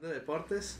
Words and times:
de 0.00 0.08
deportes. 0.14 0.78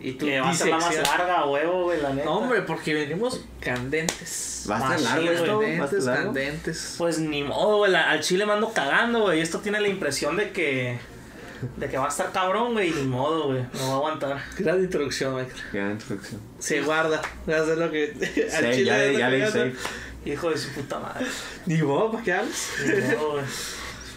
Y 0.00 0.12
tú 0.12 0.26
Que 0.26 0.40
va 0.40 0.50
a 0.50 0.54
ser 0.54 0.68
la 0.68 0.78
más 0.78 0.94
larga, 0.96 1.46
huevo, 1.46 1.84
güey, 1.84 2.00
la 2.00 2.10
neta. 2.10 2.24
No, 2.24 2.38
hombre, 2.38 2.62
porque 2.62 2.94
venimos 2.94 3.44
candentes. 3.60 4.66
Va 4.68 4.76
a 4.76 4.96
estar 4.96 5.00
Machín, 5.14 5.26
largo 5.34 5.56
güey. 5.56 5.72
esto. 5.74 5.80
Va 5.80 5.84
a 5.84 5.88
Candentes, 5.88 6.04
candentes. 6.06 6.94
Pues 6.98 7.18
ni 7.18 7.42
modo, 7.42 7.78
güey. 7.78 7.94
Al 7.94 8.20
chile 8.20 8.46
me 8.46 8.52
ando 8.52 8.72
cagando, 8.72 9.20
güey. 9.22 9.40
Esto 9.40 9.60
tiene 9.60 9.80
la 9.80 9.88
impresión 9.88 10.36
de 10.36 10.50
que. 10.50 10.98
De 11.76 11.88
que 11.88 11.96
va 11.96 12.06
a 12.06 12.08
estar 12.08 12.32
cabrón, 12.32 12.72
güey. 12.72 12.90
Ni 12.90 13.02
modo, 13.04 13.48
güey. 13.48 13.62
No 13.74 13.86
va 13.88 13.92
a 13.92 13.96
aguantar. 13.96 14.42
Gran 14.58 14.80
introducción, 14.80 15.34
Michael. 15.36 15.62
Gran 15.72 15.90
introducción. 15.92 16.40
Se 16.58 16.82
guarda. 16.82 17.22
Va 17.48 17.56
a 17.56 17.62
hacer 17.62 17.78
lo 17.78 17.90
que. 17.90 18.12
al 18.56 18.72
Sí, 18.74 18.78
chile 18.80 19.16
ya, 19.16 19.28
le 19.28 19.46
hice. 19.46 19.72
Hijo 20.24 20.50
de 20.50 20.58
su 20.58 20.70
puta 20.70 20.98
madre. 20.98 21.26
Ni 21.66 21.80
modo, 21.82 22.10
¿para 22.12 22.24
qué 22.24 22.32
hables? 22.32 22.68
Ni 22.84 23.14
modo, 23.16 23.32
güey. 23.32 23.44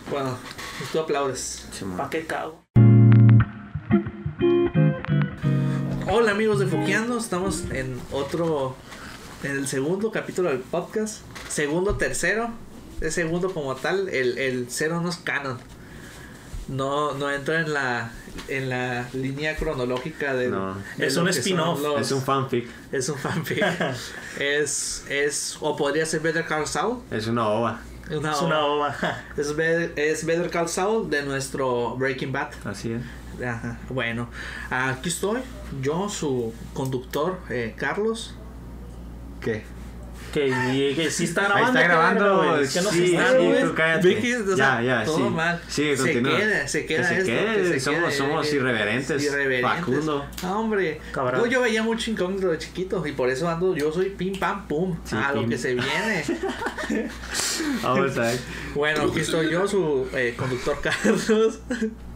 Bueno, 0.09 0.37
pues 0.77 0.91
tú 0.91 0.99
aplaudes. 0.99 1.65
¿Para 1.97 2.09
qué 2.11 2.27
cago? 2.27 2.63
Amigos 6.35 6.59
de 6.59 6.67
Foqueando, 6.67 7.17
estamos 7.17 7.63
en 7.71 7.97
otro, 8.11 8.75
en 9.41 9.51
el 9.51 9.67
segundo 9.69 10.11
capítulo 10.11 10.49
del 10.49 10.59
podcast, 10.59 11.19
segundo, 11.47 11.95
tercero, 11.95 12.49
es 12.99 13.13
segundo 13.13 13.53
como 13.53 13.73
tal, 13.75 14.09
el, 14.09 14.37
el 14.37 14.65
cero 14.69 14.99
no 15.01 15.07
es 15.09 15.15
canon, 15.15 15.57
no, 16.67 17.13
no 17.13 17.31
entra 17.31 17.61
en 17.61 17.73
la, 17.73 18.11
en 18.49 18.67
la 18.67 19.07
línea 19.13 19.55
cronológica 19.55 20.33
de, 20.33 20.49
No. 20.49 20.75
de 20.97 21.07
Es 21.07 21.15
un 21.15 21.29
spin-off. 21.29 21.79
Es 22.01 22.11
un 22.11 22.21
fanfic. 22.21 22.67
es 22.91 23.07
un 23.07 23.17
fanfic, 23.17 23.63
es, 24.39 25.05
es, 25.07 25.57
o 25.61 25.77
podría 25.77 26.05
ser 26.05 26.19
Better 26.19 26.45
Call 26.45 26.67
Saul, 26.67 26.97
Es 27.11 27.27
una 27.27 27.47
ova. 27.47 27.79
una, 28.11 28.33
Es 28.33 28.41
una 28.41 28.65
ova. 28.65 28.93
es, 29.37 29.55
es 29.95 30.25
Better 30.25 30.49
Call 30.49 30.67
Saul 30.67 31.09
de 31.09 31.23
nuestro 31.23 31.95
Breaking 31.95 32.33
Bad. 32.33 32.49
Así 32.65 32.91
es. 32.91 33.01
Ajá, 33.43 33.77
Bueno, 33.89 34.29
aquí 34.69 35.09
estoy, 35.09 35.41
yo, 35.81 36.07
su 36.09 36.53
conductor, 36.73 37.39
eh, 37.49 37.73
Carlos. 37.77 38.35
¿Qué? 39.41 39.63
Que, 40.33 40.47
y- 40.49 40.95
que 40.95 41.09
sí 41.11 41.23
está 41.25 41.55
Ahí 41.55 41.63
está 41.63 41.81
grabando. 41.83 42.41
Que 42.57 42.81
no 42.81 42.89
se 42.89 42.91
sí, 42.91 43.15
está, 43.15 43.31
sí, 43.31 43.37
tú 43.63 43.73
cállate. 43.73 44.07
Vicky, 44.07 44.33
o 44.33 44.55
sea, 44.57 44.81
ya, 44.81 44.99
ya, 44.99 45.05
todo 45.05 45.17
sí. 45.17 45.23
mal. 45.29 45.61
Sí, 45.67 45.95
Se 45.95 46.21
queda, 46.21 46.67
se 46.67 46.85
queda 46.85 47.01
Que 47.01 47.07
se 47.07 47.13
esto, 47.19 47.25
quede, 47.25 47.55
que 47.63 47.67
se 47.69 47.79
somos, 47.79 47.99
quede, 48.01 48.11
somos 48.11 48.53
irreverentes. 48.53 49.23
irreverentes. 49.23 49.79
Facundo. 49.79 50.25
Ah, 50.43 50.57
hombre, 50.57 50.99
Cabrón. 51.13 51.41
yo, 51.41 51.47
yo 51.47 51.61
veía 51.61 51.83
mucho 51.83 52.11
incógnito 52.11 52.49
de 52.49 52.57
chiquito 52.57 53.05
y 53.07 53.13
por 53.13 53.29
eso 53.29 53.47
ando, 53.47 53.77
yo 53.77 53.91
soy 53.93 54.09
pim 54.09 54.37
pam 54.37 54.67
pum, 54.67 54.97
Sí, 55.05 55.15
a 55.15 55.31
lo 55.31 55.47
que 55.47 55.57
se 55.57 55.73
viene. 55.73 56.25
Vamos 57.83 58.17
a 58.17 58.21
ver. 58.21 58.39
bueno, 58.73 59.03
aquí 59.03 59.19
estoy 59.21 59.49
yo, 59.51 59.65
su 59.67 60.07
eh, 60.13 60.33
conductor 60.35 60.79
Carlos, 60.83 61.59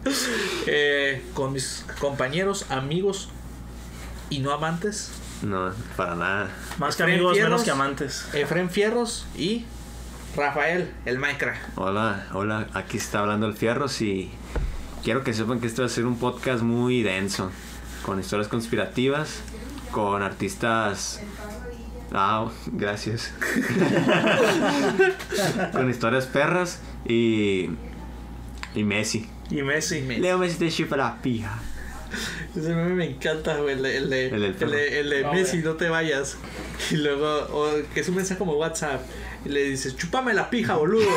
eh, 0.66 1.22
con 1.34 1.52
mis 1.52 1.84
compañeros, 1.98 2.66
amigos 2.70 3.28
y 4.30 4.38
no 4.38 4.52
amantes, 4.52 5.10
No, 5.42 5.72
para 5.96 6.14
nada. 6.14 6.50
Más 6.78 6.96
que 6.96 7.02
amigos, 7.02 7.32
Fierros. 7.34 7.50
menos 7.50 7.64
que 7.64 7.70
amantes. 7.70 8.28
Efren 8.34 8.70
Fierros 8.70 9.26
y 9.36 9.64
Rafael, 10.36 10.90
el 11.06 11.18
Minecraft. 11.18 11.60
Hola, 11.76 12.26
hola. 12.32 12.68
Aquí 12.74 12.98
está 12.98 13.20
hablando 13.20 13.46
el 13.46 13.54
Fierros 13.54 14.00
y 14.02 14.30
quiero 15.02 15.24
que 15.24 15.32
sepan 15.34 15.60
que 15.60 15.66
este 15.66 15.82
va 15.82 15.86
a 15.86 15.90
ser 15.90 16.06
un 16.06 16.18
podcast 16.18 16.62
muy 16.62 17.02
denso. 17.02 17.50
Con 18.04 18.20
historias 18.20 18.48
conspirativas, 18.48 19.40
con 19.90 20.22
artistas. 20.22 21.20
Ah, 22.12 22.48
gracias. 22.66 23.32
con 25.72 25.90
historias 25.90 26.26
perras 26.26 26.80
y. 27.06 27.70
Y 28.74 28.84
Messi. 28.84 29.28
Y 29.50 29.62
Messi. 29.62 30.00
Leo 30.20 30.38
Messi 30.38 30.58
te 30.58 30.70
chupa 30.70 30.96
la 30.96 31.20
pija. 31.20 31.58
Ese 32.56 32.68
meme 32.74 32.94
me 32.94 33.04
encanta, 33.10 33.56
güey. 33.58 33.74
El 33.76 33.82
de, 33.82 33.96
el 33.98 34.10
de, 34.10 34.24
El 34.26 34.30
del 34.32 34.44
el 34.44 34.54
perro. 34.54 34.70
de- 34.72 35.00
el 35.00 35.10
de 35.10 35.22
No, 35.22 35.32
Messi, 35.32 35.58
no 35.58 35.74
te 35.74 35.88
vayas. 35.88 36.36
Y 36.90 36.96
luego, 36.96 37.26
o 37.52 37.70
que 37.94 38.00
es 38.00 38.08
un 38.08 38.16
mensaje 38.16 38.38
como 38.38 38.54
WhatsApp. 38.54 39.00
Y 39.44 39.48
le 39.50 39.62
dices, 39.64 39.96
chúpame 39.96 40.34
la 40.34 40.50
pija, 40.50 40.74
boludo. 40.76 41.06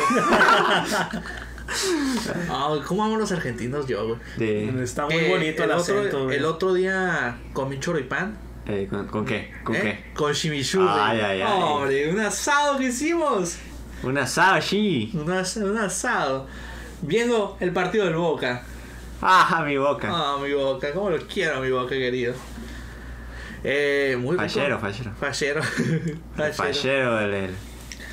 Ah, 2.50 2.76
¿Cómo 2.86 3.04
amo 3.04 3.16
los 3.16 3.32
argentinos 3.32 3.86
yo, 3.86 4.06
güey? 4.06 4.18
De, 4.36 4.82
Está 4.84 5.06
muy 5.06 5.14
Eh, 5.14 5.28
bonito 5.30 5.64
el, 5.64 5.70
otro, 5.70 5.98
acento, 5.98 6.24
güey. 6.24 6.36
El 6.36 6.44
otro 6.44 6.74
día 6.74 7.38
comí 7.54 7.80
choripán. 7.80 8.36
eh, 8.66 8.86
¿con, 8.88 9.06
con 9.08 9.24
qué? 9.24 9.50
¿Con 9.64 9.74
¿eh? 9.74 9.80
qué? 9.80 10.12
Con 10.14 10.32
chimichurri. 10.34 10.86
Ay, 10.90 11.20
ay, 11.20 11.40
ay. 11.42 11.52
Hombre, 11.62 12.10
un 12.12 12.20
asado 12.20 12.78
que 12.78 12.84
hicimos. 12.88 13.56
Un 14.02 14.18
asado, 14.18 14.60
sí. 14.60 15.10
Un, 15.14 15.30
as- 15.32 15.56
un 15.56 15.78
asado. 15.78 16.46
Viendo 17.06 17.56
el 17.60 17.72
partido 17.72 18.04
del 18.06 18.16
Boca. 18.16 18.62
Ah, 19.22 19.62
mi 19.66 19.76
boca. 19.76 20.08
Ah, 20.10 20.38
mi 20.42 20.52
boca, 20.52 20.92
cómo 20.92 21.10
lo 21.10 21.18
quiero, 21.26 21.60
mi 21.60 21.70
boca 21.70 21.90
querido. 21.90 22.34
Eh, 23.62 24.16
muy 24.20 24.32
rico. 24.32 24.42
Fachero, 24.42 24.78
fachero. 24.78 25.12
Fachero. 25.14 25.62
El 26.38 27.30
el, 27.30 27.34
el, 27.34 27.54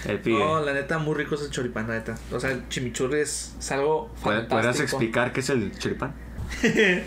el 0.05 0.19
pibe. 0.19 0.39
No, 0.39 0.61
la 0.61 0.73
neta, 0.73 0.97
muy 0.99 1.15
rico 1.15 1.35
es 1.35 1.41
el 1.41 1.49
choripán, 1.51 1.87
la 1.87 1.95
neta. 1.95 2.17
O 2.31 2.39
sea, 2.39 2.51
el 2.51 2.67
chimichurri 2.69 3.19
es, 3.19 3.55
algo 3.71 4.09
¿Pod- 4.21 4.47
¿Podrías 4.47 4.47
fantástico. 4.49 4.83
explicar 4.83 5.33
qué 5.33 5.39
es 5.41 5.49
el 5.49 5.77
choripán? 5.77 6.13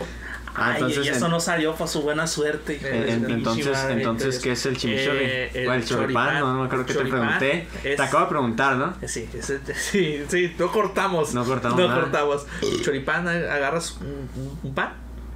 Ah, 0.57 0.67
Ay, 0.69 0.73
entonces, 0.75 1.05
y 1.05 1.09
eso 1.09 1.25
en- 1.25 1.31
no 1.31 1.39
salió 1.41 1.73
para 1.73 1.87
su 1.87 2.01
buena 2.01 2.25
suerte. 2.27 2.75
hijo 2.75 2.85
Eh, 2.87 3.11
en- 3.11 3.29
entonces, 3.29 3.67
madre. 3.73 3.93
entonces, 3.95 4.39
¿qué 4.39 4.53
es 4.53 4.65
el 4.65 4.77
chimichurri? 4.77 5.17
Eh, 5.21 5.51
el 5.53 5.67
o 5.67 5.73
el 5.73 5.83
choripán, 5.83 6.27
choripán. 6.27 6.39
no, 6.39 6.53
no 6.53 6.59
me 6.61 6.65
acuerdo 6.67 6.85
que 6.85 6.93
te 6.93 7.05
pregunté. 7.05 7.67
es- 7.83 7.97
Te 7.97 8.01
acabo 8.01 8.23
de 8.23 8.29
preguntar, 8.29 8.75
¿no? 8.77 8.93
Eh, 9.01 9.07
Sí, 9.09 9.27
ese- 9.33 9.59
sí, 9.75 10.23
sí, 10.29 10.55
no 10.57 10.71
cortamos. 10.71 11.33
No 11.33 11.43
cortamos 11.43 11.77
No 11.77 11.87
nada. 11.89 11.99
cortamos. 12.01 12.45
Choripán, 12.83 13.25
ag- 13.25 13.49
agarras 13.49 13.97
un, 13.99 14.07
un- 14.41 14.59
un 14.63 14.73
pan, 14.73 14.93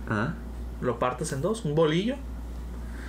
Ah, 0.09 0.33
lo 0.81 0.97
partes 0.99 1.31
en 1.33 1.41
dos, 1.41 1.65
un 1.65 1.75
bolillo. 1.75 2.15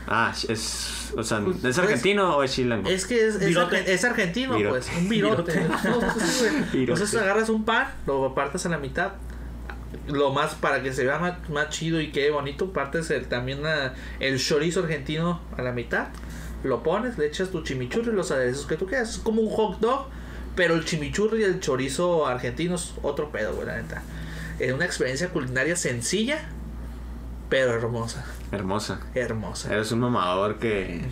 ah 0.08 0.32
es, 0.48 1.12
o 1.16 1.22
sea, 1.22 1.38
Pues, 1.40 1.56
¿es 1.56 1.62
pues, 1.62 1.78
argentino 1.78 2.36
o 2.36 2.42
es 2.42 2.52
chilango? 2.52 2.88
Es 2.88 3.06
que 3.06 3.24
es, 3.28 3.36
es, 3.36 4.04
argentino, 4.04 4.56
Virote. 4.56 4.80
pues. 4.80 4.90
Un 4.98 5.08
virote. 5.08 5.52
Virote. 5.52 6.06
Sí, 6.20 6.38
güey. 6.40 6.52
Virote. 6.72 6.78
Entonces 6.92 7.14
agarras 7.20 7.48
un 7.50 7.64
pan, 7.64 7.86
lo 8.06 8.34
partes 8.34 8.66
a 8.66 8.68
la 8.68 8.78
mitad. 8.78 9.12
Lo 10.12 10.32
más 10.32 10.54
para 10.54 10.82
que 10.82 10.92
se 10.92 11.04
vea 11.04 11.18
más, 11.18 11.48
más 11.50 11.68
chido 11.70 12.00
y 12.00 12.10
quede 12.10 12.30
bonito, 12.30 12.72
partes 12.72 13.10
el- 13.10 13.26
también 13.26 13.62
la- 13.62 13.94
el 14.18 14.38
chorizo 14.38 14.80
argentino 14.80 15.40
a 15.56 15.62
la 15.62 15.72
mitad. 15.72 16.08
Lo 16.64 16.82
pones, 16.82 17.16
le 17.18 17.26
echas 17.26 17.50
tu 17.50 17.62
chimichurri 17.62 18.10
y 18.10 18.14
los 18.14 18.30
aderezos 18.30 18.66
que 18.66 18.76
tú 18.76 18.86
quieras. 18.86 19.10
Es 19.10 19.18
como 19.18 19.40
un 19.42 19.50
hot 19.50 19.80
dog, 19.80 20.06
pero 20.56 20.74
el 20.74 20.84
chimichurri 20.84 21.40
y 21.40 21.44
el 21.44 21.60
chorizo 21.60 22.26
argentino 22.26 22.74
es 22.74 22.92
otro 23.02 23.30
pedo, 23.30 23.54
güey, 23.54 23.66
la 23.66 23.76
neta. 23.76 24.02
Es 24.58 24.72
una 24.72 24.84
experiencia 24.84 25.28
culinaria 25.30 25.74
sencilla, 25.76 26.38
pero 27.48 27.72
hermosa. 27.72 28.24
Hermosa. 28.52 29.00
Hermosa. 29.14 29.72
Eres 29.72 29.90
un 29.92 30.00
mamador 30.00 30.58
que... 30.58 31.02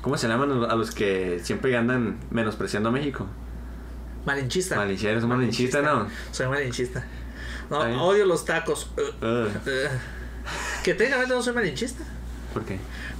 ¿Cómo 0.00 0.16
se 0.16 0.28
llaman 0.28 0.64
a 0.70 0.74
los 0.76 0.92
que 0.92 1.40
siempre 1.42 1.76
andan 1.76 2.18
menospreciando 2.30 2.88
a 2.88 2.92
México? 2.92 3.26
Malinchista. 4.24 4.76
Malinchista, 4.76 5.10
eres 5.10 5.22
un 5.24 5.28
malinchista, 5.30 5.82
¿no? 5.82 6.06
Soy 6.32 6.46
malinchista. 6.48 7.04
No, 7.70 8.06
odio 8.06 8.24
los 8.24 8.44
tacos. 8.44 8.90
Uh, 8.96 9.24
uh. 9.24 9.48
Que 10.82 10.94
técnicamente 10.94 11.34
no 11.34 11.42
soy 11.42 11.54
malinchista. 11.54 12.04
¿Por 12.54 12.64
qué? 12.64 12.78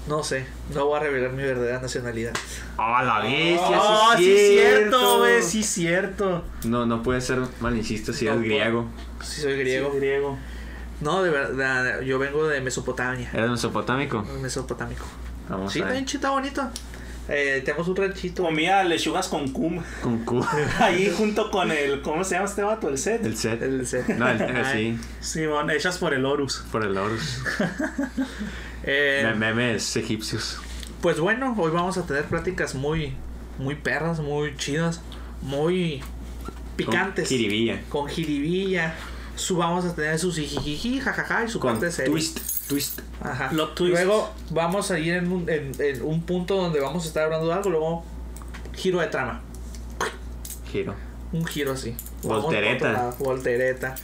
No 0.09 0.23
sé, 0.25 0.47
no 0.75 0.87
voy 0.87 0.97
a 0.97 1.03
revelar 1.03 1.33
mi 1.33 1.43
verdadera 1.43 1.81
nacionalidad. 1.81 2.33
¡Ah, 2.79 3.03
la 3.03 3.21
bestia! 3.21 3.79
Oh, 3.79 4.15
sí, 4.17 4.25
sí, 4.25 4.31
es 4.31 4.49
cierto, 4.49 5.19
güey, 5.19 5.43
sí, 5.43 5.63
cierto. 5.63 6.45
No, 6.65 6.87
no 6.87 7.03
puedes 7.03 7.25
ser 7.25 7.41
malinchista 7.61 8.15
si 8.15 8.25
No 8.25 8.33
eres 8.33 8.45
griego. 8.45 8.87
Si 9.23 9.43
soy 9.43 9.59
griego. 9.59 9.91
Sí, 9.93 9.99
griego. 9.99 10.39
No, 11.03 11.23
de 11.23 11.31
verdad, 11.31 12.01
yo 12.01 12.19
vengo 12.19 12.49
de 12.49 12.61
Mesopotamia. 12.63 13.31
¿Eres 13.35 13.51
mesopotámico? 13.51 14.23
Mesopotámico. 14.41 15.05
Vamos 15.49 15.73
Sí, 15.73 15.83
chita 16.07 16.31
bonito. 16.31 16.63
Eh, 17.29 17.61
tenemos 17.65 17.87
un 17.89 17.97
ranchito. 17.97 18.43
Comía 18.45 18.83
lechugas 18.85 19.29
con 19.29 19.49
cum. 19.53 19.83
Con 20.03 20.25
Q. 20.25 20.43
Ahí 20.81 21.13
junto 21.17 21.51
con 21.51 21.71
el. 21.71 22.01
¿Cómo 22.03 22.25
se 22.25 22.37
llama 22.37 22.47
este 22.47 22.63
vato? 22.63 22.89
El 22.89 22.97
set. 22.99 23.25
El 23.25 23.37
set. 23.37 23.61
El- 23.63 23.81
el- 23.81 24.19
No, 24.19 24.29
el, 24.31 24.41
eh, 24.41 24.65
sí, 24.73 24.99
Simón, 25.21 25.71
hechas 25.71 25.99
por 25.99 26.15
el 26.15 26.25
Horus. 26.25 26.65
por 26.73 26.85
el 26.85 26.97
Horus. 26.97 27.43
Eh, 28.85 29.23
Me- 29.25 29.53
Memes 29.53 29.97
egipcios. 29.97 30.59
pues 31.03 31.19
bueno, 31.21 31.55
hoy 31.59 31.71
vamos 31.71 31.99
a 31.99 32.07
tener 32.07 32.25
pláticas 32.25 32.75
muy, 32.75 33.13
muy 33.59 33.75
perras, 33.75 34.21
muy 34.21 34.57
chidas, 34.57 35.01
muy 35.43 36.01
picantes. 36.77 37.29
Con 37.29 37.37
jiribilla. 37.37 37.81
Con 37.89 38.09
jiribilla. 38.09 38.95
Su, 39.35 39.57
vamos 39.57 39.85
a 39.85 39.95
tener 39.95 40.19
su 40.19 40.33
jijiji, 40.33 41.01
jajaja 41.01 41.45
y 41.45 41.49
su 41.49 41.61
Con 41.61 41.73
parte 41.75 41.91
seria. 41.93 42.11
twist, 42.11 42.39
twist. 42.69 43.01
Ajá. 43.21 43.49
Plot 43.51 43.75
twist. 43.75 43.95
Luego 43.95 44.31
vamos 44.51 44.91
a 44.91 44.99
ir 44.99 45.15
en 45.15 45.33
un, 45.33 45.49
en, 45.49 45.73
en 45.79 46.03
un 46.03 46.23
punto 46.23 46.57
donde 46.57 46.81
vamos 46.81 47.05
a 47.05 47.09
estar 47.09 47.25
hablando 47.25 47.49
de 47.49 47.55
algo, 47.55 47.71
luego 47.71 48.05
giro 48.75 49.01
de 49.01 49.09
trama. 49.09 49.41
Giro. 50.71 50.95
Un 51.33 51.45
giro 51.45 51.73
así. 51.73 51.95
Voltereta. 52.23 52.93
lado, 52.93 53.17
Voltereta. 53.19 53.95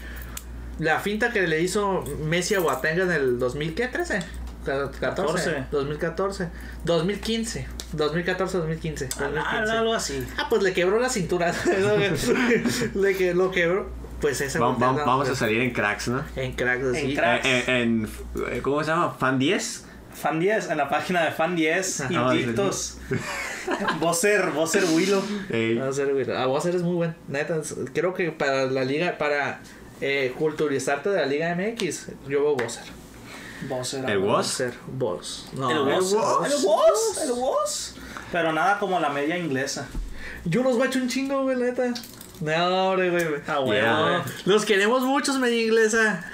La 0.78 0.99
finta 0.99 1.31
que 1.32 1.46
le 1.46 1.61
hizo 1.61 2.02
Messi 2.25 2.55
a 2.55 2.61
Boateng 2.61 3.00
en 3.00 3.12
el 3.12 3.38
2013. 3.38 4.20
14, 4.64 4.99
14. 4.99 5.67
2014, 5.70 6.49
2015, 6.84 7.67
2014, 7.93 8.58
2015, 8.58 9.08
2015. 9.19 9.72
Algo 9.72 9.94
así. 9.94 10.26
Ah, 10.38 10.46
pues 10.49 10.62
le 10.62 10.72
quebró 10.72 10.99
la 10.99 11.10
cintura. 11.10 11.55
le 12.94 13.17
que 13.17 13.34
lo 13.34 13.50
quebró. 13.50 14.03
Pues 14.24 14.40
esa 14.40 14.58
Va- 14.58 14.68
va- 14.68 14.72
voltea, 14.72 15.04
vamos 15.04 15.26
a 15.26 15.30
pues, 15.32 15.38
salir 15.38 15.60
en 15.60 15.70
cracks, 15.72 16.08
¿no? 16.08 16.24
En 16.34 16.52
cracks 16.52 16.82
así. 16.84 17.10
En 17.10 17.14
cracks. 17.16 17.44
Eh, 17.46 17.64
eh, 17.66 17.82
en, 17.82 18.08
eh, 18.50 18.60
¿Cómo 18.62 18.82
se 18.82 18.90
llama? 18.90 19.10
¿Fan 19.18 19.38
10? 19.38 19.84
Fan 20.14 20.40
10, 20.40 20.70
en 20.70 20.78
la 20.78 20.88
página 20.88 21.24
de 21.24 21.32
Fan 21.32 21.54
10, 21.56 22.00
Ajá. 22.02 22.34
invictos. 22.34 22.98
Bosser, 24.00 24.50
Bosser 24.52 24.84
Willow. 24.84 25.22
Ey, 25.50 25.76
Vamos 25.76 25.98
a. 25.98 26.42
Ah, 26.42 26.46
vos 26.46 26.64
eres 26.66 26.82
muy 26.82 26.94
buen. 26.94 27.14
Neta, 27.28 27.56
es- 27.56 27.74
creo 27.92 28.14
que 28.14 28.30
para 28.30 28.64
la 28.66 28.84
liga, 28.84 29.18
para 29.18 29.60
eh, 30.00 30.32
culturizarte 30.38 31.10
de 31.10 31.16
la 31.20 31.26
Liga 31.26 31.54
MX, 31.54 32.08
yo 32.28 32.42
veo 32.42 32.56
Bosser. 32.56 32.84
Bosser. 33.68 34.08
¿El? 34.10 34.18
Bosser. 34.18 34.74
Boss. 34.86 35.48
No, 35.54 35.70
El. 35.70 35.78
Woz. 35.80 36.12
El 36.12 36.64
Woz. 36.64 37.22
El 37.24 37.32
Woz. 37.32 37.94
Pero 38.32 38.52
nada 38.52 38.78
como 38.78 38.98
la 39.00 39.08
media 39.10 39.36
inglesa. 39.38 39.86
Yo 40.44 40.62
los 40.62 40.78
bacho 40.78 40.98
un 40.98 41.08
chingo, 41.08 41.42
güey, 41.44 41.56
neta. 41.56 41.92
No, 42.40 42.90
hombre, 42.90 43.10
güey. 43.10 43.25
güey. 43.28 43.40
Ah. 43.46 43.62
Yeah. 43.64 44.25
Los 44.44 44.64
queremos 44.64 45.02
muchos, 45.02 45.38
media 45.38 45.62
inglesa. 45.64 46.25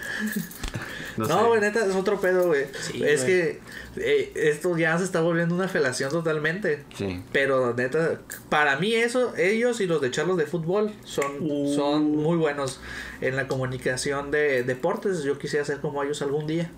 no, 1.16 1.26
sé. 1.26 1.32
No, 1.32 1.48
güey, 1.48 1.60
neta, 1.60 1.84
es 1.84 1.94
otro 1.94 2.20
pedo, 2.20 2.46
güey. 2.46 2.66
Sí, 2.80 3.02
es 3.04 3.22
güey. 3.24 3.26
que 3.26 3.60
eh, 3.96 4.32
esto 4.34 4.76
ya 4.76 4.96
se 4.98 5.04
está 5.04 5.20
volviendo 5.20 5.54
una 5.54 5.68
felación 5.68 6.10
totalmente. 6.10 6.84
Sí. 6.96 7.22
Pero 7.32 7.74
neta, 7.74 8.20
para 8.48 8.76
mí 8.76 8.94
eso, 8.94 9.34
ellos 9.36 9.80
y 9.80 9.86
los 9.86 10.00
de 10.00 10.10
charlos 10.10 10.36
de 10.36 10.46
fútbol 10.46 10.92
son, 11.04 11.36
Uh. 11.40 11.74
son 11.74 12.16
muy 12.16 12.36
buenos 12.36 12.80
en 13.20 13.36
la 13.36 13.46
comunicación 13.48 14.30
de 14.30 14.62
deportes. 14.62 15.22
Yo 15.22 15.38
quisiera 15.38 15.64
ser 15.64 15.80
como 15.80 16.02
ellos 16.02 16.22
algún 16.22 16.46
día. 16.46 16.70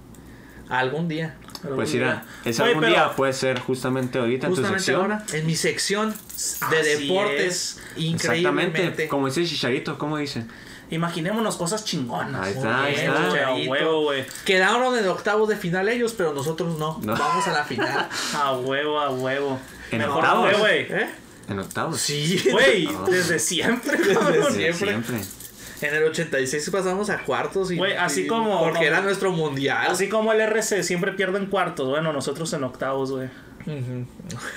Algún 0.69 1.07
día. 1.09 1.37
Pues 1.75 1.95
mira, 1.95 2.25
ese 2.45 2.63
Oye, 2.63 2.73
algún 2.73 2.89
día 2.89 3.13
puede 3.13 3.33
ser 3.33 3.61
justamente 3.61 4.19
ahorita 4.19 4.49
en 4.49 4.55
tu 4.55 4.65
sección. 4.67 5.01
ahora, 5.01 5.25
en 5.33 5.47
mi 5.47 5.55
sección 5.55 6.13
de 6.71 6.81
Así 6.81 7.07
deportes, 7.07 7.81
increíblemente. 7.97 8.79
Exactamente, 8.79 9.09
como 9.09 9.27
dice 9.29 9.45
Chicharito, 9.47 9.97
¿cómo 9.97 10.19
dice? 10.19 10.45
Imaginémonos 10.91 11.57
cosas 11.57 11.85
chingonas. 11.85 12.43
Ahí 12.43 12.53
está, 12.53 12.83
ahí 12.85 12.95
está. 12.95 13.55
Huevo, 13.71 14.03
güey. 14.03 14.25
Quedaron 14.45 14.99
en 14.99 15.07
octavos 15.09 15.49
de 15.49 15.57
final 15.57 15.89
ellos, 15.89 16.15
pero 16.17 16.35
nosotros 16.35 16.77
no. 16.79 16.99
No. 17.03 17.17
Vamos 17.17 17.47
a 17.47 17.53
la 17.53 17.65
final. 17.65 18.09
A 18.35 18.53
huevo, 18.59 19.01
a 19.01 19.11
huevo. 19.11 19.59
En 19.91 19.99
Mejor 19.99 20.17
octavos. 20.19 20.59
güey. 20.59 20.81
¿Eh? 20.91 21.11
En 21.49 21.59
octavos. 21.61 21.99
Sí. 22.01 22.43
Güey, 22.51 22.89
desde 23.07 23.39
siempre, 23.39 23.97
Desde. 23.97 24.73
Siempre. 24.75 25.21
En 25.83 25.95
el 25.95 26.05
86 26.05 26.71
pasamos 26.71 27.11
a 27.11 27.19
cuartos 27.19 27.71
y. 27.71 27.77
Güey, 27.77 27.95
así 27.95 28.23
y- 28.23 28.27
como- 28.27 28.59
Porque 28.61 28.75
como- 28.79 28.87
era 28.87 29.01
nuestro 29.01 29.33
mundial. 29.33 29.87
Así 29.91 30.09
como 30.09 30.33
el 30.33 30.41
RC 30.41 30.83
siempre 30.83 31.13
pierde 31.13 31.39
en 31.39 31.47
cuartos, 31.47 31.89
bueno, 31.89 32.13
nosotros 32.13 32.53
en 32.53 32.65
octavos, 32.65 33.11
güey. 33.11 33.29
Sí, 33.65 34.07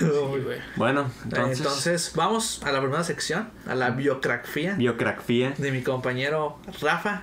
güey. 0.00 0.58
Bueno, 0.76 1.10
Entonces, 1.24 1.58
entonces, 1.58 2.12
vamos 2.16 2.60
a 2.64 2.72
la 2.72 2.80
primera 2.80 3.04
sección, 3.04 3.50
a 3.66 3.74
la 3.74 3.90
biografía 3.90 4.74
biografía. 4.74 5.52
de 5.58 5.70
mi 5.70 5.82
compañero 5.82 6.58
Rafa 6.80 7.22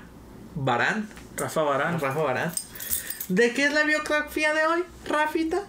Barán. 0.55 1.09
Rafa 1.35 1.61
Barán. 1.63 1.99
Rafa 1.99 2.21
Barán. 2.21 2.51
¿De 3.27 3.53
qué 3.53 3.65
es 3.65 3.73
la 3.73 3.83
biografía 3.83 4.53
de 4.53 4.65
hoy, 4.65 4.83
Rafita? 5.09 5.63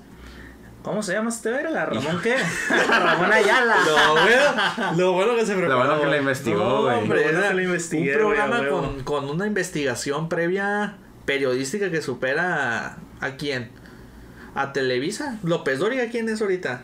¿Cómo 0.84 1.02
se 1.02 1.14
llama 1.14 1.30
este 1.30 1.50
verga? 1.50 1.86
¿Ramón 1.86 2.20
qué? 2.22 2.36
Ramón 2.88 3.32
Ayala. 3.32 3.74
Lo 3.86 4.12
bueno, 4.12 4.96
lo 4.96 5.12
bueno 5.12 5.34
que 5.34 5.46
se 5.46 5.54
preparó. 5.56 5.78
bueno 5.78 5.94
que 5.94 6.02
la 6.02 6.06
güey. 6.08 6.18
investigó, 6.20 6.58
No, 6.62 6.82
güey. 6.82 6.98
hombre, 6.98 7.16
Lo 7.18 7.24
bueno 7.24 7.38
era 7.38 7.48
que 7.48 7.54
la 7.54 7.62
investigué, 7.62 8.12
Un 8.12 8.18
programa 8.18 8.60
con, 9.04 9.30
una 9.30 9.46
investigación 9.46 10.28
previa 10.28 10.96
periodística 11.24 11.90
que 11.90 12.02
supera 12.02 12.86
a, 12.86 12.98
¿a 13.20 13.36
quién? 13.36 13.70
A 14.54 14.72
Televisa. 14.74 15.38
López 15.42 15.78
Dóriga, 15.78 16.04
¿quién 16.10 16.28
es 16.28 16.42
ahorita? 16.42 16.82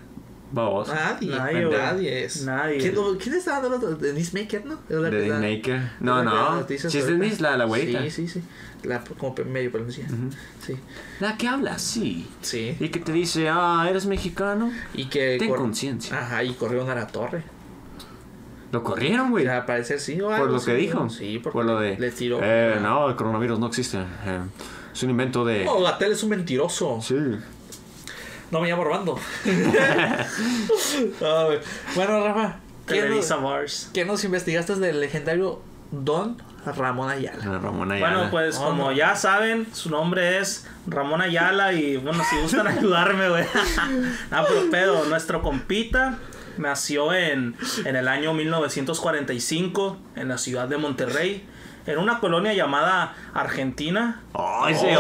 Vos. 0.53 0.89
Nadie. 0.89 1.29
Nadie, 1.37 1.65
Nadie, 1.67 2.25
es. 2.25 2.43
Nadie. 2.45 2.79
¿Quién, 2.79 2.95
¿quién 3.23 3.35
está 3.37 3.61
dando 3.61 3.91
la 3.91 3.97
Denise 3.97 4.37
Maker, 4.37 4.65
no? 4.65 4.81
Es 4.89 4.97
la 4.97 5.11
De 5.11 5.23
que 5.23 5.29
da- 5.29 5.39
Maker. 5.39 5.81
No, 6.01 6.25
no. 6.25 6.57
noticias 6.57 6.91
Si 6.91 6.99
es 6.99 7.05
ahorita. 7.05 7.23
Denise, 7.23 7.43
la, 7.43 7.57
la 7.57 7.65
güerita. 7.67 8.01
Sí, 8.03 8.11
sí, 8.11 8.29
sí. 8.29 8.43
La, 8.85 9.03
como 9.19 9.35
medio 9.47 9.71
pronuncia. 9.71 10.07
Sí, 10.65 10.75
La 11.21 11.37
que 11.37 11.47
habla, 11.47 11.79
sí. 11.79 12.27
sí. 12.41 12.77
Y 12.81 12.89
que 12.89 13.01
te 13.01 13.13
dice, 13.13 13.49
ah, 13.49 13.87
¿eres 13.89 14.07
mexicano? 14.07 14.73
Y 14.95 15.07
que. 15.07 15.37
Ten 15.39 15.55
conciencia. 15.55 16.19
Ajá, 16.19 16.43
y 16.45 16.55
corrieron 16.55 16.89
a 16.89 16.95
la 16.95 17.07
torre. 17.07 17.43
Lo 18.73 18.85
corrieron, 18.85 19.31
güey. 19.31 19.47
Al 19.47 19.65
parecer 19.65 20.01
sí, 20.01 20.21
o 20.21 20.27
Por 20.27 20.35
algo 20.35 20.47
lo 20.47 20.57
así, 20.57 20.67
que 20.67 20.75
dijo. 20.75 21.09
Sí, 21.11 21.41
porque 21.43 21.53
Por 21.53 21.65
lo 21.65 21.79
de. 21.79 21.99
le 21.99 22.11
tiró. 22.11 22.41
Eh, 22.43 22.79
no, 22.81 23.09
el 23.09 23.17
coronavirus 23.17 23.59
no 23.59 23.67
existe. 23.67 23.99
Eh, 23.99 24.41
es 24.93 25.03
un 25.03 25.11
invento 25.11 25.45
de. 25.45 25.65
No, 25.65 25.81
Gatel 25.83 26.13
es 26.13 26.23
un 26.23 26.31
mentiroso. 26.31 27.01
Sí. 27.03 27.17
No 28.51 28.61
me 28.61 28.69
llamo 28.69 28.85
ver, 31.49 31.63
bueno, 31.95 32.25
Rafa, 32.25 32.59
¿qué 32.87 33.09
nos, 33.09 33.31
Mars. 33.41 33.91
qué 33.95 34.05
nos 34.05 34.25
investigaste 34.25 34.75
del 34.75 35.01
legendario 35.01 35.63
Don 35.93 36.37
Ramón 36.65 37.11
Ayala? 37.11 37.45
La 37.45 37.59
Ramón 37.59 37.91
Ayala. 37.93 38.15
Bueno, 38.17 38.31
pues 38.31 38.57
Oh, 38.59 38.65
como 38.67 38.91
no. 38.91 38.93
ya 38.93 39.17
saben, 39.17 39.67
su 39.73 39.91
nombre 39.91 40.39
es 40.39 40.69
Ramón 40.87 41.21
Ayala 41.23 41.73
y 41.73 41.97
bueno, 41.97 42.23
si 42.29 42.37
gustan 42.41 42.67
ayudarme, 42.69 43.29
güey. 43.29 43.45
ah, 44.31 44.45
pero 44.49 44.71
pedo, 44.71 45.05
nuestro 45.07 45.43
compita 45.43 46.19
nació 46.59 47.15
en, 47.15 47.57
en 47.87 47.97
el 47.97 48.07
año 48.09 48.35
1945 48.35 49.97
en 50.17 50.29
la 50.29 50.39
ciudad 50.39 50.69
de 50.69 50.77
Monterrey, 50.77 51.45
en 51.87 51.99
una 51.99 52.21
colonia 52.21 52.53
llamada 52.53 53.15
Argentina. 53.35 54.21
¡Oh, 54.33 54.67
ese! 54.69 54.91
Ay, 54.91 54.97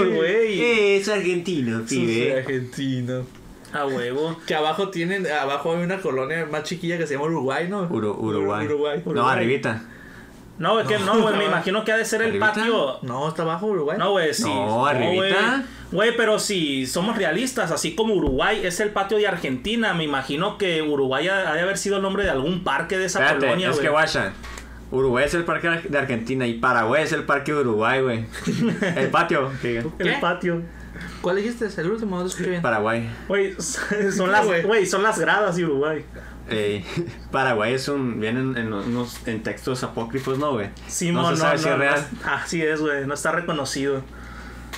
¡Ay, 0.00 0.14
güey! 0.16 0.60
Es 0.96 1.08
argentino, 1.08 1.82
Sí, 1.86 2.00
pibe. 2.00 2.38
argentino. 2.38 3.22
A 3.72 3.84
huevo. 3.86 4.36
Que 4.46 4.54
abajo 4.54 4.88
tienen, 4.88 5.26
abajo 5.26 5.74
hay 5.76 5.82
una 5.82 6.00
colonia 6.00 6.46
más 6.50 6.62
chiquilla 6.64 6.96
que 6.96 7.06
se 7.06 7.14
llama 7.14 7.26
Uruguay, 7.26 7.68
¿no? 7.68 7.88
Uru- 7.88 8.16
Uruguay. 8.18 8.64
Uruguay. 8.66 9.02
No, 9.06 9.28
arribita. 9.28 9.82
No, 10.58 10.80
es 10.80 10.88
que 10.88 10.98
no, 10.98 11.20
güey, 11.20 11.36
me 11.36 11.44
imagino 11.44 11.84
que 11.84 11.92
ha 11.92 11.96
de 11.96 12.04
ser 12.04 12.20
el 12.22 12.28
¿Arribita? 12.30 12.52
patio. 12.52 12.98
No, 13.02 13.28
está 13.28 13.42
abajo 13.42 13.66
Uruguay. 13.66 13.96
No, 13.98 14.10
güey, 14.12 14.34
sí. 14.34 14.42
No, 14.44 14.86
arribita. 14.86 15.64
Güey, 15.92 16.16
pero 16.16 16.38
si 16.38 16.86
somos 16.86 17.16
realistas, 17.16 17.70
así 17.70 17.94
como 17.94 18.14
Uruguay 18.14 18.60
es 18.64 18.80
el 18.80 18.90
patio 18.90 19.18
de 19.18 19.26
Argentina, 19.28 19.94
me 19.94 20.04
imagino 20.04 20.58
que 20.58 20.82
Uruguay 20.82 21.28
ha 21.28 21.50
ha 21.50 21.54
de 21.54 21.60
haber 21.62 21.78
sido 21.78 21.96
el 21.96 22.02
nombre 22.02 22.24
de 22.24 22.30
algún 22.30 22.64
parque 22.64 22.98
de 22.98 23.06
esa 23.06 23.20
Espérate, 23.20 23.46
colonia, 23.46 23.68
es 23.68 23.76
güey. 23.76 23.86
que 23.86 23.90
guacha. 23.90 24.32
Uruguay 24.90 25.24
es 25.26 25.34
el 25.34 25.44
parque 25.44 25.68
de 25.88 25.98
Argentina 25.98 26.46
y 26.46 26.54
Paraguay 26.54 27.04
es 27.04 27.12
el 27.12 27.24
parque 27.24 27.52
de 27.52 27.60
Uruguay, 27.60 28.00
güey. 28.02 28.24
El 28.96 29.10
patio. 29.10 29.50
El 29.62 30.20
patio. 30.20 30.62
¿Cuál 31.20 31.36
dijiste? 31.36 31.68
El 31.80 31.90
último, 31.90 32.16
no 32.16 32.22
lo 32.22 32.28
escuché 32.28 32.50
bien. 32.50 32.62
Paraguay. 32.62 33.08
Güey, 33.28 33.54
son 34.16 34.32
las, 34.32 34.46
güey. 34.46 34.62
güey, 34.62 34.86
son 34.86 35.02
las 35.02 35.18
gradas 35.18 35.56
de 35.56 35.64
Uruguay. 35.64 36.04
Eh, 36.48 36.84
Paraguay 37.30 37.74
es 37.74 37.88
un. 37.88 38.20
Vienen 38.20 38.56
en, 38.56 38.72
unos 38.72 39.26
en 39.26 39.42
textos 39.42 39.82
apócrifos, 39.82 40.38
¿no, 40.38 40.52
güey? 40.52 40.70
Simón, 40.86 41.22
no 41.22 41.30
no, 41.30 41.36
se 41.36 41.42
sabe 41.42 41.56
no, 41.56 41.62
si 41.62 41.68
es 41.68 41.74
no, 41.74 41.78
real. 41.78 42.08
Así 42.24 42.62
es, 42.62 42.80
güey, 42.80 43.06
no 43.06 43.14
está 43.14 43.32
reconocido. 43.32 44.02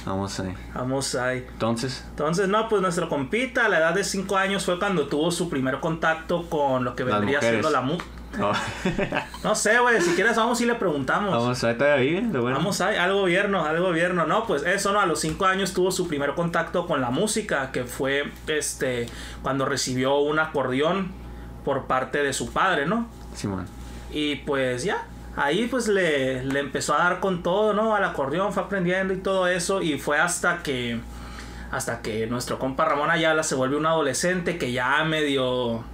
Vamos 0.05 0.40
ahí. 0.40 0.55
Vamos 0.75 1.14
ahí. 1.14 1.46
Entonces, 1.52 2.05
Entonces, 2.10 2.48
no, 2.48 2.69
pues 2.69 2.81
nuestro 2.81 3.08
compita 3.08 3.67
a 3.67 3.69
la 3.69 3.79
edad 3.79 3.94
de 3.94 4.05
5 4.05 4.36
años 4.36 4.65
fue 4.65 4.79
cuando 4.79 5.08
tuvo 5.08 5.31
su 5.31 5.50
primer 5.50 5.81
contacto 5.81 6.48
con 6.48 6.84
lo 6.84 6.96
que 6.96 7.05
vendría 7.05 7.41
siendo 7.41 7.70
la 7.70 7.82
mu. 7.82 7.98
no. 8.39 8.53
No 9.44 9.55
sé, 9.55 9.79
güey, 9.79 10.00
si 10.00 10.15
quieres 10.15 10.36
vamos 10.36 10.60
y 10.60 10.67
le 10.67 10.74
preguntamos. 10.74 11.32
vamos 11.32 11.65
ahí 11.65 11.77
todavía, 11.77 12.20
bueno. 12.22 12.56
Vamos 12.56 12.81
ahí, 12.81 12.96
al 12.96 13.12
gobierno, 13.12 13.65
al 13.65 13.81
gobierno. 13.81 14.27
No, 14.27 14.46
pues 14.46 14.62
eso, 14.62 14.93
¿no? 14.93 15.00
A 15.00 15.06
los 15.06 15.20
cinco 15.20 15.44
años 15.46 15.74
tuvo 15.74 15.91
su 15.91 16.08
primer 16.08 16.34
contacto 16.34 16.86
con 16.86 17.00
la 17.00 17.10
música, 17.10 17.70
que 17.70 17.84
fue 17.84 18.32
este 18.46 19.06
cuando 19.43 19.67
recibió 19.67 20.19
un 20.19 20.39
acordeón 20.39 21.19
por 21.64 21.86
parte 21.86 22.22
de 22.22 22.32
su 22.32 22.52
padre, 22.52 22.86
¿no? 22.86 23.06
Simón. 23.34 23.67
Y 24.12 24.36
pues 24.36 24.84
ya, 24.84 25.05
ahí 25.36 25.67
pues 25.67 25.88
le, 25.88 26.44
le 26.44 26.60
empezó 26.60 26.94
a 26.94 26.98
dar 26.98 27.20
con 27.20 27.43
todo, 27.43 27.72
¿no? 27.72 27.94
Al 27.94 28.05
acordeón, 28.05 28.52
fue 28.52 28.62
aprendiendo 28.62 29.14
y 29.14 29.19
todo 29.19 29.46
eso. 29.46 29.82
Y 29.82 29.98
fue 29.98 30.19
hasta 30.19 30.62
que, 30.62 31.00
hasta 31.70 32.02
que 32.02 32.26
nuestro 32.26 32.58
compa 32.58 32.84
Ramón 32.84 33.10
Ayala 33.10 33.43
se 33.43 33.55
vuelve 33.55 33.76
un 33.76 33.86
adolescente 33.86 34.58
que 34.58 34.72
ya 34.72 35.05
medio, 35.05 35.84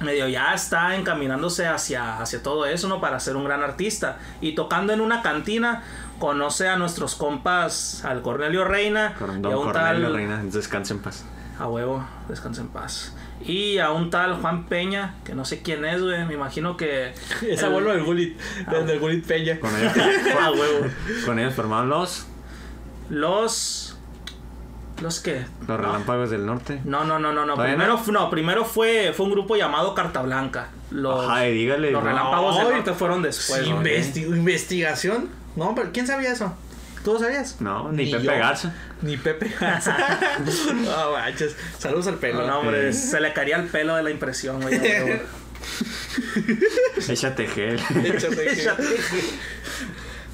medio 0.00 0.28
ya 0.28 0.54
está 0.54 0.96
encaminándose 0.96 1.66
hacia, 1.66 2.18
hacia 2.20 2.42
todo 2.42 2.66
eso, 2.66 2.88
¿no? 2.88 3.00
Para 3.00 3.20
ser 3.20 3.36
un 3.36 3.44
gran 3.44 3.62
artista. 3.62 4.18
Y 4.40 4.54
tocando 4.54 4.92
en 4.92 5.00
una 5.00 5.22
cantina, 5.22 5.82
conoce 6.18 6.68
a 6.68 6.76
nuestros 6.76 7.14
compas, 7.14 8.04
al 8.04 8.22
Cornelio 8.22 8.64
Reina 8.64 9.14
y 9.18 9.40
Don 9.40 9.52
a 9.52 9.56
un 9.56 9.64
Cornelio 9.72 10.02
tal... 10.08 10.14
Reina, 10.14 10.42
descansa 10.44 10.94
en 10.94 11.00
paz. 11.00 11.24
A 11.58 11.68
huevo, 11.68 12.04
descansa 12.28 12.60
en 12.60 12.68
paz. 12.68 13.15
Y 13.46 13.78
a 13.78 13.90
un 13.92 14.10
tal 14.10 14.34
Juan 14.40 14.64
Peña, 14.66 15.14
que 15.24 15.34
no 15.34 15.44
sé 15.44 15.62
quién 15.62 15.84
es, 15.84 16.02
güey. 16.02 16.24
Me 16.26 16.34
imagino 16.34 16.76
que. 16.76 17.12
Es 17.48 17.60
el- 17.60 17.66
abuelo 17.66 17.92
del 17.92 18.02
Gulit, 18.04 18.38
del 18.70 18.86
del 18.86 18.98
Gulit 18.98 19.24
Peña. 19.24 19.58
Con 19.60 19.70
ellos, 19.76 19.92
A 20.40 20.50
huevo. 20.52 20.86
con 21.24 21.38
ellos 21.38 21.54
formaron 21.54 21.88
los, 21.88 22.26
Los. 23.10 23.92
¿Los 25.02 25.20
qué? 25.20 25.44
los 25.60 25.68
No. 25.68 25.76
relámpagos 25.76 26.30
del 26.30 26.46
norte. 26.46 26.80
No, 26.84 27.04
no, 27.04 27.18
no, 27.18 27.30
no, 27.32 27.44
no. 27.44 27.52
¿Todavía 27.54 27.74
Primero, 27.76 28.00
no? 28.06 28.12
no, 28.12 28.30
primero 28.30 28.64
fue, 28.64 29.12
fue 29.14 29.26
un 29.26 29.32
grupo 29.32 29.54
llamado 29.54 29.94
Carta 29.94 30.22
Blanca. 30.22 30.68
Los, 30.90 31.28
Ay, 31.28 31.52
dígale. 31.52 31.90
los 31.90 32.02
no. 32.02 32.08
relámpagos 32.08 32.56
del 32.56 32.66
Ay, 32.68 32.72
norte 32.76 32.92
fueron 32.94 33.20
después. 33.20 33.62
Sí, 33.62 33.70
¿no? 33.70 33.82
investi- 33.82 34.24
¿Investigación? 34.26 35.28
No, 35.54 35.74
pero 35.74 35.90
¿quién 35.92 36.06
sabía 36.06 36.32
eso? 36.32 36.54
¿Tú 37.06 37.12
lo 37.12 37.20
sabías? 37.20 37.60
No, 37.60 37.92
ni, 37.92 38.06
Ni 38.06 38.10
Pepe 38.10 38.24
yo. 38.24 38.32
Garza. 38.32 38.74
Ni 39.02 39.16
Pepe 39.16 39.48
Garza. 39.60 39.96
no 40.74 41.12
manches. 41.12 41.54
Saludos 41.78 42.08
al 42.08 42.16
pelo. 42.16 42.40
No, 42.40 42.46
no, 42.48 42.58
hombre, 42.58 42.92
se 42.92 43.20
le 43.20 43.32
caería 43.32 43.58
el 43.58 43.68
pelo 43.68 43.94
de 43.94 44.02
la 44.02 44.10
impresión, 44.10 44.60
güey. 44.60 44.74
Échate 47.08 47.46
gel. 47.46 47.80
Échate 48.04 48.52
Échate. 48.52 48.82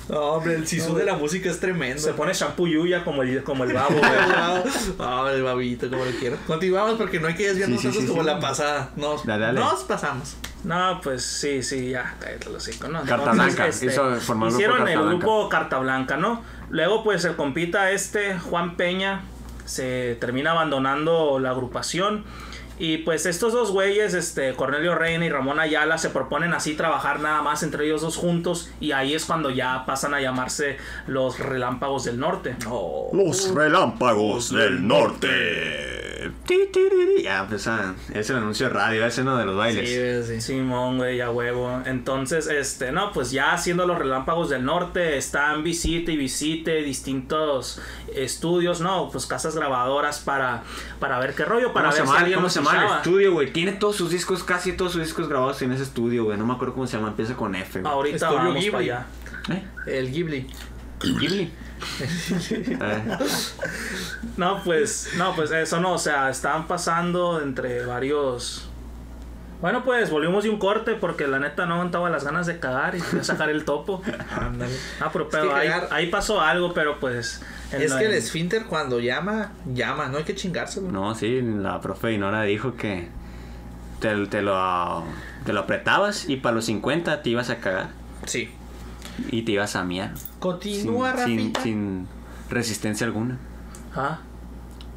No, 0.08 0.18
hombre, 0.18 0.54
el 0.56 0.66
sisu 0.66 0.94
de 0.94 1.04
la 1.04 1.14
música 1.16 1.48
es 1.50 1.60
tremendo. 1.60 2.02
Se 2.02 2.12
pone 2.12 2.32
shampoo 2.32 2.66
yuya 2.66 3.04
como 3.04 3.22
el, 3.22 3.42
como 3.44 3.64
el 3.64 3.72
babo, 3.72 3.94
güey. 3.96 4.02
Ah, 4.98 5.30
el 5.32 5.42
babito, 5.42 5.88
como 5.88 6.04
lo 6.04 6.10
quiero. 6.12 6.36
Continuamos 6.46 6.94
porque 6.94 7.20
no 7.20 7.28
hay 7.28 7.34
que 7.34 7.46
desviarnos 7.48 7.80
Sí, 7.80 7.92
sí, 7.92 8.06
como 8.06 8.22
sí. 8.22 8.26
la 8.26 8.40
pasada. 8.40 8.90
Nos, 8.96 9.24
Dale, 9.24 9.46
dale. 9.46 9.60
nos 9.60 9.84
pasamos. 9.84 10.36
No, 10.64 11.00
pues 11.02 11.24
sí, 11.24 11.62
sí, 11.62 11.90
ya, 11.90 12.16
cállate 12.20 12.50
los 12.50 12.68
hocico, 12.68 12.88
¿no? 12.88 13.00
Carta 13.00 13.30
Entonces, 13.30 13.44
Blanca, 13.56 13.66
este, 13.68 13.86
hizo- 13.86 14.14
formó 14.20 14.46
el 14.46 14.50
grupo 14.50 14.56
hicieron 14.56 14.76
Carta 14.78 14.92
el 14.92 14.98
Blanca. 14.98 15.16
grupo 15.16 15.48
Carta 15.48 15.78
Blanca, 15.78 16.16
¿no? 16.16 16.42
Luego, 16.70 17.02
pues 17.04 17.24
el 17.24 17.34
compita 17.36 17.90
este, 17.90 18.38
Juan 18.38 18.76
Peña, 18.76 19.22
se 19.64 20.16
termina 20.20 20.50
abandonando 20.52 21.38
la 21.38 21.50
agrupación. 21.50 22.24
Y 22.78 22.98
pues 22.98 23.26
estos 23.26 23.52
dos 23.52 23.70
güeyes, 23.70 24.14
este, 24.14 24.54
Cornelio 24.54 24.94
Reina 24.94 25.24
y 25.24 25.30
Ramón 25.30 25.60
Ayala, 25.60 25.98
se 25.98 26.10
proponen 26.10 26.52
así 26.52 26.74
trabajar 26.74 27.20
nada 27.20 27.42
más 27.42 27.62
entre 27.62 27.86
ellos 27.86 28.02
dos 28.02 28.16
juntos. 28.16 28.70
Y 28.80 28.92
ahí 28.92 29.14
es 29.14 29.24
cuando 29.24 29.50
ya 29.50 29.84
pasan 29.86 30.14
a 30.14 30.20
llamarse 30.20 30.76
los 31.06 31.38
Relámpagos 31.38 32.04
del 32.04 32.18
Norte. 32.18 32.56
No. 32.64 33.08
Los 33.12 33.54
relámpagos 33.54 34.50
del 34.52 34.86
norte. 34.86 35.91
Ya, 37.22 37.46
pues 37.48 37.66
ah, 37.66 37.94
es 38.12 38.30
el 38.30 38.36
anuncio 38.36 38.68
de 38.68 38.72
radio, 38.72 39.06
ese 39.06 39.24
no 39.24 39.36
de 39.36 39.44
los 39.44 39.56
bailes. 39.56 39.88
Sí, 39.88 39.96
güey, 39.96 40.40
sí. 40.40 40.40
Simón, 40.40 40.98
güey, 40.98 41.20
a 41.20 41.30
huevo. 41.30 41.82
Entonces, 41.84 42.46
este, 42.46 42.92
no, 42.92 43.12
pues 43.12 43.30
ya 43.30 43.52
haciendo 43.52 43.86
los 43.86 43.98
relámpagos 43.98 44.50
del 44.50 44.64
norte, 44.64 45.16
están 45.16 45.62
visite 45.62 46.12
y 46.12 46.16
visite 46.16 46.82
distintos 46.82 47.80
estudios, 48.14 48.80
no, 48.80 49.08
pues 49.10 49.26
casas 49.26 49.56
grabadoras 49.56 50.20
para, 50.20 50.62
para 51.00 51.18
ver 51.18 51.34
qué 51.34 51.44
rollo, 51.44 51.72
para 51.72 51.90
¿Cómo 51.90 51.92
se 51.92 52.00
ver 52.00 52.06
si 52.06 52.12
llama, 52.12 52.18
alguien 52.18 52.34
¿cómo 52.36 52.44
los 52.44 52.52
se 52.52 52.62
llama 52.62 52.86
el 52.86 52.96
estudio, 52.98 53.32
güey? 53.32 53.52
Tiene 53.52 53.72
todos 53.72 53.96
sus 53.96 54.10
discos, 54.10 54.44
casi 54.44 54.72
todos 54.72 54.92
sus 54.92 55.02
discos 55.02 55.28
grabados 55.28 55.60
en 55.62 55.72
ese 55.72 55.84
estudio, 55.84 56.24
güey. 56.24 56.38
No 56.38 56.46
me 56.46 56.54
acuerdo 56.54 56.74
cómo 56.74 56.86
se 56.86 56.96
llama, 56.96 57.08
empieza 57.08 57.34
con 57.34 57.54
F, 57.54 57.80
güey. 57.80 57.92
Ahorita 57.92 58.16
Estudio 58.16 58.36
vamos 58.36 58.54
Ghibli. 58.54 58.70
para 58.70 58.82
allá. 58.82 59.06
¿Eh? 59.50 59.62
El 59.86 60.12
Ghibli. 60.12 60.46
Ghibli. 61.00 61.50
No, 64.36 64.62
pues, 64.64 65.10
no, 65.16 65.34
pues 65.34 65.50
eso 65.50 65.80
no, 65.80 65.92
o 65.94 65.98
sea, 65.98 66.30
estaban 66.30 66.66
pasando 66.66 67.40
entre 67.40 67.84
varios... 67.86 68.68
Bueno, 69.60 69.84
pues 69.84 70.10
volvimos 70.10 70.42
de 70.42 70.50
un 70.50 70.58
corte 70.58 70.94
porque 70.94 71.28
la 71.28 71.38
neta 71.38 71.66
no 71.66 71.74
aguantaba 71.74 72.10
las 72.10 72.24
ganas 72.24 72.46
de 72.48 72.58
cagar 72.58 72.96
y 72.96 73.00
quería 73.00 73.22
sacar 73.22 73.48
el 73.48 73.64
topo. 73.64 74.02
Ándale. 74.36 74.74
Ah, 75.00 75.08
pero, 75.12 75.28
que 75.28 75.36
pero 75.36 75.54
ahí, 75.54 75.68
cagar- 75.68 75.88
ahí 75.92 76.06
pasó 76.08 76.40
algo, 76.40 76.74
pero 76.74 76.98
pues... 76.98 77.40
Es 77.70 77.94
que 77.94 78.06
el 78.06 78.12
esfínter 78.14 78.64
cuando 78.66 78.98
llama, 78.98 79.52
llama, 79.72 80.08
no 80.08 80.18
hay 80.18 80.24
que 80.24 80.34
chingárselo. 80.34 80.90
no, 80.90 81.14
sí, 81.14 81.40
la 81.42 81.80
profe 81.80 82.08
Dinora 82.08 82.42
dijo 82.42 82.74
que 82.74 83.08
te, 84.00 84.26
te 84.26 84.42
lo, 84.42 85.04
te 85.46 85.52
lo 85.52 85.60
apretabas 85.60 86.28
y 86.28 86.36
para 86.38 86.56
los 86.56 86.64
50 86.66 87.22
te 87.22 87.30
ibas 87.30 87.48
a 87.50 87.58
cagar 87.58 87.90
Sí. 88.26 88.50
y 89.30 89.42
te 89.42 89.52
ibas 89.52 89.76
a 89.76 89.84
miar. 89.84 90.10
Continúa, 90.42 91.16
sin, 91.18 91.24
sin, 91.26 91.38
Rafita. 91.38 91.62
sin 91.62 92.08
resistencia 92.50 93.06
alguna. 93.06 93.38
Ah, 93.94 94.18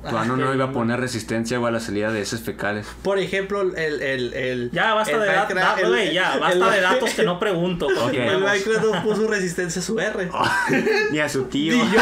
Tu 0.10 0.18
ano 0.18 0.34
Ah, 0.36 0.38
no 0.38 0.54
iba 0.54 0.66
a 0.66 0.72
poner 0.72 1.00
resistencia 1.00 1.58
a 1.58 1.72
la 1.72 1.80
salida 1.80 2.12
de 2.12 2.22
esos 2.22 2.42
fecales. 2.42 2.86
Por 3.04 3.18
ejemplo, 3.20 3.62
el. 3.62 4.02
el, 4.02 4.34
el 4.34 4.72
Ya, 4.72 4.94
basta 4.94 5.14
el 5.14 5.22
de 5.22 5.26
datos, 5.28 5.88
güey, 5.90 6.14
ya, 6.14 6.34
el- 6.36 6.40
basta 6.40 6.70
de 6.72 6.82
datos 6.82 7.10
que 7.14 7.24
no 7.24 7.40
pregunto. 7.40 7.88
Ok. 7.88 8.14
El. 8.14 8.40
Minecraft 8.40 8.84
no 8.86 9.04
puso 9.04 9.28
resistencia 9.28 9.82
a 9.82 9.86
su 9.86 10.00
R. 10.00 10.30
Ni 11.12 11.20
a 11.20 11.30
su 11.30 11.46
tío. 11.46 11.74
Ni 11.76 11.92
yo, 11.92 12.02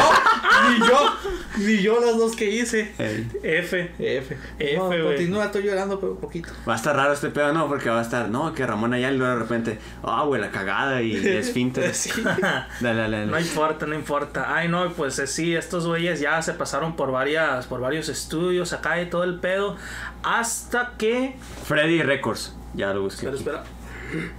ni 0.70 0.88
yo, 0.88 1.14
ni 1.58 1.82
yo 1.82 2.00
las 2.02 2.18
dos 2.18 2.36
que 2.36 2.50
hice. 2.50 2.94
Ey. 2.98 3.28
F. 3.44 3.92
F. 4.00 4.38
F, 4.60 4.78
No, 4.78 4.90
continúa, 4.90 5.46
estoy 5.46 5.64
llorando, 5.64 6.00
pero 6.00 6.14
un 6.14 6.20
poquito. 6.20 6.50
Va 6.68 6.74
a 6.74 6.76
estar 6.78 6.96
raro 6.96 7.14
este 7.14 7.30
pedo, 7.30 7.54
no, 7.54 7.68
porque 7.68 7.90
va 7.90 8.00
a 8.00 8.04
estar, 8.04 8.30
no, 8.30 8.54
que 8.54 8.66
Ramón 8.66 8.94
allá 8.94 9.12
y 9.12 9.18
luego 9.18 9.34
de 9.34 9.40
repente, 9.40 9.80
ah, 10.04 10.24
güey, 10.26 10.42
la 10.42 10.52
cagada 10.52 11.02
y 11.02 11.16
esfínter. 11.16 11.94
Sí. 11.94 12.12
Dale, 12.24 12.66
dale, 12.82 13.18
dale. 13.20 13.26
No 13.28 13.40
importa, 13.40 13.86
no 13.86 13.96
importa. 13.96 14.54
Ay, 14.56 14.68
no, 14.68 14.92
pues 14.94 15.20
eh, 15.20 15.28
sí, 15.28 15.56
estos 15.56 15.86
güeyes 15.88 16.20
ya 16.20 16.42
se 16.42 16.54
pasaron 16.54 16.96
por 16.96 17.12
varias, 17.12 17.66
por 17.68 17.82
varios 17.94 18.10
estudios 18.10 18.74
acá 18.74 19.00
y 19.00 19.06
todo 19.06 19.24
el 19.24 19.40
pedo. 19.40 19.78
Hasta 20.24 20.94
que. 20.98 21.36
Freddy 21.66 22.02
Records. 22.02 22.56
Ya 22.74 22.92
lo 22.92 23.04
busqué. 23.04 23.30
Espera, 23.30 23.64
espera. 24.12 24.34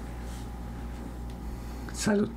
Salud. 1.92 2.28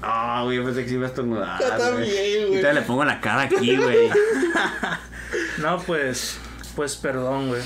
Ah, 0.00 0.40
güey, 0.44 0.64
pensé 0.64 0.84
que 0.84 0.88
se 0.88 0.94
iba 0.94 1.04
a 1.04 1.10
estornudar. 1.10 1.58
Güey. 1.58 1.78
también, 1.78 2.46
güey. 2.46 2.58
Y 2.58 2.60
todavía 2.62 2.80
le 2.80 2.86
pongo 2.86 3.04
la 3.04 3.20
cara 3.20 3.42
aquí, 3.42 3.76
güey. 3.76 4.08
No, 5.58 5.78
pues. 5.78 6.40
Pues 6.74 6.96
perdón, 6.96 7.48
güey. 7.48 7.62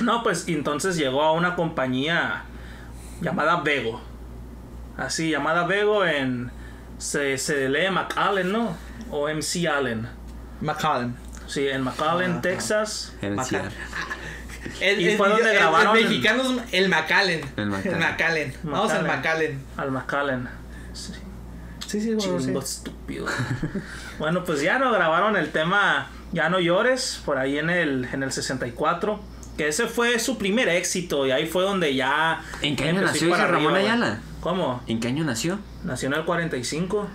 No, 0.00 0.22
pues 0.22 0.48
entonces 0.48 0.96
llegó 0.96 1.22
a 1.22 1.32
una 1.32 1.54
compañía 1.54 2.42
llamada 3.20 3.60
Vego. 3.60 4.00
Así, 4.96 5.30
llamada 5.30 5.66
Vego 5.66 6.04
en. 6.04 6.50
Se, 6.98 7.38
se 7.38 7.68
lee 7.68 7.90
McAllen, 7.90 8.50
¿no? 8.52 8.76
O 9.10 9.28
MC 9.28 9.66
Allen. 9.66 10.08
McCallum. 10.62 11.14
Sí, 11.46 11.68
en 11.68 11.82
McAllen, 11.82 12.32
Ajá. 12.32 12.40
Texas. 12.42 13.12
En 13.20 13.30
el 13.30 13.34
Maca-. 13.36 13.64
El, 14.80 15.00
Y 15.00 15.08
el- 15.10 15.16
fue 15.18 15.28
donde 15.28 15.50
el- 15.50 15.56
grabaron 15.58 15.96
El 15.96 16.04
en- 16.04 16.08
mexicano 16.08 16.42
es 16.42 16.72
el 16.72 16.88
McAllen. 16.88 17.40
El 17.56 17.66
McAllen. 17.66 17.98
McAllen. 17.98 18.54
Vamos 18.62 18.92
al 18.92 19.02
McAllen. 19.02 19.16
McAllen. 19.16 19.60
Al 19.76 19.90
McAllen. 19.90 20.48
Sí. 20.92 21.12
Sí, 21.86 22.00
sí, 22.00 22.14
bueno, 22.14 22.38
sí. 22.38 22.46
Chingo 22.46 22.60
estúpido. 22.60 23.26
bueno, 24.18 24.44
pues 24.44 24.62
ya 24.62 24.78
no 24.78 24.92
grabaron 24.92 25.36
el 25.36 25.50
tema 25.50 26.08
Ya 26.32 26.48
no 26.48 26.60
llores, 26.60 27.20
por 27.26 27.38
ahí 27.38 27.58
en 27.58 27.68
el, 27.70 28.08
en 28.12 28.22
el 28.22 28.32
64. 28.32 29.20
Que 29.58 29.68
ese 29.68 29.86
fue 29.88 30.18
su 30.18 30.38
primer 30.38 30.68
éxito 30.68 31.26
y 31.26 31.30
ahí 31.32 31.46
fue 31.46 31.62
donde 31.64 31.94
ya... 31.94 32.40
¿En 32.62 32.74
qué 32.76 32.88
año 32.88 33.02
nació 33.02 33.28
ese 33.28 33.30
para 33.36 33.46
Ramón 33.48 33.74
arriba, 33.74 33.92
Ayala? 33.92 34.20
¿Cómo? 34.40 34.82
¿En 34.86 34.98
qué 35.00 35.08
año 35.08 35.24
nació? 35.24 35.58
Nació 35.84 36.06
en 36.08 36.14
el 36.14 36.24
45. 36.24 37.08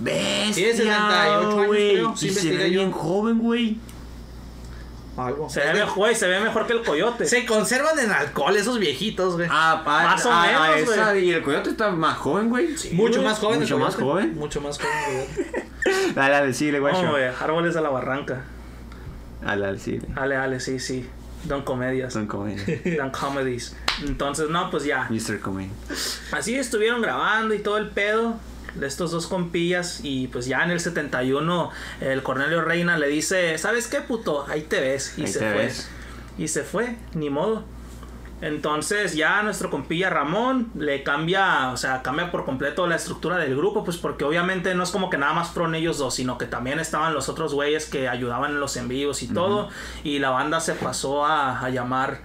¿Ves? 0.00 0.54
Sí, 0.54 0.64
68 0.64 1.02
años, 1.02 1.66
creo. 1.68 2.16
Sí, 2.16 2.28
y 2.28 2.30
se 2.30 2.56
ve 2.56 2.70
yo. 2.70 2.80
bien 2.80 2.90
joven, 2.92 3.38
güey. 3.38 3.78
Algo. 5.16 5.48
Se 5.50 5.60
ve, 5.60 5.74
mejor, 5.74 5.94
güey, 5.94 6.14
se 6.14 6.26
ve 6.26 6.40
mejor 6.40 6.66
que 6.66 6.72
el 6.72 6.82
coyote. 6.82 7.26
Se 7.26 7.44
conservan 7.44 7.98
en 7.98 8.10
alcohol 8.10 8.56
esos 8.56 8.78
viejitos, 8.78 9.36
güey. 9.36 9.46
Ah, 9.50 9.82
pa- 9.84 10.02
Más 10.04 10.24
o 10.24 10.32
ah, 10.32 10.46
menos, 10.46 10.60
ah, 10.62 10.78
esa, 10.78 11.10
güey. 11.10 11.26
y 11.26 11.32
el 11.32 11.42
coyote 11.42 11.70
está 11.70 11.90
más 11.90 12.16
joven, 12.16 12.48
güey. 12.48 12.68
Mucho 12.92 13.16
güey. 13.20 13.24
más 13.28 13.38
joven. 13.38 13.60
Mucho 13.60 13.78
más 13.78 13.94
joven. 13.94 14.34
Mucho 14.36 14.60
más 14.62 14.78
joven. 14.78 15.26
coyote. 15.34 15.68
Dale, 16.14 16.32
dale, 16.32 16.54
síguele, 16.54 16.78
No, 16.78 16.88
guacho. 16.88 17.10
güey, 17.10 17.24
árboles 17.24 17.74
de 17.74 17.80
la 17.82 17.90
barranca. 17.90 18.44
Dale, 19.42 19.62
dale, 19.66 19.78
síguele. 19.78 20.06
Ale, 20.16 20.36
ale, 20.36 20.60
sí, 20.60 20.78
sí. 20.78 21.06
Don 21.44 21.62
Comedias. 21.62 22.12
Son 22.12 22.26
comedia. 22.26 22.64
Don 22.96 23.10
Comedies. 23.10 23.76
Entonces, 24.04 24.48
no, 24.48 24.70
pues 24.70 24.84
ya. 24.84 25.08
Mr. 25.10 25.40
Comedia. 25.40 25.72
Así 26.30 26.54
estuvieron 26.54 27.02
grabando 27.02 27.52
y 27.52 27.58
todo 27.58 27.76
el 27.78 27.90
pedo 27.90 28.36
estos 28.80 29.10
dos 29.10 29.26
compillas 29.26 30.00
y 30.02 30.28
pues 30.28 30.46
ya 30.46 30.62
en 30.64 30.70
el 30.70 30.80
71 30.80 31.70
el 32.00 32.22
Cornelio 32.22 32.62
Reina 32.62 32.96
le 32.98 33.08
dice, 33.08 33.58
¿sabes 33.58 33.86
qué 33.88 34.00
puto? 34.00 34.46
Ahí 34.48 34.62
te 34.62 34.80
ves. 34.80 35.14
Y 35.18 35.22
Ahí 35.22 35.26
se 35.28 35.38
fue. 35.38 35.52
ves. 35.54 35.90
Y 36.38 36.48
se 36.48 36.62
fue, 36.62 36.96
ni 37.14 37.28
modo. 37.30 37.64
Entonces 38.40 39.14
ya 39.14 39.40
nuestro 39.44 39.70
compilla 39.70 40.10
Ramón 40.10 40.72
le 40.74 41.04
cambia, 41.04 41.70
o 41.70 41.76
sea, 41.76 42.02
cambia 42.02 42.32
por 42.32 42.44
completo 42.44 42.88
la 42.88 42.96
estructura 42.96 43.36
del 43.36 43.56
grupo, 43.56 43.84
pues 43.84 43.98
porque 43.98 44.24
obviamente 44.24 44.74
no 44.74 44.82
es 44.82 44.90
como 44.90 45.10
que 45.10 45.16
nada 45.16 45.32
más 45.32 45.50
fueron 45.50 45.76
ellos 45.76 45.98
dos, 45.98 46.16
sino 46.16 46.38
que 46.38 46.46
también 46.46 46.80
estaban 46.80 47.14
los 47.14 47.28
otros 47.28 47.54
güeyes 47.54 47.86
que 47.86 48.08
ayudaban 48.08 48.50
en 48.50 48.60
los 48.60 48.76
envíos 48.76 49.22
y 49.22 49.28
todo. 49.28 49.68
Y 50.02 50.18
la 50.18 50.30
banda 50.30 50.58
se 50.58 50.74
pasó 50.74 51.24
a, 51.24 51.60
a 51.60 51.70
llamar 51.70 52.20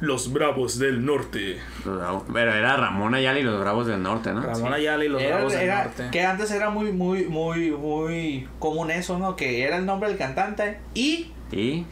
Los 0.00 0.32
Bravos 0.32 0.78
del 0.78 1.04
Norte. 1.04 1.58
Pero 1.84 2.52
era 2.54 2.76
Ramón 2.76 3.14
Ayala 3.14 3.38
y 3.38 3.42
los 3.42 3.58
Bravos 3.60 3.86
del 3.86 4.02
Norte, 4.02 4.32
¿no? 4.32 4.40
Ramón 4.42 4.72
Ayala 4.72 5.04
y 5.04 5.08
los 5.08 5.22
Era- 5.22 5.36
Bravos 5.36 5.52
del 5.52 5.62
era- 5.62 5.84
Norte. 5.84 6.08
que 6.10 6.22
antes 6.24 6.50
era 6.50 6.70
muy, 6.70 6.92
muy, 6.92 7.24
muy, 7.26 7.70
muy 7.70 8.48
común 8.58 8.90
eso, 8.90 9.18
¿no? 9.18 9.36
Que 9.36 9.62
era 9.64 9.76
el 9.76 9.86
nombre 9.86 10.08
del 10.08 10.18
cantante 10.18 10.78
y 10.94 11.32
Y 11.56 11.86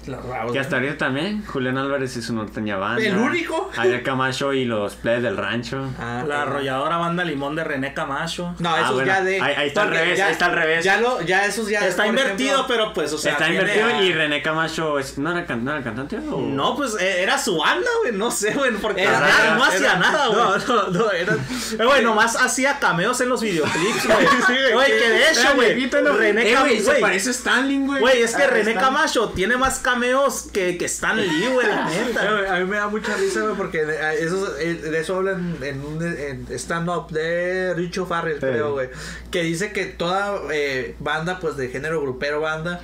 que 0.53 0.59
hasta 0.59 0.77
ahorita 0.77 0.97
también, 0.99 1.45
Julián 1.47 1.79
Álvarez 1.79 2.17
y 2.17 2.23
su 2.23 2.35
norteña 2.35 2.77
banda. 2.79 3.03
¿El 3.03 3.17
único? 3.17 3.71
Ariel 3.77 4.03
Camacho 4.03 4.53
y 4.53 4.65
los 4.65 4.97
plebes 4.97 5.23
del 5.23 5.37
rancho. 5.37 5.89
Ah, 6.01 6.25
La 6.27 6.37
eh, 6.37 6.43
arrolladora 6.43 6.97
banda 6.97 7.25
Limón 7.25 7.55
de 7.55 7.63
René 7.65 7.95
Camacho. 7.95 8.55
No, 8.59 8.75
Ah, 8.75 8.81
esos 8.81 8.95
bueno, 8.95 9.07
ya 9.07 9.23
de. 9.23 9.41
ahí- 9.41 9.55
ahí 9.57 9.69
está 9.69 9.83
al 9.83 9.91
revés, 9.91 10.19
ya- 10.19 10.27
ahí 10.27 10.33
está 10.33 10.47
al 10.47 10.53
revés. 10.53 10.85
Ya, 10.85 11.01
lo, 11.01 11.21
ya 11.23 11.47
esos 11.47 11.69
ya. 11.69 11.87
Está 11.87 12.07
invertido, 12.07 12.55
ejemplo, 12.55 12.67
pero 12.75 12.93
pues, 12.93 13.13
o 13.13 13.19
sea. 13.19 13.33
Está 13.33 13.49
invertido 13.49 13.87
a- 13.87 14.03
y 14.03 14.13
René 14.13 14.43
Camacho 14.43 14.99
es- 14.99 15.17
¿no, 15.19 15.31
era, 15.31 15.47
can- 15.47 15.65
no 15.65 15.71
era 15.73 15.83
cantante 15.83 16.17
o? 16.19 16.41
No, 16.41 16.75
pues 16.77 16.97
eh, 17.01 17.23
era 17.23 17.39
su 17.39 17.57
banda, 17.59 17.89
güey. 18.03 18.13
No 18.13 18.31
sé, 18.31 18.55
güey. 18.55 18.73
Porque 18.73 19.03
Era- 19.03 19.19
era- 19.19 19.55
no 19.55 19.65
hacía 19.65 19.79
era- 19.93 19.99
nada, 19.99 20.27
güey. 20.29 20.39
No, 20.41 20.57
no, 20.59 20.89
no, 20.89 21.11
era. 21.13 21.37
Eh, 21.79 21.85
güey, 21.85 22.03
nomás 22.03 22.37
hacía 22.37 22.79
cameos 22.79 23.21
en 23.21 23.29
los 23.29 23.41
videoclips, 23.41 24.07
güey. 24.07 24.27
güey, 24.49 24.73
Güey, 24.73 24.87
que 24.99 25.09
de 25.11 25.31
hecho, 25.31 25.55
güey. 25.55 25.89
René 25.91 26.51
eh, 26.51 26.55
Camacho. 26.55 26.83
se 26.83 26.95
parece 27.01 27.31
Stanley, 27.31 27.79
güey. 27.79 28.01
Güey, 28.01 28.23
es 28.23 28.35
que 28.35 28.43
Ah, 28.43 28.49
René 28.49 28.75
Camacho 28.75 29.29
tiene 29.31 29.52
más 29.59 29.79
cameos 29.79 30.49
que, 30.53 30.77
que 30.79 30.85
Stan 30.87 31.17
Lee, 31.17 31.49
güey, 31.53 31.67
la 31.67 31.85
neta. 31.91 32.55
A 32.57 32.61
mí 32.61 32.65
me 32.67 32.77
da 32.77 32.89
mucha 32.89 33.17
risa, 33.17 33.41
güey, 33.43 33.55
porque 33.57 33.83
eso, 34.21 34.59
eh, 34.59 34.75
de 34.75 34.99
eso 35.01 35.17
hablan 35.17 35.57
en 35.63 35.81
un 35.85 36.03
en 36.03 36.47
stand-up 36.59 37.11
de 37.11 37.75
Richo 37.75 38.07
Farrell, 38.07 38.39
creo, 38.39 38.73
güey. 38.73 38.89
Que 39.31 39.43
dice 39.43 39.73
que 39.73 39.87
toda 39.87 40.41
eh, 40.53 40.97
banda, 41.01 41.39
pues 41.41 41.57
de 41.57 41.69
género 41.69 42.01
grupero 42.03 42.41
banda, 42.41 42.81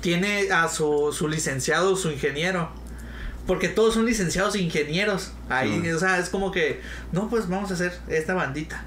tiene 0.00 0.50
a 0.50 0.68
su, 0.68 1.12
su 1.12 1.28
licenciado, 1.28 1.96
su 1.96 2.10
ingeniero. 2.10 2.70
Porque 3.46 3.68
todos 3.68 3.94
son 3.94 4.06
licenciados 4.06 4.54
ingenieros. 4.56 5.32
Ahí, 5.48 5.80
Sí. 5.82 5.90
o 5.90 5.98
sea, 5.98 6.18
es 6.18 6.28
como 6.28 6.52
que, 6.52 6.80
no, 7.12 7.28
pues 7.28 7.48
vamos 7.48 7.70
a 7.70 7.74
hacer 7.74 7.92
esta 8.08 8.34
bandita. 8.34 8.84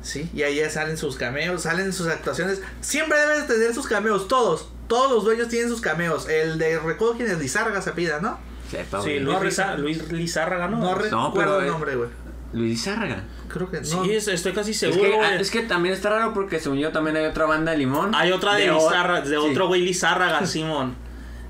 Sí, 0.00 0.30
y 0.32 0.42
ahí 0.42 0.56
ya 0.56 0.70
salen 0.70 0.96
sus 0.96 1.16
cameos, 1.16 1.62
salen 1.62 1.92
sus 1.92 2.06
actuaciones. 2.06 2.60
Siempre 2.80 3.18
debes 3.18 3.48
tener 3.48 3.74
sus 3.74 3.88
cameos, 3.88 4.28
todos. 4.28 4.68
Todos 4.88 5.10
los 5.12 5.24
dueños 5.24 5.48
tienen 5.48 5.68
sus 5.68 5.80
cameos. 5.80 6.28
El 6.28 6.58
de 6.58 6.78
recuerdo 6.78 7.14
quién 7.16 7.28
es 7.30 7.38
Lizarga 7.38 7.80
se 7.82 7.92
pida, 7.92 8.20
¿no? 8.20 8.38
Sepa, 8.70 9.00
Sí. 9.02 9.18
Luis, 9.20 9.34
No, 9.34 9.42
Liza- 9.44 9.76
Luis 9.76 10.10
Lizárraga, 10.12 10.68
¿no? 10.68 10.78
No, 10.78 10.84
No, 10.92 10.94
recuerdo 10.94 11.32
pero, 11.34 11.60
el 11.60 11.66
nombre, 11.68 11.96
güey. 11.96 12.08
Luis 12.52 12.84
Zárraga. 12.84 13.24
Creo 13.48 13.70
que 13.70 13.80
no. 13.80 13.84
Sí, 14.04 14.12
es- 14.14 14.28
estoy 14.28 14.52
casi 14.52 14.70
Es 14.70 14.78
seguro, 14.78 15.02
que, 15.02 15.16
güey. 15.16 15.28
ah, 15.28 15.34
es 15.36 15.50
que 15.50 15.62
también 15.62 15.94
está 15.94 16.10
raro 16.10 16.32
porque 16.32 16.58
según 16.60 16.78
yo 16.78 16.90
también 16.90 17.16
hay 17.16 17.24
otra 17.26 17.44
banda 17.46 17.72
de 17.72 17.78
limón. 17.78 18.14
Hay 18.14 18.32
otra 18.32 18.54
de, 18.54 18.70
o- 18.70 18.74
Lizárraga, 18.88 19.20
de 19.22 19.28
sí. 19.30 19.34
otro 19.36 19.66
güey 19.68 19.82
Lizárraga, 19.82 20.44
Simón. 20.46 20.94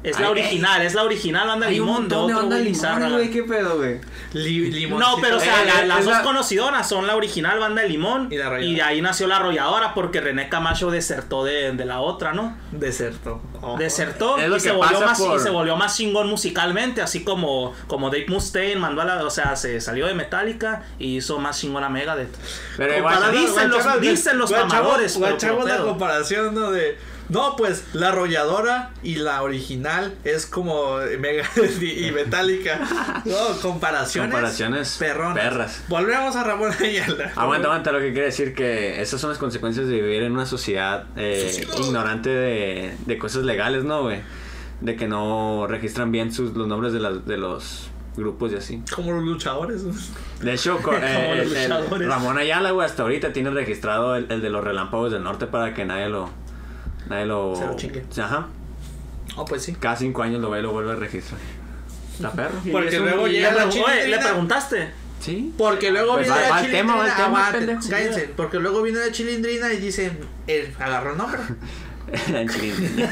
Es 0.07 0.21
la 0.21 0.27
Ay, 0.27 0.33
original, 0.33 0.83
es 0.83 0.95
la 0.95 1.03
original 1.03 1.49
banda 1.49 1.67
Hay 1.67 1.81
un 1.81 1.87
Limón 1.87 2.09
de 2.09 2.15
montón 2.17 2.27
de 2.29 2.35
otro 2.35 2.37
banda 2.43 2.57
güey 2.57 2.65
limón, 2.65 2.73
Lizárraga. 2.83 3.09
güey. 3.17 3.31
¿Qué 3.31 3.43
pedo, 3.43 3.77
güey? 3.79 4.01
Li- 4.35 4.71
limoncito. 4.71 5.11
No, 5.17 5.21
pero 5.21 5.37
o 5.37 5.41
sea, 5.41 5.63
Eh, 5.63 5.67
la- 5.67 5.83
eh, 5.83 5.87
las 5.87 5.99
es 6.01 6.05
dos 6.05 6.15
la- 6.15 6.23
conocidoras 6.23 6.89
son 6.89 7.07
la 7.09 7.17
original 7.17 7.59
banda 7.59 7.83
de 7.83 7.89
Limón 7.89 8.29
Y 8.31 8.37
la 8.37 8.47
arrolladora. 8.47 8.75
de 8.77 8.83
ahí 8.83 9.03
nació 9.03 9.27
la 9.27 9.37
arrolladora 9.39 9.95
porque 9.95 10.21
René 10.21 10.49
Camacho 10.49 10.91
desertó 10.93 11.43
de, 11.45 11.73
de 11.73 11.85
la 11.85 12.01
otra, 12.01 12.33
¿no? 12.33 12.57
Desertó. 12.71 13.43
Oh. 13.63 13.77
Desertó 13.77 14.39
Es 14.39 14.49
lo 14.49 14.57
y 14.57 14.61
se, 14.61 14.69
que 14.71 14.77
volvió 14.77 14.93
pasa 15.01 15.07
más, 15.07 15.19
por- 15.19 15.37
y 15.37 15.43
se 15.43 15.51
volvió 15.51 15.77
más 15.77 15.97
chingón 15.97 16.29
musicalmente, 16.29 17.03
así 17.03 17.25
como, 17.25 17.75
como 17.89 18.09
Dave 18.11 18.27
Mustaine 18.29 18.77
mandó 18.77 19.03
a 19.03 19.07
la, 19.07 19.25
o 19.25 19.31
sea, 19.31 19.57
se 19.57 19.81
salió 19.81 20.07
de 20.07 20.15
Metallica 20.15 20.85
y 21.01 21.17
hizo 21.17 21.39
más 21.41 21.59
chingón 21.61 21.83
a 21.83 21.89
Megadeth. 21.89 22.33
Pero 22.77 22.95
Comparado- 22.95 23.33
igual, 23.35 23.47
dicen 23.47 23.71
los- 23.71 24.01
dicen 24.01 24.39
los 24.39 24.51
mamadores, 24.53 25.15
pero 25.19 25.31
Guachamos 25.31 25.65
la 25.69 25.75
pedo. 25.79 25.87
comparación, 25.89 26.55
¿no? 26.55 26.71
De. 26.71 26.97
No, 27.29 27.57
pues 27.57 27.85
la 27.93 28.09
arrolladora 28.11 28.91
y 29.03 29.17
la 29.17 29.43
original 29.43 30.15
es 30.25 30.47
como 30.47 30.99
Mega 31.19 31.45
y, 31.81 32.11
Metallica. 32.13 32.81
No, 33.25 33.61
comparaciones. 33.61 34.31
Comparaciones 34.33 34.97
perronas. 34.99 35.35
perras. 35.43 35.83
Volvemos 35.89 36.37
a 36.37 36.45
Ramón 36.45 36.73
Ayala. 36.81 37.33
Aguanta, 37.35 37.67
aguanta, 37.69 37.93
lo 37.93 37.99
que 37.99 38.13
quiere 38.13 38.27
decir 38.27 38.55
que 38.55 39.01
esas 39.01 39.21
son 39.21 39.31
las 39.31 39.39
consecuencias 39.39 39.87
de 39.89 39.95
vivir 40.01 40.23
en 40.23 40.33
una 40.33 40.47
sociedad 40.47 41.05
eh, 41.17 41.67
ignorante 41.79 42.31
de, 42.31 42.95
de 43.07 43.19
cosas 43.19 43.43
legales, 43.45 43.85
¿no, 43.85 44.03
güey? 44.03 44.21
De 44.81 44.95
que 44.95 45.09
no 45.09 45.67
registran 45.69 46.13
bien 46.13 46.33
sus, 46.33 46.53
los 46.55 46.69
nombres 46.69 46.93
de, 46.93 47.01
las, 47.01 47.27
de 47.27 47.37
los 47.39 47.89
grupos 48.17 48.53
y 48.53 48.57
así. 48.57 48.83
Como 48.95 49.13
los 49.13 49.25
luchadores. 49.25 49.83
De 50.41 50.55
hecho, 50.55 50.77
co- 50.79 50.91
Como 50.93 50.97
eh, 51.03 51.35
los 51.45 51.47
el- 51.53 51.57
el 51.57 51.71
luchadores. 51.71 52.09
Ramón 52.09 52.39
Ayala, 52.39 52.71
güey, 52.71 52.87
hasta 52.87 53.03
ahorita 53.03 53.33
tiene 53.33 53.51
registrado 53.51 54.17
el, 54.17 54.31
el 54.31 54.41
de 54.43 54.51
los 54.51 54.63
relámpagos 54.63 55.11
del 55.13 55.23
norte 55.25 55.47
para 55.47 55.75
que 55.75 55.85
nadie 55.85 56.09
lo... 56.09 56.31
Nadie 57.09 57.27
lo... 57.27 57.55
Se 57.57 57.67
lo 57.67 57.77
chingue. 57.77 58.05
Ajá. 58.21 58.49
Oh, 59.37 59.45
pues 59.45 59.63
sí. 59.63 59.75
Cada 59.79 59.97
cinco 59.97 60.23
años 60.23 60.41
lo 60.41 60.51
ve 60.51 60.61
y 60.61 60.63
lo 60.63 60.73
vuelve 60.73 60.93
a 60.93 60.97
registrar. 60.97 61.41
¿Está 62.15 62.33
perro? 62.33 62.59
Porque 62.73 62.99
luego 62.99 63.27
llega 63.29 63.53
la 63.53 63.65
Oye, 63.67 63.73
chilindrina. 63.73 64.17
¿le 64.17 64.19
preguntaste? 64.23 64.91
Sí. 65.21 65.53
Porque 65.59 65.91
luego 65.91 66.15
Pues 66.15 66.27
viene 66.27 66.41
va- 66.41 66.47
la 66.49 66.55
va 66.55 66.61
el 66.65 66.71
tema, 66.71 66.97
va 66.97 67.05
el 67.07 67.11
chilindrina. 67.11 67.27
tema, 67.27 67.47
aguante, 67.49 67.67
pendejo. 67.67 67.91
cállense. 67.91 68.31
Porque 68.37 68.59
luego 68.59 68.83
viene 68.83 68.99
la 69.01 69.11
chilindrina 69.13 69.73
y 69.73 69.77
dicen, 69.79 70.19
él 70.47 70.75
agarró 70.79 71.13
el 71.13 71.19
nombre. 71.19 71.41
La 72.33 72.47
chilindrina. 72.47 73.11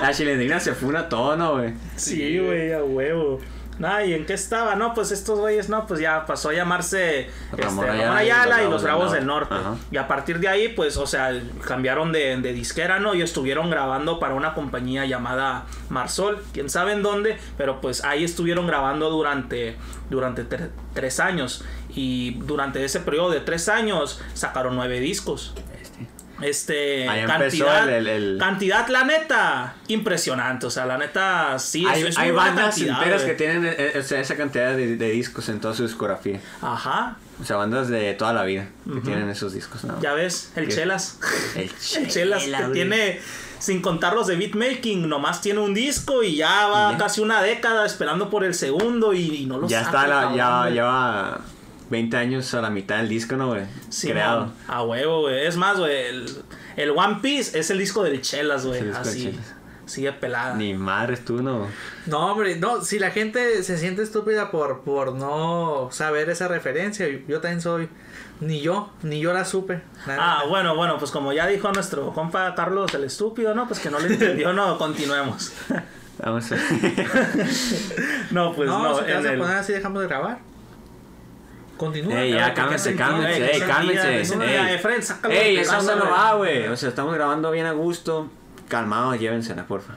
La 0.00 0.12
chilindrina 0.12 0.60
se 0.60 0.72
funa 0.72 1.08
todo, 1.08 1.36
¿no, 1.36 1.54
güey? 1.54 1.72
Sí, 1.96 2.38
güey, 2.38 2.72
a 2.72 2.84
huevo. 2.84 3.40
Nah, 3.78 4.02
¿y 4.04 4.14
en 4.14 4.24
qué 4.24 4.34
estaba? 4.34 4.76
No, 4.76 4.94
pues 4.94 5.10
estos 5.10 5.38
güeyes, 5.40 5.68
no, 5.68 5.86
pues 5.86 5.98
ya 6.00 6.26
pasó 6.26 6.50
a 6.50 6.52
llamarse 6.52 7.28
Ramón 7.52 7.86
este, 7.86 8.02
Ramón 8.02 8.16
y 8.16 8.18
Ayala 8.20 8.60
y 8.60 8.64
los 8.64 8.72
los 8.74 8.82
Bravos 8.84 9.12
del 9.12 9.26
Norte. 9.26 9.54
Ajá. 9.54 9.74
Y 9.90 9.96
a 9.96 10.06
partir 10.06 10.38
de 10.38 10.48
ahí, 10.48 10.68
pues, 10.68 10.96
o 10.96 11.06
sea, 11.06 11.32
cambiaron 11.66 12.12
de, 12.12 12.36
de 12.36 12.52
disquera, 12.52 13.00
¿no? 13.00 13.14
Y 13.14 13.22
estuvieron 13.22 13.70
grabando 13.70 14.20
para 14.20 14.34
una 14.34 14.54
compañía 14.54 15.04
llamada 15.06 15.64
Marsol, 15.88 16.42
quién 16.52 16.70
sabe 16.70 16.92
en 16.92 17.02
dónde, 17.02 17.36
pero 17.56 17.80
pues 17.80 18.04
ahí 18.04 18.22
estuvieron 18.24 18.66
grabando 18.66 19.10
durante, 19.10 19.76
durante 20.08 20.48
tre- 20.48 20.70
tres 20.94 21.18
años. 21.18 21.64
Y 21.96 22.34
durante 22.44 22.84
ese 22.84 23.00
periodo 23.00 23.30
de 23.30 23.40
tres 23.40 23.68
años 23.68 24.20
sacaron 24.34 24.76
nueve 24.76 25.00
discos. 25.00 25.54
Este, 26.42 27.08
Ahí 27.08 27.24
cantidad, 27.26 27.88
el- 27.88 28.38
cantidad, 28.38 28.88
la 28.88 29.04
neta, 29.04 29.74
impresionante. 29.88 30.66
O 30.66 30.70
sea, 30.70 30.84
la 30.84 30.98
neta, 30.98 31.58
sí, 31.58 31.86
hay 31.86 32.02
es, 32.02 32.18
hay 32.18 32.28
muy 32.28 32.36
bandas 32.36 32.74
cantidad, 32.74 32.98
enteras 32.98 33.22
que 33.22 33.34
tienen 33.34 33.64
eh, 33.66 34.02
sea, 34.02 34.20
esa 34.20 34.36
cantidad 34.36 34.74
de, 34.76 34.96
de 34.96 35.10
discos 35.10 35.48
en 35.48 35.60
toda 35.60 35.74
su 35.74 35.84
discografía. 35.84 36.40
Ajá, 36.60 37.16
O 37.40 37.44
sea, 37.44 37.56
bandas 37.56 37.88
de 37.88 38.14
toda 38.14 38.32
la 38.32 38.42
vida 38.44 38.66
que 38.92 39.00
tienen 39.00 39.28
esos 39.28 39.52
discos. 39.52 39.84
¿no? 39.84 40.00
ya 40.00 40.12
ves, 40.14 40.52
el 40.56 40.68
¿Qué? 40.68 40.74
Chelas. 40.74 41.18
El 41.54 41.62
El 42.02 42.08
Chelas 42.08 42.42
Chela, 42.44 42.66
que 42.66 42.72
tiene, 42.72 43.20
sin 43.60 43.80
contar 43.80 44.14
los 44.14 44.26
de 44.26 44.34
beatmaking, 44.36 45.08
nomás 45.08 45.40
tiene 45.40 45.60
un 45.60 45.72
disco 45.72 46.22
y 46.24 46.36
ya 46.36 46.66
va 46.66 46.92
Ya. 46.92 46.98
casi 46.98 47.20
una 47.20 47.42
década 47.42 47.86
esperando 47.86 48.28
por 48.28 48.42
el 48.44 48.54
segundo 48.54 49.12
y, 49.14 49.34
y 49.36 49.46
no 49.46 49.58
lo 49.58 49.68
Ya 49.68 49.84
saca, 49.84 50.02
está, 50.02 50.08
la, 50.08 50.36
ya 50.36 50.58
güey. 50.62 50.74
Lleva 51.94 52.10
20 52.10 52.16
años 52.16 52.54
a 52.54 52.60
la 52.60 52.70
mitad 52.70 52.96
del 52.98 53.08
disco, 53.08 53.36
¿no, 53.36 53.48
güey? 53.48 53.62
Sí, 53.88 54.08
Creado. 54.10 54.40
man, 54.46 54.54
A 54.68 54.82
huevo, 54.82 55.22
güey. 55.22 55.46
Es 55.46 55.56
más, 55.56 55.78
güey, 55.78 56.06
el, 56.06 56.26
el 56.76 56.90
One 56.90 57.18
Piece 57.22 57.58
es 57.58 57.70
el 57.70 57.78
disco 57.78 58.02
del 58.02 58.20
Chelas, 58.20 58.66
güey. 58.66 58.90
Así, 58.90 59.30
Chelas. 59.30 59.54
sigue 59.86 60.12
pelada. 60.12 60.54
Ni 60.54 60.74
madres 60.74 61.24
tú, 61.24 61.42
¿no? 61.42 61.66
No, 62.06 62.32
hombre, 62.32 62.56
no, 62.56 62.82
si 62.82 62.98
la 62.98 63.10
gente 63.10 63.62
se 63.62 63.78
siente 63.78 64.02
estúpida 64.02 64.50
por, 64.50 64.80
por 64.82 65.14
no 65.14 65.88
saber 65.92 66.28
esa 66.30 66.48
referencia, 66.48 67.06
yo 67.28 67.40
también 67.40 67.60
soy, 67.60 67.88
ni 68.40 68.60
yo, 68.60 68.90
ni 69.02 69.20
yo 69.20 69.32
la 69.32 69.44
supe. 69.44 69.80
la 70.06 70.16
Ah, 70.18 70.34
neta. 70.38 70.48
bueno, 70.48 70.74
bueno, 70.76 70.98
pues 70.98 71.10
como 71.10 71.32
ya 71.32 71.46
dijo 71.46 71.70
nuestro 71.72 72.12
compa 72.12 72.54
Carlos 72.54 72.92
el 72.94 73.04
estúpido, 73.04 73.54
¿no? 73.54 73.66
Pues 73.68 73.78
que 73.80 73.90
no 73.90 73.98
le 74.00 74.08
entendió, 74.14 74.52
no, 74.52 74.76
continuemos. 74.78 75.52
Vamos 76.22 76.50
a... 76.52 76.56
No, 78.30 78.52
pues 78.54 78.68
no, 78.68 78.82
no, 78.82 78.98
si 78.98 79.04
te 79.04 79.14
vas 79.14 79.24
a 79.24 79.32
el- 79.32 79.38
poner 79.38 79.56
así, 79.56 79.72
dejamos 79.72 80.00
de 80.02 80.08
grabar. 80.08 80.38
Continúa. 81.76 82.20
Ey, 82.20 82.32
ya, 82.32 82.36
ver, 82.36 82.54
¿qué 82.54 82.60
cálmense, 82.60 82.94
cálmense, 82.96 83.50
Ey, 83.50 83.60
ey, 83.60 83.60
cálmense. 83.66 84.20
eso 84.20 84.42
ey. 84.42 84.48
Ey, 85.30 85.56
casa, 85.56 85.78
onda 85.80 85.96
no 85.96 86.10
va, 86.10 86.34
güey. 86.34 86.68
O 86.68 86.76
sea, 86.76 86.88
estamos 86.90 87.14
grabando 87.14 87.50
bien 87.50 87.66
a 87.66 87.72
gusto. 87.72 88.30
Calmados, 88.68 89.18
llévensela, 89.18 89.66
porfa. 89.66 89.94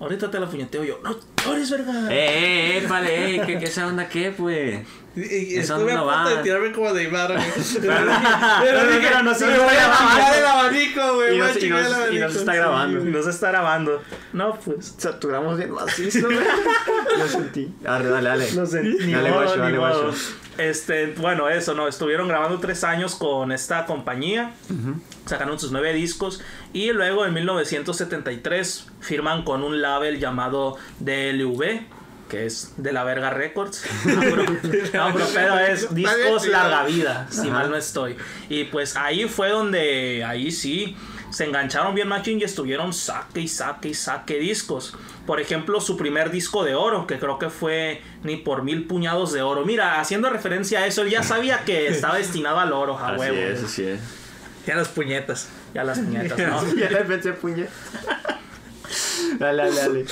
Ahorita 0.00 0.30
te 0.30 0.40
la 0.40 0.46
puñeteo 0.46 0.84
yo. 0.84 1.00
No 1.02 1.16
llores, 1.44 1.70
verga. 1.70 2.12
Eh, 2.12 2.16
eh, 2.16 2.78
eh, 2.78 2.86
vale, 2.88 3.36
eh, 3.36 3.42
¿qué, 3.46 3.58
qué 3.58 3.64
esa 3.66 3.86
onda 3.86 4.08
qué, 4.08 4.30
pues? 4.30 4.80
Y- 5.16 5.56
Eso 5.56 5.74
Estuve 5.76 5.92
a 5.92 5.94
no 5.96 6.02
punto 6.04 6.16
va. 6.18 6.28
de 6.28 6.42
tirarme 6.42 6.72
como 6.72 6.92
de 6.92 7.02
Neymar, 7.04 7.32
güey. 7.32 7.44
Pero 7.80 7.94
dije, 8.86 8.98
pero 9.02 9.22
no 9.22 9.34
se 9.34 9.46
me 9.46 9.58
voy 9.58 9.74
a 9.74 9.96
chingar 9.96 10.36
el 10.36 10.44
abanico, 10.44 11.14
güey. 11.14 11.34
Y 11.34 11.38
no 11.38 11.44
a 11.46 11.50
y 11.58 11.68
no 11.70 12.12
y 12.12 12.18
no 12.18 12.30
se 12.30 12.38
está 12.38 12.54
grabando. 12.54 13.00
No 13.04 13.22
se 13.22 13.30
está 13.30 13.48
grabando. 13.48 14.02
No, 14.34 14.58
pues. 14.60 14.94
Saturamos 14.98 15.56
bien 15.56 15.70
macizo, 15.70 16.26
güey. 16.26 16.38
Lo 17.18 17.26
sentí. 17.28 17.72
Dale, 17.80 18.08
dale, 18.10 18.28
dale. 18.28 18.52
No 18.52 18.66
sé, 18.66 18.82
ni 18.82 19.12
Dale, 19.12 19.30
modo, 19.30 19.42
guacho, 19.44 19.56
ni 19.56 19.62
dale, 19.62 19.78
modo. 19.78 20.02
guacho. 20.04 20.18
Este, 20.58 21.06
bueno, 21.18 21.48
eso, 21.48 21.74
¿no? 21.74 21.88
Estuvieron 21.88 22.28
grabando 22.28 22.58
tres 22.60 22.84
años 22.84 23.14
con 23.14 23.52
esta 23.52 23.86
compañía. 23.86 24.52
Sacaron 25.24 25.58
sus 25.58 25.72
nueve 25.72 25.92
discos. 25.94 26.42
Y 26.74 26.92
luego 26.92 27.24
en 27.24 27.32
1973 27.34 28.86
firman 29.00 29.44
con 29.44 29.62
un 29.62 29.80
label 29.80 30.18
llamado 30.18 30.76
DLV. 31.00 31.80
Que 32.28 32.46
es 32.46 32.72
de 32.76 32.92
la 32.92 33.04
verga 33.04 33.30
Records. 33.30 33.84
No, 34.06 35.14
pero, 35.34 35.58
es 35.58 35.94
discos 35.94 36.46
larga 36.48 36.84
vida, 36.84 37.26
si 37.30 37.42
Ajá. 37.48 37.50
mal 37.50 37.70
no 37.70 37.76
estoy. 37.76 38.16
Y 38.48 38.64
pues 38.64 38.96
ahí 38.96 39.28
fue 39.28 39.50
donde, 39.50 40.24
ahí 40.24 40.50
sí, 40.50 40.96
se 41.30 41.44
engancharon 41.44 41.94
bien 41.94 42.08
machín 42.08 42.40
y 42.40 42.44
estuvieron 42.44 42.92
saque 42.92 43.40
y 43.40 43.48
saque 43.48 43.88
y 43.90 43.94
saque 43.94 44.38
discos. 44.38 44.94
Por 45.26 45.40
ejemplo, 45.40 45.80
su 45.80 45.96
primer 45.96 46.30
disco 46.30 46.64
de 46.64 46.74
oro, 46.74 47.06
que 47.06 47.18
creo 47.18 47.38
que 47.38 47.50
fue 47.50 48.00
ni 48.22 48.36
por 48.36 48.62
mil 48.62 48.86
puñados 48.86 49.32
de 49.32 49.42
oro. 49.42 49.64
Mira, 49.64 50.00
haciendo 50.00 50.30
referencia 50.30 50.80
a 50.80 50.86
eso, 50.86 51.02
él 51.02 51.10
ya 51.10 51.22
sabía 51.24 51.64
que 51.64 51.88
estaba 51.88 52.16
destinado 52.16 52.58
al 52.58 52.72
oro, 52.72 52.98
a 52.98 53.08
Así 53.08 53.20
huevo. 53.20 53.36
es, 53.36 53.62
así 53.64 53.84
es. 53.84 54.00
Ya 54.66 54.74
las 54.76 54.88
puñetas. 54.88 55.48
Ya 55.74 55.84
las 55.84 55.98
puñetas, 55.98 56.38
¿no? 56.38 56.74
Ya 56.74 56.90
le 56.90 57.04
pensé 57.04 57.32
puñet. 57.34 57.68
Dale, 59.38 59.64
dale, 59.64 59.76
dale. 59.80 60.06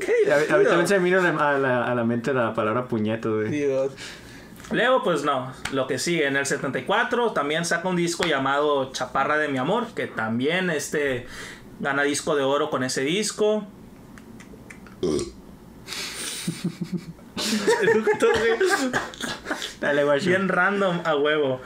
A 0.00 0.36
mí- 0.38 0.44
a 0.50 0.56
mí 0.58 0.64
también 0.64 0.88
se 0.88 0.98
me 0.98 1.04
vino 1.04 1.20
a 1.20 1.58
la, 1.58 1.84
a 1.86 1.94
la 1.94 2.04
mente 2.04 2.32
la 2.34 2.52
palabra 2.54 2.86
puñeto, 2.86 3.36
güey. 3.36 3.50
Dios. 3.50 3.92
Luego, 4.70 5.02
pues 5.02 5.24
no, 5.24 5.52
lo 5.72 5.86
que 5.86 5.98
sigue, 5.98 6.26
en 6.26 6.36
el 6.36 6.46
74 6.46 7.32
también 7.32 7.66
saca 7.66 7.86
un 7.88 7.96
disco 7.96 8.24
llamado 8.24 8.92
Chaparra 8.92 9.36
de 9.36 9.48
mi 9.48 9.58
amor, 9.58 9.88
que 9.94 10.06
también 10.06 10.70
este 10.70 11.26
gana 11.80 12.02
disco 12.02 12.34
de 12.34 12.44
oro 12.44 12.70
con 12.70 12.82
ese 12.82 13.02
disco. 13.02 13.66
Dale, 19.80 20.04
guacho. 20.04 20.26
Bien 20.26 20.48
random 20.48 21.00
a 21.04 21.16
huevo. 21.16 21.60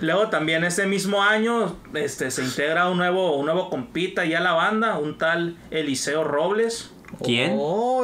Luego 0.00 0.28
también 0.28 0.64
ese 0.64 0.86
mismo 0.86 1.22
año 1.22 1.76
este, 1.94 2.30
se 2.30 2.42
integra 2.42 2.88
un 2.88 2.98
nuevo, 2.98 3.36
un 3.36 3.46
nuevo 3.46 3.70
compita 3.70 4.24
ya 4.24 4.38
a 4.38 4.42
la 4.42 4.52
banda, 4.52 4.98
un 4.98 5.18
tal 5.18 5.56
Eliseo 5.70 6.24
Robles. 6.24 6.90
¿Quién? 7.22 7.58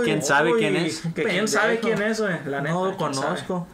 ¿Quién 0.05 0.23
sabe 0.23 0.53
quién 0.59 0.77
es? 0.77 1.03
que 1.15 1.25
¿Quién 1.25 1.49
sabe 1.49 1.81
quién 1.81 2.01
es, 2.03 2.21
güey? 2.21 2.35
La 2.47 2.61
neta, 2.61 2.75
No 2.75 2.87
lo 2.87 2.97
conozco. 2.97 3.67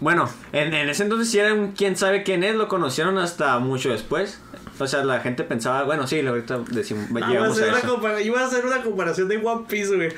Bueno, 0.00 0.28
en, 0.52 0.74
en 0.74 0.88
ese 0.88 1.04
entonces 1.04 1.30
si 1.30 1.38
era 1.38 1.54
un 1.54 1.72
quién 1.72 1.96
sabe 1.96 2.22
quién 2.24 2.44
es, 2.44 2.54
lo 2.54 2.68
conocieron 2.68 3.16
hasta 3.18 3.58
mucho 3.58 3.90
después. 3.90 4.40
O 4.78 4.86
sea, 4.88 5.04
la 5.04 5.20
gente 5.20 5.44
pensaba, 5.44 5.84
bueno, 5.84 6.06
sí, 6.06 6.20
ahorita 6.26 6.58
decimos, 6.70 7.08
iba, 7.10 7.26
a 7.26 7.44
a 7.44 7.48
eso. 7.48 8.20
iba 8.20 8.40
a 8.40 8.46
hacer 8.46 8.66
una 8.66 8.82
comparación 8.82 9.28
de 9.28 9.36
One 9.36 9.66
Piece, 9.68 9.94
güey. 9.94 10.08
Le, 10.08 10.14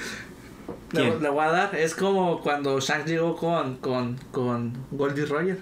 ¿Quién? 0.88 1.22
le 1.22 1.28
voy 1.28 1.44
a 1.44 1.50
dar. 1.50 1.74
Es 1.74 1.94
como 1.94 2.40
cuando 2.40 2.80
Shanks 2.80 3.06
llegó 3.10 3.36
con, 3.36 3.76
con, 3.76 4.16
con 4.32 4.72
Goldie 4.92 5.26
Roger. 5.26 5.58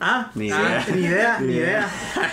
Ah, 0.00 0.30
Ni 0.34 0.50
sí, 0.50 0.56
idea. 0.56 0.86
ni 0.94 1.02
idea, 1.02 1.40
ni 1.40 1.52
idea. 1.52 1.88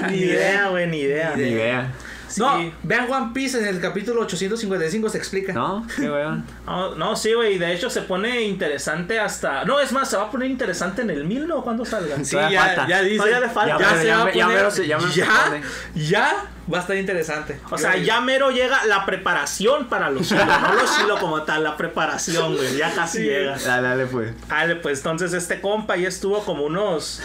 Ni 0.10 0.18
idea, 0.18 0.70
güey, 0.70 0.88
ni 0.88 1.00
idea. 1.00 1.36
Ni 1.36 1.44
idea. 1.44 1.94
Sí. 2.28 2.42
No, 2.42 2.72
vean 2.84 3.12
One 3.12 3.32
Piece 3.34 3.58
en 3.60 3.66
el 3.66 3.80
capítulo 3.80 4.22
855 4.22 5.10
se 5.10 5.18
explica. 5.18 5.54
¿No? 5.54 5.86
Qué 5.96 6.10
weón. 6.10 6.46
No, 6.66 6.96
no, 6.96 7.16
sí, 7.16 7.34
güey, 7.34 7.58
de 7.60 7.74
hecho 7.74 7.90
se 7.90 8.02
pone 8.02 8.42
interesante 8.42 9.20
hasta... 9.20 9.64
No, 9.66 9.80
es 9.80 9.92
más, 9.92 10.10
se 10.10 10.18
va 10.18 10.24
a 10.24 10.32
poner 10.32 10.50
interesante 10.50 11.04
en 11.04 11.12
el 11.12 11.24
1000, 11.24 11.48
¿no? 11.48 11.62
Cuando 11.64 11.86
salga. 11.86 12.16
Sí, 12.24 12.36
ya, 12.36 12.66
falta. 12.66 12.88
ya 12.88 13.02
dice. 13.04 13.18
Todavía 13.18 13.40
le 13.42 13.50
falta. 13.50 13.78
Ya, 13.80 13.92
Ya 13.92 13.98
se 14.00 14.06
ya 14.08 14.18
va 14.18 14.24
a 14.26 14.34
ya 14.34 14.48
mero 14.48 14.72
se- 14.72 14.88
ya 14.88 14.98
mero 14.98 15.12
se 15.12 15.20
ya, 15.20 15.44
pone. 15.46 15.62
ya 15.96 16.46
va 16.74 16.78
a 16.78 16.82
estar 16.82 16.96
interesante. 16.98 17.60
O 17.70 17.78
sea, 17.78 17.96
ya 17.98 18.20
mero 18.22 18.50
llega 18.50 18.86
la 18.86 19.06
preparación 19.06 19.88
para 19.88 20.10
los 20.10 20.32
hilos, 20.32 20.46
no 20.48 20.74
los 20.74 21.00
hilos 21.00 21.20
como 21.20 21.44
tal, 21.44 21.64
la 21.64 21.78
preparación, 21.78 22.56
güey, 22.56 22.76
ya 22.78 22.92
casi 22.94 23.20
llega. 23.24 23.56
Dale, 23.58 23.88
dale, 23.88 24.06
pues. 24.08 24.34
Dale, 24.48 24.76
pues 24.78 24.98
entonces 25.00 25.34
este 25.34 25.62
compa 25.62 25.96
ya 25.98 26.08
estuvo 26.08 26.44
como 26.44 26.64
unos... 26.64 27.22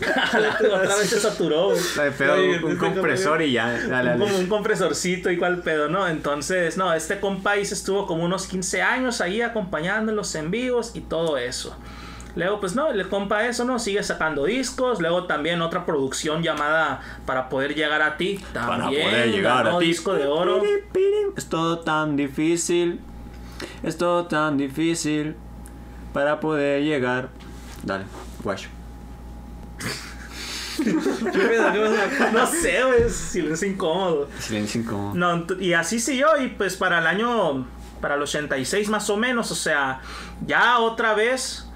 Otra 0.72 0.96
vez 0.96 1.08
se 1.10 1.20
saturó. 1.20 1.72
Dale, 1.96 2.12
pero 2.16 2.34
Oye, 2.34 2.58
un, 2.58 2.72
un 2.72 2.76
compresor 2.76 3.42
y 3.42 3.52
ya. 3.52 3.70
Dale, 3.70 4.12
como 4.12 4.26
dale. 4.26 4.38
un 4.38 4.46
compresorcito 4.46 5.30
y 5.30 5.36
cual 5.36 5.62
pedo, 5.62 5.88
¿no? 5.88 6.08
Entonces, 6.08 6.76
no, 6.76 6.92
este 6.92 7.20
compa 7.20 7.52
ahí 7.52 7.64
se 7.64 7.74
estuvo 7.74 8.06
como 8.06 8.24
unos 8.24 8.46
15 8.46 8.82
años 8.82 9.20
ahí 9.20 9.42
acompañándolos 9.42 10.34
en 10.34 10.50
vivos 10.50 10.92
y 10.94 11.00
todo 11.00 11.36
eso. 11.38 11.76
Luego, 12.36 12.60
pues 12.60 12.76
no, 12.76 12.90
el 12.90 13.08
compa 13.08 13.46
eso, 13.46 13.64
¿no? 13.64 13.78
Sigue 13.78 14.02
sacando 14.02 14.44
discos. 14.44 15.00
Luego 15.00 15.24
también 15.26 15.60
otra 15.62 15.84
producción 15.84 16.42
llamada 16.42 17.00
Para 17.26 17.48
poder 17.48 17.74
llegar 17.74 18.02
a 18.02 18.16
ti. 18.16 18.40
Para 18.54 18.78
También 18.78 19.10
poder 19.10 19.30
llegar 19.30 19.64
ganó 19.64 19.76
a 19.76 19.80
ti. 19.80 19.86
disco 19.86 20.14
de 20.14 20.26
oro. 20.26 20.62
Es 21.36 21.46
todo 21.48 21.80
tan 21.80 22.16
difícil. 22.16 23.00
Es 23.82 23.98
todo 23.98 24.26
tan 24.26 24.56
difícil. 24.56 25.34
Para 26.12 26.38
poder 26.40 26.82
llegar. 26.82 27.30
Dale, 27.82 28.04
guacho. 28.44 28.68
¿Qué 30.82 30.92
pedo? 30.92 31.72
¿Qué 31.72 32.16
pasa? 32.18 32.32
No 32.32 32.46
sé, 32.46 32.82
güey, 32.84 33.10
silencio 33.10 33.68
incómodo. 33.68 34.28
Silencio 34.38 34.80
incómodo. 34.80 35.14
No, 35.14 35.46
y 35.60 35.72
así 35.72 36.00
siguió 36.00 36.40
y 36.40 36.48
pues 36.48 36.76
para 36.76 36.98
el 36.98 37.06
año, 37.06 37.66
para 38.00 38.14
el 38.14 38.22
86 38.22 38.88
más 38.88 39.10
o 39.10 39.16
menos, 39.16 39.50
o 39.50 39.54
sea, 39.54 40.00
ya 40.46 40.78
otra 40.78 41.14
vez 41.14 41.66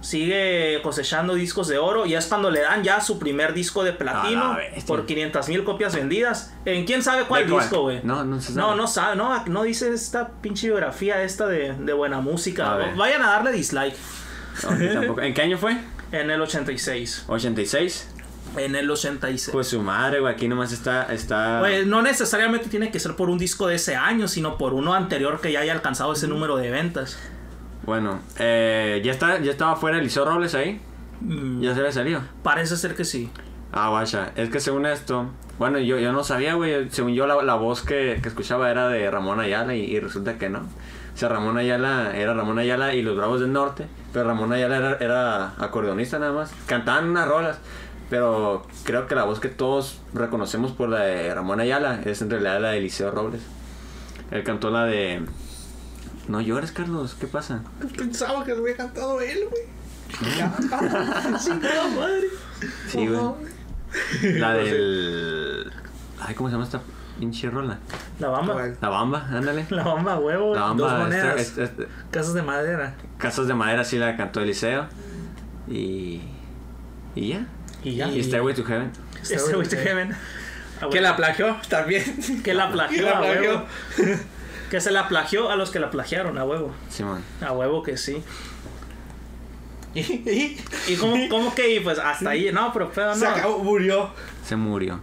sigue 0.00 0.80
cosechando 0.82 1.34
discos 1.34 1.66
de 1.66 1.76
oro 1.78 2.06
y 2.06 2.14
es 2.14 2.26
cuando 2.26 2.52
le 2.52 2.60
dan 2.60 2.84
ya 2.84 3.00
su 3.00 3.18
primer 3.18 3.52
disco 3.52 3.82
de 3.82 3.92
platino 3.92 4.56
por 4.86 5.06
500 5.06 5.48
mil 5.48 5.64
copias 5.64 5.94
vendidas. 5.94 6.54
¿En 6.64 6.84
quién 6.84 7.02
sabe 7.02 7.24
cuál 7.24 7.48
disco, 7.48 7.82
güey? 7.82 8.00
No, 8.04 8.24
no 8.24 8.40
se 8.40 8.52
sabe. 8.52 8.58
No, 8.58 8.74
no 8.76 8.86
sabe, 8.86 9.16
no, 9.16 9.44
no 9.46 9.62
dice 9.64 9.92
esta 9.92 10.28
pinche 10.40 10.68
biografía 10.68 11.22
esta 11.22 11.46
de, 11.46 11.74
de 11.74 11.92
buena 11.92 12.20
música. 12.20 12.74
A. 12.74 12.94
Vayan 12.94 13.22
a 13.22 13.30
darle 13.30 13.52
dislike. 13.52 13.96
No, 14.62 14.78
yo 14.78 14.92
tampoco. 14.92 15.20
¿En 15.20 15.34
qué 15.34 15.42
año 15.42 15.58
fue? 15.58 15.76
En 16.12 16.30
el 16.30 16.40
86. 16.40 17.24
¿86? 17.28 18.04
En 18.56 18.74
el 18.74 18.90
86. 18.90 19.50
Pues 19.52 19.68
su 19.68 19.82
madre, 19.82 20.20
güey. 20.20 20.32
Aquí 20.32 20.48
nomás 20.48 20.72
está. 20.72 21.12
está... 21.12 21.58
Pues 21.60 21.86
no 21.86 22.02
necesariamente 22.02 22.68
tiene 22.68 22.90
que 22.90 22.98
ser 22.98 23.14
por 23.14 23.28
un 23.28 23.38
disco 23.38 23.66
de 23.66 23.74
ese 23.76 23.94
año, 23.94 24.26
sino 24.26 24.56
por 24.56 24.74
uno 24.74 24.94
anterior 24.94 25.40
que 25.40 25.52
ya 25.52 25.60
haya 25.60 25.72
alcanzado 25.72 26.12
ese 26.12 26.28
número 26.28 26.56
de 26.56 26.70
ventas. 26.70 27.18
Bueno, 27.84 28.20
eh, 28.38 29.00
¿ya, 29.04 29.12
está, 29.12 29.40
¿ya 29.40 29.50
estaba 29.50 29.76
fuera 29.76 29.98
Eliseo 29.98 30.24
Robles 30.24 30.54
ahí? 30.54 30.80
Mm, 31.20 31.60
¿Ya 31.62 31.74
se 31.74 31.80
había 31.80 31.92
salido? 31.92 32.22
Parece 32.42 32.76
ser 32.76 32.94
que 32.94 33.04
sí. 33.04 33.30
Ah, 33.72 33.90
guacha. 33.90 34.32
Es 34.36 34.48
que 34.50 34.60
según 34.60 34.86
esto. 34.86 35.30
Bueno, 35.58 35.78
yo, 35.78 35.98
yo 35.98 36.12
no 36.12 36.24
sabía, 36.24 36.54
güey. 36.54 36.90
Según 36.90 37.14
yo, 37.14 37.26
la, 37.26 37.42
la 37.42 37.54
voz 37.54 37.82
que, 37.82 38.18
que 38.22 38.28
escuchaba 38.28 38.70
era 38.70 38.88
de 38.88 39.10
Ramón 39.10 39.40
Ayala 39.40 39.74
y, 39.74 39.80
y 39.84 40.00
resulta 40.00 40.38
que 40.38 40.48
no. 40.48 40.62
O 41.18 41.20
sea, 41.20 41.30
Ramón 41.30 41.58
Ayala 41.58 42.16
era 42.16 42.32
Ramón 42.32 42.60
Ayala 42.60 42.94
y 42.94 43.02
los 43.02 43.16
Bravos 43.16 43.40
del 43.40 43.52
Norte. 43.52 43.86
Pero 44.12 44.24
Ramón 44.24 44.52
Ayala 44.52 44.76
era, 44.76 44.96
era 44.98 45.54
acordeonista 45.58 46.20
nada 46.20 46.30
más. 46.30 46.52
Cantaban 46.66 47.10
unas 47.10 47.26
rolas. 47.26 47.58
Pero 48.08 48.64
creo 48.84 49.08
que 49.08 49.16
la 49.16 49.24
voz 49.24 49.40
que 49.40 49.48
todos 49.48 49.98
reconocemos 50.14 50.70
por 50.70 50.88
la 50.90 51.00
de 51.00 51.34
Ramón 51.34 51.58
Ayala 51.58 52.00
es 52.04 52.22
en 52.22 52.30
realidad 52.30 52.60
la 52.60 52.68
de 52.70 52.78
Eliseo 52.78 53.10
Robles. 53.10 53.42
Él 54.30 54.44
cantó 54.44 54.70
la 54.70 54.84
de. 54.84 55.24
No 56.28 56.40
llores, 56.40 56.70
Carlos. 56.70 57.16
¿Qué 57.18 57.26
pasa? 57.26 57.64
Pensaba 57.98 58.44
que 58.44 58.52
lo 58.52 58.58
había 58.58 58.76
cantado 58.76 59.20
él, 59.20 59.40
güey. 59.50 59.62
Madre. 61.98 62.28
Sí, 62.86 63.08
güey. 63.08 64.38
La 64.38 64.52
del. 64.54 65.72
Ay, 66.20 66.36
¿cómo 66.36 66.48
se 66.48 66.52
llama 66.52 66.64
esta 66.64 66.80
pinche 67.18 67.50
rola? 67.50 67.78
La 68.18 68.28
bamba. 68.28 68.54
¿Cuál? 68.54 68.76
La 68.80 68.88
bamba, 68.88 69.26
ándale. 69.30 69.66
La 69.70 69.84
bamba, 69.84 70.18
huevo. 70.18 70.54
La 70.54 70.60
Dos 70.68 70.78
bamba, 70.90 70.98
monedas. 71.04 71.40
este- 71.40 71.64
este- 71.64 71.88
Casas 72.10 72.34
de 72.34 72.42
madera. 72.42 72.94
Casas 73.18 73.46
de 73.48 73.54
madera 73.54 73.84
sí 73.84 73.98
la 73.98 74.16
cantó 74.16 74.40
Eliseo. 74.40 74.86
Y. 75.68 76.22
Y 77.14 77.28
ya. 77.28 77.46
Y 77.82 77.96
ya. 77.96 78.08
Y 78.08 78.22
Stairway 78.22 78.54
to 78.54 78.64
Heaven. 78.64 78.90
Güey 79.52 79.68
de 79.68 79.76
Heaven. 79.76 80.16
Ah, 80.80 80.86
Que 80.90 81.00
la 81.00 81.16
plagió 81.16 81.56
también. 81.68 82.02
Que 82.44 82.54
la 82.54 82.70
plagió, 82.70 83.02
la 83.10 83.18
a 83.18 83.20
plagió. 83.20 83.50
huevo. 83.98 84.18
Que 84.70 84.82
se 84.82 84.90
la 84.90 85.08
plagió 85.08 85.50
a 85.50 85.56
los 85.56 85.70
que 85.70 85.80
la 85.80 85.88
plagiaron, 85.90 86.36
a 86.36 86.44
huevo. 86.44 86.70
Simón. 86.90 87.22
A 87.40 87.52
huevo 87.52 87.82
que 87.82 87.96
sí. 87.96 88.22
Y, 89.94 90.00
y 90.00 90.60
¿Y 90.88 90.96
cómo, 90.96 91.16
cómo 91.30 91.54
que 91.54 91.74
y 91.76 91.80
pues 91.80 91.98
hasta 91.98 92.30
ahí? 92.30 92.50
No, 92.52 92.70
pero 92.72 92.90
pedo, 92.90 93.14
se 93.14 93.24
no. 93.24 93.30
acabó, 93.30 93.58
murió. 93.64 94.10
Se 94.44 94.56
murió. 94.56 95.00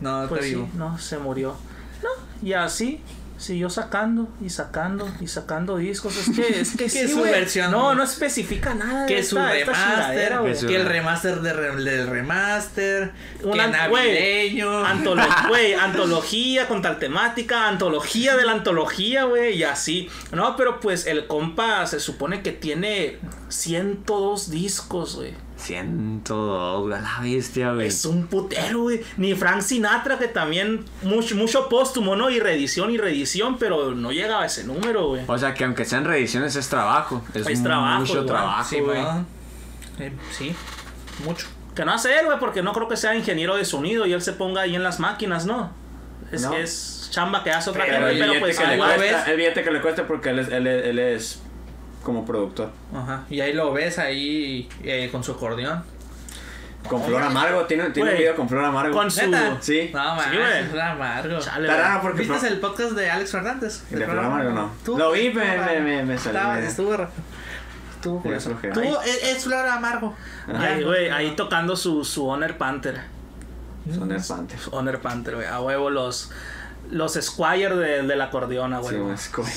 No, 0.00 0.26
Pues 0.28 0.40
te 0.40 0.46
sí, 0.48 0.54
digo. 0.54 0.68
no, 0.74 0.98
se 0.98 1.18
murió. 1.18 1.56
No, 2.02 2.08
y 2.46 2.52
así 2.54 3.00
siguió 3.36 3.70
sacando 3.70 4.28
y 4.42 4.50
sacando 4.50 5.08
y 5.18 5.26
sacando 5.26 5.78
discos. 5.78 6.14
Es 6.18 6.34
que, 6.36 6.60
es 6.60 6.76
que, 6.76 6.88
sí, 6.90 7.08
su 7.08 7.20
güey. 7.20 7.30
versión- 7.32 7.70
No, 7.70 7.94
no 7.94 8.02
especifica 8.02 8.74
nada. 8.74 9.06
de 9.06 9.14
Que 9.14 9.22
su 9.22 9.38
esta- 9.38 9.50
remaster. 9.50 10.66
Que 10.68 10.76
el 10.76 10.84
remaster 10.86 11.40
de 11.40 11.52
re- 11.54 11.76
del 11.82 12.06
remaster, 12.06 13.12
que 13.38 13.46
güey, 13.46 13.70
navideño. 13.70 14.84
Antolo- 14.84 15.48
güey, 15.48 15.72
antología 15.72 16.68
con 16.68 16.82
tal 16.82 16.98
temática, 16.98 17.66
antología 17.68 18.36
de 18.36 18.44
la 18.44 18.52
antología, 18.52 19.24
güey, 19.24 19.56
y 19.56 19.64
así. 19.64 20.10
No, 20.32 20.54
pero 20.56 20.78
pues 20.80 21.06
el 21.06 21.26
compa 21.26 21.86
se 21.86 21.98
supone 21.98 22.42
que 22.42 22.52
tiene 22.52 23.18
102 23.48 24.50
discos, 24.50 25.16
güey. 25.16 25.34
102, 25.60 26.92
a 26.94 27.00
la 27.00 27.18
bestia, 27.22 27.72
güey. 27.72 27.86
Es 27.88 28.04
un 28.04 28.26
putero, 28.26 28.80
güey. 28.82 29.00
Ni 29.16 29.34
Frank 29.34 29.60
Sinatra, 29.62 30.18
que 30.18 30.28
también 30.28 30.84
mucho, 31.02 31.36
mucho 31.36 31.68
póstumo, 31.68 32.16
¿no? 32.16 32.30
Y 32.30 32.40
reedición 32.40 32.90
y 32.90 32.98
reedición, 32.98 33.58
pero 33.58 33.94
no 33.94 34.12
llegaba 34.12 34.42
a 34.42 34.46
ese 34.46 34.64
número, 34.64 35.08
güey. 35.08 35.22
O 35.26 35.38
sea 35.38 35.54
que 35.54 35.64
aunque 35.64 35.84
sean 35.84 36.04
reediciones 36.04 36.56
es 36.56 36.68
trabajo. 36.68 37.22
Es, 37.34 37.46
Es 37.46 37.62
trabajo, 37.62 38.00
mucho 38.00 38.12
igual. 38.12 38.26
trabajo, 38.26 38.68
Sí, 38.68 38.80
güey. 38.80 39.00
Eh, 39.98 40.12
sí, 40.36 40.54
mucho. 41.24 41.46
Que 41.74 41.84
no 41.84 41.92
hace 41.92 42.18
él, 42.18 42.26
güey, 42.26 42.38
porque 42.38 42.62
no 42.62 42.72
creo 42.72 42.88
que 42.88 42.96
sea 42.96 43.14
ingeniero 43.14 43.56
de 43.56 43.64
sonido 43.64 44.06
y 44.06 44.12
él 44.12 44.22
se 44.22 44.32
ponga 44.32 44.62
ahí 44.62 44.74
en 44.74 44.82
las 44.82 44.98
máquinas, 45.00 45.46
¿no? 45.46 45.70
Es 46.32 46.42
No. 46.42 46.50
que 46.52 46.62
es 46.62 47.08
chamba 47.10 47.42
que 47.42 47.50
hace 47.50 47.70
otra 47.70 47.84
Pero 47.86 47.96
gente, 48.06 48.10
el 48.12 48.18
pero 48.18 48.30
billete 48.32 48.40
pues 48.46 48.58
que 48.58 48.66
le 48.66 48.74
igual 48.74 48.94
cuesta, 48.96 49.16
ves. 49.18 49.28
el 49.28 49.36
billete 49.36 49.62
que 49.64 49.70
le 49.70 49.80
cuesta 49.80 50.06
porque 50.06 50.30
él 50.30 50.38
es, 50.40 50.48
él 50.48 50.66
es, 50.66 50.84
él 50.86 50.98
es 50.98 51.42
como 52.02 52.24
productor. 52.24 52.70
Ajá. 52.94 53.24
Y 53.30 53.40
ahí 53.40 53.52
lo 53.52 53.72
ves 53.72 53.98
ahí 53.98 54.68
eh, 54.82 55.08
con 55.12 55.22
su 55.24 55.32
acordeón. 55.32 55.82
Con 56.88 57.02
Flor 57.04 57.22
Amargo, 57.22 57.66
tiene, 57.66 57.90
tiene 57.90 58.08
un 58.08 58.14
Güey, 58.16 58.22
video 58.22 58.34
con 58.36 58.48
Flor 58.48 58.64
Amargo. 58.64 58.94
Con 58.94 59.10
su. 59.10 59.20
¿Neta? 59.26 59.58
Sí. 59.60 59.90
No, 59.92 60.18
Sí, 60.18 60.26
man, 60.28 60.34
güey. 60.34 60.64
es 60.64 60.74
amargo. 60.82 61.38
Chale, 61.38 61.68
Está 61.68 61.74
güey. 61.76 61.88
raro 61.88 62.00
porque 62.02 62.18
¿Viste 62.20 62.38
Flor- 62.38 62.52
el 62.52 62.58
podcast 62.60 62.92
de 62.92 63.10
Alex 63.10 63.30
Fernández? 63.32 63.82
¿El 63.90 63.98
de 63.98 64.04
Flor? 64.06 64.18
Amargo 64.24 64.50
no? 64.50 64.70
¿Tú? 64.82 64.96
Lo 64.96 65.12
vi, 65.12 65.30
me- 65.30 65.58
me- 65.58 65.80
me- 65.80 66.02
me 66.04 66.16
salió 66.18 66.40
Estaba-. 66.40 66.58
Estuvo 66.60 66.96
raro. 66.96 67.10
Estuvo 67.96 68.14
Medio 68.14 68.22
curioso. 68.22 68.50
flojera. 68.50 68.72
Tú, 68.72 68.80
Ahí. 68.80 69.10
es, 69.10 69.24
es 69.36 69.44
Flor 69.44 69.66
Amargo. 69.66 70.16
Ahí, 70.48 70.80
Ya. 70.80 70.86
güey, 70.86 71.10
ahí 71.10 71.36
tocando 71.36 71.76
su, 71.76 72.02
su 72.02 72.26
Honor 72.26 72.56
Panther. 72.56 72.98
Son 73.94 74.10
espantes. 74.12 74.68
Honor 74.72 75.00
Panther, 75.02 75.34
güey. 75.34 75.46
A 75.46 75.60
huevo 75.60 75.90
los. 75.90 76.30
Los 76.90 77.12
Squire 77.12 77.76
de- 77.76 78.02
del 78.04 78.20
acordeón, 78.22 78.72
a 78.72 78.80
Sí, 78.82 78.94
huevo. 78.94 79.14
squirt. 79.18 79.48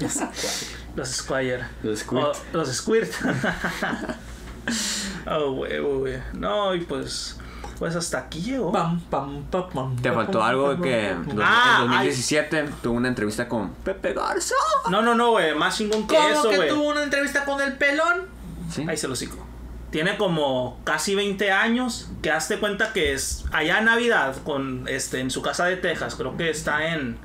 Los 0.96 1.08
Squire. 1.08 1.64
Los 1.82 2.00
squirt. 2.00 2.22
O- 2.24 2.32
los 2.52 2.68
Squirt. 2.68 3.10
oh, 5.26 5.52
huevo, 5.52 5.98
güey. 6.00 6.18
No, 6.34 6.74
y 6.74 6.80
pues. 6.80 7.36
Pues 7.78 7.96
hasta 7.96 8.18
aquí 8.18 8.42
llegó. 8.42 8.72
Pam, 8.72 9.00
pam, 9.08 9.44
pam, 9.44 9.70
pam, 9.70 9.96
Te 9.96 10.12
faltó 10.12 10.40
pam, 10.40 10.48
algo 10.48 10.66
pam, 10.72 10.82
que 10.82 11.10
pam, 11.14 11.30
en 11.30 11.36
pam. 11.36 11.38
Ah, 11.42 11.76
2017 11.80 12.68
tuvo 12.82 12.94
una 12.94 13.08
entrevista 13.08 13.48
con 13.48 13.70
Pepe 13.70 14.12
Garza. 14.12 14.54
No, 14.90 15.00
no, 15.00 15.14
no, 15.14 15.30
güey. 15.30 15.54
Más 15.54 15.78
chingón 15.78 16.06
que 16.06 16.14
¿Cómo 16.14 16.28
eso, 16.28 16.50
que 16.50 16.58
tuvo 16.68 16.90
una 16.90 17.02
entrevista 17.02 17.46
con 17.46 17.58
el 17.62 17.78
pelón? 17.78 18.26
¿Sí? 18.70 18.84
Ahí 18.86 18.98
se 18.98 19.08
lo 19.08 19.16
sigo. 19.16 19.46
Tiene 19.90 20.18
como 20.18 20.78
casi 20.84 21.14
20 21.14 21.50
años 21.50 22.10
que 22.20 22.30
hazte 22.30 22.58
cuenta 22.58 22.92
que 22.92 23.14
es 23.14 23.46
allá 23.50 23.78
en 23.78 23.86
Navidad 23.86 24.36
con 24.44 24.86
este 24.86 25.20
en 25.20 25.30
su 25.30 25.40
casa 25.40 25.64
de 25.64 25.76
Texas, 25.76 26.16
creo 26.16 26.36
que 26.36 26.50
está 26.50 26.94
en 26.94 27.16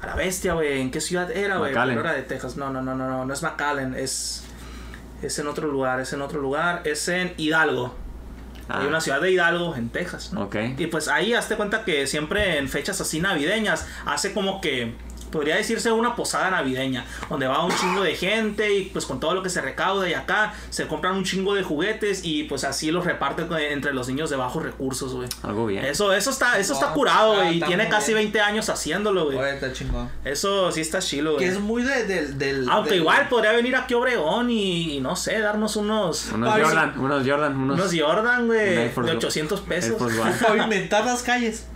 a 0.00 0.06
la 0.06 0.14
bestia, 0.14 0.54
güey, 0.54 0.80
¿en 0.80 0.90
qué 0.90 1.00
ciudad 1.00 1.30
era, 1.30 1.58
güey? 1.58 1.72
No 1.72 2.00
era 2.00 2.12
de 2.12 2.22
Texas. 2.22 2.56
No, 2.56 2.70
no, 2.70 2.82
no, 2.82 2.94
no, 2.94 3.08
no, 3.08 3.24
no 3.24 3.32
es 3.32 3.42
McAllen, 3.42 3.94
es 3.94 4.46
es 5.22 5.38
en 5.38 5.46
otro 5.46 5.68
lugar, 5.68 6.00
es 6.00 6.12
en 6.12 6.22
otro 6.22 6.40
lugar, 6.40 6.82
es 6.84 7.08
en 7.08 7.32
Hidalgo. 7.36 7.94
Ah. 8.68 8.80
Hay 8.80 8.86
una 8.86 9.00
ciudad 9.00 9.20
de 9.20 9.30
Hidalgo, 9.30 9.74
en 9.76 9.88
Texas. 9.88 10.32
¿no? 10.32 10.44
Ok. 10.44 10.56
Y 10.76 10.86
pues 10.88 11.08
ahí 11.08 11.34
hazte 11.34 11.56
cuenta 11.56 11.84
que 11.84 12.06
siempre 12.06 12.58
en 12.58 12.68
fechas 12.68 13.00
así 13.00 13.20
navideñas 13.20 13.86
hace 14.04 14.32
como 14.32 14.60
que 14.60 14.94
podría 15.36 15.56
decirse 15.56 15.92
una 15.92 16.16
posada 16.16 16.50
navideña, 16.50 17.04
donde 17.28 17.46
va 17.46 17.64
un 17.64 17.72
chingo 17.76 18.02
de 18.02 18.14
gente 18.16 18.74
y 18.74 18.82
pues 18.86 19.06
con 19.06 19.20
todo 19.20 19.34
lo 19.34 19.42
que 19.42 19.50
se 19.50 19.60
recauda 19.60 20.08
y 20.08 20.14
acá 20.14 20.54
se 20.70 20.86
compran 20.86 21.14
un 21.14 21.24
chingo 21.24 21.54
de 21.54 21.62
juguetes 21.62 22.22
y 22.24 22.44
pues 22.44 22.64
así 22.64 22.90
los 22.90 23.04
reparten 23.04 23.46
con- 23.46 23.58
entre 23.60 23.92
los 23.94 24.08
niños 24.08 24.30
de 24.30 24.36
bajos 24.36 24.62
recursos, 24.62 25.12
güey. 25.14 25.28
Algo 25.42 25.66
bien. 25.66 25.84
Eso, 25.84 26.12
eso 26.12 26.30
está, 26.30 26.58
eso 26.58 26.72
está 26.72 26.88
curado, 26.92 27.34
ah, 27.34 27.44
güey. 27.44 27.58
y 27.58 27.60
tiene 27.60 27.88
casi 27.88 28.12
bien. 28.12 28.16
20 28.32 28.40
años 28.40 28.68
haciéndolo, 28.68 29.26
güey. 29.26 29.38
Está 29.38 29.72
chingón. 29.72 30.08
Eso 30.24 30.72
sí 30.72 30.80
está 30.80 30.98
chilo, 31.00 31.36
Que 31.36 31.44
güey. 31.44 31.48
es 31.56 31.60
muy 31.60 31.82
de- 31.82 32.04
del. 32.04 32.38
del 32.38 32.68
Aunque 32.70 32.90
del- 32.90 33.00
igual 33.00 33.28
podría 33.28 33.52
venir 33.52 33.76
aquí 33.76 33.94
a 33.94 33.98
Obregón 33.98 34.50
y, 34.50 34.96
y 34.96 35.00
no 35.00 35.14
sé, 35.16 35.38
darnos 35.40 35.76
unos. 35.76 36.32
Unos 36.32 36.60
Jordan, 36.60 36.98
unos 36.98 37.26
Jordan, 37.26 37.56
unos. 37.56 37.78
Unos 37.78 37.94
Jordan, 37.98 38.46
güey. 38.46 38.74
De 38.74 38.92
One. 38.96 39.10
800 39.12 39.60
pesos. 39.60 40.00
One. 40.00 40.32
Pavimentar 40.46 41.04
las 41.04 41.22
calles. 41.22 41.66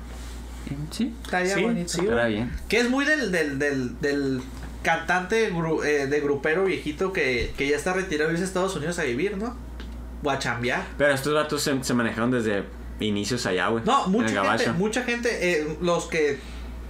Sí, 0.90 1.12
Estaría 1.24 1.54
Sí, 1.54 1.62
bonito. 1.62 1.88
sí, 1.88 2.00
bien. 2.28 2.52
Que 2.68 2.78
es 2.80 2.88
muy 2.90 3.04
del, 3.04 3.32
del, 3.32 3.58
del, 3.58 4.00
del 4.00 4.40
cantante 4.82 5.52
gru- 5.52 5.84
eh, 5.84 6.06
de 6.06 6.20
grupero 6.20 6.64
viejito 6.64 7.12
que, 7.12 7.52
que 7.56 7.68
ya 7.68 7.76
está 7.76 7.92
retirado 7.92 8.32
y 8.32 8.36
a 8.36 8.38
Estados 8.44 8.74
Unidos 8.76 8.98
a 8.98 9.02
vivir, 9.04 9.36
¿no? 9.36 9.56
O 10.22 10.30
a 10.30 10.38
chambear. 10.38 10.84
Pero 10.98 11.12
estos 11.12 11.32
datos 11.34 11.62
se, 11.62 11.82
se 11.82 11.94
manejaron 11.94 12.30
desde 12.30 12.64
inicios 13.00 13.46
allá, 13.46 13.68
güey. 13.68 13.84
No, 13.84 14.06
mucha 14.08 14.44
gente, 14.58 14.72
mucha 14.72 15.02
gente, 15.04 15.28
eh, 15.60 15.76
los 15.80 16.06
que, 16.06 16.38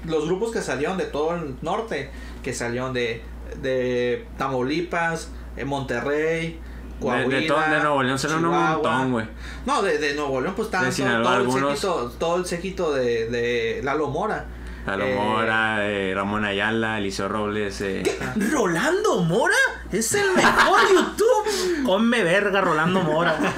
los 0.06 0.26
grupos 0.26 0.50
que 0.52 0.60
salieron 0.60 0.98
de 0.98 1.04
todo 1.04 1.34
el 1.36 1.54
norte, 1.62 2.10
que 2.42 2.52
salieron 2.52 2.92
de, 2.92 3.22
de 3.62 4.26
Tamaulipas, 4.36 5.30
eh, 5.56 5.64
Monterrey, 5.64 6.58
Coahuila, 7.00 7.38
de, 7.40 7.46
todo, 7.46 7.60
de 7.60 7.78
Nuevo 7.80 8.02
León 8.02 8.18
salieron 8.18 8.44
un 8.44 8.50
montón, 8.56 9.12
güey. 9.12 9.26
No, 9.66 9.82
de, 9.82 9.98
de 9.98 10.14
Nuevo 10.14 10.40
León 10.40 10.54
pues 10.54 10.66
estaban 10.66 10.90
todo, 10.94 11.06
todo 11.06 11.18
el 11.18 11.26
algunos. 11.40 11.70
séquito, 11.80 12.12
todo 12.18 12.36
el 12.36 12.46
séquito 12.46 12.92
de, 12.92 13.28
de 13.28 13.80
Lalo 13.82 14.08
Mora. 14.08 14.46
Lalo 14.86 15.04
Eh, 15.04 15.14
Mora, 15.14 15.88
eh, 15.88 16.12
Ramón 16.14 16.44
Ayala, 16.44 16.98
Eliseo 16.98 17.28
Robles. 17.28 17.80
Eh. 17.82 18.02
¿Rolando 18.50 19.22
Mora? 19.22 19.54
Es 19.92 20.14
el 20.14 20.32
mejor 20.34 20.80
YouTube. 20.92 21.84
Come 21.84 22.22
verga, 22.22 22.60
Rolando 22.60 23.00
Mora. 23.02 23.36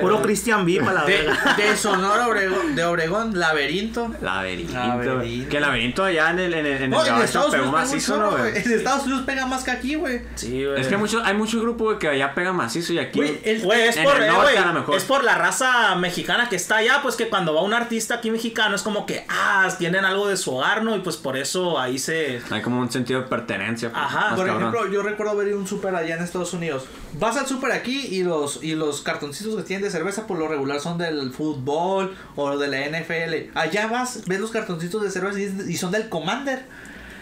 Puro 0.00 0.22
Christian 0.22 0.64
B 0.64 0.78
para 0.80 0.92
la 0.92 1.04
De, 1.04 1.16
verga. 1.18 1.54
de 1.56 1.76
Sonora 1.76 2.28
Obregón, 2.28 2.74
de 2.74 2.84
Obregón, 2.84 3.38
Laberinto. 3.38 4.12
Laberinto. 4.20 4.72
Laberinto. 4.74 5.48
Que 5.50 5.56
el 5.56 5.62
laberinto 5.62 6.04
allá 6.04 6.30
en 6.30 6.38
el, 6.38 6.54
en 6.54 6.66
el, 6.66 6.72
en 6.72 6.82
el 6.84 6.90
No, 6.90 7.00
en 7.00 7.06
gabacho 7.06 7.24
Estados 7.24 7.50
pegó 7.52 7.66
macizo. 7.72 8.46
En 8.46 8.72
Estados 8.72 9.04
Unidos 9.04 9.22
pega 9.26 9.46
más 9.46 9.64
que 9.64 9.70
aquí, 9.70 9.94
güey. 9.96 10.22
Sí, 10.34 10.64
güey. 10.64 10.80
Es 10.80 10.86
que 10.88 10.94
hay 10.94 11.00
mucho, 11.00 11.22
hay 11.24 11.34
mucho 11.34 11.60
grupo, 11.60 11.84
güey, 11.84 11.98
que 11.98 12.08
allá 12.08 12.34
pega 12.34 12.52
macizo 12.52 12.92
y 12.92 12.98
aquí. 12.98 13.18
Güey, 13.18 13.40
el- 13.44 13.62
Güey, 13.62 13.82
es 13.88 13.96
En 13.96 14.04
por, 14.04 14.20
el 14.20 14.26
norte, 14.28 14.52
güey, 14.52 14.56
a 14.56 14.66
lo 14.66 14.72
mejor. 14.74 14.96
es 14.96 15.04
por 15.04 15.24
la 15.24 15.36
raza 15.36 15.94
mexicana 15.96 16.48
que 16.48 16.56
está 16.56 16.76
allá, 16.76 17.00
pues 17.02 17.16
que 17.16 17.28
cuando 17.28 17.54
va 17.54 17.62
un 17.62 17.74
artista 17.74 18.14
aquí 18.16 18.30
mexicano 18.30 18.74
es 18.76 18.82
como 18.82 19.06
que, 19.06 19.24
ah, 19.28 19.68
tienen 19.78 20.04
algo 20.04 20.28
de 20.28 20.36
su 20.36 20.54
hogar, 20.54 20.82
¿no? 20.84 20.96
Y 20.96 21.00
pues 21.00 21.16
por 21.16 21.36
eso 21.36 21.78
ahí 21.78 21.98
se... 21.98 22.40
Hay 22.50 22.62
como 22.62 22.80
un 22.80 22.90
sentido 22.90 23.22
de 23.22 23.28
pertenencia. 23.28 23.90
pues, 23.90 24.02
Ajá. 24.02 24.34
Por 24.36 24.46
cabrón. 24.46 24.68
ejemplo, 24.74 24.92
yo 24.92 25.02
recuerdo 25.02 25.36
ver 25.36 25.54
un 25.54 25.66
súper 25.66 25.94
allá 25.94 26.16
en 26.16 26.22
Estados 26.22 26.52
Unidos. 26.52 26.84
Vas 27.14 27.36
al 27.36 27.46
súper 27.46 27.72
aquí 27.72 28.06
y 28.10 28.22
los 28.24 28.62
y 28.62 28.74
los 28.74 29.02
cartoncitos 29.02 29.41
que 29.44 29.62
tienen 29.62 29.84
de 29.84 29.90
cerveza 29.90 30.26
por 30.26 30.38
lo 30.38 30.48
regular 30.48 30.80
son 30.80 30.98
del 30.98 31.32
fútbol 31.32 32.16
o 32.36 32.56
de 32.58 32.68
la 32.68 32.86
NFL. 32.88 33.56
Allá 33.56 33.86
vas, 33.88 34.22
ves 34.26 34.40
los 34.40 34.50
cartoncitos 34.50 35.02
de 35.02 35.10
cerveza 35.10 35.38
y, 35.40 35.76
son 35.76 35.92
del 35.92 36.08
Commander. 36.08 36.64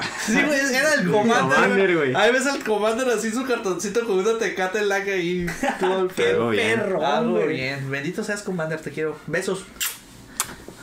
Sí, 0.26 0.32
güey, 0.32 0.58
era 0.74 0.94
el 0.94 1.10
Commander. 1.10 1.56
Commander, 1.60 1.96
güey. 1.96 2.14
Ahí 2.14 2.32
ves 2.32 2.46
al 2.46 2.64
Commander 2.64 3.06
así 3.10 3.30
su 3.30 3.44
cartoncito 3.44 4.06
con 4.06 4.18
una 4.18 4.38
tecate 4.38 4.80
laca 4.82 5.14
y 5.16 5.44
todo 5.80 6.08
el 6.48 6.56
bien. 6.56 6.78
Perro, 6.80 7.04
Algo 7.06 7.46
bien. 7.46 7.90
Bendito 7.90 8.24
seas 8.24 8.42
Commander, 8.42 8.80
te 8.80 8.90
quiero. 8.92 9.18
Besos. 9.26 9.64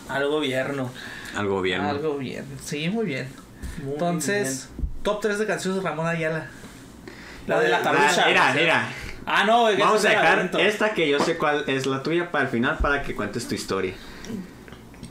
Al 0.08 0.28
gobierno. 0.28 0.92
Al 1.36 1.48
gobierno. 1.48 1.90
Algo 1.90 2.18
bien. 2.18 2.46
Sí, 2.64 2.90
muy 2.90 3.06
bien. 3.06 3.28
Muy 3.84 3.94
Entonces, 3.94 4.70
top 5.04 5.20
3 5.22 5.40
de 5.40 5.46
canciones 5.48 5.82
de 5.82 5.90
Ramón 5.90 6.06
Ayala. 6.08 6.48
La 7.48 7.60
de 7.60 7.70
la 7.70 7.78
Ah, 7.78 7.82
carucha. 7.82 8.26
mira, 8.28 8.54
mira. 8.54 8.88
Ah, 9.30 9.44
no, 9.44 9.64
Vamos 9.78 10.06
a 10.06 10.10
dejar 10.10 10.50
esta 10.58 10.94
que 10.94 11.10
yo 11.10 11.20
sé 11.20 11.38
cuál 11.38 11.66
es 11.68 11.86
la 11.86 12.02
tuya 12.02 12.32
para 12.32 12.46
el 12.46 12.50
final 12.50 12.78
para 12.78 13.04
que 13.04 13.14
cuentes 13.14 13.46
tu 13.48 13.56
historia. 13.56 13.94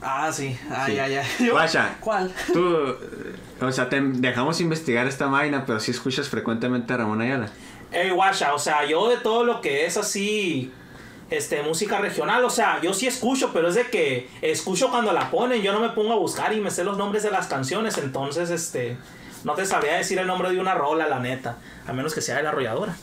Ah, 0.01 0.31
sí. 0.33 0.57
Ay, 0.71 0.93
Sí. 0.95 0.99
ay, 0.99 1.15
ay. 1.17 1.49
Guacha. 1.51 1.97
¿Cuál? 2.01 2.33
Tú, 2.53 2.67
eh, 3.61 3.65
o 3.65 3.71
sea, 3.73 3.89
te 3.91 4.01
dejamos 4.01 4.61
investigar 4.61 5.07
esta 5.07 5.27
vaina, 5.27 5.65
pero 5.67 5.81
sí 5.81 5.91
escuchas 5.91 6.29
frecuentemente 6.31 6.93
a 6.95 6.97
Ramón 6.99 7.21
Ayala. 7.21 7.51
Ey, 7.93 8.11
guacha, 8.11 8.55
o 8.55 8.59
sea, 8.59 8.85
yo 8.87 9.09
de 9.09 9.19
todo 9.19 9.45
lo 9.45 9.61
que 9.61 9.85
es 9.87 9.97
así, 9.97 10.73
este, 11.31 11.63
música 11.63 11.99
regional, 11.99 12.45
o 12.45 12.51
sea, 12.51 12.81
yo 12.83 12.93
sí 12.95 13.07
escucho, 13.07 13.53
pero 13.53 13.69
es 13.69 13.75
de 13.75 13.85
que 13.91 14.29
escucho 14.43 14.91
cuando 14.91 15.13
la 15.13 15.31
ponen, 15.31 15.61
yo 15.63 15.73
no 15.73 15.81
me 15.81 15.91
pongo 15.91 16.13
a 16.13 16.17
buscar 16.17 16.53
y 16.55 16.61
me 16.61 16.71
sé 16.71 16.85
los 16.85 16.97
nombres 16.99 17.23
de 17.23 17.31
las 17.31 17.47
canciones, 17.47 17.97
entonces, 17.99 18.51
este, 18.51 18.97
no 19.47 19.55
te 19.55 19.65
sabría 19.65 19.95
decir 19.97 20.19
el 20.19 20.27
nombre 20.27 20.51
de 20.51 20.59
una 20.61 20.75
rola, 20.75 21.07
la 21.09 21.21
neta, 21.21 21.57
a 21.87 21.93
menos 21.93 22.13
que 22.15 22.21
sea 22.21 22.37
de 22.37 22.43
la 22.43 22.51
arrolladora. 22.51 22.95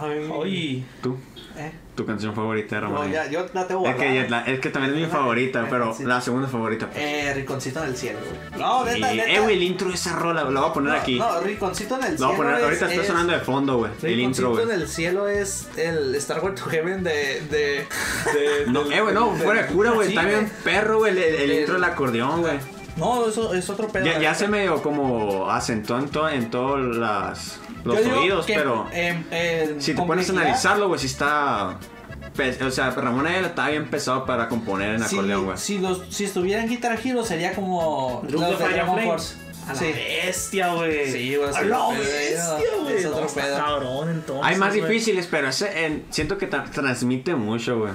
Ay. 0.00 0.28
Oye, 0.32 0.84
¿Tú? 1.02 1.16
¿Eh? 1.56 1.72
¿Tu 1.96 2.06
canción 2.06 2.32
favorita 2.36 2.76
de 2.76 2.82
Ramón 2.82 3.08
No, 3.08 3.12
ya, 3.12 3.28
yo 3.28 3.44
la 3.52 3.66
tengo 3.66 3.84
Es 3.84 3.96
que, 3.96 4.04
guardada. 4.04 4.22
ya 4.22 4.30
la- 4.30 4.42
es 4.44 4.60
que 4.60 4.70
también 4.70 4.94
es 4.94 5.00
mi 5.00 5.06
favorita, 5.10 5.66
pero 5.68 5.92
la 6.04 6.20
segunda 6.20 6.46
favorita. 6.46 6.86
pues. 6.88 6.98
Eh, 7.02 7.32
Rinconcito 7.34 7.82
en 7.82 7.88
el 7.88 7.96
cielo, 7.96 8.20
güey. 8.20 8.60
No, 8.60 8.82
Y, 8.88 8.94
neta, 9.00 9.12
neta. 9.12 9.28
eh, 9.32 9.40
güey, 9.40 9.56
el 9.56 9.62
intro 9.64 9.88
de 9.88 9.94
esa 9.96 10.14
rola, 10.14 10.44
lo 10.44 10.60
voy 10.60 10.70
a 10.70 10.72
poner 10.72 10.92
no, 10.92 10.98
aquí. 11.00 11.18
No, 11.18 11.40
Rinconcito 11.40 11.96
en 11.96 12.04
el 12.04 12.10
lo 12.12 12.16
cielo. 12.18 12.26
voy 12.28 12.34
a 12.34 12.36
poner, 12.36 12.54
es- 12.58 12.62
ahorita 12.62 12.86
está 12.90 13.00
es- 13.02 13.06
sonando 13.08 13.32
de 13.32 13.40
fondo, 13.40 13.78
güey. 13.78 13.90
El 14.04 14.20
intro, 14.20 14.50
Rinconcito 14.50 14.50
güey. 14.52 14.76
en 14.76 14.82
el 14.82 14.88
cielo 14.88 15.28
es 15.28 15.68
el 15.76 16.14
Star 16.14 16.44
Wars 16.44 16.54
to 16.62 16.70
Heaven 16.70 17.02
de. 17.02 17.10
de, 17.50 17.58
de 17.58 18.66
No, 18.68 18.84
del- 18.84 18.92
eh, 18.92 19.00
güey, 19.00 19.14
no, 19.14 19.32
fuera 19.32 19.62
de 19.62 19.66
cura, 19.72 19.90
güey. 19.90 20.06
Sí, 20.10 20.14
Está 20.16 20.28
bien 20.28 20.52
perro, 20.62 20.98
güey, 20.98 21.18
el, 21.18 21.50
intro 21.50 21.74
del 21.74 21.84
acordeón, 21.84 22.42
güey. 22.42 22.58
No, 22.98 23.26
eso 23.28 23.54
es 23.54 23.68
otro 23.70 23.88
pedo. 23.88 24.04
Ya, 24.04 24.18
ya 24.18 24.34
se 24.34 24.48
medio 24.48 24.82
como 24.82 25.50
asentó 25.50 25.98
en, 25.98 26.08
to- 26.08 26.28
en 26.28 26.50
todos 26.50 26.96
las, 26.96 27.58
los 27.84 27.96
oídos, 27.98 28.44
que, 28.46 28.54
pero 28.54 28.86
en 28.92 29.80
si 29.80 29.94
te 29.94 30.02
pones 30.02 30.28
a 30.28 30.32
analizarlo, 30.32 30.88
güey, 30.88 31.00
si 31.00 31.06
está... 31.06 31.76
O 32.64 32.70
sea, 32.70 32.90
Ramón 32.90 33.26
Ayala 33.26 33.48
estaba 33.48 33.68
bien 33.70 33.88
pesado 33.90 34.24
para 34.24 34.48
componer 34.48 34.94
en 34.94 35.02
acordeón, 35.02 35.44
güey. 35.46 35.58
si, 35.58 35.78
los, 35.78 36.02
si 36.08 36.24
estuviera 36.24 36.62
en 36.62 36.68
Guitar 36.68 36.96
Hero 37.02 37.24
sería 37.24 37.52
como. 37.52 38.22
Los 38.28 38.40
de 38.40 38.56
Fire 38.56 38.74
Dragon. 38.74 39.00
Force. 39.02 39.34
a 39.66 39.72
la 39.72 39.74
Sí. 39.78 39.92
bestia, 40.24 40.72
güey. 40.74 41.10
Sí, 41.10 41.34
güey, 41.36 41.48
A 41.48 41.62
la 41.62 41.88
bestia, 41.88 42.44
güey. 42.80 42.96
es 42.96 43.06
otro 43.06 43.26
pedo. 43.26 43.56
cabrón, 43.56 44.10
entonces. 44.10 44.46
Hay 44.46 44.54
más 44.56 44.72
difíciles, 44.72 45.26
pero 45.28 45.48
ese, 45.48 45.84
en- 45.86 46.04
siento 46.10 46.38
que 46.38 46.48
tra- 46.48 46.70
transmite 46.70 47.34
mucho, 47.34 47.78
güey. 47.80 47.92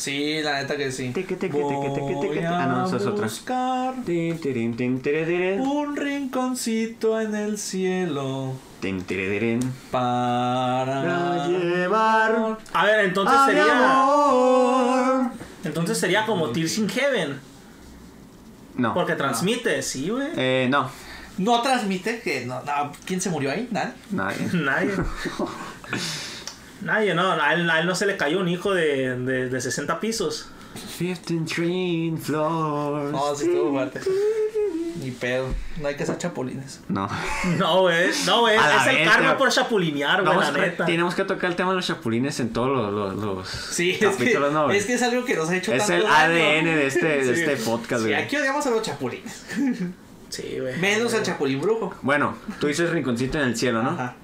Sí, 0.00 0.40
la 0.42 0.62
neta 0.62 0.78
que 0.78 0.90
sí. 0.90 1.10
Teque, 1.10 1.36
teque, 1.36 1.58
teque, 1.58 1.58
teque, 1.58 1.90
teque, 1.90 2.14
Voy 2.14 2.28
teque. 2.28 2.46
Ah, 2.46 2.66
no, 2.66 2.86
es 2.86 2.92
a 3.04 3.10
otra. 3.10 3.24
buscar 3.24 3.94
tin, 4.06 4.40
tere, 4.40 4.70
tirin. 4.70 5.60
un 5.60 5.94
rinconcito 5.94 7.20
en 7.20 7.34
el 7.34 7.58
cielo 7.58 8.54
para 9.90 11.46
llevar 11.48 12.58
A 12.72 12.86
ver, 12.86 13.04
entonces 13.04 13.36
a 13.36 13.46
mi 13.46 13.52
sería. 13.52 14.00
amor. 14.02 15.30
Entonces 15.64 15.98
sería 15.98 16.24
como 16.24 16.48
Tears 16.48 16.78
in 16.78 16.88
Heaven. 16.88 17.38
No. 18.76 18.94
Porque 18.94 19.16
transmite, 19.16 19.82
sí, 19.82 20.08
güey. 20.08 20.28
Eh, 20.34 20.66
no. 20.70 20.90
No 21.36 21.60
transmite 21.60 22.20
que 22.22 22.46
no, 22.46 22.62
no, 22.62 22.92
¿quién 23.04 23.20
se 23.20 23.28
murió 23.28 23.50
ahí? 23.50 23.68
¿Nadie? 23.70 23.92
Nadie. 24.10 24.48
Nadie. 24.54 24.92
Nadie, 26.82 27.14
no. 27.14 27.32
A 27.32 27.54
él, 27.54 27.68
a 27.70 27.80
él 27.80 27.86
no 27.86 27.94
se 27.94 28.06
le 28.06 28.16
cayó 28.16 28.40
un 28.40 28.48
hijo 28.48 28.72
de, 28.74 29.16
de, 29.16 29.48
de 29.48 29.60
60 29.60 30.00
pisos. 30.00 30.48
15 30.98 31.40
train 31.52 32.18
floors. 32.18 33.10
No, 33.12 33.34
sí 33.34 33.44
estuvo 33.46 33.70
fuerte. 33.72 34.00
Ni 35.02 35.10
pedo. 35.12 35.46
No 35.80 35.88
hay 35.88 35.94
que 35.96 36.04
ser 36.04 36.18
chapulines. 36.18 36.80
No. 36.88 37.08
No, 37.58 37.80
güey. 37.82 38.10
No, 38.26 38.40
güey. 38.40 38.56
Es 38.80 38.86
el 38.86 39.04
karma 39.08 39.36
por 39.38 39.50
chapulinear, 39.50 40.22
güey, 40.22 40.36
la 40.36 40.50
neta. 40.52 40.84
tenemos 40.84 41.14
que 41.14 41.24
tocar 41.24 41.50
el 41.50 41.56
tema 41.56 41.70
de 41.70 41.76
los 41.76 41.86
chapulines 41.86 42.38
en 42.40 42.52
todos 42.52 42.68
los, 42.68 42.92
los, 42.92 43.16
los 43.16 43.48
Sí, 43.48 43.92
es 43.92 43.98
que, 43.98 44.06
capítulos, 44.06 44.52
¿no, 44.52 44.64
güey? 44.66 44.76
es 44.78 44.86
que 44.86 44.94
es 44.94 45.02
algo 45.02 45.24
que 45.24 45.34
nos 45.36 45.48
ha 45.48 45.56
hecho 45.56 45.72
Es 45.72 45.78
tanto 45.86 45.94
el 45.94 46.02
daño. 46.02 46.14
ADN 46.14 46.64
de 46.76 46.86
este, 46.86 47.06
de 47.06 47.34
Sí. 47.34 47.40
este 47.42 47.56
podcast, 47.64 48.02
Sí, 48.02 48.08
güey. 48.10 48.14
aquí 48.22 48.36
odiamos 48.36 48.66
a 48.66 48.70
los 48.70 48.82
chapulines. 48.82 49.46
Sí, 50.28 50.58
güey. 50.60 50.78
Menos 50.78 51.12
al 51.14 51.24
chapulín 51.24 51.60
brujo. 51.60 51.92
Bueno, 52.02 52.36
tú 52.60 52.68
dices 52.68 52.88
rinconcito 52.90 53.38
en 53.40 53.48
el 53.48 53.56
cielo, 53.56 53.82
¿no? 53.82 53.90
Ajá. 53.90 54.14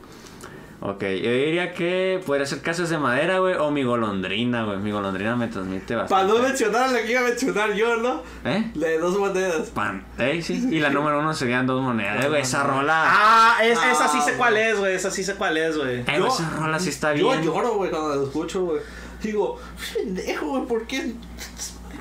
Ok, 0.88 1.00
yo 1.02 1.30
diría 1.32 1.72
que 1.72 2.22
podría 2.24 2.46
ser 2.46 2.60
casas 2.62 2.88
de 2.90 2.96
madera, 2.98 3.40
güey, 3.40 3.54
o 3.56 3.72
mi 3.72 3.82
golondrina, 3.82 4.62
güey. 4.64 4.78
Mi 4.78 4.92
golondrina 4.92 5.34
me 5.34 5.48
transmite 5.48 5.94
Para 5.96 6.02
bastante. 6.02 6.32
no 6.32 6.38
mencionar 6.48 6.90
lo 6.92 6.98
que 6.98 7.10
iba 7.10 7.20
a 7.22 7.24
mencionar 7.24 7.72
yo, 7.74 7.96
¿no? 7.96 8.22
¿Eh? 8.44 8.70
La 8.74 8.86
de 8.86 8.98
dos 8.98 9.18
monedas. 9.18 9.70
Pan. 9.70 10.06
Eh, 10.16 10.40
sí. 10.42 10.68
Y 10.70 10.78
la 10.78 10.90
número 10.90 11.18
uno 11.18 11.34
serían 11.34 11.66
dos 11.66 11.82
monedas, 11.82 12.28
güey. 12.28 12.40
Esa 12.42 12.62
rola. 12.62 13.02
Ah, 13.04 13.56
es, 13.64 13.72
esa 13.76 14.06
sí 14.06 14.20
sé 14.20 14.30
Ah, 14.30 14.34
cuál 14.36 14.56
es, 14.56 14.78
güey. 14.78 14.94
Esa 14.94 15.10
sí 15.10 15.24
sé 15.24 15.34
cuál 15.34 15.56
es, 15.56 15.76
güey. 15.76 15.96
Eh, 16.02 16.04
yo- 16.18 16.28
esa 16.28 16.48
rola 16.50 16.78
sí 16.78 16.90
está 16.90 17.12
Yo 17.16 17.30
bien. 17.30 17.42
lloro, 17.42 17.74
güey, 17.74 17.90
cuando 17.90 18.14
lo 18.14 18.22
escucho, 18.22 18.64
güey. 18.66 18.80
Digo, 19.20 19.58
pendejo, 19.92 20.46
güey, 20.46 20.66
¿por 20.66 20.86
qué 20.86 21.14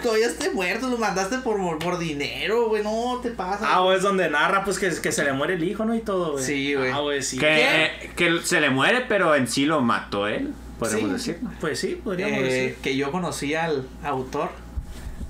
todavía 0.01 0.27
esté 0.27 0.49
muerto? 0.51 0.89
Lo 0.89 0.97
mandaste 0.97 1.39
por, 1.39 1.77
por 1.79 1.97
dinero, 1.97 2.67
güey. 2.69 2.83
No 2.83 3.19
te 3.21 3.31
pasa. 3.31 3.65
Ah, 3.69 3.81
güey, 3.81 3.97
es 3.97 4.03
donde 4.03 4.29
narra, 4.29 4.63
pues, 4.63 4.79
que, 4.79 4.89
que 5.01 5.11
se 5.11 5.23
le 5.23 5.33
muere 5.33 5.55
el 5.55 5.63
hijo, 5.63 5.85
¿no? 5.85 5.95
Y 5.95 5.99
todo, 6.01 6.33
güey. 6.33 6.43
Sí, 6.43 6.73
güey. 6.75 6.91
Ah, 6.91 6.99
güey, 6.99 7.21
sí. 7.21 7.37
Que, 7.37 7.85
eh, 7.85 8.11
que 8.15 8.39
se 8.43 8.59
le 8.61 8.69
muere, 8.69 9.01
pero 9.07 9.35
en 9.35 9.47
sí 9.47 9.65
lo 9.65 9.81
mató 9.81 10.27
él. 10.27 10.53
podríamos 10.79 11.21
Sí. 11.21 11.31
decirlo. 11.31 11.49
Pues 11.61 11.79
sí, 11.79 11.99
podríamos 12.03 12.37
Eh, 12.39 12.43
decir. 12.43 12.75
que 12.83 12.95
yo 12.97 13.11
conocí 13.11 13.55
al 13.55 13.87
autor. 14.03 14.49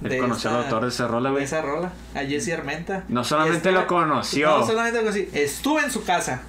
Él 0.04 0.20
conoció 0.20 0.50
al 0.50 0.64
autor 0.64 0.82
de 0.84 0.90
esa 0.90 1.08
rola, 1.08 1.30
de 1.30 1.34
güey. 1.34 1.44
esa 1.46 1.62
rola, 1.62 1.92
a 2.16 2.20
Jesse 2.20 2.50
Armenta. 2.54 3.04
No 3.08 3.24
solamente 3.24 3.72
lo 3.72 3.88
conoció. 3.88 4.58
No 4.60 4.66
solamente 4.66 4.98
lo 5.00 5.06
conocí, 5.06 5.30
estuve 5.34 5.82
en 5.84 5.92
su 5.92 6.04
casa. 6.04 6.42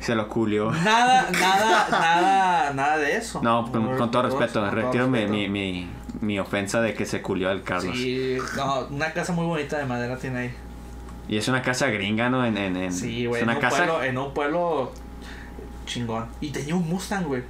Se 0.00 0.14
lo 0.16 0.28
culió. 0.28 0.70
Nada, 0.72 1.28
nada, 1.30 1.86
nada, 1.90 2.72
nada 2.74 2.98
de 2.98 3.16
eso. 3.16 3.40
No, 3.42 3.70
con, 3.70 3.96
con 3.96 4.10
todo 4.10 4.22
respeto, 4.22 4.68
retiro 4.70 5.06
mi, 5.08 5.20
respeto. 5.20 5.32
mi, 5.32 5.48
mi, 5.48 5.90
mi 6.22 6.38
ofensa 6.38 6.80
de 6.80 6.94
que 6.94 7.04
se 7.04 7.20
culió 7.20 7.50
al 7.50 7.62
Carlos. 7.62 7.94
Sí, 7.96 8.38
no, 8.56 8.86
una 8.90 9.12
casa 9.12 9.32
muy 9.34 9.44
bonita 9.44 9.76
de 9.78 9.84
madera 9.84 10.16
tiene 10.16 10.38
ahí. 10.38 10.54
Y 11.28 11.36
es 11.36 11.46
una 11.48 11.60
casa 11.62 11.88
gringa, 11.88 12.30
¿no? 12.30 12.44
En, 12.46 12.56
en, 12.56 12.76
en- 12.76 12.92
Sí, 12.92 13.26
güey, 13.26 13.42
en 13.42 13.50
un 13.50 13.56
casa 13.56 13.76
pueblo, 13.76 14.02
en 14.02 14.18
un 14.18 14.32
pueblo 14.34 14.92
chingón. 15.86 16.26
Y 16.40 16.50
tenía 16.50 16.74
un 16.74 16.88
Mustang, 16.88 17.24
güey. 17.24 17.42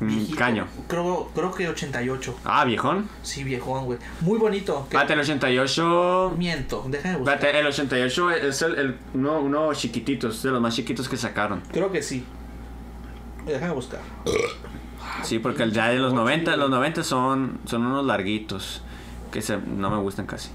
Mm, 0.00 0.06
Viejito. 0.06 0.38
caño. 0.38 0.66
Creo, 0.88 1.30
creo 1.34 1.52
que 1.52 1.68
88. 1.68 2.38
Ah, 2.44 2.64
viejón. 2.64 3.06
Sí, 3.22 3.44
viejón, 3.44 3.84
güey. 3.84 3.98
Muy 4.22 4.38
bonito. 4.38 4.80
Espérate, 4.84 5.12
el 5.12 5.20
88. 5.20 6.34
Miento, 6.38 6.86
déjame 6.88 7.18
buscar. 7.18 7.34
Espérate, 7.34 7.60
el 7.60 7.66
88 7.66 8.30
es 8.30 8.62
el, 8.62 8.74
el 8.78 8.96
uno, 9.14 9.40
uno 9.40 9.74
chiquitito, 9.74 10.28
es 10.28 10.42
de 10.42 10.50
los 10.52 10.60
más 10.62 10.74
chiquitos 10.74 11.06
que 11.08 11.16
sacaron. 11.18 11.62
Creo 11.70 11.92
que 11.92 12.02
sí. 12.02 12.24
Déjame 13.44 13.72
buscar. 13.74 14.00
Sí, 15.22 15.38
porque 15.38 15.62
el 15.62 15.72
ya 15.72 15.88
de 15.88 15.98
los 15.98 16.12
90, 16.12 16.56
los 16.56 16.70
90 16.70 17.02
son, 17.04 17.58
son 17.66 17.86
unos 17.86 18.04
larguitos 18.06 18.82
que 19.32 19.42
se, 19.42 19.56
no 19.58 19.90
me 19.90 19.98
gustan 19.98 20.26
casi. 20.26 20.50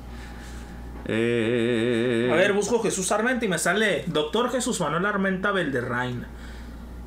Eh, 1.08 2.30
A 2.32 2.36
ver, 2.36 2.54
busco 2.54 2.82
Jesús 2.82 3.12
Armenta 3.12 3.46
y 3.46 3.48
me 3.48 3.60
sale 3.60 4.04
Doctor 4.08 4.50
Jesús 4.52 4.80
Manuel 4.82 5.06
Armenta 5.06 5.52
Belderrain. 5.52 6.26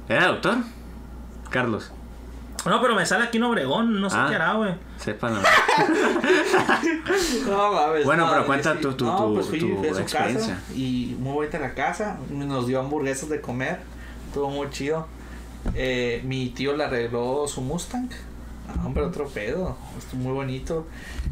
¿Era 0.08 0.28
doctor? 0.28 0.58
Carlos, 1.50 1.90
No, 2.66 2.80
pero 2.82 2.94
me 2.94 3.06
sale 3.06 3.24
aquí 3.24 3.38
en 3.38 3.44
Obregón, 3.44 4.00
no 4.00 4.08
sé 4.10 4.16
Ah. 4.18 4.26
qué 4.28 4.34
hará, 4.36 4.52
güey. 4.54 4.74
sepan. 4.98 5.34
No, 7.48 7.72
mames, 7.72 8.04
Bueno, 8.04 8.26
no, 8.26 8.32
pero 8.32 8.46
cuenta 8.46 8.74
tu- 8.78 8.92
tu- 8.94 9.04
no, 9.04 9.16
tu- 9.28 9.34
pues 9.34 9.46
fui, 9.46 9.58
tu 9.58 9.76
fui 9.78 9.88
a 9.88 9.94
su 9.94 10.00
experiencia. 10.00 10.54
casa 10.56 10.74
y 10.74 11.16
muy 11.18 11.32
bonita 11.32 11.58
la 11.58 11.74
casa. 11.74 12.18
Nos 12.30 12.66
dio 12.66 12.80
hamburguesas 12.80 13.28
de 13.28 13.40
comer. 13.40 13.78
Estuvo 14.26 14.50
muy 14.50 14.68
chido. 14.70 15.06
Eh, 15.74 16.20
mi 16.24 16.48
tío 16.50 16.76
le 16.76 16.84
arregló 16.84 17.46
su 17.48 17.60
Mustang. 17.60 18.08
Ah, 18.68 18.84
hombre, 18.84 19.02
otro 19.02 19.26
pedo. 19.28 19.76
Estuvo 19.96 20.20
muy 20.20 20.32
bonito. 20.32 20.86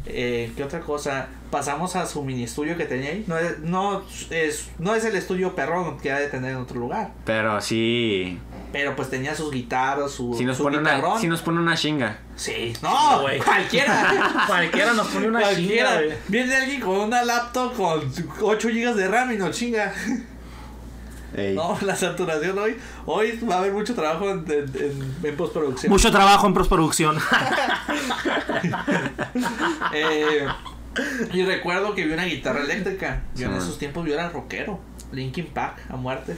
Eh, 0.07 0.51
¿Qué 0.55 0.63
otra 0.63 0.79
cosa? 0.79 1.27
Pasamos 1.51 1.95
a 1.95 2.07
su 2.07 2.23
mini 2.23 2.43
estudio 2.45 2.75
que 2.77 2.85
tenía 2.85 3.11
ahí. 3.11 3.25
No 3.27 3.37
es, 3.37 3.59
no 3.59 4.03
es, 4.31 4.69
no 4.79 4.95
es 4.95 5.05
el 5.05 5.15
estudio 5.15 5.53
perrón 5.53 5.99
que 5.99 6.11
ha 6.11 6.17
de 6.19 6.29
tener 6.29 6.51
en 6.51 6.57
otro 6.57 6.79
lugar. 6.79 7.11
Pero 7.25 7.61
sí, 7.61 8.39
Pero 8.71 8.95
pues 8.95 9.09
tenía 9.11 9.35
sus 9.35 9.51
guitarras, 9.51 10.11
su, 10.11 10.33
sí 10.35 10.45
nos, 10.45 10.57
su 10.57 10.63
pone 10.63 10.79
una, 10.79 10.95
guitarrón. 10.95 11.21
sí 11.21 11.27
nos 11.27 11.41
pone 11.43 11.59
una 11.59 11.75
chinga. 11.77 12.17
Sí, 12.35 12.73
no, 12.81 13.21
güey. 13.21 13.39
cualquiera. 13.39 14.43
Cualquiera 14.47 14.93
nos 14.93 15.07
pone 15.07 15.27
una 15.27 15.39
Cualquiera. 15.41 15.89
chinga, 15.89 16.05
güey. 16.05 16.17
Viene 16.27 16.55
alguien 16.55 16.81
con 16.81 16.95
una 16.99 17.23
laptop 17.23 17.75
con 17.75 18.01
8 18.41 18.67
GB 18.69 18.93
de 18.95 19.07
RAM 19.07 19.31
y 19.33 19.37
no 19.37 19.51
chinga. 19.51 19.93
Ey. 21.35 21.55
No, 21.55 21.77
la 21.85 21.95
saturación 21.95 22.57
hoy. 22.57 22.77
Hoy 23.05 23.39
va 23.49 23.55
a 23.55 23.59
haber 23.59 23.73
mucho 23.73 23.93
trabajo 23.95 24.29
en, 24.29 24.45
en- 24.49 24.71
en- 24.75 25.15
en 25.23 25.35
postproducción. 25.37 25.91
Mucho 25.91 26.11
trabajo 26.11 26.47
en 26.47 26.53
postproducción. 26.53 27.17
Eh, 29.93 30.47
y 31.33 31.43
recuerdo 31.43 31.93
que 31.93 32.05
vi 32.05 32.13
una 32.13 32.25
guitarra 32.25 32.61
eléctrica. 32.61 33.21
Yo 33.33 33.37
Sí, 33.37 33.43
en 33.43 33.51
man. 33.51 33.59
esos 33.61 33.77
tiempos 33.77 34.07
yo 34.07 34.13
era 34.13 34.29
rockero. 34.29 34.79
Linkin 35.11 35.45
Park 35.47 35.77
a 35.89 35.95
muerte. 35.95 36.35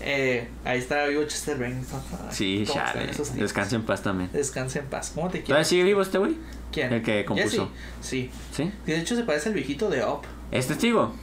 Eh, 0.00 0.48
ahí 0.64 0.78
estaba 0.78 1.06
vivo 1.06 1.24
Chester 1.24 1.56
Bennington. 1.56 2.00
Ay, 2.12 2.26
Sí, 2.30 2.64
¿cómo 2.68 2.80
están 2.84 3.08
chale. 3.16 3.40
Descansa 3.40 3.76
en 3.76 3.82
paz 3.84 4.02
también. 4.02 4.30
Descansa 4.32 4.80
en 4.80 4.86
paz. 4.86 5.12
¿Cómo 5.14 5.28
te 5.28 5.38
¿Todavía 5.38 5.44
quieres? 5.46 5.68
sigue 5.68 5.84
vivo 5.84 6.02
este 6.02 6.18
güey? 6.18 6.36
¿Quién? 6.70 6.92
el 6.92 7.02
que 7.02 7.24
compuso? 7.24 7.70
Sí. 8.02 8.30
¿Sí? 8.52 8.70
De 8.84 8.98
hecho 8.98 9.16
se 9.16 9.22
parece 9.22 9.48
al 9.48 9.54
viejito 9.54 9.88
de 9.88 10.04
Up. 10.04 10.22
¿Es 10.50 10.66
testigo? 10.68 11.14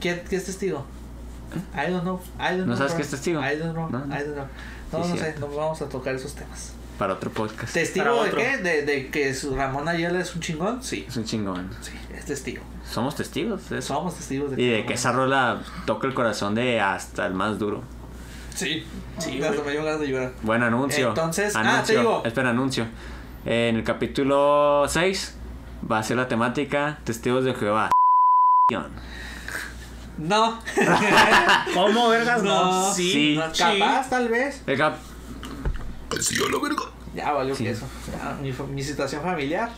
¿Qué, 0.00 0.22
qué 0.28 0.36
es 0.36 0.44
testigo? 0.46 0.84
I 1.74 1.90
don't 1.90 2.02
know. 2.02 2.20
I 2.38 2.56
don't 2.56 2.60
¿No 2.60 2.64
know, 2.66 2.76
sabes 2.76 2.94
qué 2.94 3.02
es 3.02 3.10
testigo? 3.10 3.40
I 3.40 3.56
don't 3.56 3.72
know. 3.72 3.88
No, 3.88 4.06
no. 4.06 4.14
I 4.14 4.22
don't 4.24 4.34
know. 4.34 4.46
No, 4.92 5.04
Sí, 5.04 5.10
no 5.10 5.16
sé. 5.16 5.34
No 5.38 5.48
vamos 5.48 5.82
a 5.82 5.88
tocar 5.88 6.14
esos 6.14 6.34
temas. 6.34 6.72
Para 6.98 7.14
otro 7.14 7.30
podcast. 7.30 7.72
¿Testigo 7.72 8.24
de 8.24 8.30
qué? 8.30 8.56
¿De, 8.58 8.82
de 8.82 9.08
que 9.08 9.34
su 9.34 9.54
Ramón 9.56 9.88
Ayala 9.88 10.20
es 10.20 10.34
un 10.34 10.42
chingón? 10.42 10.82
Sí. 10.82 11.06
Es 11.08 11.16
un 11.16 11.24
chingón. 11.24 11.70
Sí, 11.80 11.92
es 12.14 12.26
testigo. 12.26 12.62
Somos 12.84 13.16
testigos 13.16 13.70
de 13.70 13.78
eso. 13.78 13.94
Somos 13.94 14.14
testigos 14.16 14.50
de 14.50 14.60
Y 14.60 14.68
de 14.68 14.84
que 14.84 14.94
esa 14.94 15.12
rola 15.12 15.62
toca 15.86 16.06
el 16.06 16.14
corazón 16.14 16.54
de 16.54 16.80
hasta 16.80 17.26
el 17.26 17.34
más 17.34 17.58
duro. 17.58 17.82
Sí. 18.54 18.84
Sí, 19.18 19.40
me 19.40 19.72
dio 19.72 19.84
ganas 19.84 20.00
de 20.00 20.08
llorar. 20.08 20.32
Buen 20.42 20.62
anuncio. 20.62 21.08
Entonces, 21.08 21.54
ah, 21.56 21.60
anuncio. 21.60 21.94
te 21.94 22.00
digo. 22.00 22.22
Espera, 22.24 22.50
anuncio. 22.50 22.86
En 23.46 23.76
el 23.76 23.84
capítulo 23.84 24.84
6 24.86 25.36
va 25.90 26.00
a 26.00 26.02
ser 26.02 26.18
la 26.18 26.28
temática 26.28 26.98
Testigos 27.04 27.44
de 27.44 27.54
Jehová. 27.54 27.90
No. 30.20 30.58
¿Cómo, 31.74 32.08
vergas? 32.10 32.42
No, 32.42 32.70
No, 32.88 32.94
sí. 32.94 33.12
sí. 33.12 33.36
no, 33.36 33.44
Capaz, 33.56 34.10
tal 34.10 34.28
vez. 34.28 34.62
El 34.66 34.76
cap- 34.78 34.96
Ya 37.14 37.32
valió 37.32 37.54
Sí. 37.54 37.66
eso. 37.66 37.86
Ya, 38.12 38.36
mi, 38.68 38.82
situación 38.82 39.22
familiar. 39.22 39.70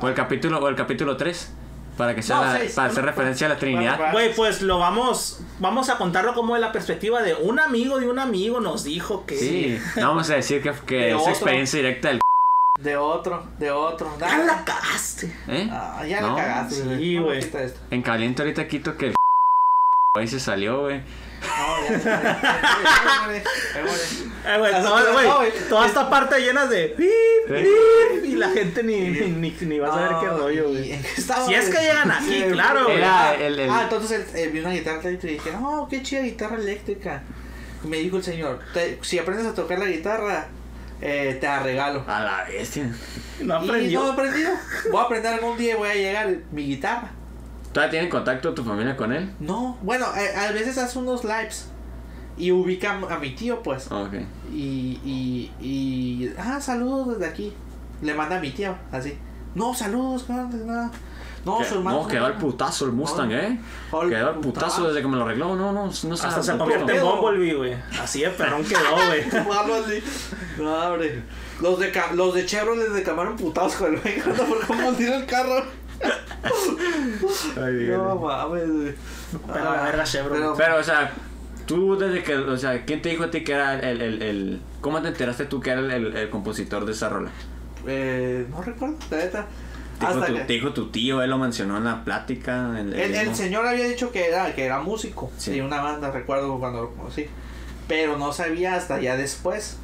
o 0.00 0.08
el 0.08 0.14
capítulo 0.14 0.58
o 0.58 0.68
el 0.68 0.74
capítulo 0.76 1.16
3 1.16 1.52
para 1.96 2.14
que 2.14 2.22
sea 2.22 2.36
No, 2.36 2.44
la- 2.44 2.58
seis. 2.58 2.72
para 2.74 2.88
hacer 2.88 3.04
referencia 3.04 3.46
a 3.46 3.50
la 3.50 3.56
Trinidad. 3.56 3.96
Bueno, 3.98 4.12
Güey, 4.12 4.34
pues 4.34 4.62
lo 4.62 4.78
vamos, 4.78 5.40
vamos 5.58 5.90
a 5.90 5.98
contarlo 5.98 6.34
como 6.34 6.54
de 6.54 6.60
la 6.60 6.72
perspectiva 6.72 7.22
de 7.22 7.34
un 7.34 7.60
amigo 7.60 7.98
de 8.00 8.08
un 8.08 8.18
amigo 8.18 8.60
nos 8.60 8.84
dijo 8.84 9.26
que... 9.26 9.36
Sí, 9.36 9.78
no 9.96 10.08
vamos 10.08 10.30
a 10.30 10.34
decir 10.36 10.62
que, 10.62 10.72
que 10.86 10.96
De 10.96 11.10
es 11.10 11.16
otro. 11.16 11.30
experiencia 11.32 11.78
directa 11.78 12.08
del 12.08 12.20
De 12.80 12.96
otro, 12.96 13.46
de 13.58 13.70
otro. 13.70 14.16
¡Ya 14.18 14.38
la 14.38 14.64
cagaste! 14.64 15.26
¿eh? 15.48 15.68
Ah, 15.70 16.02
ya 16.06 16.20
No, 16.22 16.28
la 16.36 16.42
cagaste. 16.42 16.96
sí, 16.98 17.18
güey. 17.18 17.44
En 17.90 18.02
caliente 18.02 18.42
ahorita 18.42 18.66
quito 18.66 18.96
que 18.96 19.08
el 19.08 19.14
Ahí 20.14 20.28
se 20.28 20.38
salió, 20.38 20.88
ah, 20.88 21.00
ah, 24.44 24.58
güey. 25.10 25.52
Toda 25.70 25.86
esta 25.86 26.10
parte 26.10 26.38
llena 26.38 26.66
de 26.66 26.94
y 28.22 28.34
la 28.34 28.50
gente 28.50 28.82
ni, 28.82 29.08
ni, 29.08 29.56
ni, 29.58 29.78
va 29.78 29.88
a 29.88 29.92
saber 29.92 30.16
qué 30.20 30.28
rollo, 30.28 30.68
güey. 30.68 31.02
Si 31.16 31.54
es 31.54 31.70
que 31.70 31.78
llegan 31.80 32.10
aquí, 32.10 32.42
claro, 32.52 32.84
güey. 32.84 33.02
Ah, 33.02 33.80
entonces 33.84 34.52
vi 34.52 34.58
una 34.60 34.72
guitarra 34.72 35.00
eléctrica 35.00 35.32
y 35.32 35.36
dije, 35.36 35.50
oh, 35.64 35.88
qué 35.88 36.02
chida 36.02 36.20
guitarra 36.20 36.56
eléctrica. 36.56 37.22
Me 37.82 37.96
dijo 37.96 38.18
el 38.18 38.22
señor, 38.22 38.58
si 39.00 39.18
aprendes 39.18 39.46
a 39.46 39.54
tocar 39.54 39.78
la 39.78 39.86
guitarra, 39.86 40.48
eh, 41.00 41.38
te 41.40 41.46
la 41.46 41.60
regalo. 41.60 42.04
A 42.06 42.22
la 42.22 42.44
bestia. 42.44 42.94
No 43.40 43.54
aprendió. 43.54 43.88
Y 43.88 43.94
no 43.94 44.12
aprendido. 44.12 44.50
Voy 44.90 45.00
a 45.00 45.04
aprender 45.04 45.32
algún 45.32 45.56
día 45.56 45.72
y 45.72 45.76
voy 45.78 45.88
a 45.88 45.94
llegar 45.94 46.36
mi 46.50 46.66
guitarra. 46.66 47.12
¿Todavía 47.72 47.90
tienen 47.90 48.10
contacto 48.10 48.52
tu 48.54 48.62
familia 48.64 48.96
con 48.96 49.12
él? 49.12 49.32
No, 49.40 49.78
bueno, 49.82 50.06
eh, 50.16 50.34
a 50.36 50.52
veces 50.52 50.76
hace 50.78 50.98
unos 50.98 51.24
lives 51.24 51.68
y 52.36 52.52
ubica 52.52 52.92
a 53.10 53.18
mi 53.18 53.30
tío, 53.34 53.62
pues. 53.62 53.90
Ok. 53.90 54.14
Y, 54.52 55.00
y, 55.04 55.50
y, 55.60 56.32
ah, 56.38 56.60
saludos 56.60 57.18
desde 57.18 57.26
aquí. 57.32 57.52
Le 58.02 58.14
manda 58.14 58.36
a 58.36 58.40
mi 58.40 58.50
tío, 58.50 58.74
así. 58.90 59.16
No, 59.54 59.74
saludos, 59.74 60.28
no, 60.28 60.48
no. 60.48 60.90
No, 61.44 61.58
Que- 61.58 61.64
su 61.64 61.74
hermano. 61.74 62.02
no, 62.02 62.06
quedó 62.08 62.26
al 62.26 62.36
putazo 62.38 62.84
el 62.86 62.92
Mustang, 62.92 63.28
No. 63.30 63.36
¿eh? 63.36 63.58
Al 63.92 64.08
Quedó 64.08 64.28
al 64.28 64.34
putazo 64.36 64.66
putazo. 64.66 64.88
desde 64.88 65.02
que 65.02 65.08
me 65.08 65.16
lo 65.16 65.24
arregló. 65.24 65.56
No, 65.56 65.72
no, 65.72 65.86
no 65.86 65.92
se 65.92 66.12
Hasta 66.12 66.40
se 66.42 66.56
convierte 66.56 66.96
en. 66.96 67.02
Bumblebee, 67.02 67.54
güey. 67.54 67.74
Así 68.00 68.20
de 68.20 68.30
perrón 68.30 68.62
quedó, 68.64 68.78
güey. 69.08 69.24
No, 70.58 70.72
hombre. 70.92 71.22
Los 71.60 71.78
de, 71.80 71.92
los 72.14 72.34
de 72.34 72.46
Chevrolet 72.46 72.90
de 72.90 73.02
Camarón 73.02 73.36
putados 73.36 73.74
con 73.74 73.92
el 73.94 74.00
mecánico 74.02 74.44
por 74.44 74.66
cómo 74.66 74.92
tira 74.92 75.16
el 75.16 75.26
carro. 75.26 75.64
Ay, 77.56 77.86
No 77.90 78.16
mames. 78.16 78.94
Pero 79.52 79.64
la 79.64 79.82
verga, 79.82 80.04
Chevrolet. 80.04 80.38
pero- 80.40 80.54
Pero, 80.56 80.76
o 80.78 80.82
sea, 80.82 81.12
tú 81.66 81.96
desde 81.98 82.22
que, 82.22 82.34
o 82.36 82.56
sea, 82.56 82.84
¿quién 82.84 83.00
te 83.02 83.08
dijo 83.10 83.24
a 83.24 83.30
ti 83.30 83.44
que 83.44 83.52
era 83.52 83.78
el, 83.78 84.00
el, 84.00 84.22
el- 84.22 84.60
¿cómo 84.80 85.00
te 85.00 85.08
enteraste 85.08 85.46
tú 85.46 85.60
que 85.60 85.70
era 85.70 85.80
el, 85.80 85.90
el- 85.90 86.16
el 86.16 86.30
compositor 86.30 86.84
de 86.84 86.92
esa 86.92 87.08
rola? 87.08 87.30
eh, 87.86 88.46
no 88.50 88.62
recuerdo, 88.62 88.96
la 89.10 89.16
neta. 89.16 89.46
Te 89.98 90.06
dijo, 90.06 90.20
tu, 90.24 90.34
que- 90.34 90.40
te 90.40 90.52
dijo 90.52 90.72
tu 90.72 90.90
tío, 90.90 91.22
él 91.22 91.30
lo 91.30 91.38
mencionó 91.38 91.76
en 91.78 91.84
la 91.84 92.04
plática. 92.04 92.78
El, 92.78 92.92
El, 92.94 93.34
señor 93.34 93.66
había 93.66 93.84
dicho 93.86 94.10
que 94.12 94.26
era, 94.28 94.54
que 94.54 94.64
era 94.64 94.80
músico 94.80 95.30
Sí. 95.36 95.52
de 95.52 95.62
una 95.62 95.80
banda, 95.80 96.10
recuerdo 96.10 96.58
cuando 96.58 96.82
lo 96.82 96.90
conocí. 96.94 97.26
Pero 97.88 98.16
no 98.18 98.32
sabía 98.32 98.74
hasta 98.76 99.00
ya 99.00 99.16
después 99.16 99.76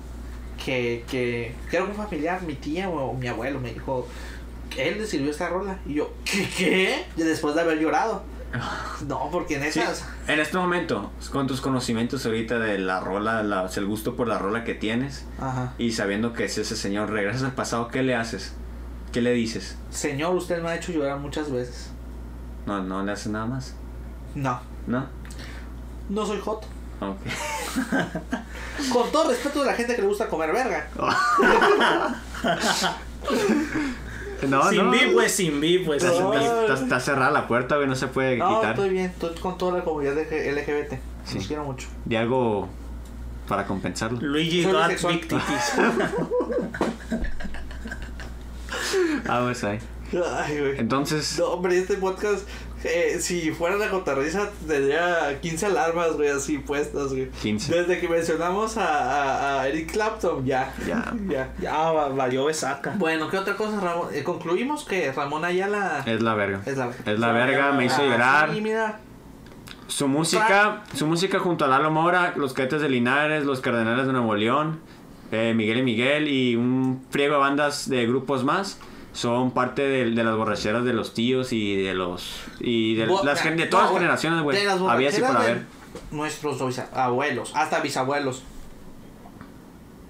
que, 0.64 1.04
que, 1.10 1.54
que 1.70 1.76
era 1.76 1.84
un 1.84 1.94
familiar, 1.94 2.42
mi 2.42 2.54
tía 2.54 2.88
o 2.88 3.14
mi 3.14 3.26
abuelo 3.28 3.60
me 3.60 3.72
dijo 3.72 4.08
él 4.78 4.98
le 4.98 5.06
sirvió 5.06 5.30
esta 5.30 5.48
rola. 5.48 5.78
Y 5.86 5.94
yo, 5.94 6.12
¿qué? 6.24 6.48
¿Qué? 6.56 7.06
Y 7.16 7.22
después 7.22 7.54
de 7.54 7.60
haber 7.62 7.78
llorado. 7.78 8.22
No, 9.06 9.28
porque 9.30 9.54
en 9.56 9.72
Sí, 9.72 9.78
esas. 9.78 10.04
en 10.26 10.40
este 10.40 10.56
momento, 10.56 11.12
con 11.30 11.46
tus 11.46 11.60
conocimientos 11.60 12.24
ahorita 12.26 12.58
de 12.58 12.78
la 12.78 12.98
rola, 12.98 13.42
la- 13.44 13.70
el 13.76 13.86
gusto 13.86 14.16
por 14.16 14.26
la 14.26 14.38
rola 14.38 14.64
que 14.64 14.74
tienes, 14.74 15.24
Ajá. 15.38 15.74
y 15.78 15.92
sabiendo 15.92 16.32
que 16.32 16.46
es 16.46 16.58
ese 16.58 16.74
señor, 16.74 17.10
regresas 17.10 17.42
al 17.44 17.52
pasado, 17.52 17.86
¿qué 17.88 18.02
le 18.02 18.16
haces? 18.16 18.54
¿Qué 19.12 19.20
le 19.22 19.32
dices? 19.32 19.76
Señor, 19.90 20.34
usted 20.34 20.60
me 20.62 20.70
ha 20.70 20.74
hecho 20.76 20.90
llorar 20.92 21.18
muchas 21.18 21.52
veces. 21.52 21.90
No, 22.66 22.82
no 22.82 23.04
le 23.04 23.12
haces 23.12 23.28
nada 23.28 23.46
más. 23.46 23.74
No, 24.34 24.60
¿No? 24.88 25.06
no 26.08 26.26
soy 26.26 26.40
joto. 26.40 26.66
Ok. 27.00 27.18
Con 28.92 29.12
todo 29.12 29.30
respeto 29.30 29.60
de 29.60 29.66
la 29.66 29.74
gente 29.74 29.94
que 29.94 30.02
le 30.02 30.08
gusta 30.08 30.26
comer 30.26 30.52
verga. 30.52 30.88
No, 34.46 34.68
sin 34.70 34.84
no. 34.84 34.90
VIP, 34.90 35.12
güey, 35.14 35.28
sin 35.28 35.60
VIP, 35.60 35.86
güey. 35.86 35.98
Está, 35.98 36.10
No. 36.12 37.00
Cerrada 37.00 37.30
la 37.30 37.48
puerta, 37.48 37.76
güey, 37.76 37.88
no 37.88 37.96
se 37.96 38.06
puede 38.08 38.36
No, 38.36 38.56
quitar. 38.56 38.70
estoy 38.74 38.90
bien, 38.90 39.06
estoy 39.06 39.34
con 39.36 39.58
toda 39.58 39.78
la 39.78 39.84
comunidad 39.84 40.14
de 40.14 40.52
LGBT. 40.52 41.00
Sí. 41.24 41.34
Los 41.38 41.46
quiero 41.46 41.64
mucho. 41.64 41.88
De 42.04 42.16
algo 42.18 42.68
para 43.48 43.66
compensarlo. 43.66 44.18
Luigi 44.20 44.62
got 44.64 44.88
big 44.88 45.22
titties. 45.22 45.72
Vamos 49.26 49.64
ahí. 49.64 49.78
Ay, 50.36 50.58
güey. 50.58 50.78
Entonces, 50.78 51.38
No, 51.38 51.46
hombre, 51.48 51.78
este 51.78 51.96
podcast, 51.96 52.46
eh, 52.84 53.18
si 53.20 53.50
fuera 53.50 53.76
la 53.76 53.88
cotarriza, 53.90 54.50
tendría 54.66 55.38
15 55.40 55.66
alarmas, 55.66 56.12
güey, 56.14 56.28
así 56.28 56.58
puestas, 56.58 57.08
güey. 57.12 57.28
15. 57.42 57.74
Desde 57.74 58.00
que 58.00 58.08
mencionamos 58.08 58.76
a, 58.76 58.86
a- 58.86 59.60
a 59.62 59.68
Eric 59.68 59.92
Clapton, 59.92 60.44
ya. 60.46 60.72
Ya. 60.86 61.12
ya. 61.28 61.52
Ya 61.60 61.76
va- 61.90 62.08
valió 62.08 62.44
besaca. 62.44 62.94
Bueno, 62.96 63.28
¿qué 63.28 63.38
otra 63.38 63.56
cosa, 63.56 63.80
Ramón? 63.80 64.08
Eh, 64.12 64.22
concluimos 64.22 64.84
que 64.84 65.10
Ramón 65.12 65.44
Ayala 65.44 66.02
es 66.06 66.22
la 66.22 66.34
verga. 66.34 66.60
es 66.66 66.76
la 66.76 66.90
Es 67.06 67.18
la 67.18 67.32
verga, 67.32 67.72
me 67.72 67.86
hizo 67.86 68.00
Ah, 68.02 68.06
llorar. 68.06 68.54
Sí, 68.54 68.60
mira. 68.60 69.00
Su 69.86 70.06
música, 70.06 70.82
su 70.94 71.06
música 71.06 71.38
junto 71.38 71.64
a 71.64 71.68
Lalo 71.68 71.90
Mora, 71.90 72.34
los 72.36 72.52
Cadetes 72.52 72.82
de 72.82 72.90
Linares, 72.90 73.44
los 73.44 73.60
Cardenales 73.60 74.06
de 74.06 74.12
Nuevo 74.12 74.34
León, 74.34 74.80
eh, 75.32 75.54
Miguel 75.56 75.78
y 75.78 75.82
Miguel 75.82 76.28
y 76.28 76.56
un 76.56 77.02
friego 77.10 77.34
de 77.34 77.40
bandas 77.40 77.88
de 77.88 78.06
grupos 78.06 78.44
más 78.44 78.78
son 79.18 79.50
parte 79.50 79.82
de, 79.82 80.10
de 80.12 80.24
las 80.24 80.36
borracheras 80.36 80.84
de 80.84 80.92
los 80.92 81.12
tíos 81.12 81.52
y 81.52 81.74
de 81.76 81.92
los 81.94 82.36
y 82.60 82.94
de, 82.94 83.06
Bo- 83.06 83.24
las, 83.24 83.42
de 83.42 83.50
no, 83.56 83.68
todas 83.68 83.86
las 83.86 83.94
generaciones, 83.98 84.42
güey. 84.42 84.58
Había 84.88 85.08
así 85.08 85.20
por 85.20 85.36
haber. 85.36 85.64
Nuestros 86.12 86.60
abuelos, 86.92 87.52
hasta 87.56 87.80
bisabuelos. 87.80 88.42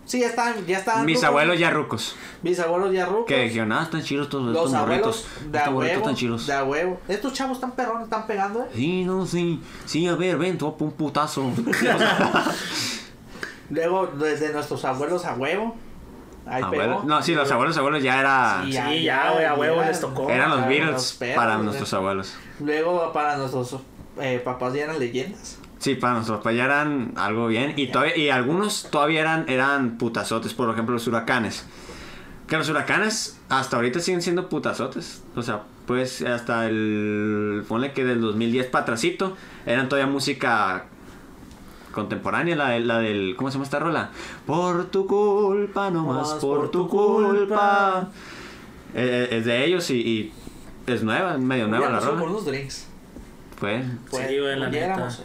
Sí, 0.05 0.21
ya 0.21 0.29
están, 0.29 0.67
ya 0.67 0.79
están. 0.79 1.05
Mis 1.05 1.17
rucos. 1.17 1.29
abuelos 1.29 1.59
ya 1.59 1.71
rucos. 1.71 2.17
Bisabuelos 2.43 2.93
ya 2.93 3.07
rucos. 3.07 3.27
Que 3.27 3.45
dijeron, 3.45 3.73
ah, 3.73 3.83
están 3.83 4.03
chidos 4.03 4.29
todos 4.29 4.47
Los 4.47 4.57
estos 4.57 4.75
abuelos 4.75 5.07
morritos. 5.07 5.53
de 5.53 5.59
Estos 5.59 5.73
morritos 5.75 5.97
huevo. 5.97 6.09
están 6.09 6.15
chidos. 6.17 6.47
De 6.47 6.53
a 6.55 6.65
huevo. 6.65 7.01
Estos 7.09 7.33
chavos 7.35 7.57
están 7.59 7.73
perrones, 7.73 8.05
están 8.05 8.27
pegando, 8.27 8.61
eh. 8.63 8.67
Sí, 8.75 9.05
no, 9.05 9.27
sí. 9.27 9.61
Sí, 9.87 10.07
a 10.07 10.15
ver, 10.17 10.37
ven, 10.39 10.57
topa 10.59 10.85
un 10.85 10.93
putazo. 10.93 11.51
Luego, 13.71 14.07
desde 14.19 14.53
nuestros 14.53 14.85
abuelos 14.85 15.25
a 15.27 15.35
huevo. 15.35 15.77
Ahí 16.49 16.63
Abuelos- 16.63 16.97
pegó. 16.97 17.03
No, 17.05 17.23
sí, 17.23 17.35
los 17.35 17.51
abuelos, 17.51 17.77
abuelos 17.77 18.03
ya 18.03 18.21
era. 18.21 18.63
Sí, 18.65 18.73
Sí, 18.73 19.03
ya, 19.05 19.33
güey, 19.33 19.45
a 19.45 19.55
huevo 19.55 19.83
les 19.83 20.01
tocó. 20.01 20.29
Eran 20.31 20.51
los 20.51 20.67
Beatles 20.67 20.93
los 20.93 21.13
perros, 21.15 21.37
para 21.37 21.59
nuestros 21.59 21.93
abuelos. 21.95 22.35
Luego, 22.61 23.13
para 23.13 23.37
nuestros 23.37 23.77
eh, 24.21 24.41
papás 24.45 24.75
ya 24.75 24.85
eran 24.85 24.99
leyendas. 24.99 25.59
Sí, 25.79 25.95
para 25.95 26.15
nuestros 26.15 26.39
papás 26.39 26.55
ya 26.55 26.65
eran 26.65 27.13
algo 27.17 27.47
bien. 27.47 27.75
Y 27.77 27.89
todavía, 27.89 28.17
y 28.17 28.31
algunos 28.31 28.89
todavía 28.91 29.21
eran, 29.21 29.45
eran 29.49 29.99
putazotes, 29.99 30.55
por 30.55 30.69
ejemplo, 30.71 30.95
los 30.95 31.07
huracanes. 31.07 31.65
Que 32.49 32.57
los 32.57 32.69
huracanes 32.71 33.39
hasta 33.51 33.77
ahorita 33.77 34.01
siguen 34.01 34.23
siendo 34.23 34.49
putazotes. 34.49 35.23
O 35.37 35.43
sea, 35.43 35.63
pues 35.87 36.23
hasta 36.23 36.67
el. 36.67 37.63
Ponle 37.69 37.93
que 37.93 38.05
del 38.05 38.21
2010 38.23 38.67
para 38.67 38.83
atrásito 38.83 39.37
eran 39.67 39.89
todavía 39.89 40.11
música 40.11 40.87
contemporánea, 41.99 42.57
la, 42.57 42.71
de- 42.71 42.81
la 42.81 42.99
del. 42.99 43.35
¿Cómo 43.37 43.51
se 43.51 43.55
llama 43.55 43.65
esta 43.65 43.79
rola? 43.79 44.11
Por 44.47 44.87
tu 44.87 45.07
culpa, 45.07 45.91
no 45.91 46.05
más 46.05 46.35
por 46.35 46.71
tu 46.71 46.89
culpa. 46.89 48.09
Eh, 48.95 49.29
es 49.33 49.45
de 49.45 49.65
ellos 49.65 49.91
y, 49.91 49.95
y 49.97 50.33
es 50.87 51.03
nueva, 51.03 51.37
medio 51.39 51.69
nueva 51.69 51.91
la 51.91 52.01
rola. 52.01 52.21
por 52.21 52.29
unos 52.31 52.45
drinks. 52.47 52.87
Pues, 53.61 53.85
Pues, 54.11 54.29
Sí, 54.29 54.39
güey, 54.39 54.59
la 54.59 54.69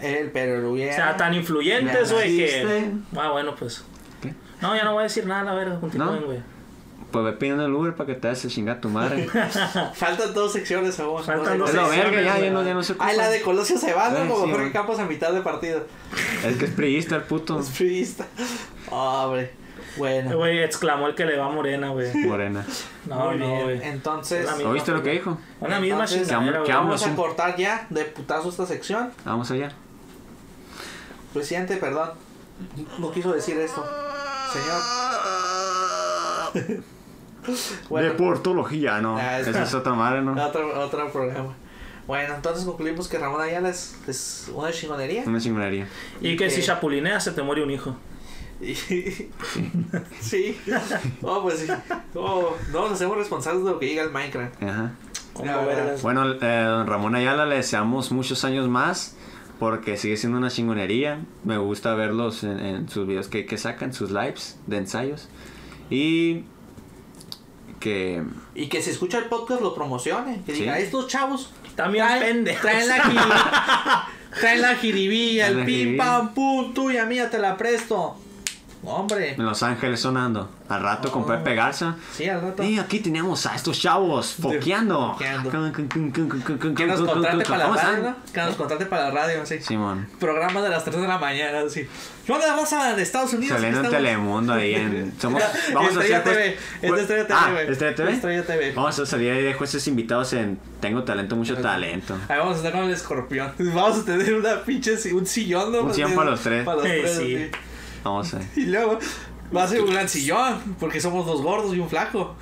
eh, 0.02 0.30
pero 0.34 0.60
lo 0.60 0.74
O 0.74 0.78
sea, 0.78 1.16
tan 1.16 1.34
influyentes, 1.36 2.12
güey, 2.12 2.38
que... 2.38 2.92
Ah, 3.16 3.30
bueno, 3.30 3.54
pues... 3.56 3.84
¿Qué? 4.22 4.34
No, 4.60 4.76
ya 4.76 4.84
no 4.84 4.94
voy 4.94 5.02
a 5.02 5.04
decir 5.04 5.28
nada, 5.28 5.52
a 5.52 5.54
ver, 5.54 5.78
continúen, 5.80 6.22
¿No? 6.22 6.53
Pues 7.14 7.24
ve 7.24 7.34
pidiendo 7.34 7.66
el 7.66 7.72
Uber 7.72 7.96
para 7.96 8.08
que 8.08 8.16
te 8.20 8.28
hagas 8.28 8.44
el 8.44 8.52
chinga 8.52 8.82
tu 8.82 8.90
madre. 8.90 9.30
Faltan 9.94 10.34
dos 10.34 10.52
secciones 10.52 11.00
aún. 11.00 11.24
Faltan 11.24 11.60
dos 11.60 11.70
secciones, 11.70 12.12
verga, 12.12 12.22
ya, 12.22 12.40
ya 12.40 12.50
no, 12.50 12.64
ya 12.64 12.74
no 12.74 12.82
se 12.82 12.94
ocupa. 12.94 13.14
La 13.14 13.30
de 13.30 13.42
Colosio 13.42 13.78
se 13.78 13.94
va, 13.94 14.10
¿no? 14.10 14.28
Como 14.28 14.48
sí, 14.48 14.52
Jorge. 14.52 14.72
Campos 14.72 15.00
a 15.00 15.06
mitad 15.06 15.32
de 15.32 15.42
partido. 15.42 15.86
Es 16.44 16.58
que 16.58 16.66
es 16.66 16.72
priista 16.72 17.16
el 17.16 17.22
puto. 17.22 17.60
Es 17.60 17.70
priista. 17.70 18.26
Hombre. 18.90 19.54
Bueno. 19.96 20.38
Güey, 20.38 20.64
exclamó 20.64 21.08
el 21.08 21.14
que 21.14 21.26
le 21.26 21.38
va 21.38 21.46
a 21.46 21.50
Morena, 21.50 21.90
güey. 21.90 22.12
Morena. 22.26 22.66
No, 23.06 23.28
Muy 23.28 23.38
no, 23.38 23.62
güey. 23.62 23.80
Entonces, 23.84 24.50
¿Oíste 24.66 24.92
lo 24.92 25.04
que 25.04 25.12
dijo? 25.12 25.38
Una 25.60 25.80
misma 25.80 26.06
chingadera, 26.06 26.64
¿qué 26.64 26.72
güey. 26.72 26.74
vamos 26.74 27.06
a 27.06 27.16
cortar 27.16 27.56
ya 27.56 27.86
de 27.92 28.06
putazo 28.06 28.50
esta 28.50 28.66
sección. 28.66 29.12
Vamos 29.24 29.52
allá. 29.52 29.72
Presidente, 31.32 31.78
perdón. 31.78 32.10
No 32.98 33.12
quiso 33.12 33.32
decir 33.32 33.56
esto. 33.60 33.86
Señor. 34.52 34.82
Bueno, 37.90 38.08
Deportología, 38.10 39.02
no. 39.02 39.18
Ah, 39.18 39.40
es- 39.40 39.48
Esa 39.48 39.64
es 39.64 39.74
otra 39.74 39.94
madre, 39.94 40.22
¿no? 40.22 40.32
otro, 40.44 40.80
otro 40.82 41.12
programa. 41.12 41.54
Bueno, 42.08 42.36
entonces 42.36 42.66
concluimos 42.66 43.08
que 43.08 43.18
Ramón 43.18 43.40
Ayala 43.42 43.70
es, 43.70 43.96
es 44.08 44.52
una 44.54 44.72
chingonería. 44.72 45.24
Una 45.26 45.40
chingonería. 45.40 45.88
Y 46.20 46.36
que 46.36 46.48
Eh. 46.48 46.50
si 46.50 46.62
chapulineas 46.62 47.24
se 47.24 47.32
te 47.32 47.42
muere 47.42 47.64
un 47.64 47.72
hijo. 47.72 47.96
Y- 48.62 48.76
sí. 50.22 50.58
Oh, 51.22 51.42
pues 51.42 51.60
sí. 51.60 51.68
Oh, 52.16 52.56
no 52.72 52.82
nos 52.84 52.92
hacemos 52.94 53.18
responsables 53.18 53.64
de 53.64 53.72
lo 53.72 53.80
que 53.80 53.86
diga 53.88 54.04
el 54.04 54.12
Minecraft. 54.12 54.62
Ajá. 54.64 54.92
Bueno, 56.02 56.34
eh, 56.42 56.64
don 56.66 56.86
Ramón 56.88 57.16
Ayala 57.16 57.46
le 57.46 57.56
deseamos 57.56 58.12
muchos 58.12 58.44
años 58.46 58.68
más 58.70 59.16
porque 59.60 59.98
sigue 59.98 60.16
siendo 60.18 60.38
una 60.38 60.50
chingonería. 60.50 61.22
Me 61.44 61.58
gusta 61.58 61.96
verlos 61.96 62.44
en, 62.44 62.60
en 62.60 62.90
sus 62.90 63.08
videos 63.08 63.28
que, 63.30 63.46
que 63.46 63.58
sacan, 63.58 63.94
sus 63.94 64.12
lives 64.12 64.60
de 64.68 64.78
ensayos. 64.78 65.30
Y 65.90 66.44
que 67.84 68.24
Y 68.56 68.68
que 68.68 68.82
si 68.82 68.92
escucha 68.92 69.18
el 69.18 69.26
podcast 69.26 69.62
lo 69.62 69.76
promocione. 69.76 70.42
Que 70.46 70.54
Sí. 70.56 70.62
diga, 70.62 70.80
estos 70.80 71.08
chavos 71.08 71.52
También 71.76 72.06
traen, 72.08 72.24
pendejos. 72.24 72.62
traen 72.62 72.88
la 72.88 73.02
jiribilla, 73.04 74.08
traen 74.40 74.62
la 74.62 74.76
jiribilla, 74.76 75.48
el 75.48 75.66
pim 75.66 75.98
pam 75.98 76.34
pum, 76.34 76.74
tuya 76.74 77.06
mía 77.06 77.30
te 77.30 77.40
la 77.40 77.58
presto. 77.58 78.16
Hombre. 78.86 79.34
en 79.36 79.46
Los 79.46 79.64
Ángeles 79.64 80.00
sonando. 80.02 80.50
Al 80.70 80.82
rato 80.82 81.12
con 81.12 81.24
Oh. 81.24 81.28
Pepe 81.28 81.56
Garza. 81.56 81.96
Sí, 82.14 82.28
al 82.28 82.42
rato. 82.42 82.64
Y 82.64 82.80
aquí 82.80 83.00
teníamos 83.00 83.46
a 83.46 83.56
estos 83.56 83.80
chavos 83.80 84.34
foqueando. 84.42 85.16
Que 85.18 86.86
nos 86.88 87.02
contrate 87.02 87.46
para 87.46 87.68
la 87.68 87.76
radio, 87.76 88.04
¿no? 88.04 88.16
Que 88.34 88.42
nos 88.42 88.56
contrate 88.56 88.86
para 88.86 89.04
la 89.06 89.12
radio, 89.12 89.46
sí. 89.46 89.60
Simón. 89.62 90.08
Programa 90.20 90.62
de 90.62 90.70
las 90.70 90.84
3 90.84 91.02
de 91.02 91.08
la 91.08 91.18
mañana, 91.18 91.62
así. 91.66 91.88
¿Qué 92.26 92.32
onda, 92.32 92.56
raza 92.56 92.96
de 92.96 93.04
Estados 93.04 93.34
Unidos? 93.34 93.56
Saliendo 93.58 93.82
en 93.84 93.90
Telemundo 93.90 94.54
ahí 94.54 94.74
en. 94.76 95.14
Somos, 95.22 95.42
vamos 95.74 95.96
a 95.98 96.00
hacer. 96.00 96.24
TV. 96.24 96.58
Es 96.82 96.92
de 96.92 97.02
Estrella 97.02 97.28
TV, 97.28 97.36
Ah. 97.40 97.62
¿Estrella 97.68 97.96
TV? 97.96 98.12
Estrella 98.14 98.44
TV. 98.46 98.72
Vamos 98.74 99.00
a 99.00 99.06
salir 99.06 99.32
ahí 99.32 99.44
de 99.44 99.54
jueces 99.54 99.88
invitados 99.88 100.34
en 100.34 100.58
Tengo 100.80 101.04
talento, 101.04 101.36
mucho 101.36 101.56
talento. 101.58 102.16
Ahí 102.30 102.38
vamos 102.40 102.56
a 102.56 102.58
estar 102.58 102.72
con 102.72 102.84
el 102.86 102.92
escorpión. 102.92 103.52
Vamos 103.60 104.00
a 104.00 104.06
tener 104.06 104.34
una 104.34 104.62
pinche 104.64 104.98
un 105.14 105.26
sillón, 105.26 105.72
¿no? 105.72 105.82
Un 105.84 105.94
sillón 105.94 106.14
para 106.16 106.32
los 106.32 106.42
tres. 106.42 106.64
Para 106.66 106.78
los 106.78 106.86
tres, 106.86 107.18
sí. 107.18 107.52
A 108.06 108.22
ver. 108.22 108.42
Y 108.56 108.66
luego 108.66 108.98
va 109.56 109.64
a 109.64 109.68
ser 109.68 109.82
un 109.82 109.92
gran 109.92 110.10
sillón, 110.10 110.76
porque 110.80 111.00
somos 111.00 111.26
dos 111.28 111.42
gordos 111.44 111.76
y 111.76 111.80
un 111.80 111.88
flaco. 111.90 112.36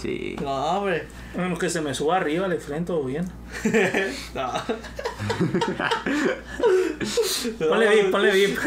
Sí. 0.00 0.36
No, 0.40 0.78
hombre. 0.78 1.06
Bueno, 1.34 1.58
que 1.58 1.68
se 1.68 1.80
me 1.80 1.92
suba 1.94 2.16
arriba, 2.18 2.46
le 2.46 2.58
frente 2.58 2.88
todo 2.88 3.02
bien. 3.04 3.28
No. 4.34 4.52
Ponle 7.58 7.88
VIP, 7.88 8.10
ponle 8.10 8.30
VIP. 8.32 8.58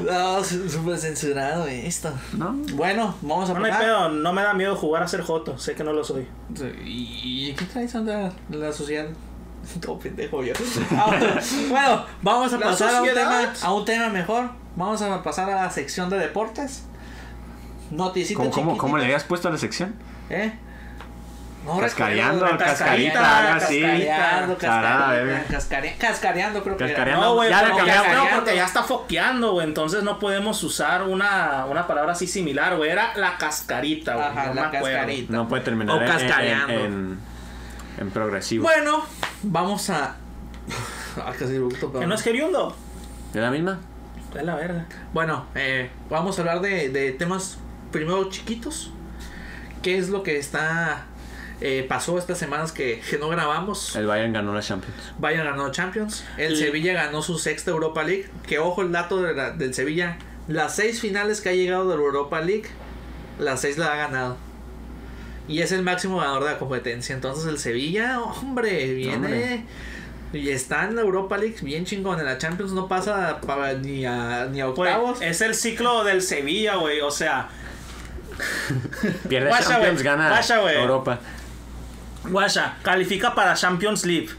No, 0.00 0.44
súper 0.44 0.98
censurado 0.98 1.66
esto. 1.66 2.12
¿No? 2.36 2.52
Bueno, 2.74 3.14
vamos 3.22 3.50
a 3.50 3.54
No 3.54 3.60
me 3.60 3.68
pasar. 3.68 3.84
pedo, 3.84 4.08
no 4.10 4.32
me 4.32 4.42
da 4.42 4.54
miedo 4.54 4.76
jugar 4.76 5.02
a 5.02 5.08
ser 5.08 5.22
joto, 5.22 5.58
sé 5.58 5.74
que 5.74 5.84
no 5.84 5.92
lo 5.92 6.04
soy. 6.04 6.26
¿Y 6.84 7.52
qué 7.54 7.64
traes 7.66 7.94
onda 7.94 8.32
la 8.50 8.72
sociedad? 8.72 9.06
Todo 9.80 9.98
pendejo 9.98 10.44
yo. 10.44 10.52
Ah, 10.92 11.38
bueno, 11.70 12.04
vamos 12.22 12.52
a 12.52 12.58
La 12.58 12.66
pasar 12.66 12.94
a 12.94 13.02
un, 13.02 13.08
tema, 13.08 13.52
a 13.62 13.72
un 13.72 13.84
tema 13.84 14.08
mejor. 14.10 14.50
Vamos 14.76 15.00
a 15.02 15.22
pasar 15.22 15.50
a 15.50 15.54
la 15.62 15.70
sección 15.70 16.10
de 16.10 16.18
deportes. 16.18 16.84
Noticita 17.90 18.38
¿Cómo, 18.38 18.50
cómo, 18.50 18.78
cómo 18.78 18.96
le 18.98 19.04
habías 19.04 19.24
puesto 19.24 19.48
a 19.48 19.52
la 19.52 19.58
sección? 19.58 19.94
¿Eh? 20.30 20.52
No 21.64 21.78
Cascareando, 21.78 22.44
cascarita, 22.58 22.68
cascarita, 22.68 23.38
algo 23.52 23.64
así. 23.64 23.80
Cascareando, 23.80 24.58
cascarita, 24.58 25.48
cascare- 25.48 25.96
cascareando, 25.98 26.62
creo 26.62 26.76
que. 26.76 26.86
Cascareando. 26.88 27.24
No, 27.26 27.34
güey, 27.36 27.48
ya 27.48 27.62
cambiamos. 27.74 28.14
no, 28.14 28.36
porque 28.36 28.56
ya 28.56 28.64
está 28.66 28.82
foqueando, 28.82 29.52
güey. 29.52 29.66
Entonces 29.66 30.02
no 30.02 30.18
podemos 30.18 30.62
usar 30.62 31.04
una, 31.04 31.64
una 31.64 31.86
palabra 31.86 32.12
así 32.12 32.26
similar, 32.26 32.76
güey. 32.76 32.90
Era 32.90 33.14
la 33.16 33.38
cascarita, 33.38 34.14
güey. 34.14 34.26
Ajá, 34.26 34.46
no 34.48 34.54
la 34.54 34.70
cascarita. 34.70 35.32
No 35.32 35.48
puede 35.48 35.62
terminar 35.62 35.96
O 35.96 36.02
en- 36.02 36.06
en, 36.06 36.12
cascareando. 36.12 36.72
en, 36.74 37.18
en 37.98 38.10
progresivo. 38.10 38.64
Bueno, 38.64 39.02
vamos 39.42 39.88
a. 39.90 40.16
Ah, 41.16 41.30
casi 41.38 41.54
Que 42.00 42.06
no 42.08 42.14
es 42.16 42.22
geriundo. 42.22 42.74
¿Es 43.32 43.40
la 43.40 43.50
misma? 43.52 43.78
Es 44.34 44.42
la 44.44 44.54
verga. 44.56 44.86
Bueno, 45.12 45.46
eh, 45.54 45.90
vamos 46.10 46.38
a 46.38 46.42
hablar 46.42 46.60
de, 46.60 46.88
de 46.88 47.12
temas 47.12 47.58
primero 47.92 48.28
chiquitos. 48.30 48.90
¿Qué 49.82 49.98
es 49.98 50.08
lo 50.08 50.22
que 50.22 50.38
está 50.38 51.06
eh, 51.60 51.86
pasó 51.88 52.18
estas 52.18 52.36
semanas 52.38 52.72
que, 52.72 53.00
que 53.08 53.16
no 53.16 53.28
grabamos. 53.28 53.94
El 53.96 54.06
Bayern 54.06 54.32
ganó 54.32 54.52
la 54.54 54.60
Champions. 54.60 54.96
Bayern 55.18 55.44
ganó 55.44 55.70
Champions. 55.70 56.24
El 56.36 56.56
Sevilla 56.56 56.92
ganó 56.94 57.22
su 57.22 57.38
sexta 57.38 57.70
Europa 57.70 58.02
League. 58.02 58.28
Que 58.46 58.58
ojo 58.58 58.82
el 58.82 58.90
dato 58.92 59.22
de 59.22 59.34
la- 59.34 59.52
del 59.52 59.72
Sevilla. 59.72 60.18
Las 60.48 60.76
seis 60.76 61.00
finales 61.00 61.40
que 61.40 61.50
ha 61.50 61.54
llegado 61.54 61.88
de 61.88 61.96
la 61.96 62.02
Europa 62.02 62.40
League, 62.40 62.66
las 63.38 63.60
seis 63.60 63.78
la 63.78 63.92
ha 63.92 63.96
ganado. 63.96 64.36
Y 65.46 65.60
es 65.60 65.72
el 65.72 65.82
máximo 65.82 66.18
ganador 66.18 66.44
de 66.44 66.50
la 66.52 66.58
competencia. 66.58 67.14
Entonces 67.14 67.46
el 67.46 67.58
Sevilla, 67.58 68.20
hombre, 68.20 68.92
viene... 68.94 69.14
Hombre. 69.14 69.64
Y 70.34 70.50
está 70.50 70.84
en 70.84 70.96
la 70.96 71.02
Europa 71.02 71.36
League 71.38 71.56
bien 71.62 71.84
chingón. 71.84 72.18
En 72.18 72.26
la 72.26 72.38
Champions 72.38 72.72
no 72.72 72.88
pasa 72.88 73.40
pa- 73.40 73.72
ni, 73.74 74.04
a, 74.04 74.46
ni 74.50 74.60
a 74.60 74.66
Güey, 74.66 74.90
octavos. 74.92 75.22
es 75.22 75.40
el 75.40 75.54
ciclo 75.54 76.04
del 76.04 76.22
Sevilla, 76.22 76.76
güey. 76.76 77.00
O 77.00 77.10
sea, 77.10 77.48
Pierde 79.28 79.50
Champions, 79.50 80.02
güey. 80.02 80.04
gana. 80.04 80.40
Europa. 80.74 81.20
Guasha, 82.24 82.76
califica 82.82 83.34
para 83.34 83.54
Champions 83.54 84.04
League. 84.06 84.30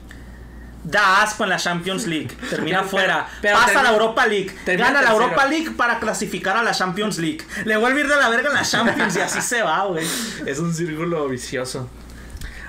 Da 0.84 1.24
asco 1.24 1.44
en 1.46 1.50
la 1.50 1.58
Champions 1.58 2.06
League. 2.08 2.28
Termina 2.50 2.80
Pero- 2.80 2.90
fuera. 2.90 3.28
pero 3.42 3.58
Pasa 3.58 3.80
a 3.80 3.84
la 3.84 3.90
Europa 3.92 4.28
League. 4.28 4.52
termina 4.66 4.88
Gana 4.90 5.02
la. 5.02 5.12
Europa 5.12 5.46
League 5.48 5.72
para 5.72 6.00
clasificar 6.00 6.58
a 6.58 6.64
la 6.64 6.74
Champions 6.74 7.18
League. 7.18 7.42
Le 7.66 7.76
vuelve 7.78 8.02
a 8.02 8.04
ir 8.04 8.10
de 8.10 8.16
la 8.18 8.30
verga 8.30 8.50
en 8.50 8.56
la 8.56 8.64
Champions 8.64 9.16
y 9.16 9.20
así 9.22 9.42
se 9.42 9.62
va, 9.64 9.86
güey. 9.86 10.06
Es 10.46 10.60
un 10.60 10.74
círculo 10.74 11.28
vicioso. 11.28 11.90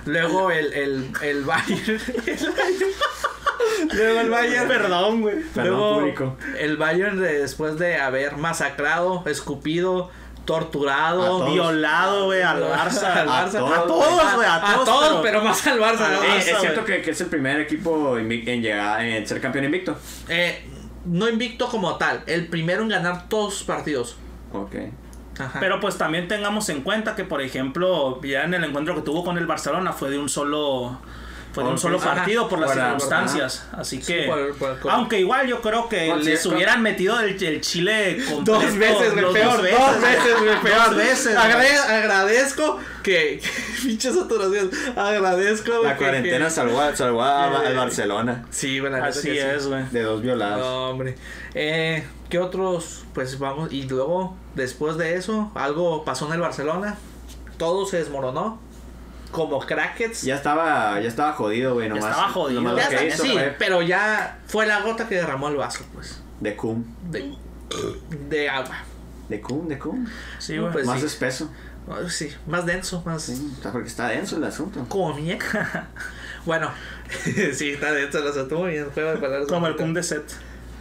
Luego 0.07 0.51
el, 0.51 0.73
el, 0.73 1.11
el 1.23 1.45
Bayern. 1.45 2.01
Luego 3.93 4.21
el 4.21 4.31
Bayern. 4.31 4.69
Perdón, 4.69 5.21
güey. 5.23 5.37
Perdón, 5.55 5.71
Luego 5.77 5.95
público. 6.01 6.37
el 6.59 6.77
Bayern 6.77 7.21
de- 7.21 7.41
después 7.41 7.79
de 7.79 7.97
haber 7.99 8.37
masacrado, 8.37 9.23
escupido, 9.27 10.11
torturado, 10.45 11.45
A. 11.45 11.51
Violado, 11.51 12.27
güey, 12.27 12.43
al 12.43 12.63
Barça. 12.63 13.03
al 13.05 13.29
A 13.29 13.47
Barça. 13.47 13.53
todos, 13.59 13.73
A 13.79 13.83
todos, 13.87 14.35
güey, 14.35 14.47
a 14.49 14.55
A 14.57 14.75
todos. 14.75 14.85
todos, 14.85 15.21
pero 15.23 15.43
más 15.43 15.67
al 15.67 15.79
Barça. 15.81 16.09
Eh, 16.23 16.39
es 16.39 16.59
cierto 16.61 16.85
que, 16.85 17.03
que 17.03 17.11
es 17.11 17.21
el 17.21 17.27
primer 17.29 17.61
equipo 17.61 18.17
en 18.19 18.29
llegar 18.63 19.05
en 19.05 19.27
ser 19.27 19.41
campeón 19.41 19.65
invicto. 19.65 19.97
Eh, 20.29 20.65
no 21.05 21.29
invicto 21.29 21.69
como 21.69 21.97
tal, 21.97 22.23
el 22.27 22.47
primero 22.49 22.83
en 22.83 22.89
ganar 22.89 23.29
todos 23.29 23.55
sus 23.55 23.65
partidos. 23.65 24.17
Ok. 24.53 24.75
Ajá. 25.39 25.61
Pero 25.61 25.81
pues 25.81 25.99
también 25.99 26.29
tengamos 26.29 26.69
en 26.71 26.83
cuenta 26.83 27.15
que, 27.15 27.25
por 27.25 27.43
ejemplo, 27.43 28.21
ya 28.23 28.45
en 28.45 28.55
el 28.55 28.65
encuentro 28.65 28.95
que 28.95 29.03
tuvo 29.03 29.25
con 29.25 29.37
el 29.39 29.47
Barcelona 29.47 29.93
fue 29.93 30.11
de 30.11 30.19
un 30.19 30.29
solo 30.29 30.99
fue 31.53 31.65
de 31.65 31.71
un 31.71 31.79
solo 31.79 31.97
Ajá. 31.97 32.17
partido 32.17 32.49
por 32.51 32.59
las 32.59 32.75
circunstancias. 32.75 33.67
Así 33.73 34.03
Sí, 34.03 34.13
que, 34.13 34.31
aunque 34.91 35.21
igual 35.21 35.47
yo 35.47 35.63
creo 35.63 35.89
que 35.89 36.15
les 36.17 36.45
hubieran 36.45 36.83
metido 36.83 37.19
el, 37.19 37.43
el 37.43 37.61
chile 37.63 38.19
completo. 38.31 38.61
Dos 38.61 38.77
veces, 38.77 39.15
los 39.15 39.33
peor. 39.33 39.53
Dos 39.55 39.63
veces, 39.63 39.79
Dos 39.79 40.01
veces, 40.03 40.39
güey, 40.39 40.61
peor. 40.61 40.85
Dos 40.89 40.97
veces. 40.97 41.35
Agrade- 41.37 41.79
agradezco 41.79 42.79
que. 43.03 43.41
que 43.43 43.83
pinche 43.83 44.13
saturación. 44.13 44.71
Agradezco. 44.97 45.83
La 45.83 45.93
que- 45.97 45.99
cuarentena 46.05 46.45
que- 46.45 46.51
salvó, 46.51 46.79
a- 46.81 46.95
salvó 46.95 47.23
a- 47.23 47.61
que- 47.63 47.67
al 47.69 47.75
Barcelona 47.77 48.45
Sí, 48.51 48.79
neta 48.81 49.07
Así 49.07 49.29
que 49.31 49.55
es, 49.55 49.67
güey. 49.67 49.85
de 49.91 50.03
dos 50.03 50.21
violados. 50.21 50.59
No, 50.61 50.91
hombre. 50.91 51.15
Eh, 51.55 52.05
¿Qué 52.29 52.39
otros? 52.39 53.05
Pues 53.15 53.39
vamos. 53.39 53.73
Y 53.73 53.85
luego, 53.85 54.37
después 54.57 54.97
de 54.97 55.15
eso, 55.15 55.53
algo 55.55 56.05
pasó 56.05 56.27
en 56.27 56.33
el 56.35 56.41
Barcelona. 56.41 56.97
Todo 57.59 57.87
se 57.87 57.99
desmoronó. 57.99 58.59
Como 59.31 59.61
crackets. 59.61 60.23
Ya 60.23 60.37
estaba, 60.37 60.99
ya 61.01 61.09
estaba 61.09 61.33
jodido, 61.33 61.75
güey. 61.75 61.89
nomás- 61.89 62.11
estaba 62.11 62.29
jodido. 62.31 62.61
nomás 62.63 62.77
Ya 62.77 62.91
lo 62.93 62.99
que 62.99 63.07
hizo 63.09 63.23
sí, 63.23 63.31
fue 63.33 63.55
pero 63.59 63.83
ya 63.83 64.39
fue 64.47 64.67
la 64.67 64.81
gota 64.81 65.09
que 65.09 65.17
derramó 65.17 65.49
el 65.49 65.57
vaso, 65.57 65.85
pues. 65.93 66.21
de 66.41 66.57
cum. 66.57 66.85
De, 67.11 67.35
de 68.29 68.49
agua. 68.49 68.77
De 69.29 69.41
cum, 69.41 69.69
de 69.69 69.79
cum. 69.79 70.07
Sí, 70.39 70.57
güey. 70.57 70.73
Pues 70.73 70.87
más 70.87 71.01
sí. 71.01 71.07
espeso. 71.07 71.51
Sí, 72.09 72.33
más 72.47 72.67
denso, 72.67 73.03
más. 73.05 73.23
Sí, 73.23 73.53
porque 73.73 73.89
está 73.89 74.09
denso 74.09 74.37
el 74.37 74.45
asunto. 74.45 74.85
Como 74.89 75.15
bueno, 76.47 76.71
sí, 77.53 77.71
está 77.71 77.93
denso 77.93 78.19
el 78.19 78.29
asunto. 78.29 78.59
Muy 78.59 78.73
bien, 78.73 78.91
juego 78.91 79.11
de 79.11 79.17
palabras. 79.19 79.49
Como 79.49 79.67
el 79.67 79.77
cum 79.77 79.93
de 79.95 80.03
set. 80.03 80.25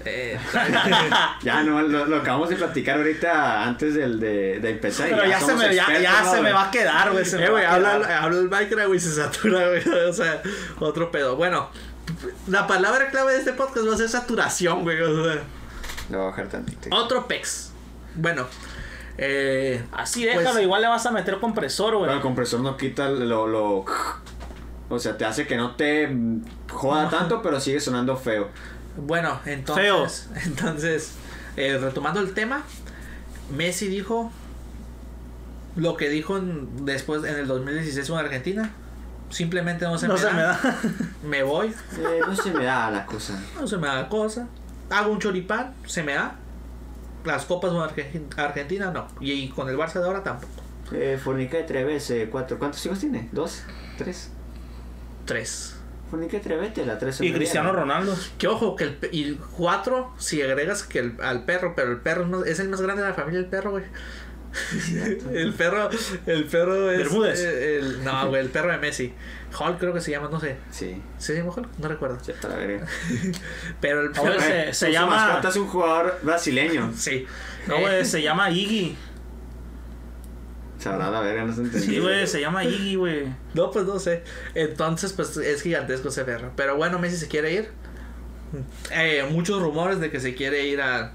Eh, 0.06 0.38
Ya, 1.42 1.64
no, 1.64 1.82
lo, 1.82 2.06
lo 2.06 2.18
acabamos 2.18 2.50
de 2.50 2.56
platicar 2.56 2.98
ahorita 2.98 3.64
antes 3.64 3.96
del, 3.96 4.20
de, 4.20 4.60
de 4.60 4.70
empezar. 4.70 5.10
Pero 5.10 5.26
ya, 5.26 5.40
se 5.40 5.54
me, 5.56 5.64
ya, 5.76 5.82
expertos, 5.84 6.02
ya 6.04 6.22
¿no, 6.24 6.32
se 6.32 6.42
me 6.42 6.52
va 6.54 6.64
a 6.68 6.72
quedar, 6.72 7.12
güey. 7.12 7.26
se 7.26 7.44
Eh, 7.44 7.66
habla, 7.66 7.96
habla 8.22 8.38
el 8.40 8.50
micro, 8.50 8.88
güey, 8.88 9.00
se 9.00 9.12
satura, 9.12 9.68
güey. 9.70 9.82
O 10.10 10.14
sea, 10.14 10.42
otro 10.80 11.12
pedo. 11.12 11.36
Bueno, 11.36 11.70
la 12.48 12.68
palabra 12.68 13.10
clave 13.10 13.34
de 13.34 13.40
este 13.40 13.54
podcast 13.54 13.88
va 13.90 13.94
a 13.96 13.98
ser 13.98 14.10
saturación, 14.10 14.84
güey. 14.84 15.02
O 15.02 15.24
sea, 15.26 15.34
Le 16.10 16.18
voy 16.18 16.26
a 16.26 16.30
bajar 16.30 16.48
tantito. 16.50 16.96
otro 16.96 17.28
pex. 17.28 17.72
Bueno, 18.16 18.46
eh, 19.18 19.84
Así 19.92 20.24
déjalo, 20.26 20.52
Pues- 20.52 20.64
igual 20.64 20.82
le 20.84 20.88
vas 20.88 21.06
a 21.06 21.12
meter 21.12 21.40
compresor, 21.40 21.88
Pero 21.88 22.00
güey. 22.00 22.12
el 22.14 22.22
compresor 22.22 22.60
no 22.62 22.78
quita 22.78 23.10
lo, 23.10 23.48
lo... 23.48 23.86
O 24.88 25.00
sea, 25.00 25.18
te 25.18 25.26
hace 25.26 25.48
que 25.48 25.58
no 25.58 25.76
te 25.76 26.08
joda 26.72 27.10
tanto, 27.10 27.42
pero 27.42 27.60
sigue 27.60 27.80
sonando 27.80 28.16
feo. 28.16 28.50
Bueno, 28.98 29.40
entonces. 29.46 30.30
Entonces, 30.46 31.12
eh, 31.58 31.78
retomando 31.78 32.20
el 32.20 32.34
tema, 32.34 32.64
Messi 33.56 33.88
dijo 33.88 34.32
lo 35.76 35.98
que 35.98 36.10
dijo 36.10 36.38
en- 36.38 36.86
después 36.86 37.24
en 37.24 37.36
el 37.36 37.48
2016 37.48 38.10
con 38.10 38.18
Argentina. 38.20 38.72
Simplemente 39.30 39.86
no 39.86 39.98
se, 39.98 40.08
No 40.08 40.14
me, 40.14 40.20
se 40.20 40.26
da. 40.28 40.34
me 40.34 40.42
da. 40.44 40.60
Me 41.24 41.44
voy, 41.44 41.74
no 42.28 42.36
se 42.36 42.52
me 42.52 42.64
da 42.66 42.92
la 42.92 43.06
cosa. 43.06 43.38
no 43.60 43.68
se 43.68 43.78
me 43.78 43.88
da 43.88 44.08
cosa. 44.08 44.48
Hago 44.90 45.12
un 45.12 45.20
choripán, 45.20 45.74
se 45.88 46.04
me 46.04 46.14
da. 46.14 46.36
Las 47.26 47.46
copas 47.46 47.72
con 47.72 47.82
Argen- 47.82 48.28
Argentina 48.38 48.92
no. 48.92 49.08
Y 49.20 49.50
con 49.50 49.68
el 49.68 49.76
Barça 49.78 49.94
de 50.00 50.06
ahora 50.06 50.22
tampoco. 50.24 50.54
Eh, 50.92 51.20
forniqué 51.22 51.64
tres 51.64 51.86
veces, 51.88 52.30
cuatro. 52.32 52.60
¿Cuántos 52.60 52.86
hijos 52.86 53.00
tiene? 53.00 53.28
¿Dos? 53.32 53.64
¿Tres? 53.98 54.30
Tres. 55.26 55.75
Forniqué 56.10 56.40
tres 56.40 56.60
veces, 56.60 56.86
la 56.88 56.98
tres 57.00 57.20
Y 57.22 57.34
Cristiano 57.34 57.72
Ronaldo. 57.74 58.16
Que 58.38 58.48
ojo, 58.48 58.76
que 58.76 58.84
el 58.86 58.98
y 59.12 59.34
cuatro, 59.58 60.14
si 60.20 60.42
agregas 60.42 60.84
que 60.84 61.00
el, 61.00 61.16
al 61.22 61.44
perro, 61.46 61.74
pero 61.76 61.92
el 61.92 61.98
perro 61.98 62.26
no- 62.28 62.44
es 62.46 62.60
el 62.60 62.70
más 62.70 62.82
grande 62.82 63.02
de 63.02 63.10
la 63.10 63.14
familia, 63.16 63.40
el 63.40 63.48
perro, 63.48 63.72
güey. 63.72 63.84
el 65.34 65.54
perro, 65.54 65.90
el 66.28 66.46
perro 66.46 66.90
es. 66.92 66.98
Bermúdez. 67.00 67.40
eh, 67.42 67.78
el- 67.80 68.04
no, 68.04 68.28
güey, 68.30 68.42
el 68.42 68.50
perro 68.50 68.72
de 68.72 68.78
Messi. 68.78 69.14
Hulk 69.60 69.80
creo 69.80 69.94
que 69.94 70.02
se 70.02 70.12
llama, 70.12 70.30
no 70.32 70.40
sé. 70.40 70.58
Sí, 70.70 71.02
¿Se 71.18 71.36
llama 71.36 71.54
Hulk? 71.56 71.68
No 71.78 71.88
recuerdo. 71.88 72.18
ya 72.26 72.34
está 72.34 72.50
la 72.50 72.56
verga. 72.58 72.86
Pero 73.82 74.02
el 74.02 74.12
Ahora 74.18 74.32
perro. 74.38 74.42
se- 74.42 74.74
se 74.74 74.86
Su 74.88 74.92
llama- 74.92 75.16
mascota 75.28 75.50
es 75.50 75.56
un 75.58 75.68
jugador 75.68 76.20
brasileño. 76.24 76.92
Sí. 76.96 77.26
No, 77.68 77.78
Eh, 77.78 77.82
güey, 77.82 78.06
se 78.06 78.22
llama 78.22 78.50
Iggy. 78.52 78.96
Sabrá 80.86 81.10
la 81.12 81.20
verga, 81.22 81.44
no 81.46 81.54
se 81.54 81.62
entendió. 81.62 81.90
Sí, 81.92 82.00
güey, 82.00 82.28
se 82.28 82.40
llama 82.42 82.64
Iggy, 82.64 82.96
güey. 82.96 83.24
No, 83.54 83.72
pues 83.72 83.86
no 83.86 84.00
sé. 84.00 84.24
Entonces, 84.54 85.14
pues 85.14 85.36
es 85.38 85.62
gigantesco 85.62 86.10
ese 86.10 86.24
perro. 86.24 86.52
Pero 86.56 86.76
bueno, 86.78 87.00
Messi 87.00 87.18
se 87.18 87.28
quiere 87.28 87.54
ir. 87.54 87.70
Eh, 88.92 89.24
muchos 89.32 89.62
rumores 89.62 90.00
de 90.00 90.10
que 90.12 90.20
se 90.20 90.36
quiere 90.36 90.68
ir 90.68 90.82
a. 90.82 91.12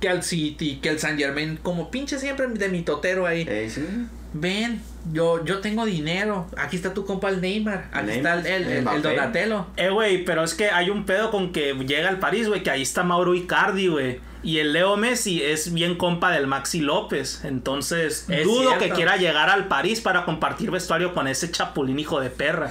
Que 0.00 0.08
al 0.08 0.22
City, 0.22 0.78
que 0.82 0.88
el 0.88 0.98
San 0.98 1.16
Germain, 1.16 1.58
como 1.62 1.90
pinche 1.90 2.18
siempre 2.18 2.46
de 2.48 2.68
mi 2.68 2.82
totero 2.82 3.26
ahí. 3.26 3.46
Eh, 3.48 3.68
sí. 3.72 3.84
Ven, 4.32 4.82
yo, 5.12 5.44
yo 5.44 5.60
tengo 5.60 5.86
dinero. 5.86 6.46
Aquí 6.56 6.76
está 6.76 6.92
tu 6.92 7.04
compa 7.06 7.28
el 7.30 7.40
Neymar. 7.40 7.88
Aquí 7.92 8.06
Neymar, 8.06 8.38
está 8.38 8.56
el, 8.56 8.62
el, 8.62 8.68
el- 8.68 8.76
el 8.78 8.82
Mbappé. 8.82 9.00
Donatello. 9.00 9.66
Eh, 9.76 9.88
güey, 9.90 10.24
pero 10.24 10.44
es 10.44 10.54
que 10.54 10.70
hay 10.70 10.90
un 10.90 11.06
pedo 11.06 11.30
con 11.30 11.52
que 11.52 11.72
llega 11.74 12.08
al 12.08 12.18
París, 12.18 12.48
güey, 12.48 12.62
que 12.62 12.70
ahí 12.70 12.82
está 12.82 13.02
Mauro 13.04 13.34
Icardi, 13.34 13.86
güey. 13.88 14.18
Y 14.42 14.58
el 14.58 14.72
Leo 14.72 14.96
Messi 14.96 15.42
es 15.42 15.72
bien 15.72 15.96
compa 15.96 16.30
del 16.30 16.46
Maxi 16.46 16.80
López. 16.80 17.44
Entonces, 17.44 18.26
Es 18.28 18.44
dudo 18.44 18.68
cierto. 18.68 18.78
que 18.78 18.90
quiera 18.90 19.16
llegar 19.16 19.50
al 19.50 19.66
París 19.66 20.00
para 20.00 20.24
compartir 20.24 20.70
vestuario 20.70 21.14
con 21.14 21.26
ese 21.26 21.50
chapulín 21.50 21.98
hijo 21.98 22.20
de 22.20 22.30
perra. 22.30 22.70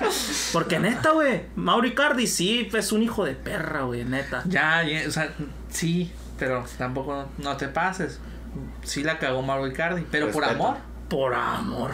Porque 0.52 0.78
neta, 0.78 1.10
güey, 1.10 1.42
Mauro 1.56 1.86
Icardi 1.86 2.26
sí 2.26 2.68
es 2.72 2.92
un 2.92 3.02
hijo 3.02 3.24
de 3.24 3.34
perra, 3.34 3.82
güey, 3.82 4.04
neta. 4.04 4.42
Ya, 4.46 4.82
ya, 4.84 5.06
o 5.08 5.10
sea, 5.10 5.32
sí, 5.70 6.10
pero 6.38 6.64
tampoco 6.78 7.28
no 7.38 7.56
te 7.56 7.68
pases. 7.68 8.20
Sí 8.84 9.02
la 9.02 9.18
cagó 9.18 9.42
Mauro 9.42 9.66
Icardi, 9.66 10.04
pero 10.10 10.30
por 10.30 10.44
amor. 10.44 10.76
Por 11.08 11.34
amor. 11.34 11.92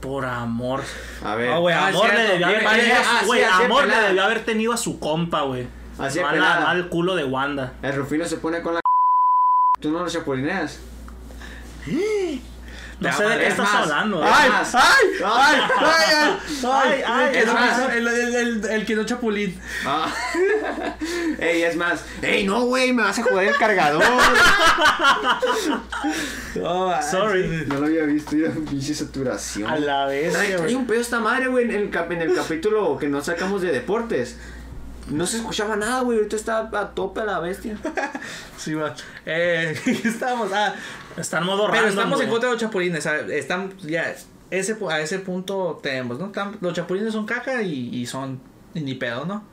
Por 0.00 0.24
amor. 0.24 0.82
A 1.24 1.34
ver. 1.36 1.50
Ah, 1.50 1.58
güey, 1.58 1.74
Ah, 1.74 1.88
amor 1.88 2.12
le 2.12 2.22
debió 2.22 2.46
haber 2.46 2.66
ah, 2.66 3.58
amor 3.64 3.86
le 3.86 3.96
debió 3.96 4.24
haber 4.24 4.44
tenido 4.44 4.72
a 4.72 4.76
su 4.76 4.98
compa, 4.98 5.42
güey. 5.42 5.66
Así 5.98 6.18
No 6.20 6.26
es 6.26 6.30
al- 6.32 6.34
pelada. 6.34 6.60
no 6.60 6.68
al 6.68 6.88
culo 6.88 7.14
de 7.16 7.24
Wanda. 7.24 7.74
El 7.82 7.94
Rufino 7.96 8.24
se 8.24 8.36
pone 8.38 8.62
con 8.62 8.74
la. 8.74 8.80
Tú 9.80 9.90
no 9.90 10.00
lo 10.00 10.08
chapulineas. 10.08 10.78
No 13.00 13.12
sé 13.12 13.24
de 13.24 13.36
qué 13.38 13.42
es 13.46 13.50
estás 13.50 13.66
más. 13.72 13.82
hablando. 13.82 14.18
güey. 14.18 14.30
¡Ay! 14.32 14.48
más. 14.50 14.74
¡Ay! 14.76 14.82
¡Ay! 15.24 15.60
¡Ay! 15.80 16.38
Ay, 16.64 17.02
ay, 17.04 17.36
El, 17.36 17.48
es 17.48 17.78
el, 17.96 18.06
el, 18.08 18.34
el, 18.36 18.64
el 18.70 18.86
que 18.86 18.94
no 18.94 19.04
chapulín. 19.04 19.60
Ah. 19.84 20.06
Ey, 21.40 21.62
es 21.62 21.74
más. 21.76 22.04
Ey, 22.22 22.44
no, 22.46 22.62
güey, 22.66 22.92
me 22.92 23.02
vas 23.02 23.18
a 23.18 23.22
joder 23.24 23.48
el 23.48 23.56
cargador. 23.56 24.04
Oh, 26.62 26.92
Sorry. 27.10 27.64
no 27.66 27.78
lo 27.80 27.86
había 27.86 28.02
visto, 28.04 28.36
ya 28.36 28.50
pinche 28.50 28.94
saturación. 28.94 29.68
A 29.70 29.78
la 29.78 30.06
vez. 30.06 30.34
Hay 30.36 30.74
un 30.74 30.86
pedo 30.86 31.00
esta 31.00 31.18
madre, 31.20 31.48
güey, 31.48 31.64
en 31.64 31.70
el, 31.72 31.90
cap- 31.90 32.10
en 32.12 32.20
el 32.22 32.34
capítulo 32.34 32.98
que 32.98 33.08
no 33.08 33.22
sacamos 33.22 33.62
de 33.62 33.72
deportes. 33.72 34.36
No 35.08 35.26
se 35.26 35.38
escuchaba 35.38 35.76
nada, 35.76 36.00
güey. 36.02 36.18
Ahorita 36.18 36.36
está 36.36 36.58
a 36.72 36.94
tope 36.94 37.20
a 37.20 37.24
la 37.24 37.38
bestia. 37.40 37.76
Sí, 38.56 38.74
va. 38.74 38.94
Eh, 39.26 39.74
estamos. 40.04 40.50
Ah, 40.52 40.74
Está 41.16 41.38
en 41.38 41.44
modo 41.44 41.64
pero 41.66 41.82
random, 41.82 41.90
estamos 41.90 42.20
en 42.20 42.26
güey. 42.26 42.30
contra 42.30 42.48
de 42.48 42.54
los 42.54 42.60
chapulines. 42.62 43.04
Están 43.06 43.76
ya. 43.80 44.14
ese, 44.50 44.78
pu- 44.78 44.90
a 44.90 45.00
ese 45.00 45.18
punto 45.18 45.80
tenemos, 45.82 46.18
¿no? 46.20 46.30
Los 46.60 46.72
chapulines 46.74 47.12
son 47.12 47.26
caca 47.26 47.60
y, 47.62 47.88
y 47.94 48.06
son 48.06 48.40
ni 48.74 48.94
pedo, 48.94 49.24
¿no? 49.26 49.44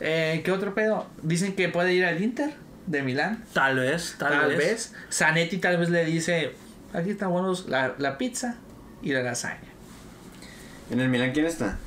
Eh, 0.00 0.40
¿Qué 0.44 0.50
otro 0.52 0.74
pedo? 0.74 1.06
Dicen 1.22 1.54
que 1.54 1.68
puede 1.68 1.92
ir 1.94 2.04
al 2.06 2.20
Inter 2.22 2.54
de 2.86 3.02
Milán. 3.02 3.44
Tal 3.52 3.78
vez, 3.78 4.16
tal, 4.18 4.32
Tal, 4.32 4.48
vez. 4.48 4.58
vez. 4.58 4.94
Zanetti 5.12 5.58
tal 5.58 5.76
vez 5.76 5.90
le 5.90 6.04
dice, 6.06 6.52
aquí 6.94 7.10
están 7.10 7.30
buenos 7.30 7.68
la, 7.68 7.94
la 7.98 8.16
pizza 8.18 8.56
y 9.02 9.12
la 9.12 9.22
lasaña. 9.22 9.60
¿En 10.90 11.00
el 11.00 11.08
Milan 11.10 11.32
quién 11.32 11.44
está? 11.46 11.78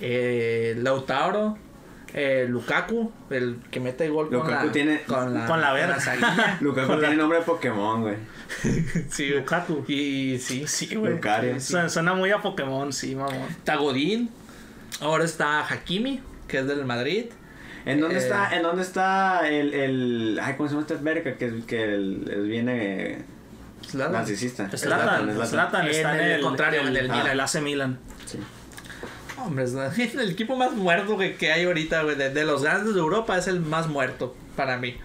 Eh, 0.00 0.74
Lautaro, 0.78 1.56
eh, 2.14 2.46
Lukaku, 2.48 3.12
el 3.30 3.58
que 3.70 3.80
mete 3.80 4.06
el 4.06 4.12
gol 4.12 4.28
con 4.30 4.50
la, 4.50 4.70
tiene- 4.72 5.02
con 5.02 5.32
la, 5.34 5.46
con 5.46 5.60
la 5.60 5.72
verga. 5.72 5.98
Lukaku 6.60 6.98
tiene 6.98 7.16
nombre 7.16 7.38
de 7.38 7.44
Pokémon, 7.44 8.02
güey. 8.02 8.16
sí. 9.10 9.28
Lukaku. 9.30 9.84
Y 9.88 10.38
sí, 10.38 10.66
sí, 10.66 10.94
güey. 10.94 11.12
Lucario. 11.12 11.58
Sí. 11.60 11.72
Suena, 11.72 11.88
suena 11.88 12.14
muy 12.14 12.30
a 12.30 12.38
Pokémon, 12.38 12.92
sí, 12.92 13.14
mamón. 13.14 13.48
Está 13.50 13.76
Godín. 13.76 14.30
Ahora 15.00 15.24
está 15.24 15.60
Hakimi, 15.66 16.20
que 16.48 16.58
es 16.58 16.66
del 16.66 16.84
Madrid. 16.84 17.26
¿En 17.86 18.00
dónde 18.00 18.16
Eh, 18.16 18.18
está, 18.18 18.54
en 18.54 18.62
dónde 18.62 18.82
está 18.82 19.48
el, 19.48 19.72
el, 19.72 20.40
ay, 20.42 20.54
¿cómo 20.56 20.68
se 20.68 20.74
llama 20.74 20.86
esta 20.86 21.02
verga? 21.02 21.34
Que, 21.36 21.46
es- 21.46 21.64
que 21.64 21.82
el- 21.84 22.28
es- 22.30 22.42
viene 22.46 23.18
Zlatan. 23.88 24.12
narcisista. 24.12 24.68
Zlatan, 24.76 25.24
Zlatan. 25.32 25.46
Zlatan 25.46 25.86
está 25.88 26.14
En 26.14 26.20
en 26.20 26.26
el 26.26 26.32
el, 26.32 26.40
contrario, 26.42 26.80
el, 26.82 26.88
en 26.88 26.96
el 26.96 27.04
el, 27.06 27.10
Milan. 27.10 27.40
AC 27.40 27.60
Milan. 27.62 27.98
Hombre, 29.44 29.64
es 29.64 29.74
el 30.14 30.30
equipo 30.30 30.56
más 30.56 30.72
muerto 30.72 31.16
que, 31.18 31.36
que 31.36 31.52
hay 31.52 31.64
ahorita, 31.64 32.02
güey. 32.02 32.16
De, 32.16 32.30
de 32.30 32.44
los 32.44 32.62
grandes 32.62 32.94
de 32.94 33.00
Europa 33.00 33.36
es 33.38 33.46
el 33.46 33.60
más 33.60 33.88
muerto 33.88 34.34
para 34.56 34.76
mí. 34.76 34.96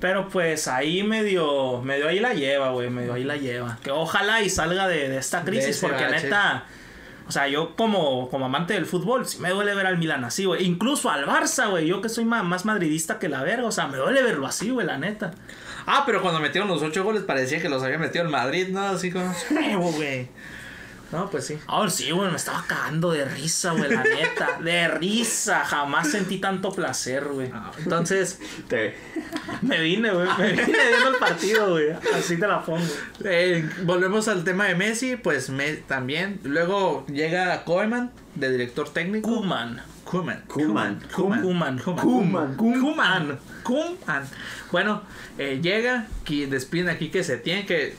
Pero 0.00 0.28
pues 0.28 0.68
ahí 0.68 1.02
medio, 1.02 1.82
medio 1.82 2.08
ahí 2.08 2.20
la 2.20 2.32
lleva, 2.32 2.70
güey, 2.70 2.88
medio 2.88 3.14
ahí 3.14 3.24
la 3.24 3.36
lleva. 3.36 3.78
Que 3.82 3.90
ojalá 3.90 4.42
y 4.42 4.48
salga 4.50 4.86
de, 4.86 5.08
de 5.08 5.18
esta 5.18 5.42
crisis, 5.44 5.78
porque 5.80 6.04
bache. 6.04 6.22
neta, 6.26 6.66
o 7.26 7.32
sea, 7.32 7.48
yo 7.48 7.74
como, 7.74 8.30
como 8.30 8.46
amante 8.46 8.74
del 8.74 8.86
fútbol, 8.86 9.26
sí 9.26 9.38
me 9.40 9.50
duele 9.50 9.74
ver 9.74 9.86
al 9.86 9.98
Milan 9.98 10.24
así, 10.24 10.44
güey. 10.44 10.64
Incluso 10.64 11.10
al 11.10 11.26
Barça, 11.26 11.68
güey, 11.68 11.86
yo 11.88 12.00
que 12.00 12.08
soy 12.08 12.24
ma- 12.24 12.44
más 12.44 12.64
madridista 12.64 13.18
que 13.18 13.28
la 13.28 13.42
verga, 13.42 13.66
o 13.66 13.72
sea, 13.72 13.88
me 13.88 13.96
duele 13.96 14.22
verlo 14.22 14.46
así, 14.46 14.70
güey, 14.70 14.86
la 14.86 14.98
neta. 14.98 15.32
Ah, 15.84 16.04
pero 16.06 16.22
cuando 16.22 16.38
metieron 16.38 16.68
los 16.68 16.80
ocho 16.82 17.02
goles 17.02 17.24
parecía 17.24 17.60
que 17.60 17.68
los 17.68 17.82
había 17.82 17.98
metido 17.98 18.24
el 18.24 18.30
Madrid, 18.30 18.68
¿no? 18.68 18.82
Así 18.82 19.10
como, 19.10 19.34
nuevo, 19.50 19.90
güey. 19.92 20.28
No, 21.10 21.30
pues 21.30 21.46
sí. 21.46 21.58
Ahora 21.66 21.88
sí, 21.90 22.10
güey, 22.10 22.30
me 22.30 22.36
estaba 22.36 22.64
cagando 22.66 23.12
de 23.12 23.24
risa, 23.24 23.72
güey, 23.72 23.90
la 23.90 24.02
neta. 24.04 24.58
De 24.62 24.88
risa, 24.88 25.64
jamás 25.64 26.10
sentí 26.10 26.38
tanto 26.38 26.70
placer, 26.70 27.24
güey. 27.24 27.50
Entonces, 27.78 28.38
Te- 28.68 28.94
Me 29.62 29.80
vine, 29.80 30.10
güey, 30.10 30.28
me 30.38 30.52
vine 30.52 30.64
viendo 30.88 31.08
el 31.08 31.16
partido, 31.18 31.70
güey. 31.70 31.92
Así 32.14 32.36
te 32.38 32.46
la 32.46 32.62
pongo. 32.62 32.84
eh, 33.24 33.68
volvemos 33.84 34.28
al 34.28 34.44
tema 34.44 34.66
de 34.66 34.74
Messi, 34.74 35.16
pues 35.16 35.48
me, 35.50 35.72
también. 35.74 36.40
Luego 36.44 37.06
llega 37.06 37.64
Koeman, 37.64 38.10
de 38.34 38.50
director 38.52 38.88
técnico. 38.92 39.28
Kuman. 39.34 39.80
Koeman. 40.04 40.42
Koeman. 40.46 41.00
Koeman. 41.14 41.42
Koeman. 41.42 41.78
Koeman. 41.78 42.56
Koeman. 42.56 43.38
Koeman. 43.62 44.24
Bueno, 44.70 45.02
eh, 45.38 45.60
llega, 45.62 46.06
que 46.24 46.46
despiden 46.46 46.88
aquí 46.90 47.08
que 47.08 47.24
se 47.24 47.36
tiene 47.38 47.64
que 47.66 47.96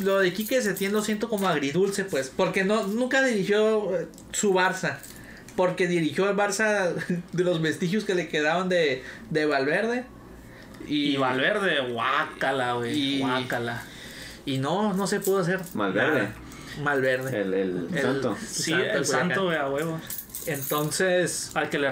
lo 0.00 0.18
de 0.20 0.32
Quique 0.32 0.60
Setién 0.62 0.92
lo 0.92 1.02
siento 1.02 1.28
como 1.28 1.48
agridulce, 1.48 2.04
pues, 2.04 2.32
porque 2.34 2.64
no 2.64 2.86
nunca 2.86 3.22
dirigió 3.22 3.94
eh, 3.98 4.06
su 4.32 4.52
Barça, 4.54 4.98
porque 5.56 5.86
dirigió 5.86 6.28
el 6.30 6.36
Barça 6.36 6.94
de 7.32 7.44
los 7.44 7.60
vestigios 7.60 8.04
que 8.04 8.14
le 8.14 8.28
quedaban 8.28 8.68
de, 8.68 9.02
de 9.30 9.46
Valverde. 9.46 10.04
Y 10.86 11.16
Valverde, 11.16 11.80
guácala, 11.92 12.74
güey. 12.74 12.96
Y- 12.98 13.18
Guácala. 13.20 13.82
Y 14.46 14.58
no, 14.58 14.94
no 14.94 15.06
se 15.06 15.20
pudo 15.20 15.38
hacer. 15.40 15.60
Malverde. 15.74 16.18
nada. 16.20 16.34
Malverde. 16.82 17.40
El, 17.40 17.54
el, 17.54 17.88
El- 17.92 18.02
santo. 18.02 18.36
Sí, 18.40 18.70
Santo, 18.70 18.86
el 18.86 19.04
santo, 19.04 19.44
güey, 19.46 19.56
a 19.58 19.68
huevo. 19.68 20.00
Entonces. 20.46 21.50
Al 21.54 21.68
que 21.68 21.78
le 21.78 21.90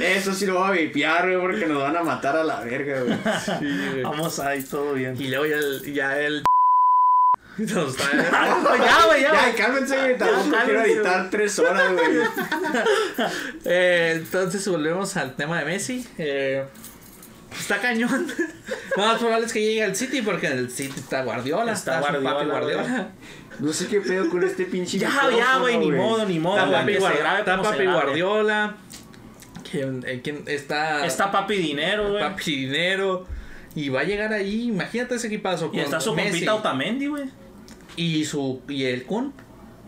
Eso 0.00 0.34
sí 0.34 0.46
lo 0.46 0.58
voy 0.58 0.68
a 0.68 0.72
vipiar, 0.72 1.24
güey, 1.26 1.40
porque 1.40 1.66
nos 1.66 1.82
van 1.82 1.96
a 1.96 2.02
matar 2.02 2.36
a 2.36 2.44
la 2.44 2.60
verga, 2.60 3.00
güey. 3.02 4.02
Vamos 4.02 4.38
ahí, 4.40 4.62
todo 4.62 4.94
bien. 4.94 5.14
Y 5.20 5.28
luego 5.28 5.46
ya 5.46 5.56
el. 5.56 5.92
Ya 5.94 6.18
el 6.20 6.42
Nos 7.58 7.90
está- 7.96 8.10
ya, 8.78 9.06
güey, 9.06 9.22
ya. 9.22 9.32
Ya, 9.32 9.54
cálmense, 9.54 9.96
güey. 9.96 10.16
Tampoco 10.16 10.56
quiero 10.64 10.82
editar 10.82 11.28
tres 11.30 11.58
horas, 11.58 11.92
güey. 11.92 12.20
Eh, 13.64 14.14
entonces 14.16 14.66
volvemos 14.66 15.16
al 15.16 15.36
tema 15.36 15.58
de 15.58 15.64
Messi. 15.66 16.06
Eh, 16.16 16.64
está 17.58 17.78
cañón. 17.78 18.26
Lo 18.96 19.02
más 19.04 19.18
probable 19.18 19.46
es 19.46 19.52
que 19.52 19.60
llegue 19.60 19.84
al 19.84 19.94
City 19.96 20.22
porque 20.22 20.46
en 20.46 20.58
el 20.58 20.70
City 20.70 20.94
está 20.98 21.22
Guardiola. 21.22 21.72
Está 21.72 21.98
su 21.98 22.22
papi 22.22 22.46
Guardiola, 22.46 23.08
No 23.60 23.72
sé 23.72 23.86
qué 23.88 24.00
pedo 24.00 24.28
con 24.30 24.42
este 24.42 24.64
pinche. 24.64 24.98
Ya, 24.98 25.08
micrófono, 25.08 25.36
ya, 25.38 25.58
güey, 25.58 25.78
ni 25.78 25.92
modo, 25.92 26.24
ni 26.26 26.38
modo. 26.38 26.56
Está 26.56 26.66
güey, 26.68 26.80
papi, 26.80 26.92
que 26.92 27.00
se 27.00 27.06
Guardi- 27.06 27.18
grabe 27.18 27.38
está 27.40 27.62
papi. 27.62 27.84
Guardiola. 27.84 28.76
¿Quién, 29.70 30.04
eh, 30.06 30.20
quién 30.22 30.42
está? 30.46 31.06
Está 31.06 31.30
papi 31.30 31.56
dinero, 31.56 32.10
güey. 32.10 32.22
Papi 32.22 32.56
Dinero. 32.56 33.26
Y 33.74 33.88
va 33.88 34.00
a 34.00 34.04
llegar 34.04 34.32
ahí. 34.32 34.68
Imagínate 34.68 35.14
ese 35.14 35.28
equipazo. 35.28 35.66
Y 35.66 35.68
con 35.70 35.78
está 35.80 36.00
su 36.00 36.14
Messi 36.14 36.30
compita 36.30 36.54
Otamendi, 36.56 37.06
güey. 37.06 37.24
Y, 37.96 38.24
su, 38.24 38.62
y 38.68 38.84
el 38.84 39.04
Kun. 39.04 39.32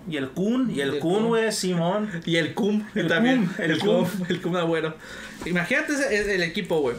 Y 0.08 0.16
el 0.16 0.30
Kun, 0.30 0.70
y 0.70 0.80
el 0.80 0.94
El 0.94 0.98
Kun, 1.00 1.14
Kun. 1.14 1.26
güey, 1.28 1.50
Simón. 1.52 2.10
Y 2.26 2.36
el 2.36 2.54
Cum. 2.54 2.84
El 2.94 3.08
también. 3.08 3.46
Cum, 3.46 3.54
el. 3.64 3.78
Cum. 3.78 4.06
El 4.28 4.40
Cum 4.42 4.56
Agüero. 4.56 4.94
Imagínate 5.46 5.94
ese- 5.94 6.20
el, 6.20 6.30
el 6.30 6.42
equipo, 6.42 6.80
güey. 6.80 6.96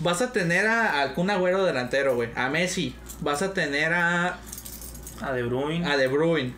Vas 0.00 0.20
a 0.22 0.32
tener 0.32 0.66
a, 0.66 1.00
al 1.02 1.14
Kun 1.14 1.30
Agüero 1.30 1.64
delantero, 1.64 2.14
güey. 2.16 2.28
A 2.34 2.48
Messi. 2.50 2.94
Vas 3.20 3.40
a 3.42 3.54
tener 3.54 3.92
a, 3.94 4.38
A 5.20 5.32
De 5.32 5.42
Bruyne. 5.42 5.86
a 5.86 5.96
De 5.96 6.06
Bruyne. 6.06 6.54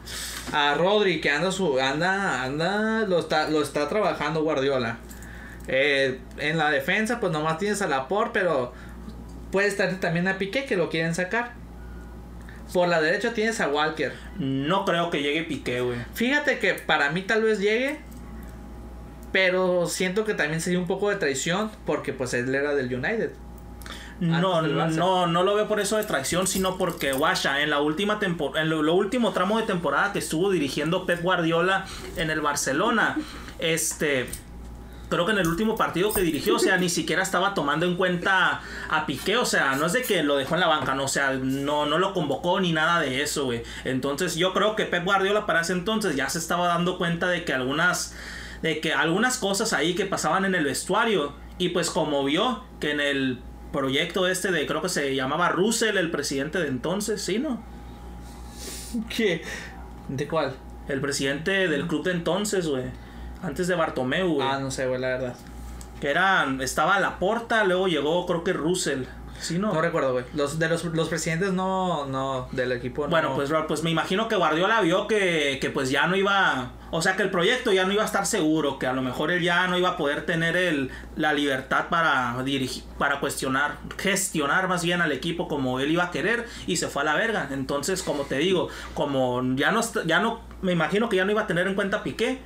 A 0.52 0.74
Rodri, 0.74 1.20
que 1.20 1.30
anda 1.30 1.50
su. 1.50 1.78
Anda. 1.78 2.44
Anda. 2.44 3.06
Lo 3.06 3.18
está, 3.18 3.48
lo 3.48 3.62
está 3.62 3.88
trabajando 3.88 4.42
Guardiola. 4.42 4.98
Eh, 5.68 6.18
en 6.38 6.58
la 6.58 6.70
defensa, 6.70 7.20
pues 7.20 7.32
nomás 7.32 7.58
tienes 7.58 7.82
a 7.82 7.86
Laporte, 7.86 8.40
pero. 8.40 8.72
Puede 9.52 9.66
estar 9.66 9.92
también 9.98 10.28
a 10.28 10.38
Piqué, 10.38 10.64
que 10.64 10.76
lo 10.76 10.90
quieren 10.90 11.14
sacar. 11.14 11.54
Por 12.72 12.88
la 12.88 13.00
derecha 13.00 13.34
tienes 13.34 13.60
a 13.60 13.68
Walker. 13.68 14.12
No 14.38 14.84
creo 14.84 15.10
que 15.10 15.22
llegue 15.22 15.42
Piqué, 15.42 15.80
güey. 15.80 15.98
Fíjate 16.14 16.58
que 16.60 16.74
para 16.74 17.10
mí 17.10 17.22
tal 17.22 17.42
vez 17.42 17.58
llegue. 17.58 17.98
Pero 19.32 19.86
siento 19.86 20.24
que 20.24 20.34
también 20.34 20.60
sería 20.60 20.78
un 20.78 20.86
poco 20.86 21.10
de 21.10 21.16
traición. 21.16 21.70
Porque 21.84 22.12
pues 22.12 22.32
él 22.34 22.54
era 22.54 22.74
del 22.74 22.94
United. 22.94 23.32
No, 24.20 24.60
no, 24.62 25.26
no, 25.26 25.42
lo 25.42 25.54
veo 25.54 25.66
por 25.66 25.80
eso 25.80 25.96
de 25.96 26.04
traición, 26.04 26.46
sino 26.46 26.76
porque, 26.76 27.12
guacha, 27.12 27.62
en 27.62 27.70
la 27.70 27.80
última 27.80 28.18
temporada, 28.18 28.62
en 28.62 28.70
lo, 28.70 28.82
lo 28.82 28.94
último 28.94 29.32
tramo 29.32 29.58
de 29.58 29.64
temporada 29.64 30.12
que 30.12 30.18
estuvo 30.18 30.50
dirigiendo 30.50 31.06
Pep 31.06 31.22
Guardiola 31.22 31.86
en 32.16 32.30
el 32.30 32.42
Barcelona, 32.42 33.16
este, 33.58 34.28
creo 35.10 35.26
que 35.26 35.32
en 35.32 35.38
el 35.38 35.48
último 35.48 35.76
partido 35.76 36.12
que 36.12 36.22
dirigió, 36.22 36.56
o 36.56 36.58
sea, 36.58 36.76
ni 36.76 36.88
siquiera 36.88 37.22
estaba 37.22 37.52
tomando 37.54 37.84
en 37.84 37.96
cuenta 37.96 38.60
a 38.88 39.06
Piqué, 39.06 39.36
o 39.36 39.44
sea, 39.44 39.74
no 39.76 39.86
es 39.86 39.92
de 39.92 40.02
que 40.02 40.22
lo 40.22 40.36
dejó 40.36 40.54
en 40.54 40.60
la 40.60 40.68
banca, 40.68 40.94
no, 40.94 41.04
o 41.04 41.08
sea, 41.08 41.32
no, 41.32 41.86
no 41.86 41.98
lo 41.98 42.14
convocó 42.14 42.60
ni 42.60 42.72
nada 42.72 43.00
de 43.00 43.22
eso, 43.22 43.46
güey. 43.46 43.62
Entonces, 43.84 44.36
yo 44.36 44.52
creo 44.52 44.76
que 44.76 44.84
Pep 44.84 45.04
Guardiola 45.04 45.46
para 45.46 45.62
ese 45.62 45.72
entonces 45.72 46.14
ya 46.14 46.28
se 46.28 46.38
estaba 46.38 46.68
dando 46.68 46.96
cuenta 46.96 47.28
de 47.28 47.44
que 47.44 47.52
algunas, 47.52 48.14
de 48.62 48.80
que 48.80 48.94
algunas 48.94 49.38
cosas 49.38 49.72
ahí 49.72 49.94
que 49.94 50.06
pasaban 50.06 50.44
en 50.44 50.54
el 50.54 50.64
vestuario, 50.64 51.34
y 51.58 51.70
pues 51.70 51.90
como 51.90 52.24
vio 52.24 52.64
que 52.80 52.92
en 52.92 53.00
el 53.00 53.38
proyecto 53.72 54.26
este 54.26 54.50
de, 54.50 54.66
creo 54.66 54.82
que 54.82 54.88
se 54.88 55.14
llamaba 55.14 55.48
Russell, 55.48 55.96
el 55.96 56.10
presidente 56.10 56.58
de 56.58 56.68
entonces, 56.68 57.22
¿sí, 57.22 57.38
no? 57.38 57.62
¿Qué? 59.08 59.42
¿De 60.08 60.26
cuál? 60.26 60.54
El 60.88 61.00
presidente 61.00 61.68
del 61.68 61.86
club 61.86 62.04
de 62.04 62.12
entonces, 62.12 62.66
güey. 62.66 62.84
Antes 63.42 63.68
de 63.68 63.74
Bartomeu, 63.74 64.34
güey. 64.34 64.46
Ah, 64.46 64.58
no 64.58 64.70
sé, 64.70 64.86
güey, 64.86 65.00
la 65.00 65.08
verdad. 65.08 65.36
Que 66.00 66.10
eran, 66.10 66.60
estaba 66.60 66.98
Laporta, 66.98 67.64
luego 67.64 67.86
llegó 67.86 68.26
creo 68.26 68.42
que 68.42 68.52
Russell. 68.52 69.04
¿Sí, 69.40 69.58
no? 69.58 69.72
No 69.72 69.80
recuerdo, 69.80 70.12
güey. 70.12 70.24
Los, 70.34 70.58
de 70.58 70.68
los, 70.68 70.84
los 70.84 71.08
presidentes 71.08 71.52
no, 71.52 72.06
no, 72.06 72.48
del 72.52 72.72
equipo 72.72 73.04
no. 73.04 73.08
Bueno, 73.08 73.34
pues, 73.34 73.50
pues 73.66 73.82
me 73.82 73.90
imagino 73.90 74.28
que 74.28 74.36
Guardiola 74.36 74.80
vio 74.82 75.06
que, 75.06 75.58
que 75.60 75.70
pues 75.70 75.90
ya 75.90 76.06
no 76.06 76.14
iba, 76.14 76.72
o 76.90 77.00
sea 77.00 77.16
que 77.16 77.22
el 77.22 77.30
proyecto 77.30 77.72
ya 77.72 77.84
no 77.84 77.92
iba 77.92 78.02
a 78.02 78.06
estar 78.06 78.26
seguro, 78.26 78.78
que 78.78 78.86
a 78.86 78.92
lo 78.92 79.00
mejor 79.00 79.30
él 79.30 79.42
ya 79.42 79.66
no 79.66 79.78
iba 79.78 79.90
a 79.90 79.96
poder 79.96 80.26
tener 80.26 80.56
el, 80.56 80.90
la 81.16 81.32
libertad 81.32 81.86
para 81.88 82.42
dirigir, 82.44 82.84
para 82.98 83.18
cuestionar, 83.20 83.78
gestionar 83.96 84.68
más 84.68 84.84
bien 84.84 85.00
al 85.00 85.12
equipo 85.12 85.48
como 85.48 85.80
él 85.80 85.90
iba 85.90 86.04
a 86.04 86.10
querer 86.10 86.46
y 86.66 86.76
se 86.76 86.88
fue 86.88 87.02
a 87.02 87.06
la 87.06 87.14
verga. 87.14 87.48
Entonces, 87.50 88.02
como 88.02 88.24
te 88.24 88.36
digo, 88.38 88.68
como 88.94 89.42
ya 89.56 89.70
no, 89.70 89.80
ya 90.04 90.20
no, 90.20 90.42
me 90.60 90.72
imagino 90.72 91.08
que 91.08 91.16
ya 91.16 91.24
no 91.24 91.30
iba 91.30 91.42
a 91.42 91.46
tener 91.46 91.66
en 91.66 91.74
cuenta 91.74 92.02
Piqué, 92.02 92.40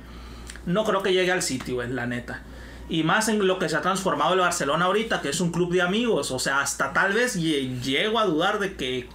no 0.65 0.85
creo 0.85 1.03
que 1.03 1.13
llegue 1.13 1.31
al 1.31 1.41
sitio, 1.41 1.75
güey, 1.75 1.89
la 1.89 2.05
neta. 2.05 2.41
Y 2.87 3.03
más 3.03 3.29
en 3.29 3.45
lo 3.47 3.57
que 3.57 3.67
se 3.67 3.75
ha 3.75 3.81
transformado 3.81 4.33
el 4.33 4.39
Barcelona 4.41 4.85
ahorita, 4.85 5.21
que 5.21 5.29
es 5.29 5.41
un 5.41 5.51
club 5.51 5.71
de 5.73 5.81
amigos. 5.81 6.29
O 6.31 6.37
sea, 6.39 6.61
hasta 6.61 6.93
tal 6.93 7.13
vez 7.13 7.35
lle- 7.35 7.81
llego 7.81 8.19
a 8.19 8.25
dudar 8.25 8.59
de 8.59 8.75
que 8.75 9.09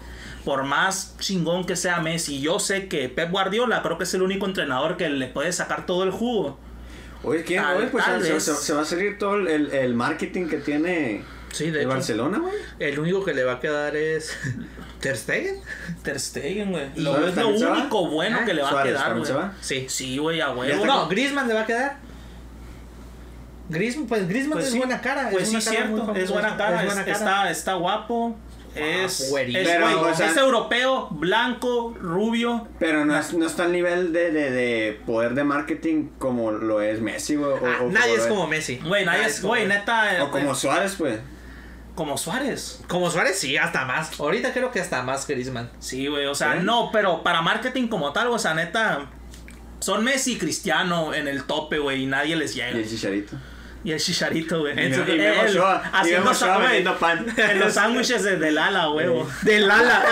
por 0.44 0.64
más 0.64 1.14
chingón 1.18 1.64
que 1.66 1.76
sea 1.76 2.00
Messi, 2.00 2.40
yo 2.40 2.58
sé 2.58 2.88
que 2.88 3.08
Pep 3.08 3.30
Guardiola 3.30 3.82
creo 3.82 3.96
que 3.98 4.04
es 4.04 4.14
el 4.14 4.22
único 4.22 4.46
entrenador 4.46 4.96
que 4.96 5.08
le 5.08 5.26
puede 5.28 5.52
sacar 5.52 5.86
todo 5.86 6.02
el 6.04 6.10
jugo. 6.10 6.58
Oye, 7.22 7.44
¿qué? 7.44 7.56
Tal- 7.56 7.76
Oye, 7.76 7.86
pues 7.88 8.04
tal 8.04 8.22
se, 8.22 8.32
vez. 8.32 8.42
se- 8.42 8.54
se 8.56 8.72
va 8.72 8.80
a 8.82 8.84
salir 8.84 9.18
todo 9.18 9.34
el, 9.36 9.70
el 9.70 9.94
marketing 9.94 10.48
que 10.48 10.56
tiene 10.56 11.22
Sí, 11.52 11.64
de 11.64 11.70
¿El 11.70 11.76
hecho. 11.80 11.88
Barcelona, 11.90 12.38
güey? 12.38 12.54
El 12.78 12.98
único 12.98 13.24
que 13.24 13.34
le 13.34 13.44
va 13.44 13.52
a 13.54 13.60
quedar 13.60 13.94
es 13.96 14.32
Ter 15.00 15.16
Stegen. 15.16 15.60
Ter 16.02 16.18
Stegen, 16.18 16.70
güey. 16.72 16.86
¿Y 16.96 17.00
Lo- 17.02 17.26
es 17.28 17.36
lo 17.36 17.48
único 17.48 18.08
bueno 18.08 18.38
Ah, 18.40 18.44
que 18.44 18.54
le 18.54 18.62
va 18.62 18.80
a 18.80 18.82
quedar, 18.82 19.12
güey. 19.14 19.26
se 19.26 19.32
va. 19.32 19.52
Sí. 19.60 19.86
Sí, 19.88 20.16
güey, 20.18 20.40
a 20.40 20.50
huevo. 20.52 20.86
No, 20.86 21.06
Griezmann 21.08 21.46
le 21.46 21.54
va 21.54 21.60
a 21.62 21.66
quedar. 21.66 22.09
Griezmann, 23.70 24.06
pues 24.06 24.28
Griezmann 24.28 24.52
Pues 24.54 24.66
es 24.66 24.72
sí, 24.72 24.78
buena 24.78 25.00
cara. 25.00 25.28
Pues 25.30 25.44
es 25.44 25.48
sí, 25.64 25.70
cara 25.70 25.86
cierto. 25.86 26.14
Es 26.14 26.30
buena 26.30 26.56
cara. 26.56 26.76
es 26.76 26.80
es- 26.80 26.86
buena 26.86 27.04
cara. 27.04 27.16
Está, 27.18 27.50
está 27.50 27.74
guapo. 27.74 28.36
Es, 28.74 29.30
güerito. 29.30 29.58
es, 29.58 29.68
Pero, 29.68 30.00
o 30.02 30.14
sea- 30.14 30.30
es 30.30 30.36
europeo, 30.36 31.08
blanco, 31.10 31.92
rubio. 32.00 32.68
Pero 32.78 33.04
no, 33.04 33.18
es, 33.18 33.32
no 33.34 33.44
está 33.46 33.64
al 33.64 33.72
nivel 33.72 34.12
de, 34.12 34.30
de, 34.30 34.50
de 34.52 35.00
poder 35.06 35.34
de 35.34 35.42
marketing 35.42 36.10
como 36.18 36.52
lo 36.52 36.80
es 36.80 37.00
Messi, 37.00 37.34
güey. 37.34 37.50
o- 37.50 37.60
Ah, 37.66 37.78
o 37.82 37.90
nadie 37.90 38.14
es 38.14 38.26
como 38.26 38.46
Messi. 38.46 38.76
Güey, 38.78 39.04
nadie 39.04 39.26
es, 39.26 39.42
güey, 39.42 39.66
neta. 39.66 40.22
O 40.22 40.30
como 40.30 40.52
eh, 40.52 40.54
Suárez, 40.54 40.94
pues. 40.96 41.18
como 41.96 42.16
Suárez. 42.16 42.80
Como 42.86 43.10
Suárez, 43.10 43.38
sí, 43.40 43.56
hasta 43.56 43.84
más. 43.86 44.18
Ahorita 44.20 44.52
creo 44.52 44.70
que 44.70 44.78
hasta 44.80 45.02
más 45.02 45.26
Griezmann. 45.26 45.68
Sí, 45.80 46.06
güey, 46.06 46.26
o 46.26 46.34
sea, 46.36 46.52
¿Sí? 46.54 46.58
no, 46.62 46.90
pero 46.92 47.24
para 47.24 47.42
marketing 47.42 47.88
como 47.88 48.12
tal, 48.12 48.28
o 48.28 48.38
sea, 48.38 48.54
neta. 48.54 49.10
Son 49.80 50.04
Messi 50.04 50.34
y 50.34 50.38
Cristiano 50.38 51.12
en 51.14 51.26
el 51.26 51.44
tope, 51.44 51.78
güey, 51.78 52.02
y 52.02 52.06
nadie 52.06 52.36
les 52.36 52.52
Y 52.54 52.60
llega. 52.60 52.68
el 52.78 52.88
chicharito. 52.88 53.34
Y 53.82 53.92
el 53.92 53.98
chicharito, 54.00 54.60
güey. 54.60 54.76
Y 54.78 54.86
En 54.86 54.94
su- 54.94 55.00
Memo- 55.00 55.14
y 55.14 55.20
él, 55.20 55.48
Ochoa, 55.56 55.82
y 55.84 55.96
haciendo 55.96 56.34
sa- 56.34 56.58
vendiendo 56.58 56.98
pan. 56.98 57.26
En 57.36 57.58
los 57.60 57.72
sándwiches 57.74 58.22
de, 58.22 58.36
del 58.36 58.58
ala, 58.58 58.90
huevo. 58.90 59.26
Del 59.42 59.70
ala. 59.70 60.04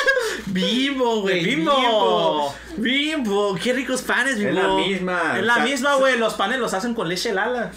Bimbo, 0.46 1.22
güey. 1.22 1.44
Bimbo. 1.44 2.54
Bimbo. 2.76 3.54
Qué 3.62 3.72
ricos 3.72 4.02
panes, 4.02 4.38
Bimbo. 4.38 4.50
Es 4.50 4.56
la 4.64 4.74
misma. 4.74 5.38
Es 5.38 5.44
la 5.44 5.58
misma, 5.58 5.94
güey. 5.96 6.18
Los 6.18 6.34
panes 6.34 6.58
los 6.60 6.72
hacen 6.74 6.94
con 6.94 7.08
leche 7.08 7.30
el 7.30 7.38
ala. 7.38 7.72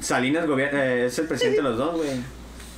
Salinas 0.00 0.44
eh, 0.58 1.04
es 1.06 1.18
el 1.18 1.26
presidente 1.26 1.58
de 1.58 1.68
los 1.68 1.76
dos, 1.78 1.96
güey. 1.96 2.10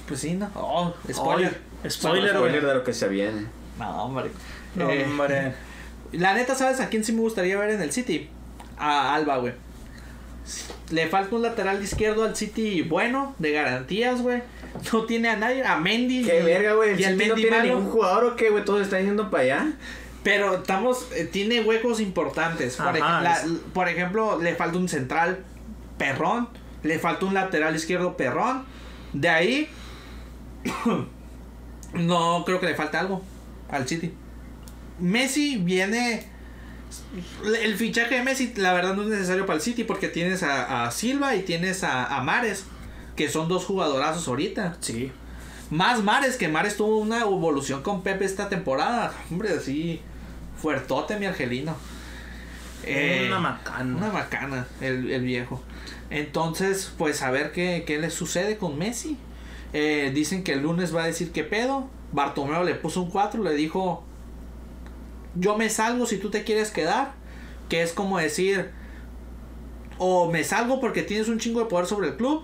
Pues 0.08 0.20
sí, 0.20 0.34
¿no? 0.34 0.50
Oh, 0.54 0.94
spoiler. 1.12 1.58
Spoiler, 1.88 2.30
Spoiler 2.30 2.38
güey. 2.38 2.52
de 2.52 2.74
lo 2.74 2.84
que 2.84 2.92
se 2.92 3.08
viene. 3.08 3.46
No, 3.78 4.04
hombre. 4.04 4.30
No, 4.74 4.90
Eh, 4.90 5.04
hombre. 5.04 5.54
La 6.12 6.34
neta, 6.34 6.54
¿sabes 6.54 6.80
a 6.80 6.88
quién 6.88 7.04
sí 7.04 7.12
me 7.12 7.20
gustaría 7.20 7.58
ver 7.58 7.70
en 7.70 7.82
el 7.82 7.92
City? 7.92 8.30
A 8.78 9.14
Alba, 9.14 9.38
güey. 9.38 9.52
Le 10.90 11.08
falta 11.08 11.34
un 11.34 11.42
lateral 11.42 11.82
izquierdo 11.82 12.24
al 12.24 12.36
City 12.36 12.82
bueno, 12.82 13.34
de 13.38 13.52
garantías, 13.52 14.22
güey. 14.22 14.42
No 14.92 15.04
tiene 15.04 15.28
a 15.30 15.36
nadie, 15.36 15.64
a 15.64 15.76
Mendy. 15.76 16.22
Qué 16.24 16.40
y- 16.40 16.42
verga, 16.44 16.74
güey. 16.74 16.90
El 16.92 17.00
Y 17.00 17.04
el 17.04 17.12
City 17.14 17.28
no 17.28 17.34
Mendy 17.34 17.42
tiene 17.42 17.56
malo. 17.58 17.74
ningún 17.78 17.90
jugador 17.92 18.24
o 18.24 18.36
qué, 18.36 18.50
güey. 18.50 18.64
Todos 18.64 18.82
están 18.82 19.04
yendo 19.04 19.30
para 19.30 19.42
allá. 19.42 19.72
Pero 20.22 20.56
estamos, 20.56 21.06
eh, 21.14 21.24
tiene 21.24 21.60
huecos 21.62 22.00
importantes. 22.00 22.76
Por, 22.76 22.88
Ajá, 22.88 22.96
ej- 23.18 23.22
la- 23.24 23.36
es- 23.36 23.60
por 23.72 23.88
ejemplo, 23.88 24.40
le 24.40 24.54
falta 24.54 24.78
un 24.78 24.88
central 24.88 25.44
perrón. 25.98 26.48
Le 26.82 26.98
falta 26.98 27.26
un 27.26 27.34
lateral 27.34 27.74
izquierdo 27.74 28.16
perrón. 28.16 28.64
De 29.12 29.28
ahí, 29.28 29.68
no 31.94 32.44
creo 32.44 32.60
que 32.60 32.66
le 32.66 32.74
falta 32.74 33.00
algo 33.00 33.22
al 33.70 33.86
City. 33.88 34.12
Messi 34.98 35.56
viene. 35.58 36.24
El 37.44 37.76
fichaje 37.76 38.16
de 38.16 38.22
Messi, 38.22 38.52
la 38.56 38.72
verdad, 38.72 38.94
no 38.94 39.02
es 39.02 39.08
necesario 39.08 39.46
para 39.46 39.56
el 39.56 39.62
City 39.62 39.84
porque 39.84 40.08
tienes 40.08 40.42
a, 40.42 40.84
a 40.84 40.90
Silva 40.90 41.34
y 41.34 41.42
tienes 41.42 41.84
a, 41.84 42.16
a 42.16 42.22
Mares, 42.22 42.64
que 43.16 43.28
son 43.28 43.48
dos 43.48 43.64
jugadorazos 43.64 44.26
ahorita. 44.28 44.76
Sí. 44.80 45.12
Más 45.70 46.02
Mares, 46.02 46.36
que 46.36 46.48
Mares 46.48 46.76
tuvo 46.76 46.98
una 46.98 47.20
evolución 47.20 47.82
con 47.82 48.02
Pepe 48.02 48.24
esta 48.24 48.48
temporada. 48.48 49.12
Hombre, 49.30 49.50
así 49.52 50.00
fuertote 50.60 51.18
mi 51.18 51.26
argelino. 51.26 51.76
Eh, 52.84 53.24
una 53.26 53.40
macana. 53.40 53.96
Una 53.96 54.10
macana, 54.10 54.66
el, 54.80 55.10
el 55.10 55.22
viejo. 55.22 55.62
Entonces, 56.10 56.92
pues 56.96 57.22
a 57.22 57.30
ver 57.30 57.52
qué, 57.52 57.84
qué 57.86 57.98
le 57.98 58.10
sucede 58.10 58.56
con 58.58 58.78
Messi. 58.78 59.16
Eh, 59.72 60.12
dicen 60.14 60.44
que 60.44 60.52
el 60.52 60.62
lunes 60.62 60.94
va 60.94 61.02
a 61.02 61.06
decir 61.06 61.32
qué 61.32 61.44
pedo. 61.44 61.88
Bartomeo 62.12 62.62
le 62.62 62.74
puso 62.74 63.02
un 63.02 63.10
4, 63.10 63.42
le 63.42 63.54
dijo, 63.54 64.04
yo 65.38 65.56
me 65.56 65.68
salgo 65.70 66.06
si 66.06 66.18
tú 66.18 66.30
te 66.30 66.44
quieres 66.44 66.70
quedar. 66.70 67.12
Que 67.68 67.82
es 67.82 67.92
como 67.92 68.18
decir, 68.18 68.70
o 69.98 70.30
me 70.30 70.44
salgo 70.44 70.80
porque 70.80 71.02
tienes 71.02 71.28
un 71.28 71.38
chingo 71.38 71.60
de 71.60 71.66
poder 71.66 71.86
sobre 71.86 72.08
el 72.08 72.16
club. 72.16 72.42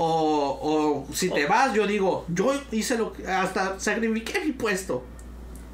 O, 0.00 1.06
o 1.10 1.12
si 1.14 1.28
te 1.30 1.46
vas, 1.46 1.74
yo 1.74 1.86
digo, 1.86 2.24
yo 2.28 2.52
hice 2.70 2.96
lo 2.96 3.12
que, 3.12 3.26
hasta 3.26 3.78
sacrifiqué 3.80 4.40
mi 4.44 4.52
puesto. 4.52 5.04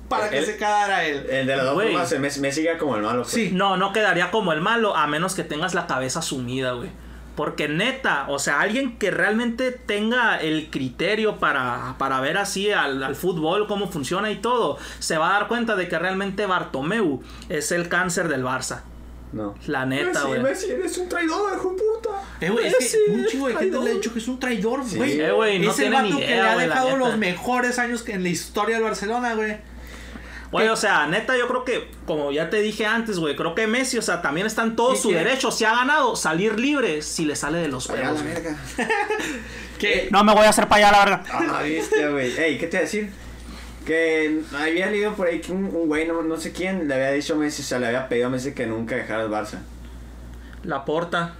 Para 0.08 0.28
que 0.30 0.38
El- 0.38 0.46
se 0.46 0.56
quedara 0.56 1.04
él. 1.04 1.26
El 1.30 1.46
de 1.46 1.56
las 1.56 1.64
dos 1.66 1.74
Güey. 1.74 1.88
formas, 1.92 2.12
me, 2.12 2.30
me 2.40 2.52
sigue 2.52 2.76
como 2.78 2.96
el 2.96 3.02
malo. 3.02 3.22
pues. 3.22 3.32
Sí. 3.34 3.50
No, 3.52 3.76
no 3.76 3.92
quedaría 3.92 4.30
como 4.30 4.52
el 4.52 4.60
malo 4.60 4.96
a 4.96 5.06
menos 5.06 5.34
que 5.34 5.44
tengas 5.44 5.74
la 5.74 5.86
cabeza 5.86 6.20
sumida, 6.22 6.72
güey. 6.72 6.90
Porque 7.36 7.66
neta, 7.68 8.26
o 8.28 8.38
sea, 8.38 8.60
alguien 8.60 8.96
que 8.98 9.10
realmente 9.10 9.72
tenga 9.72 10.36
el 10.40 10.70
criterio 10.70 11.38
para, 11.38 11.96
para 11.98 12.20
ver 12.20 12.38
así 12.38 12.70
al, 12.70 13.02
al 13.02 13.16
fútbol, 13.16 13.66
cómo 13.66 13.90
funciona 13.90 14.30
y 14.30 14.36
todo, 14.36 14.78
se 15.00 15.18
va 15.18 15.30
a 15.30 15.38
dar 15.40 15.48
cuenta 15.48 15.74
de 15.74 15.88
que 15.88 15.98
realmente 15.98 16.46
Bartomeu 16.46 17.22
es 17.48 17.72
el 17.72 17.88
cáncer 17.88 18.28
del 18.28 18.44
Barça. 18.44 18.82
No. 19.32 19.56
La 19.66 19.84
neta, 19.84 20.22
güey. 20.22 20.40
Messi, 20.40 20.70
eres 20.70 20.96
un 20.96 21.08
traidor, 21.08 21.54
hijo 21.56 21.72
de 21.72 21.76
puta. 21.82 22.22
Eh, 22.40 22.50
güey, 22.50 22.68
es 22.68 22.76
que 23.06 23.12
un 23.12 23.26
chingo 23.26 23.48
de 23.48 23.56
gente 23.56 23.78
le 23.80 23.90
ha 23.90 23.94
dicho 23.94 24.12
que 24.12 24.20
es 24.20 24.28
un 24.28 24.38
traidor, 24.38 24.84
Sí. 24.86 24.96
güey. 24.96 25.20
Eh, 25.20 25.32
güey, 25.32 25.58
no 25.58 25.72
es 25.72 25.78
el 25.80 25.90
tiene 25.90 26.02
ni 26.04 26.10
vato 26.12 26.20
que 26.20 26.30
idea, 26.30 26.42
le 26.44 26.62
ha 26.62 26.66
dejado 26.68 26.96
los 26.96 27.18
mejores 27.18 27.80
años 27.80 28.02
que 28.02 28.12
en 28.12 28.22
la 28.22 28.28
historia 28.28 28.76
del 28.76 28.84
Barcelona, 28.84 29.34
güey. 29.34 29.56
Güey, 30.50 30.68
o 30.68 30.76
sea, 30.76 31.06
neta, 31.08 31.36
yo 31.36 31.48
creo 31.48 31.64
que, 31.64 31.90
como 32.06 32.30
ya 32.30 32.48
te 32.48 32.60
dije 32.60 32.86
antes, 32.86 33.18
güey, 33.18 33.34
creo 33.34 33.54
que 33.54 33.66
Messi, 33.66 33.98
o 33.98 34.02
sea, 34.02 34.22
también 34.22 34.46
está 34.46 34.62
en 34.62 34.76
todo 34.76 34.94
¿Y 34.94 34.96
su 34.96 35.08
qué? 35.08 35.16
derecho. 35.16 35.50
Se 35.50 35.66
ha 35.66 35.74
ganado 35.74 36.14
salir 36.14 36.60
libre 36.60 37.02
si 37.02 37.24
le 37.24 37.34
sale 37.34 37.58
de 37.58 37.68
los 37.68 37.88
huevos. 37.88 38.20
Que 39.78 40.08
No 40.12 40.22
me 40.22 40.32
voy 40.32 40.44
a 40.44 40.50
hacer 40.50 40.68
para 40.68 40.88
allá, 40.88 40.98
la 40.98 41.04
verga. 41.04 41.24
Ah, 41.32 41.62
viste, 41.62 42.08
güey. 42.08 42.36
Ey, 42.38 42.58
¿qué 42.58 42.68
te 42.68 42.76
iba 42.76 42.78
a 42.78 42.82
decir? 42.84 43.10
Que 43.84 44.40
había 44.56 44.86
leído 44.86 45.14
por 45.14 45.26
ahí 45.26 45.40
que 45.40 45.52
un, 45.52 45.64
un 45.64 45.88
güey, 45.88 46.06
no, 46.06 46.22
no 46.22 46.36
sé 46.38 46.52
quién, 46.52 46.86
le 46.88 46.94
había 46.94 47.10
dicho 47.10 47.34
a 47.34 47.36
Messi, 47.36 47.62
o 47.62 47.64
sea, 47.64 47.78
le 47.80 47.86
había 47.88 48.08
pedido 48.08 48.28
a 48.28 48.30
Messi 48.30 48.52
que 48.52 48.66
nunca 48.66 48.94
dejara 48.94 49.24
el 49.24 49.30
Barça. 49.30 49.58
La 50.62 50.84
porta. 50.84 51.34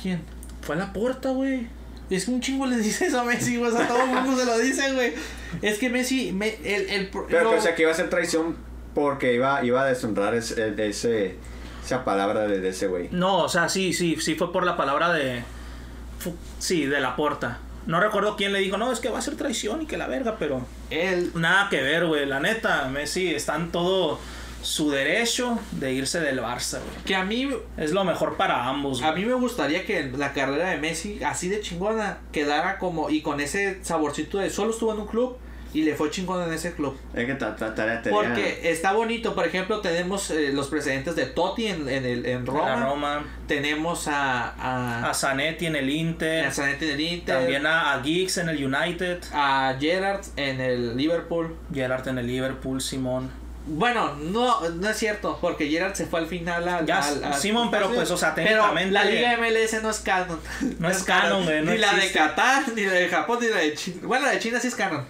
¿Quién? 0.00 0.22
Fue 0.62 0.76
la 0.76 0.92
porta, 0.92 1.30
güey. 1.30 1.66
Es 2.08 2.26
que 2.26 2.30
un 2.30 2.40
chingo 2.40 2.66
le 2.66 2.76
dice 2.78 3.06
eso 3.06 3.20
a 3.20 3.24
Messi, 3.24 3.56
güey. 3.56 3.70
O 3.70 3.76
sea, 3.76 3.88
todo 3.88 4.00
el 4.02 4.08
mundo 4.08 4.36
se 4.36 4.44
lo 4.46 4.58
dice, 4.58 4.92
güey. 4.94 5.12
Es 5.62 5.78
que 5.78 5.88
Messi, 5.90 6.32
me- 6.32 6.56
el, 6.64 6.88
el, 6.90 7.10
Pero 7.28 7.44
lo- 7.44 7.50
que, 7.50 7.56
o 7.56 7.60
sea, 7.60 7.74
que 7.74 7.82
iba 7.82 7.90
a 7.90 7.94
ser 7.94 8.10
traición 8.10 8.56
porque 8.94 9.34
iba, 9.34 9.64
iba 9.64 9.82
a 9.82 9.86
deshonrar 9.86 10.34
ese, 10.34 10.74
ese, 10.88 11.36
esa 11.84 12.04
palabra 12.04 12.46
de, 12.46 12.60
de 12.60 12.68
ese 12.70 12.86
güey. 12.86 13.08
No, 13.10 13.38
o 13.44 13.48
sea, 13.48 13.68
sí, 13.68 13.92
sí, 13.92 14.16
sí 14.20 14.34
fue 14.34 14.52
por 14.52 14.64
la 14.64 14.76
palabra 14.76 15.12
de. 15.12 15.42
fu- 16.18 16.34
Sí, 16.58 16.86
de 16.86 17.00
la 17.00 17.16
porta. 17.16 17.58
No 17.86 18.00
recuerdo 18.00 18.34
quién 18.36 18.52
le 18.52 18.58
dijo, 18.58 18.76
no, 18.78 18.90
es 18.90 18.98
que 18.98 19.08
va 19.10 19.18
a 19.18 19.22
ser 19.22 19.36
traición 19.36 19.82
y 19.82 19.86
que 19.86 19.96
la 19.96 20.06
verga, 20.08 20.36
pero. 20.38 20.66
él, 20.90 21.30
Nada 21.34 21.68
que 21.70 21.80
ver, 21.82 22.06
güey. 22.06 22.26
La 22.26 22.40
neta, 22.40 22.88
Messi 22.88 23.32
está 23.34 23.54
en 23.56 23.70
todo 23.70 24.18
su 24.62 24.90
derecho 24.90 25.60
de 25.72 25.92
irse 25.92 26.18
del 26.18 26.40
Barça, 26.40 26.78
güey. 26.80 27.04
que 27.04 27.14
a 27.14 27.22
mí, 27.24 27.48
Es 27.76 27.92
lo 27.92 28.02
mejor 28.02 28.36
para 28.36 28.64
ambos, 28.64 29.00
a 29.02 29.10
güey. 29.12 29.22
mí 29.22 29.28
me 29.28 29.34
gustaría 29.36 29.84
que 29.86 30.10
la 30.16 30.32
carrera 30.32 30.70
de 30.70 30.78
Messi, 30.78 31.22
así 31.22 31.48
de 31.48 31.60
chingona, 31.60 32.18
quedara 32.32 32.78
como, 32.78 33.08
y 33.08 33.22
con 33.22 33.38
ese 33.40 33.78
saborcito 33.84 34.38
de 34.38 34.50
solo 34.50 34.72
estuvo 34.72 34.92
en 34.92 35.00
un 35.00 35.06
club 35.06 35.36
y 35.76 35.82
le 35.82 35.94
fue 35.94 36.10
chingón 36.10 36.42
en 36.42 36.52
ese 36.54 36.72
club. 36.72 36.96
Es 37.12 37.26
que 37.26 37.34
tarea 37.34 38.02
Porque 38.08 38.70
está 38.70 38.92
bonito, 38.94 39.34
por 39.34 39.46
ejemplo, 39.46 39.80
tenemos 39.82 40.30
eh, 40.30 40.50
los 40.54 40.68
precedentes 40.68 41.14
de 41.16 41.26
Totti 41.26 41.66
en, 41.66 41.86
en, 41.86 42.06
el, 42.06 42.24
en 42.24 42.46
Roma. 42.46 42.76
Roma, 42.82 43.24
Tenemos 43.46 44.08
a, 44.08 44.54
a, 44.54 45.10
a 45.10 45.12
Zanetti 45.12 45.66
en 45.66 45.76
el 45.76 45.90
Inter, 45.90 46.46
a 46.46 46.50
Zanetti 46.50 46.86
en 46.86 46.90
el 46.92 47.00
Inter. 47.00 47.36
también 47.36 47.66
a, 47.66 47.92
a 47.92 48.02
Giggs 48.02 48.38
en 48.38 48.48
el 48.48 48.64
United, 48.64 49.18
a 49.34 49.76
Gerrard 49.78 50.24
en 50.36 50.62
el 50.62 50.96
Liverpool. 50.96 51.54
Gerrard 51.74 52.08
en 52.08 52.18
el 52.18 52.26
Liverpool, 52.26 52.80
Simón. 52.80 53.30
Bueno, 53.66 54.14
no, 54.14 54.60
no 54.70 54.88
es 54.88 54.96
cierto, 54.96 55.36
porque 55.42 55.68
Gerrard 55.68 55.94
se 55.94 56.06
fue 56.06 56.20
al 56.20 56.26
final 56.26 56.66
al. 56.66 56.86
Ya, 56.86 57.00
al- 57.00 57.22
al- 57.22 57.34
Simón, 57.34 57.70
pero 57.70 57.90
pues, 57.92 58.10
o 58.10 58.16
sea, 58.16 58.34
técnicamente- 58.34 58.92
la 58.92 59.04
Liga 59.04 59.36
MLS 59.36 59.82
no 59.82 59.90
es 59.90 59.98
canon. 60.00 60.38
No 60.78 60.88
es 60.88 61.02
canon, 61.02 61.44
güey, 61.44 61.62
no 61.62 61.72
ni 61.72 61.76
la 61.78 61.92
de. 61.92 62.10
Qatar, 62.12 62.62
ni 62.74 62.86
la 62.86 62.92
de 62.92 63.08
Japón, 63.08 63.38
ni 63.42 63.48
la 63.48 63.56
de 63.58 63.74
China. 63.74 63.96
Bueno, 64.04 64.24
la 64.24 64.32
de 64.32 64.38
China 64.38 64.58
sí 64.58 64.68
es 64.68 64.74
canon. 64.74 65.04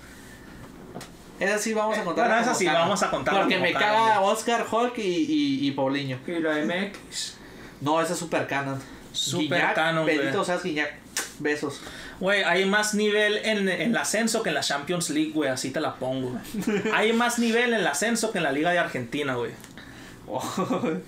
Esa 1.38 1.58
sí 1.58 1.74
vamos 1.74 1.98
a 1.98 2.04
contar. 2.04 2.28
Bueno, 2.28 2.42
esa 2.42 2.54
sí 2.54 2.66
vamos 2.66 3.02
a 3.02 3.10
contarla 3.10 3.40
Porque 3.40 3.58
me 3.58 3.72
caga. 3.72 4.20
Oscar, 4.20 4.66
Hulk 4.70 4.98
y, 4.98 5.02
y, 5.02 5.68
y 5.68 5.70
Paulinho. 5.72 6.18
Y 6.26 6.40
la 6.40 6.54
MX. 6.64 7.34
No, 7.80 8.00
esa 8.00 8.14
es 8.14 8.18
super 8.18 8.46
canon. 8.46 8.80
Super 9.12 9.58
Guiñac, 9.58 9.74
canon, 9.74 10.08
seas 10.44 10.62
Guiñac. 10.62 10.94
Besos. 11.38 11.80
Güey, 12.20 12.42
hay 12.44 12.64
más 12.64 12.94
nivel 12.94 13.38
en, 13.38 13.68
en 13.68 13.90
el 13.90 13.96
ascenso 13.96 14.42
que 14.42 14.48
en 14.50 14.54
la 14.54 14.62
Champions 14.62 15.10
League, 15.10 15.32
güey. 15.32 15.50
Así 15.50 15.70
te 15.70 15.80
la 15.80 15.96
pongo, 15.96 16.30
güey. 16.30 16.82
Hay 16.94 17.12
más 17.12 17.38
nivel 17.38 17.74
en 17.74 17.80
el 17.80 17.86
ascenso 17.86 18.32
que 18.32 18.38
en 18.38 18.44
la 18.44 18.52
Liga 18.52 18.70
de 18.70 18.78
Argentina, 18.78 19.34
güey. 19.34 19.52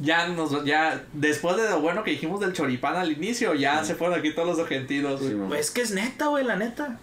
ya 0.00 0.28
nos 0.28 0.64
ya 0.64 1.02
después 1.12 1.56
de 1.56 1.68
lo 1.70 1.80
bueno 1.80 2.04
que 2.04 2.10
dijimos 2.12 2.40
del 2.40 2.52
choripán 2.52 2.96
al 2.96 3.10
inicio, 3.12 3.54
ya 3.54 3.84
se 3.84 3.94
fueron 3.94 4.18
aquí 4.18 4.32
todos 4.34 4.48
los 4.48 4.58
argentinos. 4.58 5.20
güey. 5.20 5.34
Pues 5.48 5.60
es 5.60 5.70
que 5.70 5.80
es 5.82 5.90
neta, 5.92 6.26
güey, 6.26 6.44
la 6.44 6.56
neta. 6.56 6.98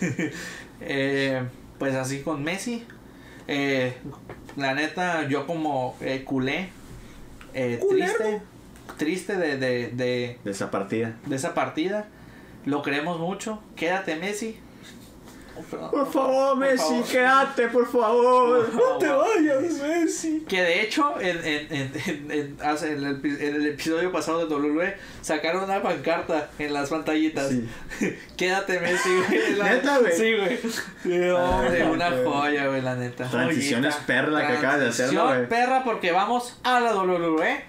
Eh, 0.82 1.42
pues 1.80 1.94
así 1.96 2.20
con 2.20 2.44
Messi. 2.44 2.84
Eh, 3.48 3.94
la 4.56 4.74
neta, 4.74 5.26
yo 5.26 5.46
como 5.46 5.96
eh, 6.02 6.22
culé, 6.24 6.68
eh, 7.54 7.80
triste, 7.88 8.42
triste 8.98 9.36
de, 9.36 9.56
de, 9.56 9.88
de, 9.88 10.38
De 10.44 10.50
esa 10.50 10.70
partida. 10.70 11.16
de 11.26 11.34
esa 11.34 11.54
partida. 11.54 12.06
Lo 12.66 12.82
queremos 12.82 13.18
mucho. 13.18 13.62
Quédate, 13.76 14.14
Messi. 14.16 14.60
Por 15.90 16.10
favor, 16.10 16.56
Messi, 16.56 16.78
favor. 16.78 17.04
quédate, 17.04 17.68
por 17.68 17.86
favor. 17.90 18.66
Por 18.66 18.70
favor. 18.72 18.92
No 18.92 18.98
te 18.98 19.08
vayas, 19.08 19.62
Messi. 19.82 20.44
Que 20.48 20.62
de 20.62 20.82
hecho, 20.82 21.20
en, 21.20 21.36
en, 21.44 21.66
en, 21.74 21.92
en, 22.06 22.30
en- 22.30 22.56
hace- 22.62 22.92
en 22.92 23.04
el, 23.04 23.24
el 23.40 23.66
episodio 23.66 24.10
pasado 24.10 24.46
de 24.46 24.54
WWE 24.54 24.96
sacaron 25.20 25.64
una 25.64 25.82
pancarta 25.82 26.50
en 26.58 26.72
las 26.72 26.88
pantallitas. 26.88 27.50
Sí. 27.50 27.68
Quédate, 28.36 28.80
Messi, 28.80 29.10
güey. 29.28 29.54
La- 29.56 29.64
¿Neta, 29.70 29.98
güey? 29.98 30.12
Sí, 30.12 30.34
güey. 30.36 30.58
Sí, 31.02 31.30
hombre, 31.30 31.82
Ay, 31.82 31.90
una 31.90 32.10
güey. 32.10 32.24
joya, 32.24 32.66
güey, 32.68 32.80
la 32.82 32.94
neta. 32.96 33.28
Transición 33.28 33.84
es 33.84 33.96
perla 33.96 34.46
que 34.46 34.52
acabas 34.54 34.80
de 34.80 34.88
hacerlo, 34.88 35.22
Transición 35.24 35.36
güey. 35.36 35.48
perra 35.48 35.84
porque 35.84 36.12
vamos 36.12 36.58
a 36.62 36.80
la 36.80 36.94
WWE. 36.96 37.64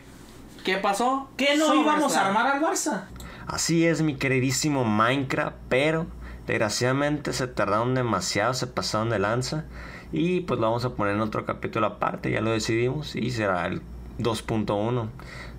¿Qué 0.63 0.77
pasó? 0.77 1.29
¿Qué 1.37 1.55
no 1.57 1.73
íbamos 1.75 2.15
a 2.15 2.27
armar 2.27 2.47
al 2.55 2.61
Barça? 2.61 3.05
Así 3.47 3.85
es, 3.85 4.01
mi 4.01 4.15
queridísimo 4.15 4.85
Minecraft, 4.85 5.55
pero 5.67 6.05
desgraciadamente 6.51 7.31
se 7.31 7.47
tardaron 7.47 7.95
demasiado, 7.95 8.53
se 8.53 8.67
pasaron 8.67 9.09
de 9.09 9.19
lanza. 9.19 9.65
Y 10.11 10.41
pues 10.41 10.59
vamos 10.59 10.83
a 10.83 10.95
poner 10.95 11.15
en 11.15 11.21
otro 11.21 11.45
capítulo 11.45 11.87
aparte, 11.87 12.29
ya 12.29 12.41
lo 12.41 12.51
decidimos. 12.51 13.15
Y 13.15 13.31
será 13.31 13.67
el 13.67 13.81
2.1. 14.19 15.09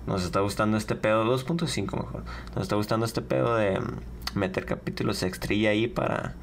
Nos 0.05 0.23
está 0.23 0.41
gustando 0.41 0.77
este 0.77 0.95
pedo, 0.95 1.25
2.5 1.25 1.91
mejor. 1.95 2.23
Nos 2.55 2.63
está 2.63 2.75
gustando 2.75 3.05
este 3.05 3.21
pedo 3.21 3.55
de 3.55 3.79
mm, 3.79 4.37
meter 4.37 4.65
capítulos 4.65 5.23
extrilla 5.23 5.71
ahí 5.71 5.87
para 5.87 6.35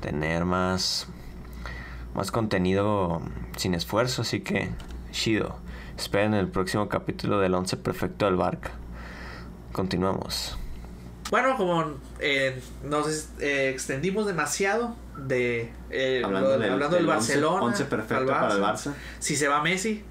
tener 0.00 0.46
más, 0.46 1.06
más 2.14 2.30
contenido 2.30 3.20
sin 3.56 3.74
esfuerzo. 3.74 4.22
Así 4.22 4.40
que, 4.40 4.70
chido. 5.10 5.56
Esperen 5.98 6.32
el 6.32 6.48
próximo 6.48 6.88
capítulo 6.88 7.38
del 7.40 7.54
11 7.54 7.76
Perfecto 7.76 8.24
del 8.24 8.36
Barca. 8.36 8.70
Continuamos. 9.72 10.56
Bueno, 11.30 11.56
como 11.56 11.84
eh, 12.22 12.60
nos 12.84 13.28
eh, 13.40 13.70
extendimos 13.70 14.26
demasiado 14.26 14.96
de 15.16 15.70
eh, 15.90 16.22
Hablando 16.24 16.48
lo- 16.50 16.58
del, 16.58 16.72
hablando 16.72 16.96
del, 16.96 17.06
del 17.06 17.14
Barcelona, 17.14 17.62
11 17.62 17.82
al 17.82 17.88
perfecto 17.88 18.26
para 18.26 18.54
el 18.54 18.60
Barça. 18.62 18.92
Si 19.18 19.36
se 19.36 19.48
va 19.48 19.62
Messi, 19.62 20.02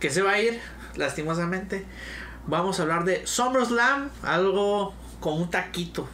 que 0.00 0.10
se 0.10 0.22
va 0.22 0.32
a 0.32 0.40
ir, 0.40 0.60
lastimosamente. 0.96 1.84
Vamos 2.46 2.78
a 2.78 2.82
hablar 2.82 3.04
de 3.04 3.26
SummerSlam, 3.26 4.10
algo 4.22 4.94
con 5.20 5.34
un 5.40 5.50
taquito. 5.50 6.08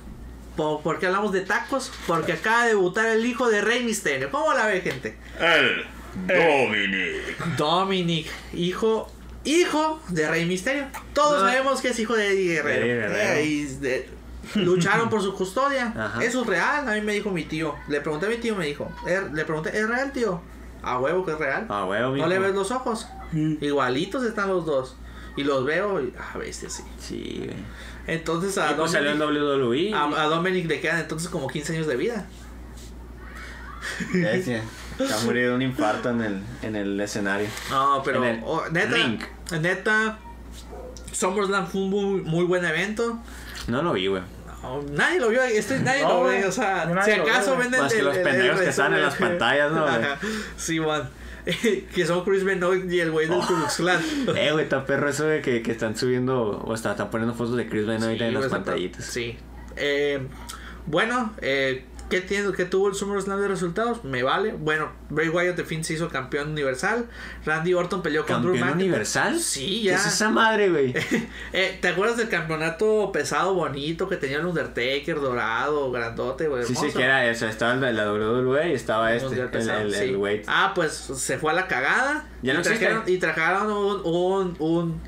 Po- 0.57 0.81
¿Por 0.83 0.99
qué 0.99 1.07
hablamos 1.07 1.33
de 1.33 1.41
tacos? 1.43 1.91
Porque 2.07 2.33
acaba 2.35 2.63
de 2.65 2.69
debutar 2.71 3.07
el 3.07 3.25
hijo 3.27 3.49
de 3.51 3.61
Rey 3.63 3.83
Misterio. 3.85 4.31
¿Cómo 4.31 4.53
la 4.55 4.67
ve, 4.67 4.81
gente? 4.83 5.17
El 5.41 5.85
Dominic. 6.27 7.57
Dominic, 7.57 8.27
hijo, 8.55 9.11
hijo 9.45 10.01
de 10.09 10.29
Rey 10.29 10.45
Misterio. 10.47 10.87
Todos 11.15 11.43
No. 11.43 11.49
sabemos 11.49 11.81
que 11.81 11.89
es 11.89 11.99
hijo 11.99 12.15
de 12.15 12.29
Eddie 12.29 12.55
Guerrero. 12.55 12.85
Eddie 12.85 12.95
Guerrero. 12.95 13.33
Eh, 13.41 13.45
y 13.45 13.65
de- 13.65 14.09
lucharon 14.55 15.09
por 15.09 15.23
su 15.23 15.35
custodia. 15.35 15.93
Ajá. 15.97 16.23
Eso 16.23 16.43
es 16.43 16.47
real. 16.47 16.89
A 16.89 16.93
mí 16.95 17.01
me 17.01 17.13
dijo 17.13 17.31
mi 17.31 17.45
tío. 17.45 17.75
Le 17.89 18.01
pregunté 18.01 18.27
a 18.27 18.29
mi 18.29 18.37
tío, 18.37 18.55
me 18.57 18.67
dijo. 18.67 18.91
"Er- 19.07 19.33
Le 19.33 19.45
pregunté, 19.45 19.77
¿es 19.79 19.89
real, 19.89 20.13
tío? 20.13 20.41
A 20.83 20.99
huevo 20.99 21.25
que 21.25 21.33
es 21.33 21.39
real. 21.39 21.67
Ah, 21.69 21.85
huevo, 21.85 22.09
¿No 22.09 22.13
mijo. 22.15 22.27
le 22.27 22.39
ves 22.39 22.55
los 22.55 22.71
ojos? 22.73 23.07
Igualitos 23.33 24.25
están 24.25 24.49
los 24.49 24.67
dos. 24.67 24.97
Y 25.37 25.45
los 25.45 25.65
veo 25.65 26.01
y, 26.03 26.13
ah, 26.19 26.37
bestia, 26.37 26.69
sí. 26.69 26.83
Sí, 26.99 27.43
güey. 27.45 27.57
Entonces 28.07 28.59
a 28.59 28.73
Y 28.73 28.75
pues 28.75 28.91
salió 28.91 29.13
en 29.13 29.19
Dominic, 29.19 29.43
WWE. 29.43 29.95
a, 29.95 30.23
a 30.23 30.27
Dominic 30.27 30.67
le 30.69 30.81
quedan 30.81 30.99
entonces 30.99 31.29
como 31.29 31.47
15 31.49 31.75
años 31.75 31.87
de 31.87 31.97
vida. 31.97 32.27
Ya 34.13 34.31
decía, 34.31 34.63
Se 34.99 35.05
ha 35.13 35.33
de 35.33 35.55
un 35.55 35.63
infarto 35.63 36.11
en 36.11 36.21
el, 36.23 36.43
en 36.63 36.77
el 36.77 37.01
escenario. 37.01 37.47
No, 37.71 38.03
pero 38.05 38.25
En 38.25 38.37
el 38.37 38.43
oh, 38.45 38.63
neta, 38.71 38.95
ring. 38.95 39.21
neta, 39.61 40.19
SummerSlam 41.13 41.67
fue 41.67 41.81
un 41.83 41.91
muy, 41.91 42.21
muy 42.23 42.45
buen 42.45 42.65
evento. 42.65 43.19
No 43.69 43.83
lo 43.83 43.93
vi, 43.93 44.07
güey. 44.09 44.23
No, 44.63 44.83
nadie 44.93 45.19
lo 45.19 45.29
vio, 45.29 45.43
este, 45.43 45.81
nadie 45.81 46.03
No, 46.03 46.09
lo 46.09 46.25
ve, 46.25 46.45
o 46.47 46.53
sea, 46.53 46.85
si 47.05 47.11
acaso 47.11 47.53
ve, 47.57 47.65
venden 47.65 47.81
Más 47.83 47.93
que 47.93 48.03
los 48.03 48.17
pendejos 48.17 48.61
que 48.61 48.69
están 48.69 48.95
en 48.95 49.03
las 49.03 49.17
pantallas, 49.17 49.73
¿no? 49.73 49.85
Ajá, 49.87 50.19
Sí, 50.57 50.81
man. 50.81 51.09
que 51.95 52.07
son 52.07 52.25
Chris 52.25 52.45
Benoit 52.45 52.89
y 52.91 53.01
el 53.01 53.11
güey 53.11 53.27
del 53.27 53.41
Ku 53.41 53.47
Klux 53.47 53.77
Klan. 53.77 54.01
Eh, 54.37 54.53
güey, 54.53 54.65
está 54.65 54.87
perro 54.87 55.09
eso 55.09 55.25
de 55.25 55.43
que, 55.43 55.61
que 55.61 55.73
están 55.73 55.97
subiendo 55.97 56.63
o 56.65 56.75
está, 56.75 56.93
están 56.93 57.11
poniendo 57.11 57.35
fotos 57.35 57.57
de 57.57 57.69
Chris 57.69 57.85
Benoit 57.85 58.19
Sí, 58.19 58.25
en 58.25 58.35
las 58.35 58.47
pantallitas. 58.47 59.05
Sí. 59.05 59.37
Eh, 59.75 60.21
bueno, 60.87 61.33
eh, 61.41 61.85
¿qué, 62.13 62.21
tiene, 62.21 62.53
¿qué 62.53 62.67
tuvo 62.67 62.89
el 62.89 62.95
SummerSlam 62.95 63.41
de 63.41 63.49
resultados? 63.49 64.05
Me 64.05 64.23
vale. 64.23 64.53
Bueno, 64.53 64.93
Bray 65.09 65.31
Wyatt 65.31 65.57
de 65.57 65.65
fin 65.65 65.83
se 65.83 65.95
hizo 65.95 66.11
campeón 66.11 66.51
universal. 66.51 67.07
Randy 67.47 67.73
Orton 67.73 68.03
peleó 68.03 68.27
con 68.27 68.43
Drew 68.43 68.53
¿Campeón 68.53 68.69
McIntyre. 68.69 68.89
universal? 68.91 69.41
Sí, 69.41 69.81
¿Qué 69.83 69.89
ya. 69.89 69.95
es 69.97 70.07
esa 70.07 70.29
madre, 70.29 70.69
güey? 70.71 70.95
Eh, 71.55 71.79
¿Te 71.81 71.89
acuerdas 71.89 72.19
del 72.19 72.29
campeonato 72.29 73.11
pesado 73.13 73.55
bonito 73.55 74.09
que 74.09 74.17
tenía 74.17 74.39
el 74.39 74.47
Undertaker 74.47 75.21
dorado, 75.21 75.91
grandote, 75.91 76.49
güey? 76.49 76.65
Sí, 76.65 76.75
sí, 76.75 76.91
que 76.93 77.03
era 77.03 77.27
eso. 77.31 77.47
Estaba 77.47 77.73
el 77.89 77.97
la 77.97 78.13
WWE 78.13 78.71
y 78.71 78.75
estaba 78.75 79.15
este, 79.15 79.41
el, 79.41 79.49
pesado, 79.49 79.81
el, 79.81 79.95
sí. 79.95 80.05
el. 80.05 80.43
Ah, 80.47 80.73
pues 80.75 80.93
se 80.93 81.39
fue 81.39 81.53
a 81.53 81.55
la 81.55 81.67
cagada. 81.67 82.27
Ya 82.43 82.53
no 82.55 82.61
y 82.61 82.63
trajeron, 82.63 83.03
y 83.07 83.19
trajeron 83.19 83.73
un, 83.73 84.01
un, 84.05 84.57
un- 84.59 85.01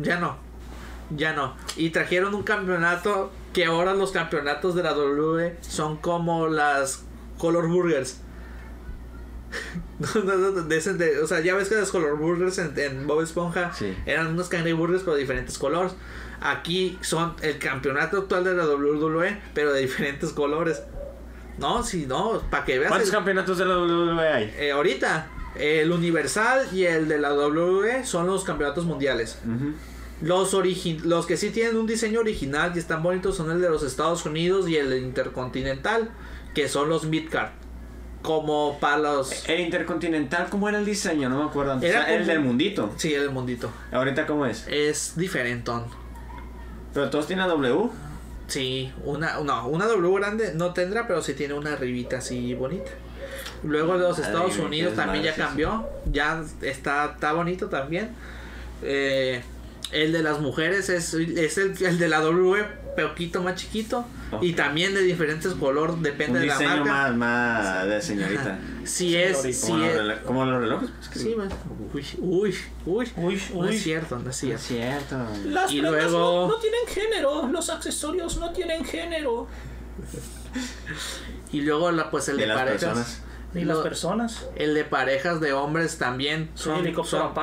ya 0.00 0.18
no. 0.18 0.36
Ya 1.10 1.32
no. 1.32 1.54
Y 1.76 1.90
trajeron 1.90 2.34
un 2.34 2.42
campeonato 2.42 3.30
que 3.52 3.64
ahora 3.66 3.94
los 3.94 4.12
campeonatos 4.12 4.74
de 4.74 4.82
la 4.82 4.94
WWE 4.94 5.56
son 5.60 5.96
como 5.98 6.48
las 6.48 7.04
Color 7.38 7.68
Burgers. 7.68 8.18
No, 9.98 10.22
no, 10.24 10.36
no, 10.36 10.62
de 10.62 10.76
ese- 10.76 10.94
de- 10.94 11.20
o 11.20 11.26
sea, 11.26 11.40
ya 11.40 11.54
ves 11.54 11.68
que 11.68 11.74
las 11.76 11.90
Color 11.90 12.16
Burgers 12.16 12.58
en, 12.58 12.72
en 12.78 13.06
Bob 13.06 13.20
Esponja 13.22 13.72
Sí. 13.74 13.94
eran 14.06 14.28
unos 14.28 14.48
cangreburgers 14.48 15.02
pero 15.02 15.14
de 15.14 15.20
diferentes 15.20 15.58
colores. 15.58 15.92
Aquí 16.40 16.98
son 17.02 17.34
el 17.42 17.58
campeonato 17.58 18.18
actual 18.18 18.42
de 18.44 18.54
la 18.54 18.66
WWE, 18.66 19.40
pero 19.54 19.72
de 19.72 19.80
diferentes 19.82 20.30
colores. 20.32 20.82
No, 21.58 21.84
si 21.84 22.06
no, 22.06 22.40
para 22.50 22.64
que 22.64 22.78
veas. 22.78 22.88
¿Cuántos 22.88 23.10
el- 23.10 23.14
campeonatos 23.14 23.58
de 23.58 23.66
la 23.66 23.76
WWE 23.78 24.26
hay? 24.28 24.54
eh, 24.58 24.72
ahorita, 24.72 25.28
el 25.54 25.92
Universal 25.92 26.66
y 26.72 26.84
el 26.84 27.06
de 27.06 27.18
la 27.18 27.32
WWE 27.34 28.04
son 28.04 28.26
los 28.26 28.42
campeonatos 28.44 28.84
mundiales. 28.86 29.38
Ujú. 29.44 29.72
Los, 30.22 30.54
los 31.04 31.26
que 31.26 31.36
sí 31.36 31.50
tienen 31.50 31.76
un 31.76 31.86
diseño 31.86 32.20
original 32.20 32.72
y 32.74 32.78
están 32.78 33.02
bonitos 33.02 33.36
son 33.36 33.50
el 33.50 33.60
de 33.60 33.68
los 33.68 33.82
Estados 33.82 34.24
Unidos 34.24 34.68
y 34.68 34.76
el 34.76 34.96
Intercontinental, 34.96 36.10
que 36.54 36.68
son 36.68 36.88
los 36.88 37.04
Midcard. 37.04 37.50
Como 38.22 38.78
para 38.78 38.98
los... 38.98 39.48
El 39.48 39.60
Intercontinental, 39.60 40.46
¿cómo 40.48 40.68
era 40.68 40.78
el 40.78 40.84
diseño? 40.84 41.28
No 41.28 41.38
me 41.38 41.44
acuerdo. 41.50 41.72
antes. 41.72 41.90
Era 41.90 42.02
O 42.02 42.04
sea, 42.04 42.14
el 42.14 42.26
del 42.26 42.38
mundito. 42.38 42.92
Sí, 42.96 43.12
el 43.12 43.30
mundito. 43.30 43.68
Ahorita, 43.90 44.26
¿cómo 44.26 44.46
es? 44.46 44.64
Es 44.68 45.14
diferentón. 45.16 45.86
Pero 46.94 47.10
todos 47.10 47.26
tienen 47.26 47.48
W. 47.48 47.90
Sí, 48.46 48.92
una, 49.04 49.40
no, 49.40 49.66
una 49.66 49.86
W 49.86 50.14
grande 50.14 50.52
no 50.54 50.72
tendrá, 50.72 51.06
pero 51.08 51.20
sí 51.22 51.34
tiene 51.34 51.54
una 51.54 51.74
ribita 51.74 52.18
así 52.18 52.54
bonita. 52.54 52.90
Luego 53.64 53.94
los 53.94 54.18
Madre 54.18 54.30
Estados 54.30 54.58
Unidos 54.58 54.94
también 54.94 55.24
ya 55.24 55.34
cambió, 55.34 55.88
ya 56.10 56.44
está, 56.60 57.06
está 57.06 57.32
bonito 57.32 57.68
también. 57.68 58.10
Eh, 58.82 59.42
el 59.92 60.12
de 60.12 60.22
las 60.22 60.40
mujeres 60.40 60.88
es, 60.88 61.14
es 61.14 61.58
el, 61.58 61.74
el 61.84 61.98
de 61.98 62.08
la 62.08 62.20
W, 62.20 62.64
poquito 62.96 63.42
más 63.42 63.54
chiquito. 63.56 64.06
Y 64.40 64.52
Ok. 64.52 64.56
también 64.56 64.94
de 64.94 65.02
diferentes 65.02 65.52
colores, 65.54 65.96
depende 66.00 66.38
Un 66.38 66.40
de 66.40 66.46
la 66.46 66.58
diseño 66.58 66.84
marca. 66.86 67.12
más, 67.12 67.64
más 67.64 67.86
de 67.86 68.00
señorita. 68.02 68.58
Si 68.84 69.14
es, 69.14 69.42
si 69.42 69.52
Como, 69.66 69.76
los 69.86 70.14
es, 70.16 70.18
como 70.24 70.44
los 70.46 70.60
relojes. 70.62 70.90
sí, 71.12 71.34
pues, 71.92 72.14
uy, 72.18 72.54
uy, 72.56 72.56
uy, 72.86 73.12
Uy, 73.16 73.42
no 73.52 73.58
uy. 73.60 73.74
es 73.76 73.82
cierto, 73.82 74.18
no 74.18 74.30
es 74.30 74.42
Es 74.42 74.60
cierto. 74.62 74.62
cierto. 74.64 75.16
Las 75.50 75.70
Y 75.70 75.82
luego- 75.82 76.46
no, 76.48 76.54
no 76.54 76.58
tienen 76.60 76.80
género, 76.88 77.48
los 77.48 77.68
accesorios 77.68 78.38
no 78.38 78.50
tienen 78.52 78.84
género. 78.84 79.46
Y 81.52 81.60
luego 81.60 81.90
la, 81.92 82.10
pues 82.10 82.28
el 82.28 82.36
De 82.36 82.42
de, 82.42 82.48
las 82.48 82.56
parejas. 82.58 82.80
personas. 82.84 83.20
Ni 83.54 83.64
Lo- 83.64 83.74
las 83.74 83.82
personas. 83.82 84.46
El 84.56 84.74
de 84.74 84.84
parejas 84.84 85.40
de 85.40 85.52
hombres 85.52 85.98
también 85.98 86.50
son, 86.54 86.84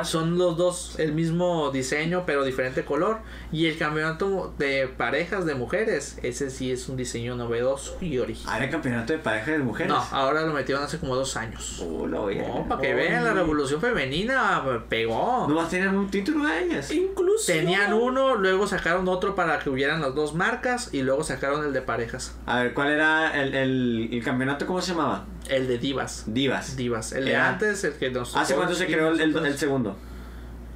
son, 0.03 0.37
los 0.37 0.57
dos 0.57 0.95
el 0.99 1.13
mismo 1.13 1.71
diseño 1.71 2.23
pero 2.25 2.43
diferente 2.43 2.83
color 2.83 3.19
y 3.51 3.67
el 3.67 3.77
campeonato 3.77 4.53
de 4.57 4.87
parejas 4.87 5.45
de 5.45 5.55
mujeres 5.55 6.17
ese 6.23 6.49
sí 6.49 6.71
es 6.71 6.89
un 6.89 6.97
diseño 6.97 7.35
novedoso 7.35 7.97
y 8.01 8.17
original. 8.17 8.53
Ah, 8.53 8.57
era 8.57 8.69
campeonato 8.69 9.13
de 9.13 9.19
pareja 9.19 9.51
de 9.51 9.59
mujeres. 9.59 9.91
No, 9.91 10.03
ahora 10.11 10.41
lo 10.41 10.53
metieron 10.53 10.83
hace 10.83 10.97
como 10.97 11.15
dos 11.15 11.35
años. 11.37 11.79
Oh. 11.81 12.07
No, 12.07 12.65
para 12.67 12.81
que 12.81 12.93
vean 12.93 13.23
la 13.23 13.33
revolución 13.33 13.79
femenina 13.81 14.63
pegó. 14.89 15.45
Nomás 15.47 15.69
tenían 15.69 15.95
un 15.97 16.09
título 16.09 16.45
de 16.45 16.63
ellas. 16.63 16.91
Incluso. 16.91 17.45
Tenían 17.51 17.93
uno, 17.93 18.35
luego 18.35 18.67
sacaron 18.67 19.07
otro 19.07 19.35
para 19.35 19.59
que 19.59 19.69
hubieran 19.69 20.01
las 20.01 20.15
dos 20.15 20.33
marcas 20.33 20.93
y 20.93 21.01
luego 21.01 21.23
sacaron 21.23 21.65
el 21.65 21.73
de 21.73 21.81
parejas, 21.81 22.35
A 22.45 22.61
ver, 22.61 22.73
¿cuál 22.73 22.89
era 22.91 23.39
el, 23.41 23.53
el, 23.53 24.09
el 24.11 24.23
campeonato? 24.23 24.65
¿Cómo 24.65 24.81
se 24.81 24.91
llamaba? 24.91 25.25
el 25.49 25.67
de 25.67 25.77
divas. 25.99 26.23
Divas. 26.27 26.75
Divas, 26.75 27.11
el 27.13 27.25
de 27.25 27.35
antes, 27.35 27.83
el 27.83 27.93
que 27.93 28.09
nos 28.09 28.35
¿Hace 28.35 28.55
cuánto 28.55 28.75
se 28.75 28.87
creó 28.87 29.09
el, 29.09 29.57
segundo? 29.57 29.97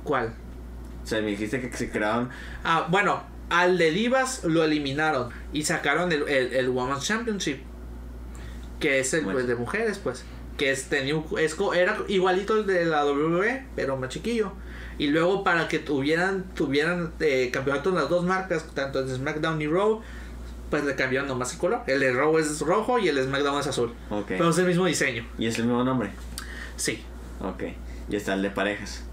¿Cuál? 0.03 0.33
O 1.03 1.07
sea, 1.07 1.21
me 1.21 1.31
dijiste 1.31 1.59
que 1.61 1.75
se 1.75 1.89
crearon. 1.89 2.29
Ah, 2.63 2.87
bueno, 2.89 3.23
al 3.49 3.77
de 3.77 3.91
Divas 3.91 4.43
lo 4.43 4.63
eliminaron 4.63 5.29
y 5.51 5.63
sacaron 5.63 6.11
el, 6.11 6.27
el, 6.27 6.53
el 6.53 6.69
Women's 6.69 7.05
Championship, 7.05 7.59
que 8.79 8.99
es 8.99 9.13
el 9.13 9.21
Bueno. 9.21 9.37
pues, 9.37 9.47
de 9.47 9.55
mujeres, 9.55 9.99
pues. 9.99 10.25
Que 10.57 10.71
es, 10.71 10.85
tenía 10.85 11.15
es 11.39 11.57
era 11.75 11.97
igualito 12.07 12.57
el 12.57 12.67
de 12.67 12.85
la 12.85 13.05
WWE, 13.05 13.65
pero 13.75 13.97
más 13.97 14.09
chiquillo. 14.09 14.53
Y 14.97 15.07
luego 15.07 15.43
para 15.43 15.67
que 15.67 15.79
tuvieran, 15.79 16.43
tuvieran 16.53 17.13
eh, 17.19 17.49
campeonato 17.51 17.89
en 17.89 17.95
las 17.95 18.09
dos 18.09 18.23
marcas, 18.23 18.65
tanto 18.75 18.99
en 18.99 19.09
SmackDown 19.09 19.61
y 19.61 19.67
Raw, 19.67 20.01
pues 20.73 20.85
le 20.85 20.95
cambiaron 20.95 21.27
nomás 21.27 21.53
el 21.53 21.59
color. 21.59 21.83
El 21.85 21.99
de 21.99 22.11
Raw 22.11 22.35
es 22.39 22.59
rojo 22.61 22.97
y 22.97 23.07
el 23.07 23.13
de 23.13 23.25
SmackDown 23.25 23.59
es 23.59 23.67
azul. 23.67 23.93
Ok. 24.09 24.25
Pero 24.29 24.49
es 24.49 24.57
el 24.57 24.65
mismo 24.65 24.87
diseño. 24.87 25.23
Y 25.37 25.45
es 25.45 25.59
el 25.59 25.65
mismo 25.65 25.83
nombre. 25.83 26.09
Sí. 26.77 27.03
Ok. 27.41 27.65
Y 28.09 28.15
está 28.15 28.33
el 28.33 28.41
de 28.41 28.49
parejas. 28.49 29.03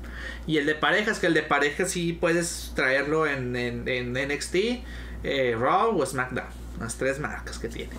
Y 0.46 0.56
el 0.56 0.64
de 0.64 0.74
parejas, 0.74 1.18
que 1.18 1.26
el 1.26 1.34
de 1.34 1.42
parejas 1.42 1.90
sí 1.90 2.14
puedes 2.14 2.72
traerlo 2.74 3.26
en, 3.26 3.54
en, 3.56 3.86
en 3.86 4.14
NXT, 4.14 4.54
eh, 5.22 5.54
Raw 5.60 6.00
o 6.00 6.06
SmackDown. 6.06 6.48
Las 6.80 6.96
tres 6.96 7.20
marcas 7.20 7.58
que 7.58 7.68
tiene. 7.68 7.92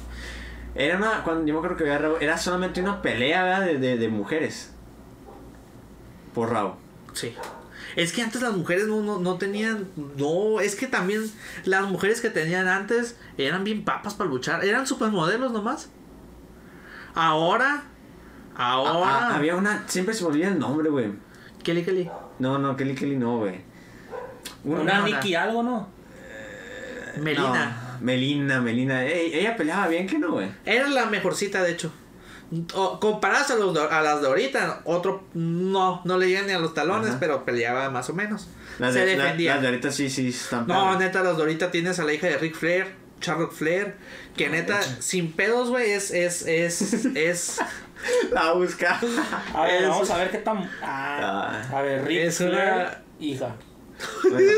Era 0.73 0.97
una. 0.97 1.23
Cuando 1.23 1.45
yo 1.45 1.53
me 1.53 1.59
acuerdo 1.59 1.77
que 1.77 1.83
había 1.83 1.99
Raw, 1.99 2.17
era 2.19 2.39
solamente 2.39 2.81
una 2.81 3.03
pelea 3.03 3.59
de, 3.59 3.77
de 3.77 4.07
mujeres. 4.07 4.71
Por 6.33 6.49
Raw. 6.49 6.77
Sí. 7.13 7.35
Es 7.95 8.13
que 8.13 8.21
antes 8.21 8.41
las 8.41 8.55
mujeres 8.55 8.87
no, 8.87 9.01
no, 9.01 9.19
no 9.19 9.37
tenían. 9.37 9.87
No, 10.17 10.59
es 10.59 10.75
que 10.75 10.87
también 10.87 11.29
las 11.65 11.83
mujeres 11.89 12.21
que 12.21 12.29
tenían 12.29 12.67
antes 12.67 13.17
eran 13.37 13.63
bien 13.63 13.83
papas 13.83 14.13
para 14.13 14.29
luchar. 14.29 14.63
Eran 14.63 14.87
supermodelos 14.87 15.51
nomás. 15.51 15.89
Ahora. 17.13 17.83
Ahora. 18.55 19.09
Ah, 19.09 19.29
ah, 19.31 19.35
había 19.35 19.55
una. 19.55 19.83
Siempre 19.87 20.13
se 20.13 20.23
me 20.23 20.29
olvida 20.29 20.47
el 20.49 20.59
nombre, 20.59 20.89
güey. 20.89 21.11
Kelly 21.63 21.83
Kelly. 21.83 22.09
No, 22.39 22.57
no, 22.57 22.75
Kelly 22.75 22.95
Kelly 22.95 23.17
no, 23.17 23.37
güey. 23.39 23.61
Una 24.63 24.81
una- 24.81 25.01
Nikki 25.05 25.35
algo, 25.35 25.63
¿no? 25.63 25.89
Melina. 27.19 27.65
No, 27.99 28.05
Melina, 28.05 28.61
Melina. 28.61 29.03
Ey, 29.05 29.33
ella 29.33 29.55
peleaba 29.55 29.87
bien, 29.87 30.07
que 30.07 30.17
no, 30.17 30.31
güey? 30.31 30.49
Era 30.65 30.87
la 30.89 31.05
mejorcita, 31.05 31.61
de 31.61 31.71
hecho. 31.71 31.91
Comparadas 32.99 33.49
a, 33.51 33.55
los 33.55 33.73
de- 33.73 33.79
a 33.81 34.01
las 34.01 34.21
de 34.21 34.27
ahorita, 34.27 34.81
otro 34.83 35.23
no, 35.33 36.01
no 36.03 36.17
le 36.17 36.27
llegan 36.27 36.47
ni 36.47 36.53
a 36.53 36.59
los 36.59 36.73
talones, 36.73 37.11
Ajá. 37.11 37.19
pero 37.19 37.45
peleaba 37.45 37.89
más 37.89 38.09
o 38.09 38.13
menos. 38.13 38.49
Las 38.77 38.93
Se 38.93 39.05
de, 39.05 39.15
la- 39.15 39.23
defendía. 39.23 39.53
las 39.53 39.61
de 39.61 39.67
ahorita 39.69 39.91
sí, 39.91 40.09
sí 40.09 40.29
están. 40.29 40.67
No, 40.67 40.73
padres. 40.85 40.99
neta, 40.99 41.23
las 41.23 41.37
de 41.37 41.43
ahorita 41.43 41.71
tienes 41.71 41.99
a 41.99 42.03
la 42.03 42.13
hija 42.13 42.27
de 42.27 42.37
Rick 42.37 42.55
Flair, 42.55 42.95
Charlotte 43.21 43.53
Flair, 43.53 43.95
que 44.35 44.49
neta, 44.49 44.81
sin 44.81 45.31
pedos, 45.31 45.69
güey, 45.69 45.91
es, 45.91 46.11
es, 46.11 46.41
es, 46.45 46.81
es, 47.15 47.57
La 48.31 48.51
busca. 48.53 48.99
A 49.53 49.63
ver, 49.63 49.83
Es- 49.83 49.87
vamos 49.89 50.09
a 50.09 50.17
ver 50.17 50.31
qué 50.31 50.39
tan. 50.39 50.69
Ah, 50.83 51.61
a 51.73 51.81
ver, 51.81 52.03
Rick 52.05 52.19
Es 52.19 52.37
Flair, 52.37 52.53
una- 52.73 53.01
hija. 53.19 53.55
Bueno, 54.29 54.51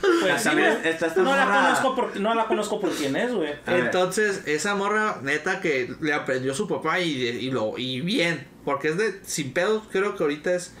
Pues 0.00 0.42
sí, 0.42 0.48
esta 0.84 1.12
no, 1.16 1.34
la 1.34 1.46
conozco 1.46 1.94
por, 1.96 2.20
no 2.20 2.34
la 2.34 2.46
conozco 2.46 2.80
por 2.80 2.90
quién 2.90 3.16
es, 3.16 3.32
güey. 3.32 3.50
Entonces, 3.66 4.42
esa 4.46 4.74
morra, 4.74 5.18
neta, 5.22 5.60
que 5.60 5.94
le 6.00 6.12
aprendió 6.12 6.54
su 6.54 6.68
papá 6.68 7.00
y, 7.00 7.10
y 7.12 7.50
lo, 7.50 7.78
y 7.78 8.00
bien, 8.00 8.46
porque 8.64 8.88
es 8.88 8.98
de, 8.98 9.20
sin 9.24 9.52
pedos, 9.52 9.82
creo 9.90 10.14
que 10.16 10.22
ahorita 10.22 10.54
es 10.54 10.74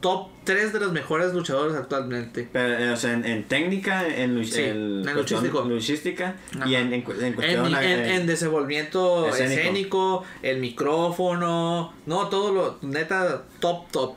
top 0.00 0.28
3 0.44 0.72
de 0.74 0.80
los 0.80 0.92
mejores 0.92 1.32
luchadores 1.32 1.74
actualmente. 1.76 2.46
Pero, 2.52 2.74
eh, 2.78 2.90
o 2.90 2.96
sea, 2.96 3.12
en, 3.14 3.24
en 3.24 3.44
técnica, 3.44 4.06
en, 4.06 4.34
lu- 4.34 4.44
Sí, 4.44 4.60
en 4.62 5.06
en 5.08 5.14
cuestión- 5.14 5.68
luchística 5.68 6.36
Ajá. 6.56 6.68
y 6.68 6.74
en, 6.74 6.92
en, 6.92 6.94
en 6.94 7.24
En, 7.24 7.32
cuestión. 7.34 7.66
en, 7.66 7.74
eh, 7.76 8.14
en 8.16 8.26
desenvolvimiento 8.26 9.28
escénico. 9.30 9.60
escénico. 9.60 10.24
el 10.42 10.58
micrófono, 10.60 11.94
no, 12.06 12.28
todo 12.28 12.52
lo, 12.52 12.78
neta, 12.82 13.44
top, 13.60 13.90
top. 13.90 14.14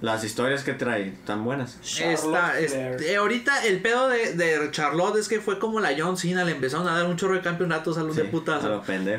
Las 0.00 0.24
historias 0.24 0.64
que 0.64 0.72
trae, 0.72 1.12
tan 1.26 1.44
buenas. 1.44 1.76
Está, 1.82 2.58
es- 2.58 2.72
Flair. 2.72 3.02
eh, 3.02 3.16
ahorita 3.16 3.66
el 3.66 3.82
pedo 3.82 4.08
de, 4.08 4.32
de 4.34 4.70
Charlotte 4.70 5.16
es 5.16 5.28
que 5.28 5.40
fue 5.40 5.58
como 5.58 5.78
la 5.80 5.90
John 5.96 6.16
Cena, 6.16 6.42
le 6.44 6.52
empezaron 6.52 6.88
a 6.88 6.96
dar 6.96 7.06
un 7.06 7.16
chorro 7.16 7.34
de 7.34 7.42
campeonatos 7.42 7.98
a 7.98 8.02
los 8.02 8.14
Sí, 8.16 8.22
de 8.22 8.28
putas. 8.28 8.62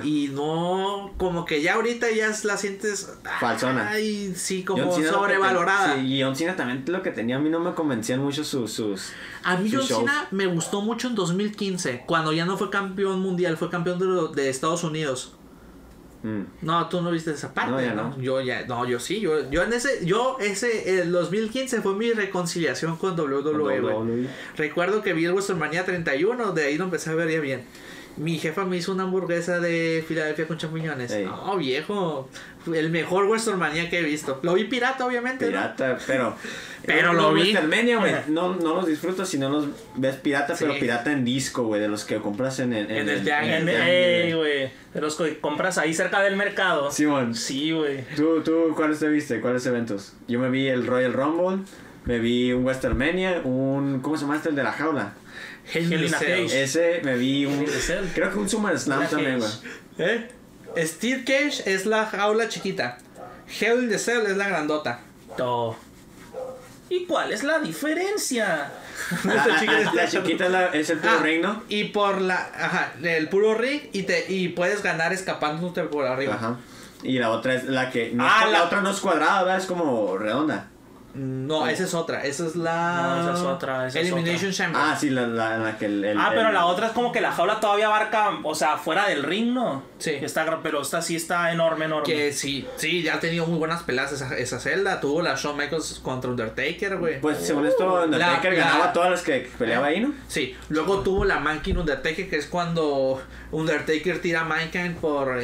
Y 0.03 0.29
no, 0.29 1.13
como 1.17 1.45
que 1.45 1.61
ya 1.61 1.75
ahorita 1.75 2.09
ya 2.11 2.31
la 2.43 2.57
sientes. 2.57 3.13
Falsona. 3.39 3.89
Ay, 3.89 4.33
sí, 4.35 4.63
como 4.63 4.91
sobrevalorada. 4.91 5.95
ten- 5.95 6.05
sí, 6.05 6.15
y 6.15 6.23
John 6.23 6.35
Cena 6.35 6.55
también 6.55 6.83
lo 6.87 7.03
que 7.03 7.11
tenía 7.11 7.35
a 7.35 7.39
mí 7.39 7.49
no 7.49 7.59
me 7.59 7.73
convencían 7.73 8.19
mucho 8.19 8.43
sus. 8.43 8.71
sus 8.73 9.11
A 9.43 9.57
mí 9.57 9.69
sus 9.69 9.81
John 9.81 9.87
shows. 9.87 9.99
Cena 10.01 10.27
me 10.31 10.47
gustó 10.47 10.81
mucho 10.81 11.07
en 11.07 11.15
2015, 11.15 12.03
cuando 12.07 12.33
ya 12.33 12.45
no 12.45 12.57
fue 12.57 12.69
campeón 12.69 13.19
mundial, 13.19 13.57
fue 13.57 13.69
campeón 13.69 13.99
de, 13.99 14.41
de 14.41 14.49
Estados 14.49 14.83
Unidos. 14.83 15.35
Mm. 16.23 16.41
No, 16.61 16.87
tú 16.87 17.01
no 17.01 17.11
viste 17.11 17.31
esa 17.31 17.53
parte. 17.53 17.71
No, 17.71 17.81
ya 17.81 17.93
no. 17.93 18.17
Yo 18.19 18.41
ya, 18.41 18.65
no, 18.67 18.85
yo 18.85 18.99
sí, 18.99 19.19
yo, 19.19 19.49
yo 19.49 19.63
en 19.63 19.73
ese, 19.73 20.05
yo 20.05 20.37
ese, 20.39 21.01
el 21.01 21.11
2015 21.11 21.81
fue 21.81 21.95
mi 21.95 22.11
reconciliación 22.11 22.97
con 22.97 23.19
WWE. 23.19 23.81
WWE. 23.81 24.27
Recuerdo 24.55 25.01
que 25.01 25.13
vi 25.13 25.25
el 25.25 25.31
WrestleMania 25.33 25.85
31, 25.85 26.51
de 26.53 26.63
ahí 26.63 26.77
lo 26.77 26.85
empecé 26.85 27.09
a 27.09 27.15
ver 27.15 27.29
ya 27.29 27.39
bien. 27.39 27.63
Mi 28.17 28.37
jefa 28.37 28.65
me 28.65 28.77
hizo 28.77 28.91
una 28.91 29.03
hamburguesa 29.03 29.59
de 29.59 30.03
Filadelfia 30.07 30.47
con 30.47 30.57
champiñones. 30.57 31.11
Ey. 31.11 31.25
No, 31.25 31.55
viejo, 31.57 32.29
el 32.73 32.89
mejor 32.89 33.25
WrestleMania 33.27 33.89
que 33.89 33.99
he 33.99 34.03
visto. 34.03 34.39
Lo 34.43 34.53
vi 34.53 34.65
pirata, 34.65 35.05
obviamente. 35.05 35.45
¿no? 35.45 35.51
Pirata, 35.51 35.97
pero. 36.05 36.35
Pero 36.83 37.13
los 37.13 37.25
lo 37.25 37.33
vi. 37.33 37.53
No, 38.29 38.55
no 38.55 38.73
los 38.75 38.87
disfrutas 38.87 39.29
si 39.29 39.37
no 39.37 39.49
los 39.49 39.67
ves 39.97 40.15
pirata, 40.15 40.55
Sí. 40.55 40.65
pero 40.65 40.79
pirata 40.79 41.11
en 41.11 41.23
disco, 41.23 41.65
güey. 41.65 41.79
De 41.79 41.87
los 41.87 42.05
que 42.05 42.17
compras 42.17 42.57
en, 42.59 42.73
en, 42.73 42.89
En 42.89 43.07
el 43.07 43.27
En- 43.27 43.27
en 43.29 43.69
el 43.69 43.69
Ey, 43.69 44.33
güey. 44.33 44.71
De 44.91 44.99
los 44.99 45.15
que 45.15 45.37
compras 45.39 45.77
ahí 45.77 45.93
cerca 45.93 46.21
del 46.23 46.35
mercado. 46.37 46.89
Simón. 46.89 47.35
Sí, 47.35 47.71
güey. 47.71 48.03
¿Tú, 48.15 48.41
tú, 48.41 48.73
¿cuáles 48.75 48.97
te 48.97 49.07
viste? 49.09 49.39
¿Cuáles 49.41 49.63
eventos? 49.67 50.13
Yo 50.27 50.39
me 50.39 50.49
vi 50.49 50.69
el 50.69 50.87
Royal 50.87 51.13
Rumble, 51.13 51.63
me 52.05 52.17
vi 52.17 52.51
un 52.51 52.63
WrestleMania, 52.65 53.41
un... 53.43 53.99
¿Cómo 54.01 54.17
se 54.17 54.23
llama 54.23 54.37
este? 54.37 54.49
El 54.49 54.55
de 54.55 54.63
la 54.63 54.71
jaula. 54.71 55.13
Hell 55.73 55.93
in 56.05 56.13
a. 56.13 56.17
Cage. 56.19 56.63
Ese 56.63 57.01
me 57.03 57.15
vi 57.17 57.45
un... 57.45 57.53
Hell 57.59 57.69
in 57.69 57.75
a 57.75 57.79
Cell. 57.79 58.05
Creo 58.13 58.31
que 58.31 58.39
un 58.39 58.49
SummerSlam 58.49 58.99
Una 58.99 59.09
también, 59.09 59.39
güey. 59.39 59.51
¿Eh? 59.97 60.27
Steel 60.85 61.23
Cage 61.25 61.63
es 61.65 61.85
la 61.85 62.05
jaula 62.05 62.47
chiquita. 62.49 62.97
Hell 63.59 63.83
in 63.83 63.89
the 63.89 63.97
Cell 63.99 64.25
es 64.25 64.37
la 64.37 64.47
grandota. 64.49 64.99
To. 65.37 65.75
¿Y 66.89 67.05
cuál 67.05 67.31
es 67.31 67.43
la 67.43 67.59
diferencia? 67.59 68.71
Ah, 69.27 69.45
ah, 69.45 69.91
la 69.95 70.07
chiquita 70.07 70.45
es, 70.45 70.51
la- 70.51 70.67
es 70.67 70.89
el 70.91 70.99
puro 70.99 71.13
Ah, 71.19 71.23
ring, 71.23 71.41
¿no? 71.41 71.63
Y 71.67 71.85
por 71.85 72.21
la, 72.21 72.35
ajá, 72.53 72.93
el 73.01 73.27
puro 73.29 73.55
ring 73.55 73.81
y 73.93 74.03
te 74.03 74.25
y 74.31 74.49
puedes 74.49 74.83
ganar 74.83 75.11
escapándote 75.11 75.83
por 75.83 76.05
arriba. 76.05 76.35
Ajá. 76.35 76.57
Y 77.03 77.17
la 77.17 77.31
otra 77.31 77.55
es 77.55 77.63
la 77.65 77.89
que... 77.89 78.11
No 78.13 78.23
Ah, 78.25 78.41
es- 78.45 78.51
la... 78.51 78.59
la- 78.59 78.65
otra 78.65 78.81
no 78.81 78.91
es 78.91 78.99
cuadrada, 78.99 79.43
¿verdad? 79.43 79.57
Es 79.59 79.65
como 79.65 80.17
redonda. 80.17 80.67
No, 81.13 81.67
esa 81.67 81.83
es 81.83 81.93
otra. 81.93 82.23
Esa 82.23 82.45
es 82.47 82.55
la. 82.55 83.01
No, 83.03 83.21
esa 83.21 83.33
es 83.33 83.45
otra, 83.45 83.87
esa 83.87 83.99
es 83.99 84.07
Elimination 84.07 84.51
Chamber. 84.51 84.81
Ah, 84.83 84.95
sí, 84.99 85.09
la, 85.09 85.27
la, 85.27 85.57
la 85.57 85.77
que 85.77 85.85
el... 85.85 86.03
el- 86.05 86.17
Ah, 86.19 86.29
pero 86.33 86.47
el- 86.49 86.53
la 86.53 86.65
otra 86.65 86.87
es 86.87 86.93
como 86.93 87.11
que 87.11 87.19
la 87.21 87.31
jaula 87.31 87.59
todavía 87.59 87.87
abarca, 87.87 88.31
o 88.43 88.55
sea, 88.55 88.77
fuera 88.77 89.07
del 89.07 89.23
ring, 89.23 89.53
¿no? 89.53 89.83
Sí. 89.97 90.11
Está, 90.21 90.59
pero 90.63 90.81
esta 90.81 91.01
sí 91.01 91.15
está 91.15 91.51
enorme, 91.51 91.85
enorme. 91.85 92.05
Que 92.05 92.31
sí, 92.33 92.67
sí, 92.77 93.03
ya 93.03 93.15
ha 93.15 93.19
tenido 93.19 93.45
muy 93.45 93.57
buenas 93.59 93.83
peleas 93.83 94.11
esa, 94.11 94.37
esa 94.37 94.59
celda. 94.59 94.99
Tuvo 95.01 95.21
la 95.21 95.35
Shawn 95.35 95.57
Michaels 95.57 95.99
contra 96.03 96.31
Undertaker, 96.31 96.97
güey. 96.97 97.19
Pues 97.19 97.37
según 97.39 97.65
esto, 97.67 98.03
Undertaker 98.03 98.53
La- 98.53 98.59
la- 98.59 98.65
ganaba 98.65 98.93
todas 98.93 99.11
las 99.11 99.21
que 99.21 99.49
peleaba 99.57 99.87
ahí, 99.87 99.99
¿no? 99.99 100.13
Sí, 100.27 100.55
luego 100.69 101.01
tuvo 101.01 101.25
la 101.25 101.39
Mankind 101.39 101.77
Undertaker, 101.79 102.29
que 102.29 102.37
es 102.37 102.47
cuando 102.47 103.21
Undertaker 103.51 104.21
tira 104.21 104.41
a 104.41 104.43
Mankind 104.45 104.95
por, 104.97 105.37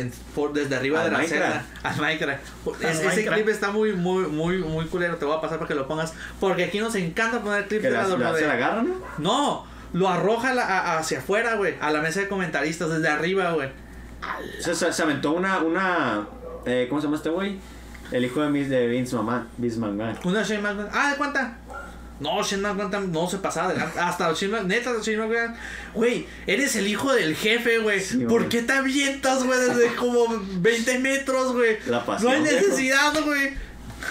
desde 0.54 0.76
arriba 0.76 1.04
de 1.04 1.12
la 1.12 1.18
Minecraft. 1.18 1.44
celda. 1.44 1.66
Al 1.84 1.98
Minecraft. 1.98 2.44
Es- 2.82 2.90
ese 2.98 3.06
Minecraft. 3.06 3.34
clip 3.42 3.50
está 3.50 3.72
muy, 3.72 3.94
muy, 3.94 4.28
muy, 4.28 4.58
muy 4.60 4.86
culero. 4.86 5.16
Te 5.18 5.26
voy 5.26 5.38
a 5.38 5.42
pasar 5.42 5.58
para 5.58 5.68
que 5.68 5.76
lo 5.76 5.88
pongas. 5.88 6.14
Porque 6.40 6.64
aquí 6.66 6.80
nos 6.80 6.96
encanta 6.96 7.42
poner 7.42 7.68
clips 7.68 7.84
de 7.84 7.92
la 7.92 8.04
la, 8.04 8.08
la- 8.10 8.16
WWE. 8.32 8.40
se 8.40 8.48
la 8.48 8.54
agarra, 8.54 8.84
¿no? 9.18 9.66
Lo 9.94 10.10
arroja 10.10 10.50
a 10.50 10.54
la- 10.54 10.66
a- 10.66 10.98
hacia 11.00 11.20
afuera, 11.20 11.56
güey. 11.56 11.76
A 11.82 11.92
la 11.92 12.02
mesa 12.02 12.20
de 12.22 12.28
comentaristas, 12.28 12.90
desde 12.90 13.08
arriba, 13.10 13.52
güey. 13.52 13.70
Se, 14.60 14.74
se, 14.76 14.92
se 14.92 15.04
aventó 15.04 15.32
una, 15.34 15.60
una, 15.60 16.28
eh, 16.66 16.88
¿cómo 16.90 17.00
se 17.02 17.08
llama 17.08 17.18
este 17.18 17.30
güey? 17.30 17.58
El 18.12 18.24
hijo 18.26 18.42
de, 18.42 18.50
Miss- 18.50 18.70
de 18.70 18.88
Vince 18.88 19.16
mamá, 19.16 19.48
Vince 19.58 19.80
McMahon. 19.80 20.18
Una 20.24 20.44
Shane 20.44 20.62
McMahon. 20.62 20.90
Ah, 20.94 21.12
¿de 21.12 21.18
cuánta? 21.18 21.58
No, 22.20 22.42
Shane 22.44 22.64
McMahon 22.64 23.12
no 23.12 23.30
se 23.30 23.38
pasaba 23.38 23.70
adelante. 23.70 24.00
Hasta 24.00 24.32
Shane 24.34 24.52
McMahon, 24.54 24.68
neta, 24.68 24.92
Shane 25.04 25.18
McMahon. 25.18 25.56
Güey, 25.94 26.26
eres 26.48 26.76
el 26.76 26.88
hijo 26.88 27.14
del 27.14 27.36
jefe, 27.36 27.78
güey. 27.80 28.00
Sí, 28.00 28.18
¿Por 28.20 28.40
güey. 28.44 28.50
qué 28.50 28.62
te 28.64 28.74
avientas, 28.74 29.44
güey, 29.44 29.60
desde 29.60 29.96
como 29.96 30.26
20 30.60 31.00
metros, 31.00 31.54
güey? 31.54 31.78
La 31.88 32.00
No 32.00 32.06
pasión, 32.06 32.32
hay 32.34 32.42
viejo. 32.42 32.56
necesidad, 32.56 33.14
güey. 33.24 33.54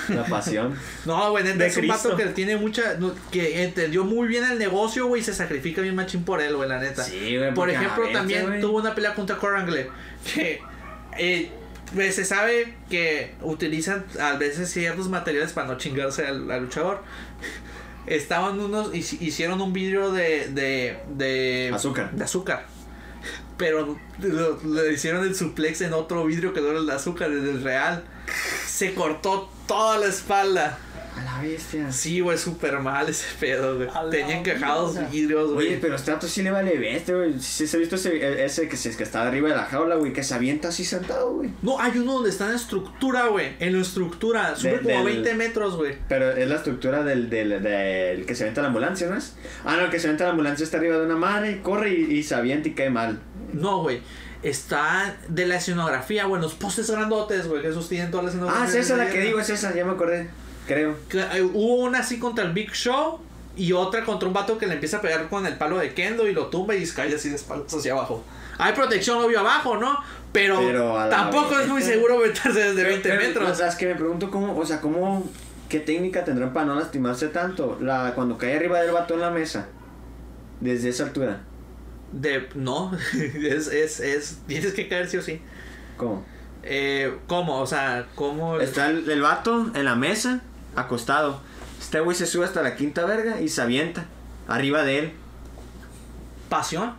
La 0.08 0.24
pasión. 0.24 0.76
No, 1.06 1.30
güey, 1.30 1.44
neta, 1.44 1.64
es 1.66 1.76
un 1.76 1.82
Cristo. 1.82 2.16
que 2.16 2.26
tiene 2.26 2.56
mucha. 2.56 2.94
no, 2.94 3.14
que 3.30 3.62
entendió 3.64 4.04
muy 4.04 4.26
bien 4.28 4.44
el 4.44 4.58
negocio, 4.58 5.06
güey, 5.06 5.22
y 5.22 5.24
se 5.24 5.32
sacrifica 5.32 5.80
bien 5.82 5.94
machín 5.94 6.24
por 6.24 6.40
él, 6.40 6.56
güey, 6.56 6.68
la 6.68 6.78
neta. 6.80 7.02
Sí, 7.04 7.36
güey, 7.36 7.54
Por 7.54 7.70
ejemplo, 7.70 8.02
veces, 8.02 8.12
también 8.16 8.60
tuvo 8.60 8.78
una 8.78 8.94
pelea 8.94 9.14
contra 9.14 9.36
Kurt 9.36 9.56
Angle. 9.56 9.90
Que. 10.34 10.60
eh, 11.18 11.50
pues, 11.94 12.16
se 12.16 12.24
sabe 12.24 12.74
que 12.90 13.34
utilizan 13.42 14.04
a 14.20 14.32
veces 14.32 14.68
ciertos 14.70 15.08
materiales 15.08 15.52
para 15.52 15.68
no 15.68 15.78
chingarse 15.78 16.26
al, 16.26 16.50
al 16.50 16.62
luchador. 16.64 17.02
Estaban 18.06 18.60
unos. 18.60 18.92
hic- 18.92 19.20
Hicieron 19.20 19.60
un 19.60 19.72
vidrio 19.72 20.12
de. 20.12 20.48
de. 20.50 20.98
de 21.16 21.70
Azúcar. 21.74 22.12
De 22.12 22.24
azúcar. 22.24 22.66
Pero 23.56 23.96
lo- 24.20 24.58
le 24.64 24.92
hicieron 24.92 25.24
el 25.24 25.34
suplex 25.34 25.80
en 25.80 25.92
otro 25.94 26.24
vidrio 26.26 26.52
que 26.52 26.60
no 26.60 26.68
era 26.68 26.78
el 26.78 26.86
de 26.86 26.92
azúcar, 26.92 27.30
el 27.30 27.44
del 27.44 27.62
real. 27.62 28.04
Se 28.66 28.94
cortó 28.94 29.50
toda 29.66 29.98
la 29.98 30.06
espalda. 30.06 30.78
A 31.16 31.22
la 31.24 31.40
bestia. 31.40 31.90
Sí, 31.90 32.20
güey, 32.20 32.36
súper 32.36 32.78
mal 32.80 33.08
ese 33.08 33.24
pedo, 33.40 33.76
güey. 33.76 33.88
A 33.92 34.02
la 34.02 34.10
Tenía 34.10 34.38
encajados 34.38 34.94
verga. 34.94 35.08
vidrios, 35.08 35.52
güey. 35.52 35.68
Oye, 35.68 35.78
pero 35.80 35.94
a 35.94 35.96
este 35.96 36.28
sí 36.28 36.42
le 36.42 36.50
vale 36.50 36.76
bestia, 36.78 37.14
güey. 37.14 37.40
Sí, 37.40 37.66
se 37.66 37.76
ha 37.76 37.80
visto 37.80 37.96
ese, 37.96 38.44
ese 38.44 38.68
que, 38.68 38.76
se, 38.76 38.94
que 38.94 39.02
está 39.02 39.26
arriba 39.26 39.48
de 39.48 39.56
la 39.56 39.64
jaula, 39.64 39.94
güey, 39.96 40.12
que 40.12 40.22
se 40.22 40.34
avienta 40.34 40.68
así 40.68 40.84
sentado, 40.84 41.32
güey. 41.32 41.50
No, 41.62 41.80
hay 41.80 41.96
uno 41.98 42.14
donde 42.14 42.28
está 42.28 42.48
en 42.48 42.54
estructura, 42.54 43.28
güey. 43.28 43.56
En 43.60 43.74
la 43.74 43.80
estructura. 43.80 44.54
Sube 44.56 44.72
De- 44.72 44.78
como 44.80 44.94
del- 45.06 45.22
20 45.22 45.34
metros, 45.34 45.76
güey. 45.76 45.96
Pero 46.08 46.30
es 46.32 46.46
la 46.48 46.56
estructura 46.56 47.02
del, 47.02 47.30
del, 47.30 47.62
del 47.62 48.26
que 48.26 48.34
se 48.34 48.44
avienta 48.44 48.60
la 48.60 48.68
ambulancia, 48.68 49.08
¿no 49.08 49.16
es? 49.16 49.34
Ah, 49.64 49.76
no, 49.76 49.84
el 49.86 49.90
que 49.90 49.98
se 49.98 50.08
avienta 50.08 50.24
la 50.24 50.30
ambulancia 50.30 50.64
está 50.64 50.76
arriba 50.76 50.98
de 50.98 51.06
una 51.06 51.16
madre 51.16 51.52
y 51.52 51.58
corre 51.60 51.94
y, 51.94 52.12
y 52.18 52.22
se 52.22 52.34
avienta 52.34 52.68
y 52.68 52.74
cae 52.74 52.90
mal. 52.90 53.20
No, 53.54 53.80
güey. 53.82 54.02
Está 54.42 55.16
de 55.28 55.46
la 55.46 55.56
escenografía, 55.56 56.26
güey. 56.26 56.40
Los 56.42 56.54
postes 56.54 56.90
grandotes, 56.90 57.48
güey. 57.48 57.62
Que 57.62 57.72
sostienen 57.72 58.10
toda 58.10 58.24
la 58.24 58.28
escenografía. 58.28 58.64
Ah, 58.64 58.68
es 58.68 58.74
esa 58.74 58.96
la 58.96 59.08
que 59.08 59.20
digo, 59.22 59.40
es 59.40 59.48
esa, 59.50 59.74
ya 59.74 59.84
me 59.84 59.92
acordé, 59.92 60.28
creo. 60.66 60.96
Que, 61.08 61.20
eh, 61.20 61.42
hubo 61.42 61.76
una 61.76 62.00
así 62.00 62.18
contra 62.18 62.44
el 62.44 62.52
Big 62.52 62.72
Show. 62.72 63.20
Y 63.56 63.72
otra 63.72 64.04
contra 64.04 64.28
un 64.28 64.34
vato 64.34 64.58
que 64.58 64.66
le 64.66 64.74
empieza 64.74 64.98
a 64.98 65.00
pegar 65.00 65.30
con 65.30 65.46
el 65.46 65.56
palo 65.56 65.78
de 65.78 65.94
Kendo 65.94 66.28
y 66.28 66.34
lo 66.34 66.48
tumba 66.48 66.74
y 66.74 66.86
cae 66.88 67.14
así 67.14 67.30
de 67.30 67.36
espaldas 67.36 67.72
hacia 67.72 67.92
abajo. 67.92 68.22
Hay 68.58 68.74
protección, 68.74 69.18
obvio, 69.18 69.40
abajo, 69.40 69.76
¿no? 69.76 69.98
Pero, 70.32 70.58
tampoco 71.08 71.50
vez. 71.50 71.60
es 71.60 71.68
muy 71.68 71.80
seguro 71.80 72.18
meterse 72.18 72.52
desde 72.52 72.84
20 72.84 73.08
Pero, 73.08 73.22
metros. 73.22 73.50
O 73.50 73.54
sea, 73.54 73.68
es 73.68 73.74
que 73.76 73.86
me 73.86 73.94
pregunto 73.94 74.30
cómo, 74.30 74.54
o 74.54 74.66
sea, 74.66 74.82
cómo, 74.82 75.26
qué 75.68 75.80
técnica 75.80 76.24
tendrán 76.24 76.52
para 76.52 76.66
no 76.66 76.74
lastimarse 76.74 77.28
tanto. 77.28 77.78
La, 77.80 78.12
cuando 78.14 78.36
cae 78.36 78.56
arriba 78.56 78.80
del 78.82 78.92
vato 78.92 79.14
en 79.14 79.20
la 79.20 79.30
mesa, 79.30 79.68
desde 80.60 80.90
esa 80.90 81.04
altura. 81.04 81.40
De, 82.12 82.48
no, 82.54 82.92
es, 83.14 83.68
es, 83.68 84.00
es, 84.00 84.38
tienes 84.46 84.74
que 84.74 84.88
caer 84.88 85.08
sí 85.08 85.16
o 85.16 85.22
sí. 85.22 85.40
¿Cómo? 85.96 86.24
Eh, 86.62 87.16
¿Cómo? 87.26 87.60
O 87.60 87.66
sea, 87.66 88.06
¿cómo? 88.14 88.60
Está 88.60 88.88
el, 88.88 89.08
el 89.08 89.22
vato 89.22 89.70
en 89.74 89.84
la 89.84 89.94
mesa, 89.94 90.42
acostado. 90.76 91.40
Este 91.80 92.00
güey 92.00 92.16
se 92.16 92.26
sube 92.26 92.44
hasta 92.44 92.62
la 92.62 92.76
quinta 92.76 93.04
verga 93.04 93.40
y 93.40 93.48
se 93.48 93.60
avienta 93.62 94.06
arriba 94.48 94.82
de 94.82 94.98
él. 94.98 95.12
Pasión. 96.48 96.94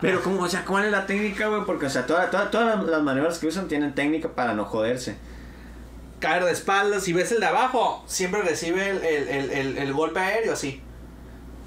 Pero, 0.00 0.20
¿cómo, 0.22 0.42
o 0.42 0.48
sea, 0.48 0.64
¿cuál 0.64 0.84
es 0.86 0.90
la 0.90 1.06
técnica, 1.06 1.46
güey? 1.46 1.64
Porque, 1.64 1.86
o 1.86 1.90
sea, 1.90 2.06
toda- 2.06 2.28
toda- 2.30 2.50
todas 2.50 2.84
las- 2.84 3.02
maniobras 3.02 3.38
que 3.38 3.46
usan 3.46 3.68
tienen 3.68 3.94
técnica 3.94 4.28
para 4.30 4.52
no 4.52 4.64
joderse. 4.64 5.16
Caer 6.18 6.44
de 6.44 6.50
espaldas. 6.50 7.04
Si 7.04 7.12
ves 7.12 7.30
el 7.32 7.40
de 7.40 7.46
abajo, 7.46 8.02
siempre 8.06 8.42
recibe 8.42 8.90
el, 8.90 8.98
el, 9.04 9.50
el, 9.50 9.78
el, 9.78 9.92
golpe 9.92 10.18
aéreo 10.18 10.52
así. 10.54 10.80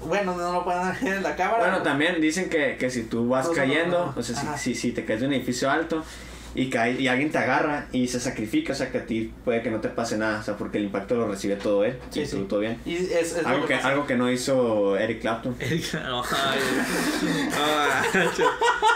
Bueno, 0.06 0.36
no 0.36 0.52
lo 0.52 0.64
pueden 0.64 0.82
ver 1.02 1.14
en 1.14 1.22
la 1.22 1.34
cámara. 1.34 1.58
Bueno, 1.60 1.82
también 1.82 2.20
dicen 2.20 2.50
que, 2.50 2.76
que 2.78 2.90
si 2.90 3.04
tú 3.04 3.26
vas 3.28 3.46
No, 3.48 3.52
cayendo, 3.54 3.98
no, 4.06 4.12
no. 4.12 4.14
o 4.20 4.22
sea, 4.22 4.36
si, 4.58 4.74
si, 4.74 4.80
si 4.80 4.92
te 4.92 5.06
caes 5.06 5.20
de 5.20 5.26
un 5.26 5.32
edificio 5.32 5.70
alto 5.70 6.04
y 6.56 6.70
cae, 6.70 7.00
y 7.00 7.06
alguien 7.06 7.30
te 7.30 7.38
agarra 7.38 7.86
y 7.92 8.08
se 8.08 8.18
sacrifica, 8.18 8.72
o 8.72 8.76
sea, 8.76 8.90
que 8.90 8.98
a 8.98 9.06
ti 9.06 9.32
puede 9.44 9.62
que 9.62 9.70
no 9.70 9.80
te 9.80 9.88
pase 9.88 10.16
nada, 10.16 10.40
o 10.40 10.42
sea, 10.42 10.56
porque 10.56 10.78
el 10.78 10.84
impacto 10.84 11.14
lo 11.14 11.28
recibe 11.28 11.54
todo 11.56 11.84
él, 11.84 11.98
Sí, 12.10 12.20
y 12.22 12.26
sí. 12.26 12.46
todo 12.48 12.60
bien. 12.60 12.78
Y 12.86 12.94
es, 12.96 13.10
es 13.36 13.42
lo 13.42 13.48
Algo 13.48 13.66
que, 13.66 13.74
pasa. 13.76 13.88
algo 13.88 14.06
que 14.06 14.16
no 14.16 14.30
hizo 14.32 14.96
Eric 14.96 15.20
Clapton. 15.20 15.54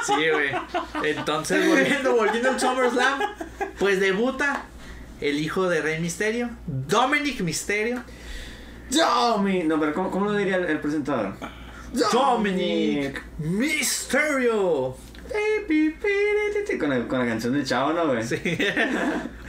Sí, 0.07 0.15
güey. 0.33 0.51
Entonces, 1.05 1.69
volviendo, 1.69 2.17
volviendo 2.17 2.51
al 2.51 2.59
SummerSlam, 2.61 3.21
pues 3.79 4.01
debuta 4.01 4.65
el 5.21 5.39
hijo 5.39 5.69
de 5.69 5.83
Rey 5.83 6.01
Misterio, 6.01 6.51
Dominic 6.67 7.41
Misterio. 7.43 8.03
Domi- 8.91 9.65
No, 9.65 9.79
pero 9.79 9.93
¿cómo, 9.95 10.11
cómo 10.11 10.27
lo 10.27 10.33
diría 10.37 10.57
el, 10.57 10.65
el 10.65 10.81
presentador? 10.81 11.35
Dominic 12.13 13.23
Misterio. 13.39 14.97
Con, 16.79 16.93
el- 16.93 17.07
con 17.07 17.19
la 17.19 17.27
canción 17.27 17.53
del 17.53 17.65
chavo, 17.65 17.93
¿no, 17.93 18.07
güey? 18.09 18.23
Sí. 18.25 18.37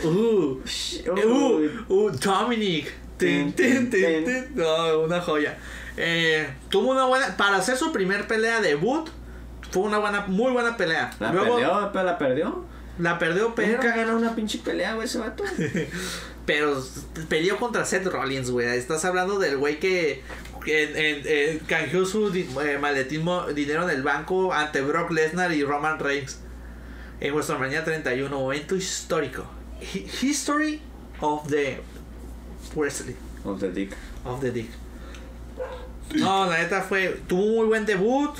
Uh, 0.03 0.59
uh, 1.07 1.69
uh, 1.89 2.09
Dominic. 2.11 2.91
Tin, 3.17 3.53
tin. 3.53 3.89
No, 4.55 5.01
una 5.01 5.21
joya. 5.21 5.57
Eh, 5.95 6.49
tuvo 6.69 6.91
una 6.91 7.05
buena. 7.05 7.37
Para 7.37 7.57
hacer 7.57 7.77
su 7.77 7.91
primer 7.91 8.25
pelea 8.27 8.61
debut, 8.61 9.07
fue 9.69 9.83
una 9.83 9.99
buena, 9.99 10.21
muy 10.21 10.51
buena 10.51 10.75
pelea. 10.75 11.11
La 11.19 11.31
Luego 11.31 11.55
perdió, 11.57 11.89
pero 11.93 12.03
la 12.05 12.17
perdió. 12.17 12.65
la 12.97 13.19
perdió, 13.19 13.53
pero. 13.53 13.73
Nunca 13.73 13.95
ganó 13.95 14.17
una 14.17 14.33
pinche 14.33 14.57
pelea, 14.57 14.95
güey, 14.95 15.05
ese 15.05 15.19
vato. 15.19 15.43
Pero 16.43 16.83
peleó 17.29 17.57
contra 17.57 17.85
Seth 17.85 18.07
Rollins, 18.07 18.49
güey. 18.49 18.67
Estás 18.67 19.05
hablando 19.05 19.37
del 19.37 19.57
güey 19.57 19.79
que 19.79 20.23
en- 20.65 20.95
en- 20.95 21.21
en- 21.25 21.59
canjeó 21.59 22.05
su 22.05 22.29
di- 22.31 22.47
eh, 22.65 22.77
maletín 22.79 23.25
dinero 23.55 23.83
en 23.83 23.89
el 23.89 24.03
banco 24.03 24.53
ante 24.53 24.81
Brock 24.81 25.11
Lesnar 25.11 25.51
y 25.51 25.63
Roman 25.63 25.99
Reigns. 25.99 26.39
En 27.19 27.33
WrestleMania 27.33 27.83
31, 27.83 28.29
momento 28.39 28.75
histórico. 28.75 29.45
Hi- 29.93 30.07
History 30.21 30.81
of 31.19 31.47
the 31.47 31.79
Wrestling. 32.75 33.15
Of 33.43 33.59
the 33.59 33.71
dick. 33.71 33.93
Of 34.23 34.39
the 34.41 34.51
Dick. 34.51 34.69
No, 36.15 36.45
la 36.45 36.57
neta 36.59 36.81
fue. 36.81 37.19
Tuvo 37.27 37.41
un 37.43 37.55
muy 37.55 37.65
buen 37.67 37.85
debut. 37.85 38.31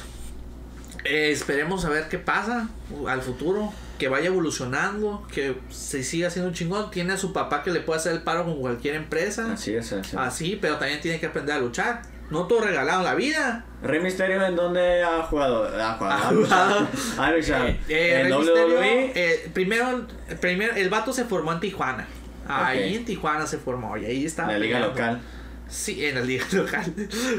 Eh, 1.04 1.32
esperemos 1.32 1.86
a 1.86 1.90
ver 1.90 2.08
qué 2.10 2.18
pasa 2.20 2.70
al 3.08 3.22
futuro. 3.22 3.74
Que 4.02 4.08
vaya 4.08 4.26
evolucionando. 4.26 5.28
Que 5.32 5.56
se 5.70 6.02
siga 6.02 6.30
haciendo 6.30 6.50
un 6.50 6.56
chingón. 6.56 6.90
Tiene 6.90 7.14
a 7.14 7.18
su 7.18 7.34
papá 7.34 7.62
que 7.62 7.70
le 7.70 7.82
puede 7.82 8.00
hacer 8.00 8.14
el 8.14 8.24
paro 8.24 8.46
con 8.46 8.60
cualquier 8.60 8.96
empresa. 8.96 9.54
Así 9.54 9.76
es, 9.76 9.94
así. 9.94 10.18
Así, 10.18 10.58
pero 10.60 10.78
también 10.78 11.00
tiene 11.02 11.20
que 11.20 11.28
aprender 11.28 11.58
a 11.58 11.60
luchar. 11.60 12.02
No 12.32 12.48
todo 12.48 12.62
regalado 12.62 13.02
en 13.02 13.06
la 13.06 13.14
vida. 13.14 13.64
Rey 13.84 14.00
Misterio, 14.00 14.44
¿en 14.44 14.56
dónde 14.56 15.04
ha 15.04 15.22
jugado? 15.22 15.66
Ha 15.66 15.94
jugado. 15.94 16.16
Ha 16.16 16.30
jugado. 16.30 16.88
Ha 17.20 17.32
luchado. 17.32 17.68
Eh, 17.68 17.80
eh, 17.90 18.22
en 18.22 18.24
Rey 18.24 18.34
WWE. 18.34 19.12
Eh, 19.14 19.52
primero, 19.54 20.08
primero, 20.40 20.74
el 20.76 20.90
vato 20.90 21.14
se 21.14 21.26
formó 21.26 21.52
en 21.54 21.60
Tijuana. 21.60 22.08
Ahí 22.48 22.96
en 22.96 23.06
Tijuana 23.06 23.46
se 23.46 23.60
formó 23.60 23.98
y 23.98 24.06
ahí 24.06 24.26
estaba. 24.26 24.54
la 24.54 24.58
liga 24.58 24.80
local. 24.80 25.22
Sí, 25.70 26.04
en 26.04 26.16
la 26.16 26.22
liga 26.22 26.46
local. 26.54 26.92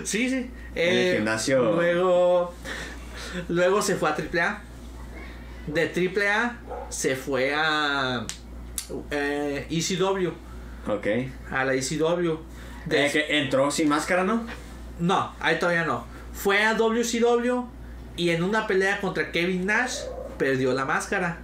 Sí, 0.05 0.31
sí. 0.31 0.49
En 0.77 0.97
el 0.97 1.17
gimnasio. 1.17 1.73
Luego, 1.73 2.55
luego 3.49 3.83
se 3.83 3.97
fue 3.97 4.11
a 4.11 4.13
AAA. 4.13 4.63
De 5.67 5.85
AAA 5.87 6.57
se 6.89 7.15
fue 7.17 7.55
a 7.55 8.27
eh, 9.11 9.67
ECW. 9.71 10.29
Ok. 10.89 11.07
A 11.51 11.65
la 11.65 11.75
ECW. 11.75 12.37
De- 12.87 13.07
Eh, 13.07 13.11
que 13.13 13.39
entró 13.43 13.71
sin 13.71 13.89
máscara, 13.89 14.25
¿no? 14.25 14.45
No, 14.99 15.33
ahí 15.41 15.59
todavía 15.59 15.85
no. 15.85 16.05
Fue 16.33 16.63
a 16.65 16.75
WCW 16.75 17.65
y 18.17 18.31
en 18.31 18.43
una 18.43 18.67
pelea 18.67 19.01
contra 19.01 19.31
Kevin 19.31 19.67
Nash 19.67 20.01
perdió 20.39 20.73
la 20.73 20.85
máscara. 20.85 21.39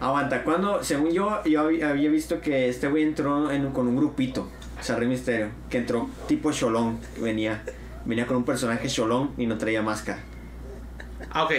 Aguanta, 0.00 0.42
cuando, 0.42 0.82
según 0.82 1.12
yo, 1.12 1.42
yo 1.44 1.60
había 1.62 2.10
visto 2.10 2.40
que 2.40 2.68
este 2.68 2.88
güey 2.88 3.04
entró 3.04 3.50
en, 3.50 3.70
con 3.70 3.86
un 3.86 3.96
grupito, 3.96 4.50
o 4.78 4.82
sea, 4.82 4.96
Rey 4.96 5.08
Misterio, 5.08 5.48
que 5.70 5.78
entró 5.78 6.10
tipo 6.26 6.52
Cholón, 6.52 6.98
venía, 7.20 7.62
venía 8.04 8.26
con 8.26 8.36
un 8.38 8.44
personaje 8.44 8.88
Cholón 8.88 9.30
y 9.38 9.46
no 9.46 9.56
traía 9.56 9.80
máscara. 9.82 10.18
Ah, 11.30 11.44
ok. 11.44 11.52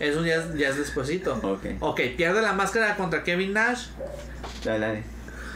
Eso 0.00 0.24
ya, 0.24 0.36
es- 0.36 0.54
ya 0.54 0.68
es 0.68 0.76
despuesito. 0.76 1.34
Ok. 1.42 1.66
Ok, 1.80 2.00
pierde 2.16 2.42
la 2.42 2.52
máscara 2.52 2.96
contra 2.96 3.22
Kevin 3.22 3.52
Nash 3.52 3.86
Dale, 4.64 4.86
dale. 4.86 5.02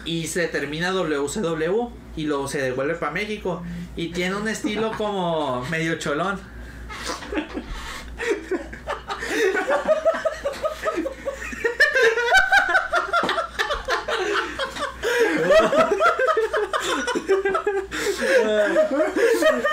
y 0.04 0.26
se 0.26 0.46
termina 0.48 0.90
WCW 0.92 1.90
y 2.16 2.24
luego 2.24 2.48
se 2.48 2.60
devuelve 2.62 2.94
para 2.94 3.12
México 3.12 3.62
y 3.96 4.08
tiene 4.12 4.36
un 4.36 4.48
estilo 4.48 4.92
como 4.96 5.64
medio 5.70 5.98
cholón. 5.98 6.40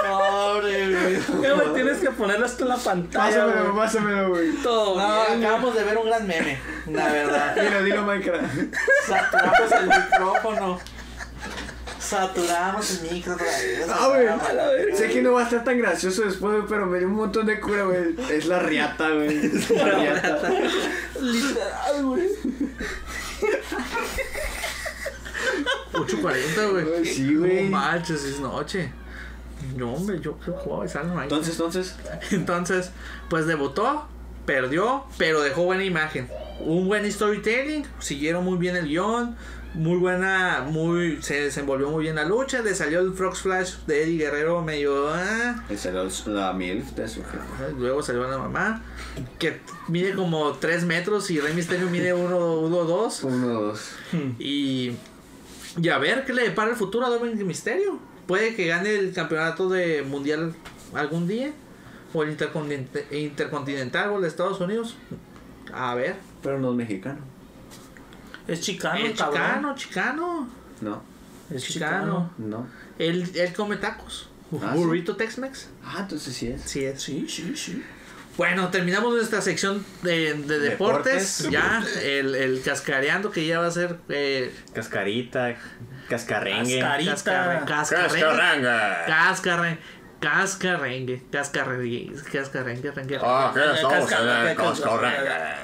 Pobre, 0.08 0.90
güey. 0.92 1.16
Eh, 1.16 1.54
güey, 1.54 1.74
tienes 1.74 1.98
que 1.98 2.12
ponerlo 2.12 2.46
hasta 2.46 2.64
en 2.64 2.70
la 2.70 2.78
pantalla. 2.78 3.26
Pásamelo, 3.46 3.64
güey. 3.72 3.76
pásamelo, 3.86 4.30
güey. 4.30 4.52
Todo 4.64 4.96
No, 5.00 5.08
bien, 5.08 5.26
güey. 5.28 5.44
acabamos 5.46 5.76
de 5.76 5.84
ver 5.84 5.98
un 5.98 6.06
gran 6.06 6.28
meme, 6.28 6.60
la 6.92 7.12
verdad. 7.12 7.56
Dilo, 7.56 7.84
dilo, 7.84 8.04
Minecraft. 8.04 8.44
Saturamos 9.08 9.72
el 9.72 9.88
micrófono. 9.88 10.80
Saturamos 12.00 12.92
el 13.04 13.12
micro 13.12 13.34
otra 13.34 13.46
vez. 13.48 13.88
Ah, 13.90 14.08
güey. 14.10 14.96
Sé 14.96 15.10
que 15.10 15.22
no 15.24 15.34
va 15.34 15.42
a 15.42 15.44
estar 15.46 15.64
tan 15.64 15.78
gracioso 15.80 16.22
después, 16.22 16.54
güey, 16.54 16.66
pero 16.70 16.86
me 16.86 17.00
dio 17.00 17.08
un 17.08 17.16
montón 17.16 17.48
de 17.48 17.60
cura, 17.60 17.84
güey. 17.84 18.16
Es 18.30 18.46
la 18.46 18.60
riata, 18.60 19.10
güey. 19.10 19.46
Es 19.48 19.70
la 19.72 19.86
riata. 19.86 20.52
Literal, 21.20 22.04
güey. 22.04 22.30
8.40, 25.94 26.72
güey. 26.72 27.06
Sí, 27.06 27.36
güey. 27.36 27.64
No 27.66 27.78
manches, 27.78 28.24
es 28.24 28.40
noche. 28.40 28.92
No, 29.76 29.94
hombre, 29.94 30.20
yo 30.22 30.40
que 30.40 30.52
jugaba 30.52 30.86
esa 30.86 31.02
ahí. 31.02 31.24
Entonces, 31.24 31.54
entonces, 31.54 31.96
Entonces, 32.32 32.92
pues 33.30 33.48
debutó, 33.48 34.08
perdió, 34.46 35.06
pero 35.18 35.42
dejó 35.42 35.64
buena 35.64 35.84
imagen. 35.84 36.30
Un 36.60 36.88
buen 36.88 37.10
storytelling, 37.12 37.86
siguieron 38.00 38.46
muy 38.46 38.58
bien 38.58 38.76
el 38.76 38.88
guion, 38.88 39.36
muy 39.76 39.98
buena, 39.98 40.66
muy, 40.68 41.22
se 41.22 41.42
desenvolvió 41.42 41.90
muy 41.90 42.04
bien 42.04 42.16
la 42.16 42.24
lucha, 42.24 42.62
le 42.62 42.74
salió 42.74 43.02
el 43.02 43.14
Frog 43.14 43.36
Flash 43.36 43.76
de 43.88 44.04
Eddie 44.04 44.18
Guerrero 44.20 44.62
medio, 44.62 45.10
ah, 45.14 45.64
esa 45.70 45.90
era 45.90 46.06
la 46.28 46.54
MILF 46.54 46.92
de 46.92 47.08
su 47.10 47.22
jefe. 47.24 47.74
luego 47.78 48.02
salió 48.02 48.26
la 48.30 48.38
mamá, 48.38 48.82
que 49.38 49.60
mide 49.90 50.14
como 50.14 50.54
3 50.54 50.86
metros 50.86 51.30
y 51.30 51.42
Rey 51.42 51.54
Mysterio 51.54 51.90
mide 51.90 52.14
1 52.14 52.30
2 52.30 53.24
Uno, 53.24 53.48
dos. 53.48 53.92
y 54.40 54.94
Y 55.82 55.90
a 55.90 55.98
ver 55.98 56.26
qué 56.26 56.34
le 56.34 56.44
depara 56.44 56.72
el 56.72 56.76
futuro 56.76 57.06
a 57.06 57.10
Dominic 57.10 57.46
Misterio. 57.46 58.00
Puede 58.28 58.56
que 58.56 58.68
gane 58.68 58.96
el 58.96 59.14
campeonato 59.14 59.70
de 59.70 60.04
mundial 60.04 60.54
algún 60.94 61.28
día. 61.28 61.52
O 62.14 62.24
el 62.24 62.38
intercontinental 63.12 64.10
o 64.12 64.16
el 64.16 64.22
de 64.22 64.28
Estados 64.30 64.62
Unidos. 64.62 64.96
A 65.74 65.96
ver. 65.96 66.16
Pero 66.42 66.60
no 66.60 66.72
es 66.72 66.76
mexicano. 66.76 67.20
Es 68.48 68.62
chicano, 68.62 69.00
cabrón. 69.18 69.76
chicano, 69.76 69.76
chicano. 69.76 70.48
No. 70.82 71.02
Es 71.50 71.58
Es 71.58 71.74
chicano. 71.74 72.32
No. 72.38 72.68
Él, 72.98 73.30
él 73.36 73.54
come 73.54 73.78
tacos. 73.78 74.30
Ah, 74.62 74.72
¿sí? 74.74 74.80
Burrito 74.80 75.16
Tex-Mex. 75.16 75.68
Ah, 75.84 75.98
entonces 76.02 76.34
sí 76.34 76.48
es. 76.48 76.62
Sí 76.62 76.86
es. 76.86 77.02
Sí, 77.02 77.26
sí, 77.28 77.54
sí. 77.56 77.84
Bueno, 78.38 78.70
terminamos 78.70 79.14
nuestra 79.14 79.42
sección 79.42 79.86
de, 80.02 80.34
de 80.34 80.60
deportes. 80.60 81.44
Deportes. 81.44 81.48
Ya, 81.52 81.84
el, 82.04 82.36
el 82.36 82.62
cascareando 82.62 83.32
que 83.32 83.46
ya 83.46 83.60
va 83.60 83.68
a 83.68 83.72
ser. 83.72 83.98
Eh, 84.10 84.54
Cascarita, 84.74 85.56
cascarrengue. 86.10 86.80
Cascarita. 86.80 87.12
cascarre- 87.14 87.66
cascarrengue. 87.66 88.20
Cascarranga. 88.22 89.06
Cascarre- 89.08 89.78
Cascarrengue. 90.20 91.24
Cascarrengue. 91.32 92.12
Cascarrengue. 92.32 92.92
rengue. 92.92 93.20
Ah, 93.22 93.52
¿qué 93.54 93.60
estamos 93.74 93.94
en 93.96 94.02
el 94.02 94.08
Cascarranga. 94.08 94.56
cascarranga? 94.56 95.58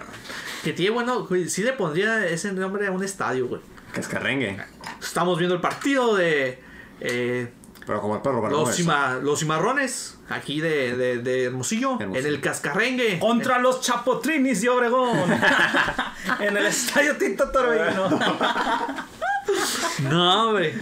Que 0.63 0.73
tiene 0.73 0.91
bueno. 0.91 1.25
güey, 1.25 1.49
Sí 1.49 1.63
le 1.63 1.73
pondría 1.73 2.25
ese 2.27 2.51
nombre 2.53 2.87
a 2.87 2.91
un 2.91 3.03
estadio, 3.03 3.47
güey. 3.47 3.61
Cascarrengue. 3.93 4.57
Estamos 5.01 5.37
viendo 5.37 5.55
el 5.55 5.61
partido 5.61 6.15
de. 6.15 6.59
eh, 6.99 7.51
Pero 7.85 7.99
como 8.01 8.15
el 8.15 8.21
perro 8.21 8.47
los, 8.49 8.75
cima- 8.75 9.19
los 9.21 9.39
cimarrones. 9.39 10.17
Aquí 10.31 10.61
de, 10.61 10.95
de, 10.95 11.17
de 11.19 11.45
Hermosillo, 11.45 11.97
Hermosillo. 11.99 12.27
En 12.27 12.33
el 12.33 12.41
cascarrengue. 12.41 13.19
Contra 13.19 13.59
los 13.59 13.81
Chapotrinis 13.81 14.61
de 14.61 14.69
Obregón. 14.69 15.17
en 16.39 16.57
el 16.57 16.65
estadio 16.65 17.17
Tito 17.17 17.49
Torbellino. 17.49 18.19
No, 20.09 20.49
hombre. 20.49 20.73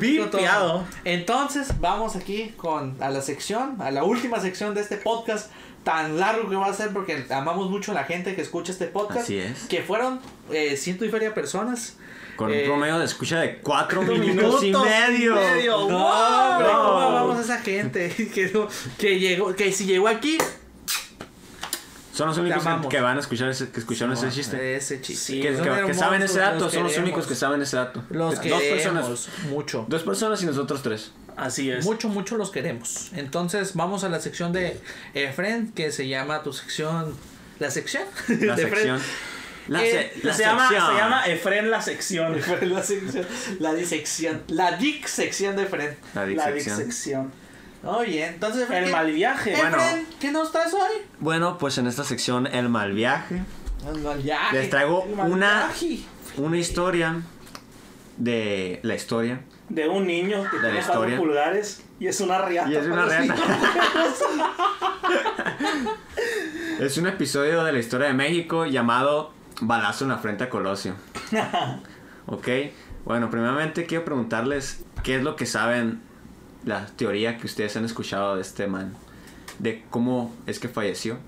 Vipiado. 0.00 0.84
Entonces, 1.04 1.80
vamos 1.80 2.16
aquí 2.16 2.54
con 2.56 2.96
a 3.00 3.10
la 3.10 3.22
sección, 3.22 3.80
a 3.80 3.90
la 3.90 4.04
última 4.04 4.40
sección 4.40 4.74
de 4.74 4.80
este 4.80 4.96
podcast 4.96 5.50
tan 5.84 6.18
largo 6.18 6.48
que 6.50 6.56
va 6.56 6.66
a 6.66 6.74
ser 6.74 6.90
porque 6.90 7.26
amamos 7.30 7.70
mucho 7.70 7.92
a 7.92 7.94
la 7.94 8.04
gente 8.04 8.34
que 8.34 8.42
escucha 8.42 8.72
este 8.72 8.86
podcast. 8.86 9.20
Así 9.20 9.38
es. 9.38 9.66
Que 9.68 9.82
fueron 9.82 10.20
eh, 10.50 10.76
ciento 10.76 11.04
y 11.04 11.10
feria 11.10 11.34
personas. 11.34 11.96
Con 12.38 12.52
Eh, 12.52 12.60
un 12.62 12.66
promedio 12.68 12.98
de 13.00 13.04
escucha 13.04 13.40
de 13.40 13.58
4 13.58 13.98
cuatro 14.00 14.14
minutos, 14.16 14.62
y 14.62 14.66
minutos 14.66 14.86
y 14.86 14.90
medio. 15.10 15.34
medio. 15.34 15.72
No, 15.76 15.88
¡Wow! 15.88 16.52
hombre, 16.52 16.68
¿cómo 16.68 17.00
amamos 17.00 17.38
a 17.38 17.40
esa 17.42 17.58
gente 17.58 18.08
que, 18.34 18.50
no- 18.54 18.68
que 18.96 19.18
llegó, 19.18 19.54
que 19.56 19.72
si 19.72 19.84
llegó 19.86 20.06
aquí, 20.06 20.38
Son 22.14 22.28
los 22.28 22.38
únicos 22.38 22.62
que, 22.62 22.68
amamos. 22.68 22.86
que 22.88 23.00
van 23.00 23.16
a 23.16 23.20
escuchar 23.20 23.48
ese, 23.48 23.70
que 23.70 23.80
escucharon 23.80 24.12
ese 24.14 24.28
chiste. 24.30 24.76
ese 24.76 25.00
chiste. 25.00 25.24
Sí, 25.34 25.40
que, 25.40 25.94
saben 25.94 26.22
ese 26.22 26.38
dato, 26.38 26.64
los 26.66 26.72
son 26.72 26.84
los 26.84 26.96
únicos 26.96 27.26
que 27.26 27.34
saben 27.34 27.60
ese 27.62 27.76
dato. 27.76 28.02
Los 28.10 28.32
dos 28.34 28.40
queremos 28.40 28.62
personas. 28.64 29.28
mucho. 29.50 29.84
Dos 29.88 30.02
personas 30.04 30.40
y 30.42 30.46
nosotros 30.46 30.80
tres. 30.82 31.10
Así 31.36 31.70
es. 31.70 31.84
Mucho, 31.84 32.08
mucho 32.08 32.36
los 32.36 32.50
queremos. 32.50 33.10
Entonces 33.14 33.74
vamos 33.74 34.02
a 34.04 34.08
la 34.08 34.20
sección 34.20 34.52
de 34.52 34.80
Efren, 35.14 35.72
que 35.72 35.92
se 35.92 36.08
llama 36.08 36.42
tu 36.42 36.52
sección. 36.52 37.14
¿La 37.60 37.70
sección? 37.70 38.02
La 38.28 38.54
De 38.56 38.62
sección. 38.62 39.00
La, 39.68 39.84
Eh, 39.84 40.12
se- 40.20 40.26
la 40.26 40.34
se, 40.34 40.42
llama, 40.42 40.68
se 40.68 40.74
llama 40.74 41.26
Efren 41.26 41.70
la 41.70 41.82
sección. 41.82 42.36
la 42.62 42.82
sección. 42.82 43.26
La 43.60 43.74
disección. 43.74 44.42
La 44.48 44.72
dic 44.72 45.06
sección 45.06 45.56
de 45.56 45.64
Efren. 45.64 45.96
La 46.14 46.22
La 46.22 46.26
disección. 46.50 46.76
sección. 46.76 47.32
Oye, 47.84 48.26
entonces 48.26 48.62
Efren. 48.62 48.78
El 48.78 48.84
¿qué- 48.86 48.92
mal 48.92 49.12
viaje. 49.12 49.52
Efren, 49.52 49.70
Bueno. 49.70 50.06
¿qué 50.20 50.32
nos 50.32 50.50
traes 50.52 50.72
hoy? 50.74 51.02
Bueno, 51.20 51.58
pues 51.58 51.76
en 51.78 51.86
esta 51.86 52.02
sección, 52.04 52.46
El 52.46 52.68
Mal 52.70 52.92
Viaje, 52.92 53.42
El 53.92 54.00
mal 54.00 54.18
viaje. 54.18 54.58
les 54.58 54.70
traigo 54.70 55.02
una, 55.04 55.66
viaje. 55.68 56.00
una 56.38 56.56
historia 56.58 57.20
de 58.16 58.80
la 58.82 58.94
historia. 58.94 59.40
De 59.68 59.86
un 59.86 60.06
niño 60.06 60.44
que 60.50 60.56
De 60.56 60.62
tiene 60.62 60.78
historia. 60.80 60.98
cuatro 61.00 61.16
pulgares 61.18 61.82
y 62.00 62.06
es 62.08 62.20
una 62.20 62.40
riata. 62.42 62.70
Y 62.70 62.76
es 62.76 62.86
una 62.86 63.04
reata. 63.04 63.34
es 66.80 66.96
un 66.98 67.06
episodio 67.06 67.64
de 67.64 67.72
la 67.72 67.78
historia 67.78 68.08
de 68.08 68.14
México 68.14 68.66
llamado 68.66 69.32
Balazo 69.60 70.04
en 70.04 70.10
la 70.10 70.18
frente 70.18 70.44
a 70.44 70.50
Colosio. 70.50 70.94
ok, 72.26 72.48
bueno, 73.04 73.30
primeramente 73.30 73.86
quiero 73.86 74.04
preguntarles 74.04 74.84
qué 75.02 75.16
es 75.16 75.22
lo 75.22 75.36
que 75.36 75.46
saben, 75.46 76.00
la 76.64 76.86
teoría 76.86 77.38
que 77.38 77.46
ustedes 77.46 77.76
han 77.76 77.84
escuchado 77.84 78.36
de 78.36 78.42
este 78.42 78.66
man, 78.66 78.94
de 79.58 79.84
cómo 79.90 80.34
es 80.46 80.58
que 80.58 80.68
falleció. 80.68 81.18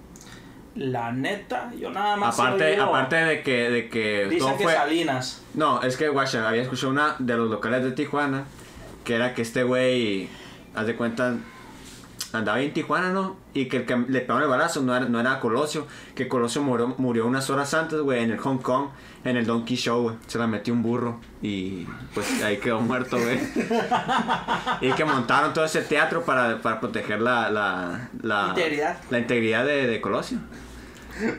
La 0.77 1.11
neta, 1.11 1.73
yo 1.77 1.91
nada 1.91 2.17
más. 2.17 2.39
Aparte, 2.39 2.79
aparte 2.79 3.17
de 3.17 3.43
que, 3.43 3.71
de 3.71 3.89
que 3.89 4.29
Dicen 4.29 4.57
que 4.57 4.65
fue... 4.65 4.75
Salinas. 4.75 5.43
No, 5.55 5.83
es 5.83 5.97
que, 5.97 6.09
guacha, 6.09 6.49
había 6.49 6.63
escuchado 6.63 6.93
una 6.93 7.17
de 7.19 7.37
los 7.37 7.51
locales 7.51 7.83
de 7.83 7.91
Tijuana, 7.93 8.45
que 9.05 9.17
era 9.17 9.35
que 9.35 9.43
este 9.43 9.65
güey, 9.65 10.29
haz 10.75 10.87
de 10.87 10.95
cuenta, 10.95 11.35
andaba 12.33 12.59
ahí 12.59 12.67
en 12.67 12.73
Tijuana, 12.73 13.13
¿no? 13.13 13.37
Y 13.55 13.67
que 13.67 13.79
el 13.79 13.87
que 13.87 13.97
le 13.97 14.21
pegó 14.21 14.39
el 14.39 14.49
balazo 14.49 14.83
no 14.83 14.95
era, 14.97 15.07
no 15.07 15.19
era 15.21 15.41
Colosio, 15.41 15.87
que 16.15 16.29
Colosio 16.29 16.63
murió, 16.63 16.95
murió 16.99 17.27
unas 17.27 17.51
horas 17.51 17.75
antes, 17.75 17.99
güey, 18.01 18.23
en 18.23 18.31
el 18.31 18.39
Hong 18.39 18.59
Kong, 18.59 18.89
en 19.25 19.37
el 19.37 19.47
Donkey 19.47 19.77
Show, 19.77 20.03
güey. 20.03 20.17
Se 20.27 20.39
la 20.39 20.47
metió 20.47 20.73
un 20.73 20.83
burro 20.83 21.21
y 21.43 21.87
pues 22.15 22.43
ahí 22.43 22.59
quedó 22.59 22.81
muerto, 22.81 23.19
güey. 23.19 23.41
y 24.81 24.93
que 24.93 25.05
montaron 25.05 25.53
todo 25.53 25.65
ese 25.65 25.83
teatro 25.83 26.23
para, 26.25 26.61
para 26.63 26.81
proteger 26.81 27.21
la, 27.21 27.51
la, 27.51 28.09
la 28.23 28.49
Integridad. 28.51 28.99
La 29.11 29.19
integridad 29.19 29.65
de, 29.65 29.87
de 29.87 30.01
Colosio. 30.01 30.39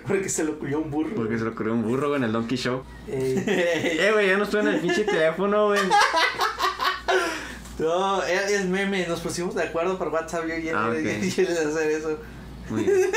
Porque 0.05 0.29
se 0.29 0.43
lo 0.43 0.59
culió 0.59 0.79
un 0.79 0.91
burro. 0.91 1.15
Porque 1.15 1.37
se 1.37 1.43
le 1.43 1.49
ocurrió 1.51 1.73
un 1.73 1.81
burro, 1.83 2.09
güey, 2.09 2.19
en 2.19 2.25
el 2.25 2.31
Donkey 2.33 2.57
Show. 2.57 2.83
Eh, 3.07 3.97
Eh, 3.99 4.11
güey, 4.13 4.27
ya 4.27 4.37
no 4.37 4.43
estoy 4.43 4.61
en 4.61 4.67
el 4.67 4.79
pinche 4.81 5.03
teléfono, 5.05 5.67
güey. 5.67 5.79
No, 7.81 8.23
es 8.23 8.65
meme. 8.65 9.05
Nos 9.07 9.19
pusimos 9.21 9.55
de 9.55 9.63
acuerdo 9.63 9.97
por 9.97 10.07
WhatsApp 10.09 10.45
yo 10.47 10.55
y 10.55 10.69
él, 10.69 10.75
Ah, 10.77 10.89
ok. 10.89 10.95
y 10.97 11.41
él 11.41 11.47
de 11.47 11.59
hacer 11.59 11.91
eso. 11.91 12.17
Muy 12.69 12.83
bien. 12.85 13.09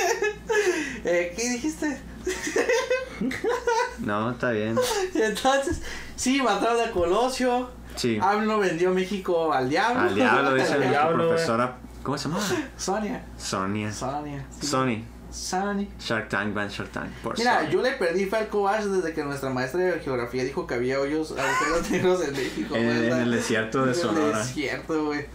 Eh, 1.05 1.32
¿Qué 1.36 1.51
dijiste? 1.51 2.01
No, 4.01 4.32
está 4.32 4.51
bien. 4.51 4.77
Entonces, 5.15 5.81
sí, 6.16 6.43
mataron 6.43 6.81
a 6.81 6.91
Colosio. 6.91 7.70
Sí. 7.97 8.19
AMLO 8.20 8.59
vendió 8.59 8.91
México 8.91 9.53
al 9.53 9.69
diablo. 9.69 10.01
Al 10.01 10.15
diablo, 10.15 10.55
dice 10.55 10.78
la 10.78 10.89
diablo, 10.91 11.28
profesora. 11.28 11.77
¿Cómo 12.03 12.19
se 12.19 12.28
llama? 12.28 12.41
Sonia. 12.77 13.24
Sonia. 13.39 13.93
Sonia. 13.93 14.45
sí. 14.61 14.66
Sony. 14.66 15.05
Sony. 15.35 15.86
Shark 16.01 16.28
Tank, 16.28 16.55
Van 16.55 16.69
Shark 16.69 16.90
Tank. 16.93 17.11
Por 17.23 17.36
Mira, 17.39 17.61
Sony. 17.62 17.70
yo 17.70 17.82
le 17.82 17.93
perdí 17.93 18.27
fe 18.27 18.36
al 18.36 18.48
Kovacs 18.48 18.90
desde 18.90 19.12
que 19.12 19.24
nuestra 19.24 19.51
maestra 19.51 19.81
de 19.81 20.01
geografía 20.01 20.44
dijo 20.44 20.66
que 20.66 20.74
había 20.74 21.01
hoyos 21.01 21.32
agujeros 21.32 21.90
negros 21.90 22.24
en 22.24 22.32
México. 22.32 22.74
En, 22.77 22.85
güey, 22.85 23.11
en 23.11 23.19
el 23.19 23.31
desierto 23.32 23.78
de 23.78 23.85
en 23.85 23.89
el 23.90 23.94
Sonora. 23.97 24.39
desierto, 24.39 25.06
güey. 25.06 25.27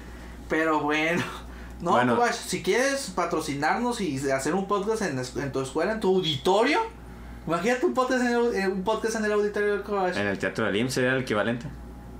Pero 0.47 0.79
bueno. 0.79 1.21
No, 1.81 1.91
Bueno. 1.91 2.19
Si 2.33 2.61
quieres 2.63 3.11
patrocinarnos 3.15 4.01
y 4.01 4.17
hacer 4.31 4.53
un 4.53 4.67
podcast 4.67 5.01
en, 5.03 5.51
tu 5.51 5.61
escuela, 5.61 5.93
en 5.93 5.99
tu 5.99 6.15
auditorio. 6.15 6.79
Imagínate 7.47 7.85
un 7.85 7.93
podcast 7.93 8.21
en 8.25 8.27
el, 8.27 8.55
eh, 8.55 8.67
un 8.67 8.83
podcast 8.83 9.15
en 9.15 9.25
el 9.25 9.31
auditorio 9.31 9.73
del 9.73 9.81
Kovacs. 9.83 10.17
En 10.17 10.27
el 10.27 10.37
teatro 10.37 10.65
del 10.65 10.75
IMSS 10.75 10.93
sería 10.93 11.13
el 11.13 11.21
equivalente. 11.21 11.67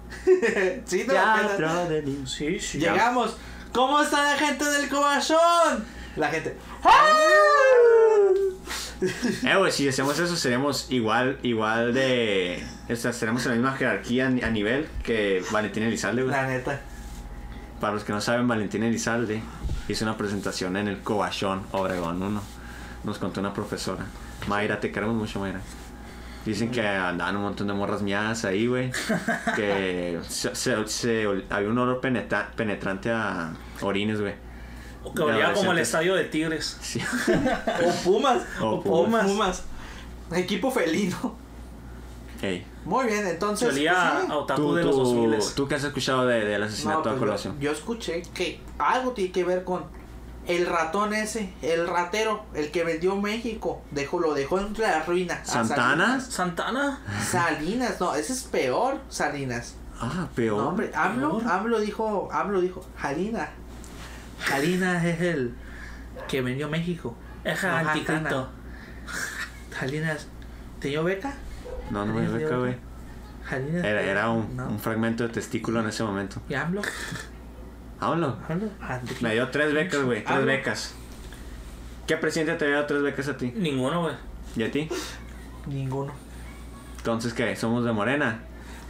sí, 0.86 1.04
te 1.04 1.14
la 1.14 1.52
pena. 1.56 1.86
del 1.86 2.08
IMSS. 2.08 2.32
sí, 2.32 2.60
sí. 2.60 2.80
Llegamos. 2.80 3.36
¿Cómo 3.74 4.02
está 4.02 4.24
la 4.24 4.38
gente 4.38 4.66
del 4.66 4.90
Cobachón? 4.90 5.86
La 6.16 6.30
gente. 6.30 6.58
Eh, 9.02 9.56
güey, 9.58 9.72
si 9.72 9.88
hacemos 9.88 10.20
eso 10.20 10.36
seríamos 10.36 10.88
igual, 10.92 11.40
igual 11.42 11.94
de... 11.94 12.62
O 12.90 12.96
sea, 12.96 13.14
seremos 13.14 13.46
en 13.46 13.52
la 13.52 13.56
misma 13.58 13.74
jerarquía 13.78 14.28
a 14.28 14.30
ni- 14.30 14.42
a 14.42 14.50
nivel 14.50 14.88
que 15.04 15.42
Valentín 15.52 15.84
Elizalde, 15.84 16.24
güey. 16.24 16.36
La 16.36 16.48
neta. 16.48 16.82
Para 17.80 17.94
los 17.94 18.04
que 18.04 18.12
no 18.12 18.20
saben, 18.20 18.48
Valentín 18.48 18.84
Elizalde 18.84 19.42
hizo 19.88 20.04
una 20.04 20.18
presentación 20.18 20.76
en 20.76 20.90
el 20.90 21.00
Cobachón, 21.00 21.62
Obregón 21.72 22.22
1. 22.22 22.42
Nos 23.06 23.18
contó 23.20 23.40
una 23.40 23.54
profesora. 23.54 24.06
Mayra, 24.48 24.82
te 24.82 24.92
queremos 24.92 25.16
mucho, 25.16 25.40
Mayra. 25.40 25.62
Dicen 26.46 26.70
que 26.72 26.86
andaban 26.86 27.38
un 27.38 27.44
montón 27.44 27.68
de 27.68 27.74
morras 27.74 28.02
miadas 28.02 28.44
ahí, 28.44 28.68
güey. 28.68 28.92
Que 29.56 30.20
se, 30.28 30.54
se- 30.56 30.88
se- 30.88 31.26
había 31.50 31.70
un 31.70 31.78
olor 31.78 32.02
penetra- 32.02 32.52
penetrante 32.56 33.12
a 33.12 33.54
orines, 33.82 34.20
güey. 34.20 34.34
O 35.04 35.14
que 35.14 35.22
olía 35.22 35.54
como 35.54 35.72
el 35.72 35.80
estadio 35.80 36.16
de 36.16 36.26
Tigres. 36.26 36.78
Sí. 36.82 37.00
O 37.86 37.92
Pumas. 38.04 38.42
O 38.62 38.70
o 38.76 38.84
Pumas. 38.84 39.26
Pumas. 39.26 39.64
Equipo 40.36 40.70
felino. 40.72 41.36
Ey. 42.42 42.66
Muy 42.86 43.06
bien, 43.08 43.28
entonces. 43.28 43.68
olía 43.70 44.12
pues, 44.14 44.26
sí. 44.26 44.32
a 44.32 44.38
otaku 44.38 44.62
¿Tú, 44.62 44.76
de 44.76 44.84
los 44.84 44.96
tú, 44.96 45.04
2000 45.04 45.40
¿Tú 45.56 45.68
qué 45.68 45.76
has 45.76 45.84
escuchado 45.84 46.26
de- 46.26 46.46
del 46.46 46.64
asesinato 46.64 46.98
No, 47.00 47.04
pues, 47.04 47.14
de 47.16 47.20
Colosio? 47.20 47.54
yo, 47.56 47.60
yo 47.60 47.72
escuché 47.72 48.22
que 48.34 48.62
algo 48.78 49.12
tiene 49.12 49.32
que 49.32 49.44
ver 49.44 49.64
con 49.66 49.84
el 50.48 50.66
ratón 50.66 51.14
ese, 51.14 51.54
el 51.62 51.86
ratero, 51.88 52.44
el 52.56 52.72
que 52.72 52.84
vendió 52.84 53.16
México. 53.16 53.82
Dejó, 53.92 54.20
lo 54.20 54.34
dejó 54.34 54.58
entre 54.60 54.88
la 54.88 55.04
ruina. 55.04 55.36
A 55.36 55.46
¿Santana? 55.46 56.20
Santana. 56.22 57.02
Salinas. 57.06 57.30
Salinas, 57.30 58.00
no, 58.00 58.16
ese 58.16 58.34
es 58.34 58.44
peor, 58.44 59.00
Salinas. 59.10 59.76
Ah, 60.00 60.28
peor. 60.34 60.58
No, 60.62 60.70
hombre, 60.70 60.92
AMLO, 60.96 61.40
Peor. 61.40 61.52
AMLO 61.52 61.80
dijo, 61.82 62.30
AMLO 62.32 62.62
dijo, 62.62 62.82
Jalina. 62.98 63.50
Jalina 64.44 65.08
es 65.08 65.22
el 65.22 65.54
que 66.28 66.42
vendió 66.42 66.70
México. 66.70 67.16
Es 67.44 67.64
No, 67.64 67.70
anticristo. 67.76 68.50
Jalinas, 69.80 70.28
¿te 70.80 70.90
dio 70.90 71.04
beca? 71.04 71.34
No, 71.92 72.06
no 72.06 72.14
me 72.14 72.28
beca, 72.28 72.58
güey. 72.58 72.76
Salinas 73.50 73.84
Era, 73.84 74.02
era 74.02 74.30
un, 74.30 74.56
No. 74.56 74.68
un 74.68 74.80
fragmento 74.80 75.24
de 75.24 75.30
testículo 75.30 75.80
en 75.80 75.88
ese 75.88 76.04
momento. 76.04 76.42
¿Y 76.50 76.54
AMLO? 76.54 76.82
Háblalo. 78.00 78.38
AMLO. 78.48 78.70
Ah, 78.82 79.00
¿de 79.02 79.14
qué? 79.16 79.24
Me 79.24 79.34
dio 79.34 79.50
tres 79.50 79.74
becas, 79.74 80.02
güey. 80.04 80.24
Tres 80.24 80.38
AMLO. 80.38 80.46
becas. 80.46 80.94
¿Qué 82.08 82.18
presidente 82.18 82.56
te 82.56 82.68
dio 82.68 82.86
tres 82.86 83.02
becas 83.02 83.28
a 83.28 83.38
ti? 83.38 83.52
Ninguno, 83.56 84.02
güey. 84.02 84.16
¿Y 84.56 84.64
a 84.64 84.72
ti? 84.72 84.88
Ninguno. 85.68 86.14
Entonces, 86.98 87.34
¿qué? 87.34 87.56
¿Somos 87.56 87.86
de 87.86 87.92
Morena? 87.92 88.42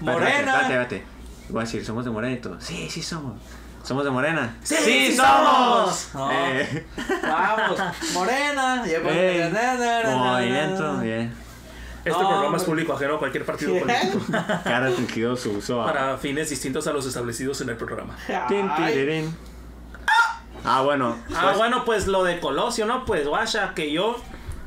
¡Morena! 0.02 0.30
Espérate, 0.30 0.62
espérate. 0.62 1.04
Voy 1.50 1.60
a 1.60 1.64
decir, 1.66 1.84
¿somos 1.86 2.06
de 2.06 2.12
Morena 2.12 2.34
y 2.36 2.40
todo? 2.40 2.60
Sí, 2.62 2.88
sí 2.90 3.02
somos. 3.02 3.40
¿Somos 3.84 4.04
de 4.04 4.12
Morena? 4.12 4.56
¡Sí, 4.64 4.76
sí 4.76 5.16
somos! 5.16 6.10
No. 6.14 6.30
Eh, 6.32 6.86
Vamos, 7.24 7.80
Morena. 8.14 8.86
Ya 8.86 9.00
movimiento, 10.16 10.98
bien. 11.00 11.34
Este 12.06 12.12
No, 12.12 12.30
programa 12.30 12.58
es 12.58 12.64
público 12.64 12.94
ajeno 12.94 13.16
a 13.16 13.20
cualquier 13.20 13.46
partido 13.46 13.78
político. 13.80 14.20
Que 14.64 14.70
ha 14.70 14.80
restringido 14.80 15.36
su 15.36 15.52
uso 15.52 15.84
para 15.84 16.18
fines 16.18 16.50
distintos 16.50 16.88
a 16.88 16.94
los 16.94 17.06
establecidos 17.06 17.60
en 17.62 17.70
el 17.70 17.76
programa. 17.78 18.16
Tin, 18.48 18.70
Ay. 18.70 19.30
Ah, 20.64 20.82
bueno. 20.82 21.18
Ah, 21.34 21.42
pues, 21.44 21.58
bueno, 21.58 21.86
pues 21.86 22.08
lo 22.08 22.24
de 22.24 22.40
Colosio, 22.40 22.86
¿no? 22.86 23.06
Pues 23.06 23.28
guacha, 23.28 23.74
que 23.74 23.92
yo, 23.92 24.18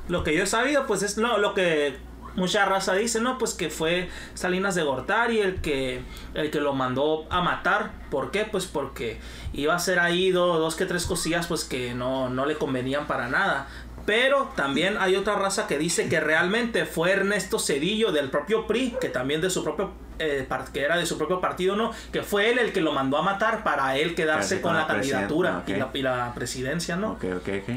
lo 0.09 0.25
que 0.25 0.35
yo 0.37 0.45
he 0.45 0.47
sabido, 0.47 0.87
pues 0.87 1.03
es 1.03 1.17
lo, 1.17 1.39
lo 1.39 1.55
que 1.55 1.99
mucha 2.35 2.65
raza 2.65 2.95
dice, 2.95 3.21
¿no? 3.21 3.39
Pues 3.39 3.55
que 3.55 3.71
fue 3.71 4.09
Salinas 4.35 4.75
de 4.75 4.83
Gortari 4.83 5.39
el 5.41 5.61
que, 5.61 6.03
el 6.35 6.51
que 6.51 6.61
lo 6.61 6.73
mandó 6.75 7.27
a 7.31 7.41
matar. 7.41 7.93
¿Por 8.11 8.31
qué? 8.31 8.45
Pues 8.45 8.67
porque 8.67 9.19
iba 9.53 9.75
a 9.75 9.79
ser 9.79 9.99
ahí 9.99 10.31
do- 10.31 10.59
dos 10.59 10.75
que 10.77 10.87
tres 10.87 11.07
cosillas, 11.07 11.47
pues 11.47 11.65
que 11.65 11.95
no, 11.95 12.29
no 12.31 12.47
le 12.47 12.57
convenían 12.57 13.07
para 13.07 13.29
nada. 13.29 13.67
Pero 14.05 14.51
también 14.57 14.97
hay 14.99 15.15
otra 15.15 15.37
raza 15.37 15.69
que 15.69 15.79
dice 15.79 16.09
que 16.09 16.19
realmente 16.19 16.87
fue 16.87 17.13
Ernesto 17.13 17.59
Cedillo 17.61 18.11
del 18.11 18.31
propio 18.31 18.67
PRI, 18.67 18.97
que 19.01 19.09
también 19.09 19.41
de 19.41 19.49
su 19.49 19.63
propio 19.63 19.93
eh, 20.19 20.47
que 20.73 20.81
era 20.81 20.97
de 20.97 21.07
su 21.07 21.17
propio 21.19 21.41
partido, 21.41 21.77
¿no? 21.77 21.93
Que 22.13 22.23
fue 22.23 22.51
él 22.51 22.59
el 22.59 22.73
que 22.73 22.81
lo 22.81 22.93
mandó 22.93 23.17
a 23.17 23.23
matar 23.23 23.63
para 23.63 23.97
él 23.97 24.15
quedarse 24.15 24.61
con 24.61 24.73
con 24.73 24.81
la 24.81 24.87
candidatura 24.87 25.59
ok. 25.59 25.69
y, 25.69 25.73
la, 25.75 25.91
y 25.95 26.03
la 26.03 26.33
presidencia, 26.35 26.97
¿no? 26.97 27.13
Ok, 27.13 27.25
ok, 27.37 27.49
ok. 27.63 27.75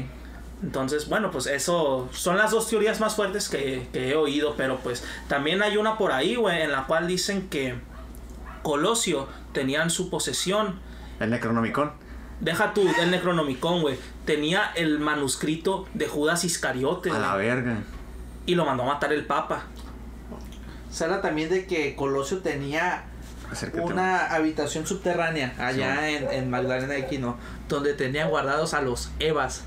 Entonces, 0.62 1.08
bueno, 1.08 1.30
pues 1.30 1.46
eso 1.46 2.08
son 2.12 2.38
las 2.38 2.50
dos 2.50 2.68
teorías 2.68 2.98
más 2.98 3.14
fuertes 3.14 3.48
que, 3.48 3.86
que 3.92 4.10
he 4.10 4.16
oído, 4.16 4.54
pero 4.56 4.78
pues 4.78 5.04
también 5.28 5.62
hay 5.62 5.76
una 5.76 5.98
por 5.98 6.12
ahí, 6.12 6.34
güey, 6.36 6.62
en 6.62 6.72
la 6.72 6.84
cual 6.86 7.06
dicen 7.06 7.48
que 7.48 7.74
Colosio 8.62 9.28
tenía 9.52 9.82
en 9.82 9.90
su 9.90 10.08
posesión, 10.10 10.80
El 11.20 11.30
Necronomicon. 11.30 11.92
deja 12.40 12.72
tú 12.74 12.88
el 13.00 13.10
Necronomicon, 13.10 13.82
güey, 13.82 13.98
tenía 14.24 14.72
el 14.74 14.98
manuscrito 14.98 15.86
de 15.94 16.08
Judas 16.08 16.44
Iscariote, 16.44 17.10
A 17.10 17.18
la 17.18 17.36
verga. 17.36 17.76
y 18.46 18.54
lo 18.54 18.64
mandó 18.64 18.84
a 18.84 18.86
matar 18.86 19.12
el 19.12 19.26
Papa. 19.26 19.64
Se 20.90 21.04
habla 21.04 21.20
también 21.20 21.50
de 21.50 21.66
que 21.66 21.94
Colosio 21.94 22.38
tenía 22.38 23.04
Acércate. 23.52 23.82
una 23.84 24.26
habitación 24.34 24.86
subterránea 24.86 25.54
allá 25.58 26.08
en, 26.08 26.30
en 26.32 26.48
Magdalena 26.50 26.94
de 26.94 27.06
Quino, 27.06 27.36
donde 27.68 27.92
tenían 27.92 28.30
guardados 28.30 28.72
a 28.72 28.80
los 28.80 29.10
Evas. 29.18 29.64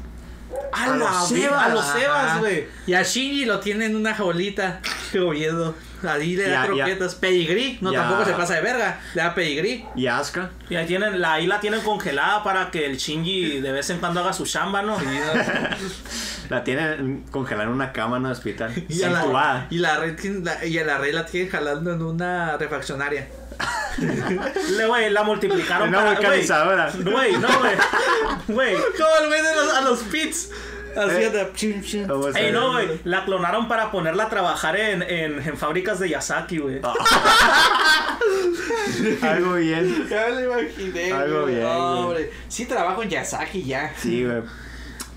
A, 0.72 0.96
los 0.96 1.08
a 1.08 1.96
Ajá. 2.30 2.40
güey. 2.40 2.68
Y 2.88 2.94
a 2.94 3.04
Shinji 3.04 3.46
lo 3.46 3.60
tiene 3.60 3.86
en 3.86 3.96
una 3.96 4.14
jaulita, 4.14 4.82
comiendo. 5.14 5.76
Ahí 6.08 6.38
le 6.38 6.48
da 6.50 6.66
croquetas. 6.66 7.16
Pedigrí, 7.16 7.78
no 7.82 7.92
tampoco 7.92 8.24
se 8.26 8.32
pasa 8.34 8.54
de 8.56 8.62
verga. 8.62 9.00
Le 9.14 9.22
da 9.22 9.36
pedigrí. 9.36 9.86
Y 9.96 10.08
Asuka. 10.08 10.50
Y 10.70 10.76
ahí, 10.76 10.86
tienen, 10.88 11.20
la, 11.20 11.34
ahí 11.34 11.46
la 11.48 11.60
tienen 11.60 11.82
congelada 11.82 12.42
para 12.44 12.72
que 12.72 12.86
el 12.86 12.96
Shinji 12.98 13.60
de 13.60 13.72
vez 13.74 13.90
en 13.90 14.00
cuando 14.00 14.22
haga 14.22 14.32
su 14.32 14.46
chamba, 14.46 14.82
¿no? 14.82 14.98
La 16.50 16.64
tiene 16.64 17.22
congelada 17.30 17.66
en 17.68 17.74
una 17.76 17.92
cama 17.94 18.18
en 18.18 18.26
un 18.26 18.32
hospital. 18.32 18.74
Y 18.90 19.04
a, 19.04 19.10
la, 19.10 19.68
y, 19.70 19.78
la 19.78 19.98
red, 20.00 20.16
tiene- 20.16 20.40
la- 20.44 20.66
y 20.66 20.80
a 20.80 20.84
la 20.84 20.98
red 20.98 21.14
la 21.14 21.26
tiene 21.26 21.48
jalando 21.50 21.94
en 21.94 22.02
una 22.02 22.58
refaccionaria. 22.58 23.28
Le, 24.78 24.86
güey, 24.86 25.10
la 25.10 25.24
multiplicaron 25.24 25.90
Una 25.90 25.98
para... 26.00 26.12
vulcanizadora. 26.14 26.92
Güey, 27.04 27.38
no, 27.38 27.48
güey. 27.60 27.74
Güey. 28.48 28.76
Como 28.98 29.16
el 29.22 29.28
güey 29.28 29.42
de 29.42 29.56
los, 29.56 29.74
a 29.74 29.82
los 29.82 30.00
pits. 30.04 30.52
Así 30.96 31.22
Eh. 31.22 31.26
anda. 31.28 31.50
chim, 31.54 31.82
chim. 31.84 32.08
¿Cómo 32.08 32.32
se 32.32 32.40
Ey, 32.40 32.46
ve? 32.48 32.52
no, 32.54 32.72
güey. 32.74 33.02
La 33.04 33.26
clonaron 33.26 33.68
para 33.68 33.92
ponerla 33.92 34.24
a 34.24 34.30
trabajar 34.30 34.76
en, 34.78 35.04
en, 35.04 35.40
en 35.40 35.58
fábricas 35.58 36.00
de 36.00 36.10
Yasaki, 36.10 36.58
güey. 36.60 36.82
Algo 39.22 39.54
bien. 39.56 40.08
Ya 40.10 40.28
me 40.30 40.42
lo 40.42 40.62
imaginé. 40.62 41.14
Algo 41.14 41.42
güey. 41.44 41.56
bien, 41.56 41.68
No, 41.68 41.92
güey. 41.92 42.04
hombre. 42.04 42.32
Sí 42.48 42.66
trabajo 42.66 43.04
en 43.04 43.10
Yasaki 43.10 43.64
ya. 43.64 43.94
Sí, 43.98 44.26
güey. 44.26 44.42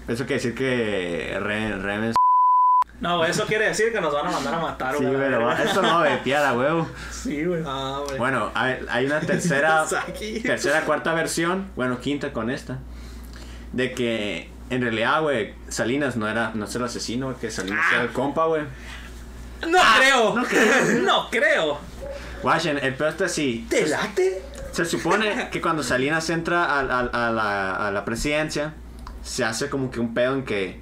Eso 0.09 0.27
quiere 0.27 0.35
decir 0.43 0.55
que 0.55 1.37
es... 1.37 2.17
No, 3.03 3.19
güey, 3.19 3.31
eso 3.33 3.45
quiere 3.47 3.67
decir 3.67 3.93
que 3.93 4.01
nos 4.01 4.15
van 4.15 4.29
a 4.29 4.31
mandar 4.31 4.55
a 4.55 4.59
matar, 4.61 4.97
Sí, 4.97 5.05
güey. 5.05 5.17
pero 5.19 5.51
esto 5.53 5.83
no 5.83 6.01
de 6.03 6.17
piada, 6.19 6.53
huevo. 6.55 6.89
Sí, 7.11 7.45
güey. 7.45 7.61
No, 7.61 7.99
hombre. 8.03 8.17
Bueno, 8.17 8.51
hay, 8.55 8.79
hay 8.89 9.07
una 9.07 9.21
tercera, 9.21 9.83
Yasaki. 9.91 10.41
tercera, 10.41 10.83
cuarta 10.83 11.13
versión, 11.13 11.69
bueno, 11.77 11.99
quinta 12.01 12.33
con 12.33 12.49
esta, 12.49 12.79
de 13.73 13.93
que 13.93 14.49
en 14.71 14.81
realidad, 14.83 15.21
güey, 15.21 15.53
Salinas 15.69 16.17
no 16.17 16.29
era, 16.29 16.53
no 16.55 16.65
es 16.65 16.75
el 16.77 16.85
asesino, 16.85 17.27
güey, 17.27 17.39
que 17.39 17.51
Salinas 17.51 17.85
era 17.93 18.03
el 18.03 18.11
compa, 18.13 18.47
güey. 18.47 18.63
No 19.69 19.79
creo. 19.99 20.35
No 20.37 20.45
creo. 20.45 21.03
No 21.03 21.29
creo. 21.31 21.79
Guachen, 22.43 22.79
el 22.83 22.95
peor 22.95 23.11
está 23.11 23.27
así. 23.27 23.67
¿Te 23.69 23.87
late? 23.87 24.43
Se 24.73 24.85
supone 24.85 25.49
que 25.53 25.61
cuando 25.61 25.83
Salinas 25.83 26.31
entra 26.31 26.65
a, 26.65 26.81
a- 26.81 27.29
a 27.29 27.31
la, 27.31 27.89
a 27.89 27.91
la 27.91 28.05
presidencia, 28.05 28.75
se 29.23 29.45
hace 29.45 29.69
como 29.69 29.91
que 29.91 30.01
un 30.01 30.15
pedo 30.15 30.35
en 30.35 30.45
que 30.45 30.81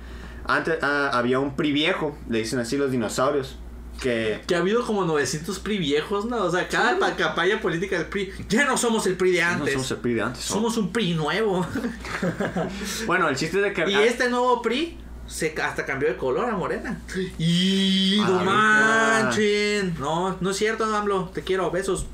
antes 0.55 0.79
ah, 0.83 1.11
había 1.13 1.39
un 1.39 1.57
PRI 1.57 1.73
viejo, 1.73 2.17
le 2.29 2.39
dicen 2.39 2.59
así 2.59 2.77
los 2.77 2.91
dinosaurios, 2.91 3.57
que 4.01 4.41
Que 4.47 4.55
ha 4.55 4.59
habido 4.59 4.85
como 4.87 5.05
900 5.05 5.59
PRI 5.59 5.79
viejos, 5.79 6.25
¿no? 6.25 6.37
O 6.45 6.51
sea, 6.51 6.67
cada 6.69 6.99
pa- 6.99 7.15
campaña 7.17 7.61
política 7.61 7.99
del 7.99 8.07
PRI. 8.07 8.33
Ya 8.49 8.65
no 8.65 8.77
somos 8.79 9.07
el 9.07 9.17
PRI 9.17 9.33
de 9.33 9.41
no 9.43 9.49
antes. 9.49 9.73
somos 9.75 9.91
el 9.91 9.97
PRI 9.99 10.15
de 10.15 10.23
antes. 10.23 10.43
Somos 10.45 10.77
un 10.79 10.91
PRI 10.93 11.15
nuevo. 11.15 11.67
Bueno, 13.07 13.29
el 13.29 13.37
chiste 13.37 13.59
es 13.59 13.63
de 13.65 13.73
que... 13.73 13.91
y 13.91 13.95
este 13.95 14.29
nuevo 14.31 14.63
PRI 14.63 14.99
se 15.27 15.55
hasta 15.63 15.85
cambió 15.87 16.09
de 16.09 16.17
color 16.17 16.49
a 16.49 16.57
morena. 16.57 17.01
Y 17.39 18.17
no 18.21 18.39
verga. 18.39 18.45
manchen. 18.53 19.95
No, 20.01 20.37
no 20.41 20.51
es 20.51 20.57
cierto, 20.57 20.85
AMLO. 20.85 21.31
Te 21.35 21.43
quiero, 21.43 21.71
besos. 21.71 22.07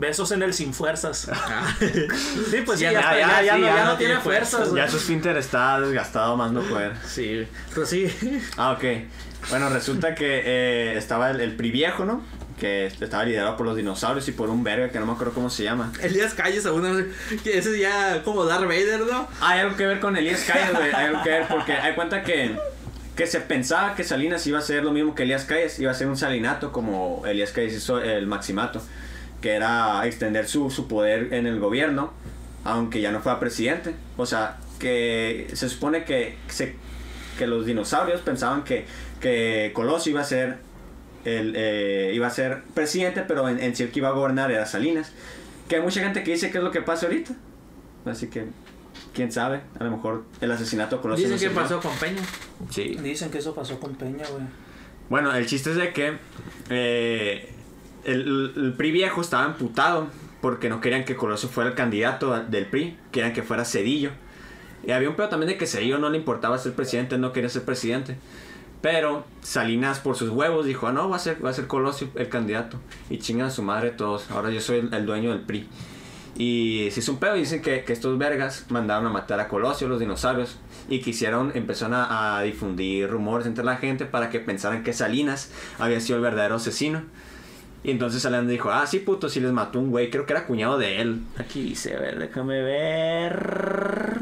Besos 0.00 0.32
en 0.32 0.42
el 0.42 0.54
sin 0.54 0.72
fuerzas. 0.72 1.30
Sí, 2.50 2.62
pues 2.64 2.78
sí, 2.78 2.84
Ya 2.84 2.92
ya, 2.92 3.18
ya, 3.18 3.42
ya 3.42 3.54
sí, 3.54 3.60
no, 3.60 3.66
ya 3.66 3.98
tiene 3.98 4.16
fuerzas, 4.18 4.70
güey. 4.70 4.82
Ya 4.82 4.90
su 4.90 4.96
esfínter 4.96 5.36
está 5.36 5.78
desgastado 5.78 6.36
más 6.36 6.52
no 6.52 6.62
poder. 6.62 6.92
Sí, 7.06 7.46
pero 7.74 7.86
sí. 7.86 8.10
Ah, 8.56 8.72
ok. 8.72 8.84
Bueno, 9.50 9.68
resulta 9.68 10.14
que 10.14 10.42
eh, 10.44 10.96
estaba 10.96 11.30
el, 11.30 11.40
el 11.40 11.54
PRI 11.54 11.70
viejo, 11.70 12.04
¿no? 12.06 12.22
Que 12.58 12.86
estaba 12.86 13.24
liderado 13.24 13.56
por 13.56 13.66
los 13.66 13.76
dinosaurios 13.76 14.26
y 14.28 14.32
por 14.32 14.48
un 14.48 14.64
verga 14.64 14.88
que 14.88 14.98
no 14.98 15.06
me 15.06 15.12
acuerdo 15.12 15.32
cómo 15.34 15.50
se 15.50 15.64
llama. 15.64 15.92
Elías 16.00 16.32
Calles, 16.34 16.64
aún 16.66 17.12
que 17.44 17.58
ese 17.58 17.78
ya 17.78 18.22
como 18.22 18.44
Darth 18.46 18.64
Vader, 18.64 19.00
¿no? 19.00 19.28
Hay 19.40 19.60
algo 19.60 19.76
que 19.76 19.86
ver 19.86 20.00
con 20.00 20.16
Elías 20.16 20.44
Calles, 20.46 20.72
güey. 20.72 20.92
Hay 20.94 21.06
algo 21.06 21.22
que 21.22 21.30
ver 21.30 21.46
porque 21.48 21.72
hay 21.72 21.94
cuenta 21.94 22.22
que, 22.22 22.56
que 23.16 23.26
se 23.26 23.40
pensaba 23.40 23.94
que 23.94 24.04
Salinas 24.04 24.46
iba 24.46 24.58
a 24.58 24.62
ser 24.62 24.82
lo 24.82 24.92
mismo 24.92 25.14
que 25.14 25.22
Elías 25.24 25.44
Calles. 25.44 25.78
Iba 25.78 25.90
a 25.90 25.94
ser 25.94 26.08
un 26.08 26.16
salinato 26.16 26.72
como 26.72 27.22
Elías 27.26 27.52
Calles 27.52 27.74
hizo 27.74 28.00
el 28.00 28.26
maximato. 28.26 28.82
Que 29.40 29.52
era 29.52 30.06
extender 30.06 30.46
su, 30.46 30.70
su 30.70 30.86
poder 30.86 31.32
en 31.32 31.46
el 31.46 31.58
gobierno, 31.58 32.12
aunque 32.64 33.00
ya 33.00 33.10
no 33.10 33.20
fuera 33.20 33.40
presidente. 33.40 33.94
O 34.16 34.26
sea, 34.26 34.58
que 34.78 35.48
se 35.52 35.68
supone 35.68 36.04
que, 36.04 36.36
se, 36.48 36.74
que 37.38 37.46
los 37.46 37.66
dinosaurios 37.66 38.20
pensaban 38.20 38.64
que, 38.64 38.84
que 39.20 39.72
Colosio 39.74 40.10
iba 40.10 40.20
a 40.20 40.24
ser 40.24 40.58
el, 41.24 41.54
eh, 41.56 42.12
iba 42.14 42.26
a 42.26 42.30
ser 42.30 42.62
presidente, 42.74 43.22
pero 43.26 43.48
en, 43.48 43.62
en 43.62 43.76
sí 43.76 43.82
el 43.84 43.90
que 43.90 44.00
iba 44.00 44.08
a 44.08 44.12
gobernar 44.12 44.50
era 44.50 44.66
Salinas. 44.66 45.12
Que 45.68 45.76
hay 45.76 45.82
mucha 45.82 46.00
gente 46.00 46.22
que 46.24 46.32
dice 46.32 46.50
que 46.50 46.58
es 46.58 46.64
lo 46.64 46.70
que 46.70 46.82
pasa 46.82 47.06
ahorita. 47.06 47.32
Así 48.04 48.28
que, 48.28 48.46
quién 49.14 49.30
sabe, 49.30 49.60
a 49.78 49.84
lo 49.84 49.90
mejor 49.90 50.24
el 50.40 50.50
asesinato 50.50 50.96
de 50.96 51.02
Colosio. 51.02 51.28
Dicen 51.28 51.48
no 51.48 51.54
que 51.54 51.60
pasó 51.60 51.80
con 51.80 51.94
Peña. 51.96 52.22
Sí. 52.70 52.96
Dicen 53.02 53.30
que 53.30 53.38
eso 53.38 53.54
pasó 53.54 53.78
con 53.78 53.94
Peña, 53.94 54.26
güey. 54.30 54.42
Bueno, 55.08 55.34
el 55.34 55.46
chiste 55.46 55.70
es 55.70 55.76
de 55.76 55.92
que 55.92 56.16
eh, 56.70 57.52
el, 58.04 58.74
PRI 58.76 58.90
viejo 58.90 59.20
estaba 59.20 59.46
emputado 59.46 60.08
porque 60.40 60.68
no 60.68 60.80
querían 60.80 61.04
que 61.04 61.16
Colosio 61.16 61.48
fuera 61.48 61.70
el 61.70 61.76
candidato 61.76 62.38
del 62.44 62.66
PRI, 62.66 62.96
querían 63.12 63.32
que 63.32 63.42
fuera 63.42 63.64
Cedillo. 63.64 64.10
Y 64.86 64.92
había 64.92 65.10
un 65.10 65.16
pedo 65.16 65.28
también 65.28 65.50
de 65.50 65.58
que 65.58 65.66
Cedillo 65.66 65.98
no 65.98 66.08
le 66.08 66.16
importaba 66.16 66.56
ser 66.58 66.72
presidente, 66.72 67.18
no 67.18 67.32
quería 67.32 67.50
ser 67.50 67.64
presidente. 67.64 68.16
Pero 68.80 69.24
Salinas 69.42 70.00
por 70.00 70.16
sus 70.16 70.30
huevos 70.30 70.64
dijo, 70.64 70.86
ah, 70.86 70.92
no, 70.92 71.10
va 71.10 71.16
a 71.16 71.18
ser, 71.18 71.44
va 71.44 71.50
a 71.50 71.52
ser 71.52 71.66
Colosio 71.66 72.08
el 72.14 72.30
candidato. 72.30 72.78
Y 73.10 73.18
chingan 73.18 73.48
a 73.48 73.50
su 73.50 73.62
madre 73.62 73.90
todos, 73.90 74.30
ahora 74.30 74.50
yo 74.50 74.60
soy 74.60 74.88
el, 74.90 75.06
dueño 75.06 75.30
del 75.30 75.42
PRI. 75.42 75.68
Y 76.36 76.88
se 76.92 77.00
hizo 77.00 77.12
un 77.12 77.18
pedo 77.18 77.34
dicen 77.34 77.60
que, 77.60 77.84
que 77.84 77.92
estos 77.92 78.16
vergas 78.16 78.64
mandaron 78.70 79.06
a 79.06 79.10
matar 79.10 79.40
a 79.40 79.48
Colosio, 79.48 79.88
los 79.88 80.00
dinosaurios, 80.00 80.56
y 80.88 81.00
quisieron, 81.00 81.52
empezaron 81.54 81.92
a, 81.94 82.38
a 82.38 82.42
difundir 82.42 83.10
rumores 83.10 83.46
entre 83.46 83.64
la 83.64 83.76
gente 83.76 84.06
para 84.06 84.30
que 84.30 84.40
pensaran 84.40 84.82
que 84.82 84.94
Salinas 84.94 85.50
había 85.78 86.00
sido 86.00 86.16
el 86.16 86.22
verdadero 86.22 86.54
asesino. 86.54 87.02
Y 87.82 87.90
entonces 87.92 88.20
Salinas 88.22 88.46
dijo, 88.46 88.70
ah, 88.70 88.86
sí, 88.86 88.98
puto, 88.98 89.28
sí 89.28 89.40
les 89.40 89.52
mató 89.52 89.78
un 89.78 89.90
güey, 89.90 90.10
creo 90.10 90.26
que 90.26 90.32
era 90.34 90.46
cuñado 90.46 90.76
de 90.78 91.00
él. 91.00 91.22
Aquí 91.38 91.62
dice, 91.62 91.96
a 91.96 92.00
ver, 92.00 92.18
déjame 92.18 92.60
ver. 92.62 94.18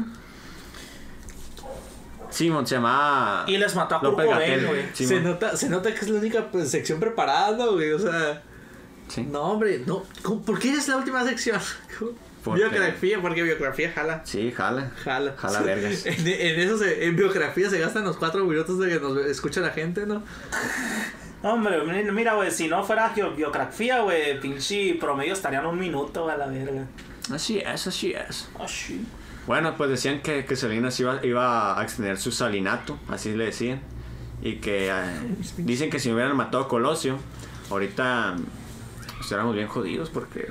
Simón 2.29 2.65
se 2.67 2.75
llamaba. 2.75 3.43
Y 3.47 3.57
les 3.57 3.75
mató 3.75 3.95
a 3.95 3.99
Kurt 3.99 4.11
López 4.11 4.25
Cobain, 4.27 4.67
güey. 4.67 4.81
Se, 4.93 5.19
nota, 5.19 5.57
se 5.57 5.67
nota 5.69 5.93
que 5.93 5.99
es 5.99 6.09
la 6.09 6.19
única 6.19 6.47
pues, 6.51 6.69
sección 6.69 6.99
preparada, 6.99 7.65
güey. 7.67 7.91
O 7.91 7.99
sea, 7.99 8.43
Sí. 9.07 9.23
no, 9.23 9.41
hombre, 9.41 9.81
no. 9.85 10.03
¿cómo- 10.21 10.41
¿Por 10.43 10.59
qué 10.59 10.71
es 10.71 10.87
la 10.87 10.97
última 10.97 11.23
sección? 11.25 11.59
Porque- 12.43 12.61
Biografía, 12.61 13.21
porque 13.21 13.43
biografía 13.43 13.91
jala. 13.91 14.21
Sí, 14.23 14.49
jala. 14.55 14.91
Jala. 15.03 15.33
Jala 15.35 15.59
vergas. 15.61 16.05
En, 16.05 16.25
en 16.25 16.59
eso, 16.61 16.77
se- 16.77 17.03
en 17.05 17.15
biografía 17.17 17.69
se 17.69 17.79
gastan 17.79 18.05
los 18.05 18.15
cuatro 18.15 18.45
minutos 18.45 18.79
de 18.79 18.87
que 18.87 18.99
nos 19.01 19.17
escucha 19.25 19.59
la 19.59 19.71
gente, 19.71 20.05
¿no? 20.05 20.23
Hombre, 21.41 21.81
mi- 21.83 22.11
mira, 22.11 22.33
güey, 22.35 22.51
si 22.51 22.67
no 22.67 22.83
fuera 22.83 23.13
biografía, 23.35 24.01
güey, 24.01 24.39
pinche 24.41 24.95
promedio 24.99 25.33
estarían 25.33 25.65
un 25.65 25.79
minuto 25.79 26.29
a 26.29 26.35
la 26.35 26.47
verga. 26.47 26.85
Así 27.33 27.59
es, 27.59 27.87
así 27.87 28.11
es. 28.11 28.49
Ah, 28.59 28.67
sí. 28.67 29.05
Bueno, 29.47 29.75
pues 29.77 29.89
decían 29.89 30.21
que, 30.21 30.45
que 30.45 30.55
Salinas 30.55 30.99
iba, 30.99 31.25
iba 31.25 31.79
a 31.79 31.83
extender 31.83 32.17
su 32.17 32.31
salinato, 32.31 32.97
así 33.07 33.33
le 33.35 33.45
decían. 33.45 33.81
Y 34.41 34.55
que 34.57 34.89
eh, 34.89 34.93
dicen 35.57 35.89
que 35.89 35.99
si 35.99 36.11
hubieran 36.11 36.35
matado 36.35 36.63
a 36.63 36.67
Colosio, 36.67 37.17
ahorita 37.69 38.35
estuviéramos 39.19 39.55
bien 39.55 39.67
jodidos 39.67 40.09
porque 40.09 40.47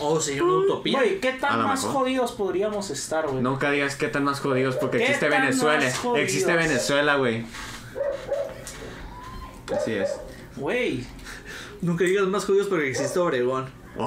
O 0.00 0.20
sería 0.20 0.44
una 0.44 0.54
utopía. 0.54 0.98
Güey, 0.98 1.20
¿qué 1.20 1.32
tan 1.32 1.62
más 1.62 1.84
mejor. 1.84 2.00
jodidos 2.02 2.32
podríamos 2.32 2.90
estar, 2.90 3.26
güey? 3.28 3.42
nunca 3.42 3.70
digas 3.70 3.96
que 3.96 4.08
tan 4.08 4.24
más 4.24 4.40
jodidos 4.40 4.76
porque 4.76 4.98
¿Qué 4.98 5.04
existe 5.04 5.28
Venezuela. 5.28 5.86
Existe 6.16 6.52
Venezuela, 6.56 7.16
güey. 7.16 7.44
Así 9.76 9.92
es. 9.92 10.10
Güey. 10.56 11.04
Nunca 11.82 12.04
digas 12.04 12.26
más 12.26 12.44
judíos 12.44 12.66
porque 12.68 12.88
existe 12.90 13.18
Obregón. 13.18 13.66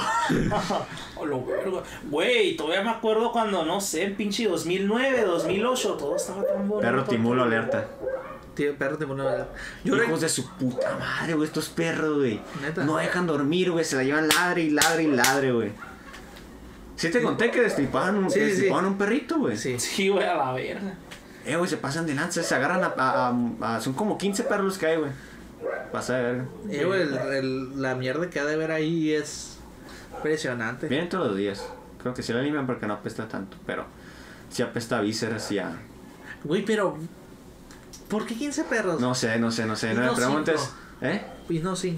Oh, 1.17 1.25
lo 1.25 1.45
verga. 1.45 1.83
Güey, 2.09 2.55
todavía 2.55 2.83
me 2.83 2.89
acuerdo 2.89 3.31
cuando, 3.31 3.65
no 3.65 3.79
sé, 3.81 4.03
en 4.03 4.15
pinche 4.15 4.47
2009, 4.47 5.21
2008, 5.25 5.93
todo 5.93 6.15
estaba 6.15 6.43
tan 6.45 6.67
bonito. 6.67 6.79
Perro 6.79 7.03
timulo 7.03 7.43
alerta. 7.43 7.87
Tío, 8.55 8.75
perro 8.77 8.97
pone 8.97 9.13
una- 9.23 9.47
Yo 9.83 9.95
Hijos 9.95 10.09
re- 10.09 10.19
de 10.19 10.29
su 10.29 10.47
puta 10.57 10.95
madre, 10.97 11.33
güey, 11.33 11.47
estos 11.47 11.69
perros, 11.69 12.17
güey. 12.17 12.39
Neta. 12.61 12.83
No 12.85 12.97
dejan 12.97 13.27
dormir, 13.27 13.71
güey, 13.71 13.83
se 13.85 13.95
la 13.95 14.03
llevan 14.03 14.27
ladre 14.27 14.63
y 14.63 14.69
ladre 14.69 15.03
y 15.03 15.07
ladre, 15.07 15.51
güey. 15.51 15.71
Sí 16.95 17.09
te 17.11 17.21
conté 17.21 17.51
que 17.51 17.61
destripaban 17.61 18.15
un, 18.15 18.29
Sí, 18.29 18.39
que 18.39 18.45
sí, 18.45 18.45
sí. 18.45 18.51
destripaban 18.55 18.85
un 18.85 18.97
perrito, 18.97 19.37
güey. 19.39 19.57
Sí. 19.57 19.79
Sí, 19.79 20.09
güey, 20.09 20.25
a 20.25 20.35
la 20.35 20.51
verga. 20.53 20.93
Eh, 21.45 21.55
güey, 21.55 21.69
se 21.69 21.77
pasan 21.77 22.05
de 22.05 22.13
lanza, 22.15 22.41
se 22.43 22.55
agarran 22.55 22.83
a, 22.83 22.93
a- 22.97 23.29
a- 23.61 23.75
a- 23.75 23.81
Son 23.81 23.93
como 23.93 24.17
15 24.17 24.43
perros 24.43 24.77
que 24.77 24.85
hay, 24.85 24.97
güey. 24.97 25.11
Pasa 25.93 26.17
de 26.17 26.23
verga. 26.23 26.45
Eh, 26.69 26.83
güey, 26.83 27.01
el- 27.03 27.13
el- 27.33 27.81
la 27.81 27.95
mierda 27.95 28.29
que 28.29 28.39
ha 28.41 28.45
de 28.45 28.57
ver 28.57 28.71
ahí 28.71 29.13
es 29.13 29.57
impresionante. 30.17 30.87
Vienen 30.89 31.07
todos 31.07 31.27
los 31.27 31.37
días. 31.37 31.65
Creo 32.01 32.13
que 32.13 32.21
sí 32.23 32.33
la 32.33 32.41
limpian 32.41 32.65
porque 32.67 32.85
no 32.87 32.95
apesta 32.95 33.27
tanto, 33.29 33.55
pero 33.65 33.85
sí 34.49 34.61
apesta 34.61 34.97
a 34.97 35.01
vísceras 35.01 35.49
y 35.51 35.59
a... 35.59 35.71
Güey, 36.43 36.65
pero. 36.65 36.97
¿Por 38.09 38.25
qué 38.25 38.35
15 38.35 38.65
perros? 38.65 38.99
No 38.99 39.15
sé, 39.15 39.39
no 39.39 39.49
sé, 39.51 39.65
no 39.65 39.75
sé. 39.77 39.93
Y 39.93 39.95
No 39.95 40.01
me 40.01 40.11
preguntes. 40.15 40.59
cinco. 40.59 40.73
¿Eh? 41.01 41.21
Y 41.49 41.59
no, 41.59 41.75
sí. 41.75 41.97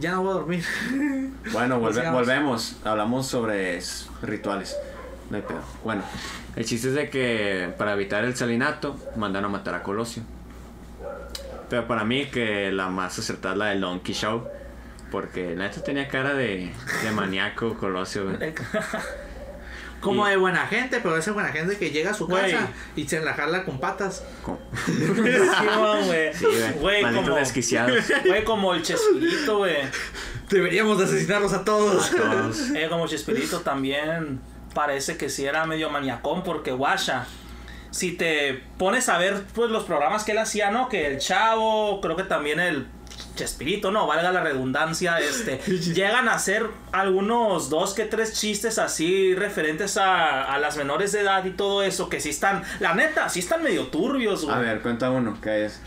Ya 0.00 0.12
no 0.12 0.22
voy 0.22 0.30
a 0.30 0.34
dormir. 0.34 0.64
Bueno, 1.52 1.80
volve- 1.80 1.94
sigamos. 1.94 2.20
volvemos. 2.20 2.76
Hablamos 2.84 3.26
sobre 3.26 3.80
rituales. 4.22 4.76
No 5.30 5.36
hay 5.36 5.42
pedo. 5.42 5.60
Bueno, 5.84 6.02
el 6.56 6.64
chiste 6.64 6.88
es 6.88 6.94
de 6.94 7.08
que 7.10 7.72
para 7.78 7.92
evitar 7.92 8.24
el 8.24 8.34
salinato 8.36 8.96
mandaron 9.16 9.50
a 9.50 9.52
matar 9.58 9.74
a 9.74 9.82
Colosio. 9.82 10.22
Pero 11.70 11.86
para 11.86 12.04
mí 12.04 12.26
que 12.26 12.70
la 12.72 12.88
más 12.88 13.18
acertada 13.18 13.54
es 13.54 13.58
la 13.58 13.66
del 13.66 13.80
Donkey 13.80 14.14
Show. 14.14 14.46
Porque 15.10 15.54
la 15.56 15.64
neta 15.68 15.82
tenía 15.82 16.06
cara 16.08 16.34
de, 16.34 16.70
de 17.02 17.10
maníaco 17.12 17.74
Colosio, 17.74 18.24
güey. 18.30 18.52
Como 20.00 20.26
Y- 20.26 20.30
de 20.30 20.36
buena 20.36 20.66
gente, 20.66 21.00
pero 21.02 21.16
ese 21.16 21.32
buena 21.32 21.48
gente 21.48 21.76
que 21.76 21.90
llega 21.90 22.12
a 22.12 22.14
su 22.14 22.26
Güey. 22.28 22.52
casa 22.52 22.68
y 22.94 23.08
se 23.08 23.20
la 23.20 23.34
jala 23.34 23.64
con 23.64 23.80
patas. 23.80 24.22
Como- 24.42 24.60
Sí, 24.86 24.92
güey. 26.06 26.30
Güey. 26.78 27.14
Como, 27.14 27.34
desquiciados. 27.34 27.98
güey, 28.26 28.44
como 28.44 28.74
el 28.74 28.82
Chespirito, 28.82 29.58
güey. 29.58 29.76
Deberíamos 30.50 30.98
de 30.98 31.04
asesinarlos 31.04 31.52
a 31.52 31.64
todos. 31.64 32.10
Todos. 32.10 32.70
Eh, 32.70 32.86
como 32.88 33.04
el 33.04 33.10
Chespirito 33.10 33.60
también 33.60 34.40
parece 34.74 35.16
que 35.16 35.28
sí 35.28 35.44
era 35.46 35.66
medio 35.66 35.90
maniacón 35.90 36.44
porque 36.44 36.70
guasha. 36.70 37.26
Si 37.90 38.12
te 38.12 38.62
pones 38.76 39.08
a 39.08 39.18
ver 39.18 39.42
pues 39.54 39.70
los 39.70 39.84
programas 39.84 40.24
que 40.24 40.32
él 40.32 40.38
hacía, 40.38 40.70
¿no? 40.70 40.88
Que 40.88 41.06
el 41.06 41.18
Chavo, 41.18 42.00
creo 42.00 42.16
que 42.16 42.24
también 42.24 42.60
el 42.60 42.86
Chespirito, 43.34 43.90
no, 43.90 44.06
valga 44.06 44.32
la 44.32 44.42
redundancia, 44.42 45.18
este, 45.18 45.58
llegan 45.94 46.28
a 46.28 46.34
hacer 46.34 46.66
algunos 46.92 47.70
dos 47.70 47.94
que 47.94 48.04
tres 48.04 48.34
chistes 48.38 48.78
así 48.78 49.34
referentes 49.34 49.96
a, 49.96 50.42
a 50.42 50.58
las 50.58 50.76
menores 50.76 51.12
de 51.12 51.20
edad 51.20 51.44
y 51.44 51.50
todo 51.50 51.82
eso, 51.82 52.08
que 52.08 52.20
sí 52.20 52.30
están, 52.30 52.64
la 52.80 52.94
neta, 52.94 53.28
sí 53.28 53.38
están 53.40 53.62
medio 53.62 53.86
turbios, 53.86 54.44
güey. 54.44 54.56
A 54.56 54.58
ver, 54.58 54.80
cuenta 54.80 55.10
uno. 55.10 55.38
¿Qué 55.40 55.66
es? 55.66 55.80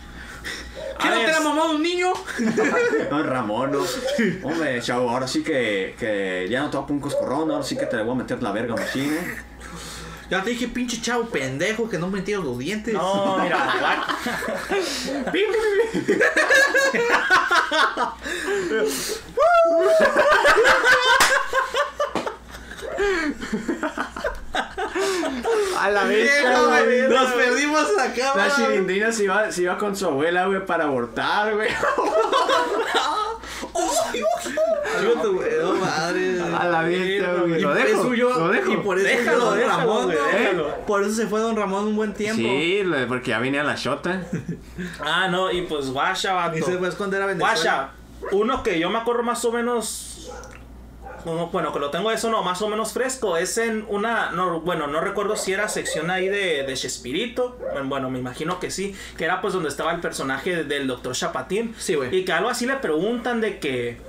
¿Qué 0.98 1.08
no 1.08 1.20
te 1.20 1.32
la 1.32 1.40
mamó 1.40 1.68
de 1.68 1.74
un 1.76 1.82
niño? 1.82 2.12
No, 3.10 3.22
Ramón, 3.22 3.72
no. 3.72 3.80
Hombre, 4.42 4.80
chavo, 4.80 5.10
ahora 5.10 5.28
sí 5.28 5.42
que, 5.42 5.94
que 5.98 6.46
ya 6.48 6.60
no 6.60 6.70
te 6.70 6.76
voy 6.76 6.84
a 6.84 6.86
poner 6.86 7.02
un 7.02 7.10
coscorrón, 7.10 7.50
ahora 7.50 7.62
sí 7.62 7.76
que 7.76 7.86
te 7.86 7.96
le 7.96 8.02
voy 8.02 8.12
a 8.12 8.18
meter 8.18 8.42
la 8.42 8.52
verga 8.52 8.74
machine. 8.74 9.18
Ya 10.30 10.42
te 10.42 10.50
dije, 10.50 10.68
pinche 10.68 11.00
chavo 11.00 11.26
pendejo, 11.26 11.88
que 11.88 11.98
no 11.98 12.08
me 12.08 12.18
entiendes 12.20 12.46
los 12.46 12.58
dientes. 12.58 12.94
No, 12.94 13.38
mira, 13.38 14.18
A 25.78 25.90
la 25.90 26.04
Vieja, 26.04 26.62
güey, 26.66 27.08
Nos 27.08 27.32
perdimos 27.32 27.88
la 27.96 28.06
La 28.08 28.14
cámara. 28.14 28.54
chilindrina 28.54 29.12
se 29.12 29.24
iba, 29.24 29.50
se 29.50 29.62
iba 29.62 29.78
con 29.78 29.96
su 29.96 30.06
abuela, 30.06 30.46
güey, 30.46 30.64
para 30.64 30.84
abortar, 30.84 31.54
güey. 31.54 31.68
A 36.58 36.66
la 36.66 36.82
bestia, 36.82 37.34
güey. 37.34 37.60
Lo 37.60 37.74
dejo, 37.74 38.14
lo. 38.14 38.72
Y 38.72 38.76
por 38.78 38.98
eso 38.98 39.06
Déjalo, 39.06 39.44
don 39.46 39.58
déjalo, 39.58 39.78
Ramón, 39.78 40.08
déjalo. 40.10 40.76
Por 40.86 41.02
eso 41.02 41.14
se 41.14 41.26
fue 41.26 41.40
Don 41.40 41.56
Ramón 41.56 41.86
un 41.88 41.96
buen 41.96 42.14
tiempo. 42.14 42.40
Sí, 42.42 42.82
porque 43.08 43.30
ya 43.30 43.38
venía 43.38 43.64
la 43.64 43.74
shota. 43.76 44.22
Ah, 45.00 45.28
no, 45.28 45.50
y 45.50 45.62
pues 45.62 45.90
guasha, 45.90 46.32
vato. 46.32 46.56
Y 46.58 46.62
se 46.62 46.76
fue 46.78 46.86
a 46.86 46.90
esconder 46.90 47.22
a 47.22 47.26
Venezuela. 47.26 47.54
Guasha, 47.54 47.90
uno 48.32 48.62
que 48.62 48.78
yo 48.78 48.90
me 48.90 48.98
acuerdo 48.98 49.22
más 49.22 49.44
o 49.44 49.52
menos. 49.52 50.30
Bueno, 51.24 51.72
que 51.72 51.78
lo 51.78 51.90
tengo 51.90 52.10
eso, 52.10 52.30
no, 52.30 52.42
más 52.42 52.60
o 52.62 52.68
menos 52.68 52.92
fresco. 52.92 53.36
Es 53.36 53.58
en 53.58 53.84
una. 53.88 54.30
No, 54.32 54.60
bueno, 54.60 54.86
no 54.86 55.00
recuerdo 55.00 55.36
si 55.36 55.52
era 55.52 55.68
sección 55.68 56.10
ahí 56.10 56.28
de, 56.28 56.64
de 56.64 56.74
Chespirito. 56.74 57.58
Bueno, 57.84 58.10
me 58.10 58.18
imagino 58.18 58.58
que 58.58 58.70
sí. 58.70 58.94
Que 59.16 59.24
era 59.24 59.40
pues 59.40 59.54
donde 59.54 59.68
estaba 59.68 59.92
el 59.92 60.00
personaje 60.00 60.64
del 60.64 60.86
doctor 60.86 61.14
Chapatín. 61.14 61.74
Sí, 61.78 61.94
güey. 61.94 62.14
Y 62.14 62.24
que 62.24 62.32
algo 62.32 62.48
así 62.48 62.66
le 62.66 62.74
preguntan 62.76 63.40
de 63.40 63.58
que. 63.58 64.00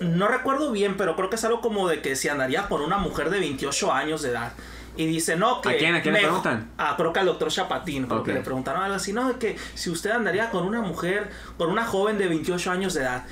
No 0.00 0.28
recuerdo 0.28 0.72
bien, 0.72 0.96
pero 0.96 1.16
creo 1.16 1.30
que 1.30 1.36
es 1.36 1.44
algo 1.44 1.60
como 1.60 1.88
de 1.88 2.02
que 2.02 2.16
si 2.16 2.28
andaría 2.28 2.68
con 2.68 2.82
una 2.82 2.98
mujer 2.98 3.30
de 3.30 3.40
28 3.40 3.92
años 3.92 4.22
de 4.22 4.30
edad. 4.30 4.52
Y 4.96 5.06
dice, 5.06 5.36
no, 5.36 5.60
que. 5.60 5.70
¿A 5.70 5.76
quién? 5.78 5.94
¿A 5.94 6.02
quién 6.02 6.14
le 6.14 6.20
preguntan? 6.20 6.70
Ah, 6.78 6.94
creo 6.96 7.12
que 7.12 7.20
al 7.20 7.26
doctor 7.26 7.48
Chapatín. 7.50 8.06
Creo 8.06 8.20
Ok. 8.20 8.26
que 8.26 8.32
le 8.34 8.40
preguntaron 8.40 8.82
algo 8.82 8.96
así, 8.96 9.12
no, 9.12 9.28
de 9.28 9.38
que 9.38 9.56
si 9.74 9.90
usted 9.90 10.10
andaría 10.10 10.50
con 10.50 10.64
una 10.66 10.80
mujer, 10.80 11.30
con 11.58 11.70
una 11.70 11.84
joven 11.84 12.18
de 12.18 12.28
28 12.28 12.70
años 12.70 12.94
de 12.94 13.02
edad. 13.02 13.24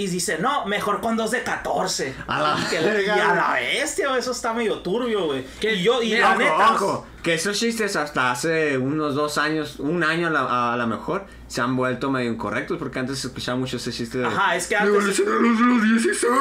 Y 0.00 0.06
dice, 0.06 0.38
no, 0.38 0.64
mejor 0.64 1.00
con 1.02 1.14
dos 1.16 1.30
de 1.30 1.42
14. 1.42 2.14
A 2.26 2.40
la 2.40 2.56
y, 2.58 2.70
que- 2.70 2.80
verga, 2.80 3.16
y 3.16 3.20
a 3.20 3.34
la 3.34 3.52
bestia, 3.52 4.16
eso 4.16 4.30
está 4.32 4.54
medio 4.54 4.78
turbio, 4.78 5.26
güey. 5.26 5.44
Que- 5.60 5.74
Y 5.74 5.82
yo, 5.82 6.00
y 6.02 6.16
la 6.16 6.30
Ojo, 6.30 6.38
neta. 6.38 6.72
ojo, 6.74 7.06
que 7.22 7.34
esos 7.34 7.58
chistes 7.58 7.96
hasta 7.96 8.30
hace 8.30 8.78
unos 8.78 9.14
dos 9.14 9.36
años, 9.36 9.78
un 9.78 10.02
año 10.02 10.28
a 10.28 10.30
la, 10.30 10.72
a 10.72 10.76
la 10.78 10.86
mejor, 10.86 11.26
se 11.48 11.60
han 11.60 11.76
vuelto 11.76 12.10
medio 12.10 12.30
incorrectos 12.32 12.78
porque 12.78 12.98
antes 12.98 13.18
se 13.18 13.26
escuchaba 13.26 13.58
mucho 13.58 13.76
ese 13.76 13.92
chiste 13.92 14.16
de... 14.18 14.26
Ajá, 14.26 14.56
es 14.56 14.66
que 14.68 14.74
"Me 14.76 14.80
antes. 14.82 14.94
evolucionaron 14.94 15.42
los- 15.42 15.82
los 15.82 16.02
16". 16.04 16.32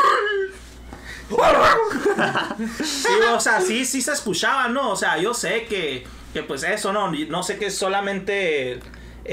Sí, 2.84 3.10
o 3.34 3.40
sea, 3.40 3.62
sí, 3.62 3.86
sí 3.86 4.02
se 4.02 4.12
escuchaba, 4.14 4.68
¿no? 4.70 4.92
O 4.92 4.96
sea, 4.96 5.18
yo 5.18 5.34
sé 5.34 5.66
que, 5.66 6.06
que 6.34 6.44
pues 6.44 6.64
eso, 6.64 6.92
¿no? 6.94 7.12
No 7.12 7.44
sé 7.44 7.58
que 7.58 7.70
solamente 7.72 8.80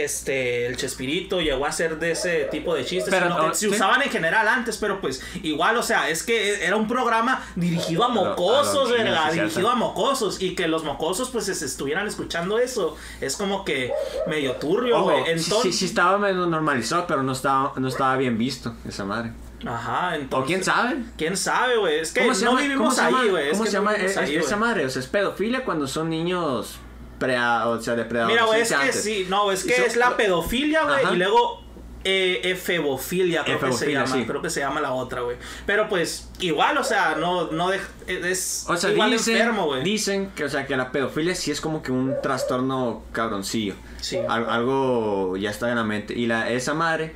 este 0.05 0.67
el 0.67 0.77
Chespirito 0.77 1.41
llegó 1.41 1.67
a 1.67 1.73
ser 1.73 1.99
de 1.99 2.13
ese 2.13 2.45
tipo 2.51 2.75
de 2.75 2.85
chistes, 2.85 3.13
Pero, 3.13 3.53
se 3.55 3.61
sí. 3.61 3.69
usaban 3.69 4.03
en 4.03 4.11
general 4.11 4.47
antes, 4.49 4.77
pero 4.79 5.01
pues 5.01 5.23
igual, 5.43 5.77
o 5.77 5.83
sea, 5.83 6.09
es 6.09 6.23
que 6.23 6.65
era 6.65 6.77
un 6.77 6.87
programa 6.89 7.45
dirigido 7.57 8.05
a 8.05 8.09
mocosos, 8.09 8.89
sí, 8.89 8.95
dirigido 9.33 9.71
a 9.71 9.75
mocosos 9.75 10.41
y 10.41 10.55
que 10.55 10.69
los 10.69 10.85
mocosos 10.85 11.31
pues 11.31 11.47
se 11.47 11.53
estuvieran 11.65 12.07
escuchando 12.07 12.59
eso, 12.59 12.97
es 13.21 13.37
como 13.37 13.65
que 13.65 13.93
medio 14.27 14.53
turbio, 14.57 15.03
güey. 15.03 15.25
sí- 15.25 15.31
Entonces, 15.31 15.73
sí, 15.75 15.79
sí 15.81 15.85
estaba 15.87 16.19
medio 16.19 16.47
normalizado, 16.47 17.07
pero 17.07 17.23
no 17.23 17.33
estaba, 17.33 17.73
no 17.77 17.89
estaba 17.89 18.17
bien 18.17 18.39
visto 18.39 18.75
esa 18.87 19.05
madre. 19.05 19.33
ajá, 19.67 20.17
entonces 20.17 20.45
O 20.45 20.47
quién 20.47 20.63
sabe. 20.65 20.97
¿Quién 21.17 21.37
sabe, 21.37 21.77
güey? 21.79 22.01
Es 22.01 22.13
que 22.13 22.21
¿Cómo 22.21 22.35
se 22.35 22.45
no 22.45 22.57
vivimos 22.57 22.79
¿Cómo 22.79 22.91
se 22.93 23.03
llama? 23.03 23.21
ahí, 23.23 23.29
güey. 23.31 23.51
¿Cómo 23.53 23.65
se 23.65 23.73
llama 23.73 23.91
ahí, 23.93 24.37
esa 24.37 24.57
madre? 24.57 24.85
O 24.87 24.91
sea, 24.91 25.01
es 25.01 25.09
pedofilia 25.09 25.65
cuando 25.65 25.87
son 25.87 26.11
niños 26.11 26.77
pre, 27.19 27.39
o 27.39 27.81
sea, 27.81 27.95
de 27.95 28.05
Mira, 28.05 28.45
güey, 28.45 28.61
es 28.63 28.73
que 28.73 28.93
sí, 28.93 29.27
no, 29.29 29.51
es 29.53 29.65
que 29.65 29.85
es 29.85 29.97
la 29.97 30.17
pedofilia, 30.17 30.85
güey, 30.85 31.15
y 31.15 31.17
luego 31.17 31.63
eh, 32.05 32.41
efebofilia, 32.45 33.43
creo 33.43 33.59
que 33.59 33.73
se 33.73 33.91
llama. 33.93 34.07
sí. 34.07 34.25
Creo 34.27 34.41
que 34.41 34.49
se 34.51 34.61
llama 34.61 34.81
la 34.81 34.93
otra, 34.93 35.23
güey. 35.23 35.37
Pero 35.67 35.89
pues, 35.89 36.29
igual, 36.39 36.79
o 36.79 36.85
sea, 36.85 37.17
no, 37.17 37.51
no 37.51 37.73
es 37.73 38.65
O 38.69 38.77
sea, 38.77 38.93
igual 38.93 39.11
dicen, 39.11 39.37
enfermo, 39.37 39.67
güey. 39.67 39.83
dicen 39.83 40.31
que, 40.37 40.45
o 40.45 40.49
sea, 40.49 40.67
que 40.67 40.77
la 40.77 40.93
pedofilia 40.93 41.35
sí 41.35 41.51
es 41.51 41.61
como 41.61 41.83
que 41.83 41.91
un 41.91 42.15
trastorno 42.23 43.03
cabroncillo. 43.11 43.75
Sí. 44.01 44.19
Al- 44.29 44.49
algo 44.49 45.37
ya 45.37 45.51
está 45.51 45.69
en 45.71 45.75
la 45.77 45.83
mente. 45.85 46.15
Y 46.15 46.27
la, 46.27 46.49
esa 46.51 46.75
madre 46.75 47.13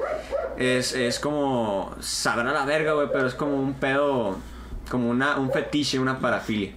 es, 0.59 0.93
es 0.93 1.21
como. 1.21 1.95
Sabrá 2.01 2.51
la 2.53 2.65
verga, 2.65 2.95
güey, 2.95 3.07
pero 3.13 3.29
es 3.29 3.35
como 3.35 3.55
un 3.63 3.75
pedo. 3.75 4.39
Como 4.91 5.09
una, 5.09 5.37
un 5.37 5.53
fetiche, 5.53 6.01
una 6.01 6.19
parafilia. 6.19 6.73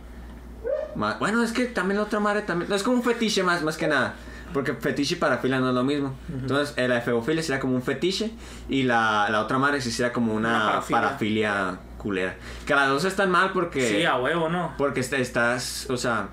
Ma- 0.95 1.15
Bueno, 1.20 1.44
es 1.44 1.52
que 1.52 1.65
también 1.65 1.98
la 1.98 2.03
otra 2.03 2.20
madre 2.20 2.41
también. 2.44 2.72
Es 2.72 2.84
como 2.84 2.98
un 2.98 3.03
fetiche 3.03 3.44
más, 3.44 3.64
más 3.64 3.78
que 3.78 3.88
nada. 3.88 4.14
Porque 4.53 4.74
fetiche 4.74 5.15
y 5.15 5.18
parafilia 5.18 5.60
no 5.60 5.70
es 5.70 5.76
lo 5.76 5.84
mismo. 5.84 6.14
Entonces, 6.32 6.76
eh, 6.78 6.88
la 6.88 6.98
efebofilia 6.99 7.41
sería 7.41 7.60
como 7.60 7.74
un 7.76 7.82
fetiche. 7.82 8.32
Y 8.70 8.84
la, 8.84 9.28
la 9.32 9.41
otra 9.41 9.57
madre 9.57 9.82
sí 9.82 9.91
sería 9.91 10.14
como 10.14 10.34
una, 10.34 10.49
Una 10.49 10.65
parafilia. 10.82 11.02
parafilia. 11.02 11.78
culera. 11.98 12.36
Que 12.65 12.76
las 12.76 12.90
dos 12.90 13.06
están 13.06 13.32
mal 13.32 13.52
porque. 13.53 13.88
Sí, 13.90 14.06
a 14.06 14.18
huevo, 14.18 14.49
¿no? 14.49 14.74
Porque 14.78 14.99
est- 14.99 15.14
estás, 15.14 15.88
o 15.90 15.98
sea, 15.98 16.28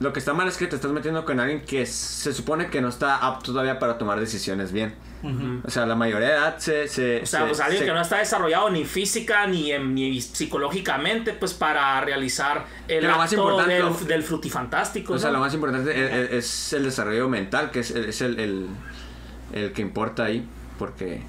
lo 0.00 0.12
que 0.12 0.18
está 0.18 0.34
mal 0.34 0.48
es 0.48 0.56
que 0.58 0.66
te 0.66 0.74
estás 0.76 0.90
metiendo 0.90 1.24
con 1.24 1.38
alguien 1.40 1.62
que 1.64 1.86
se 1.86 2.34
supone 2.34 2.66
que 2.68 2.80
no 2.82 2.88
está 2.88 3.16
apto 3.16 3.52
todavía 3.52 3.78
para 3.78 3.96
tomar 3.98 4.18
decisiones 4.20 4.72
bien. 4.72 4.94
O 5.64 5.70
sea, 5.70 5.86
la 5.86 5.94
mayoría 5.94 6.28
de 6.28 6.34
edad 6.34 6.58
se... 6.58 6.86
se 6.88 7.22
O 7.22 7.26
sea, 7.26 7.40
se- 7.40 7.46
pues 7.46 7.60
alguien 7.60 7.80
se- 7.80 7.86
que 7.86 7.92
no 7.92 8.00
está 8.00 8.18
desarrollado 8.18 8.70
ni 8.70 8.84
física 8.84 9.46
ni, 9.46 9.72
ni 9.78 10.20
psicológicamente, 10.20 11.32
pues 11.32 11.54
para 11.54 12.00
realizar 12.00 12.64
el 12.88 13.00
Que 13.00 13.06
lo 13.08 13.16
más 13.16 13.32
acto 13.32 13.42
importante- 13.42 13.74
del, 13.74 13.82
lo- 13.84 13.94
del 13.94 14.22
frutifantástico. 14.22 15.14
O 15.14 15.18
sea, 15.18 15.28
¿no? 15.30 15.34
lo 15.38 15.40
más 15.40 15.54
importante 15.54 15.90
es, 15.90 16.12
es- 16.12 16.32
es 16.32 16.72
el 16.74 16.84
desarrollo 16.84 17.28
mental, 17.28 17.70
que 17.70 17.80
es, 17.80 17.90
es 17.90 18.20
el, 18.20 18.38
el, 18.38 18.66
el 19.52 19.72
que 19.72 19.82
importa 19.82 20.24
ahí, 20.24 20.46
porque 20.78 21.22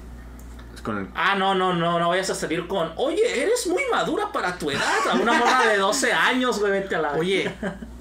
con 0.82 0.96
el... 0.96 1.08
Ah, 1.16 1.34
no, 1.34 1.56
no, 1.56 1.74
no, 1.74 1.98
no 1.98 2.08
vayas 2.08 2.30
a 2.30 2.34
salir 2.36 2.68
con, 2.68 2.92
oye, 2.96 3.42
eres 3.42 3.66
muy 3.66 3.82
madura 3.90 4.30
para 4.32 4.56
tu 4.56 4.70
edad. 4.70 4.80
A 5.10 5.14
una 5.16 5.32
morra 5.32 5.66
de 5.66 5.76
12 5.76 6.12
años, 6.12 6.60
güey, 6.60 6.70
vete 6.70 6.94
a 6.94 7.00
la. 7.00 7.12
Oye, 7.14 7.52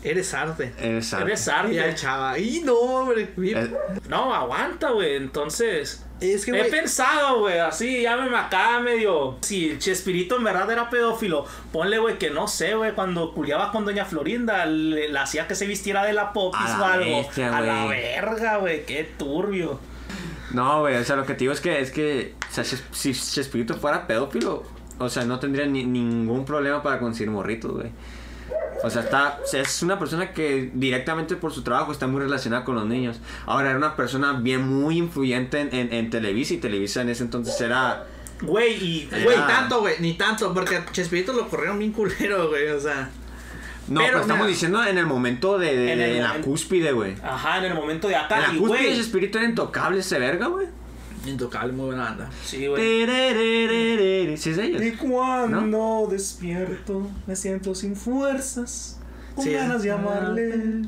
eres 0.03 0.34
arte. 0.34 0.74
Eres 0.80 1.14
arte. 1.14 1.26
eres 1.28 1.48
Y 1.48 1.80
arte. 1.80 1.95
chava. 1.95 2.38
Y 2.40 2.61
no, 2.61 2.74
hombre. 2.76 3.30
No, 4.10 4.34
aguanta, 4.34 4.91
güey. 4.91 5.15
Entonces. 5.15 6.03
Es 6.19 6.45
que, 6.45 6.52
He 6.52 6.57
güey. 6.57 6.72
pensado, 6.72 7.41
güey, 7.41 7.60
así, 7.60 8.02
llámeme 8.02 8.36
acá 8.36 8.80
medio. 8.80 9.38
Si 9.41 9.78
Chespirito 9.78 10.38
en 10.38 10.45
verdad 10.45 10.72
era 10.72 10.90
pedófilo, 10.90 11.45
ponle, 11.72 11.99
güey, 11.99 12.18
que 12.18 12.32
no 12.32 12.48
sé, 12.48 12.74
güey, 12.74 12.94
cuando 12.95 13.36
culiaba 13.36 13.72
con 13.72 13.86
Doña 13.86 14.03
Florinda, 14.03 14.65
le, 14.65 15.10
la 15.10 15.22
hacía 15.22 15.48
que 15.48 15.53
se 15.53 15.68
vistiera 15.68 16.03
de 16.06 16.14
la 16.14 16.34
popis 16.34 16.60
A 16.60 16.76
o 16.76 16.80
la 16.80 16.94
algo. 16.94 17.18
bestia, 17.19 17.56
a 17.56 17.61
la 17.61 17.86
verga, 17.86 18.57
güey, 18.57 18.84
qué 18.88 19.07
turbio. 19.15 19.80
No, 20.53 20.80
güey, 20.80 20.95
o 20.95 21.03
sea, 21.03 21.18
lo 21.18 21.24
que 21.28 21.34
te 21.34 21.41
digo 21.41 21.53
es 21.53 21.61
que, 21.61 21.82
es 21.82 21.91
que 21.91 22.34
o 22.49 22.52
sea, 22.52 22.64
si 22.64 23.14
Chespirito 23.14 23.76
fuera 23.76 24.07
pedófilo, 24.07 24.64
o 24.98 25.10
sea, 25.10 25.24
no 25.24 25.38
tendría 25.40 25.68
ni- 25.68 25.86
ningún 25.86 26.45
problema 26.45 26.82
para 26.82 26.98
conseguir 26.98 27.30
morritos, 27.30 27.74
güey. 27.74 27.90
O 28.84 28.90
sea, 28.90 29.02
está, 29.02 29.40
es 29.54 29.82
una 29.82 29.98
persona 29.98 30.32
que 30.34 30.70
directamente 30.74 31.36
por 31.36 31.52
su 31.52 31.64
trabajo 31.64 31.91
está 31.91 32.06
muy 32.08 32.22
relacionada 32.22 32.64
con 32.64 32.76
los 32.76 32.86
niños. 32.86 33.18
Ahora, 33.45 33.70
era 33.70 33.78
una 33.78 33.95
persona 33.95 34.34
bien 34.34 34.68
muy 34.68 34.98
influyente 34.98 35.60
en, 35.60 35.74
en, 35.74 35.94
en 35.94 36.10
Televisa 36.10 36.54
y 36.54 36.58
Televisa 36.58 37.02
en 37.02 37.10
ese 37.10 37.24
entonces 37.24 37.60
era... 37.60 38.06
Güey, 38.41 38.74
y. 38.84 39.10
Eh, 39.12 39.22
Güey, 39.24 39.36
tanto, 39.48 39.80
güey, 39.82 39.95
ni 39.99 40.14
tanto, 40.14 40.54
porque 40.54 40.76
a 40.78 40.86
Chespirito 40.91 41.34
lo 41.34 41.49
corrieron 41.49 41.80
bien 41.80 41.91
culero, 41.91 42.49
güey, 42.49 42.68
o 42.70 42.80
sea. 42.80 43.10
No, 43.88 44.02
Pero, 44.02 44.12
pero, 44.12 44.22
estamos 44.22 44.41
mira, 44.45 44.49
diciendo 44.54 44.86
en 44.86 44.98
el 44.99 45.08
momento 45.08 45.58
de, 45.58 45.76
de- 45.76 45.94
en 45.94 46.02
el 46.02 46.14
de 46.16 46.22
la 46.22 46.34
cúspide, 46.41 46.91
güey. 46.91 47.16
Ajá, 47.24 47.58
en 47.58 47.66
el 47.66 47.74
momento 47.74 48.08
de 48.08 48.14
En 48.14 48.20
acá. 48.22 48.40
la 48.41 48.48
cúspide 48.49 48.68
güey. 48.68 48.95
Chespirito 48.95 49.40
era 49.40 49.48
intocable 49.48 50.02
ese 50.02 50.20
verga, 50.20 50.48
güey. 50.48 50.68
Intocable, 51.28 51.74
muy 51.74 51.88
buena 51.88 52.04
banda. 52.06 52.30
Sí, 52.44 52.68
güey. 52.68 52.82
Sí, 54.38 54.49
es 54.52 54.58
ellos. 54.58 54.82
Y 54.82 54.91
cuando 54.94 56.08
despierto, 56.10 57.08
me 57.26 57.36
siento 57.36 57.76
sin 57.76 57.95
fuerzas. 57.95 58.99
Con 59.36 59.44
Sí. 59.45 59.52
ganas 59.52 59.84
de 59.84 59.91
amarle. 59.91 60.82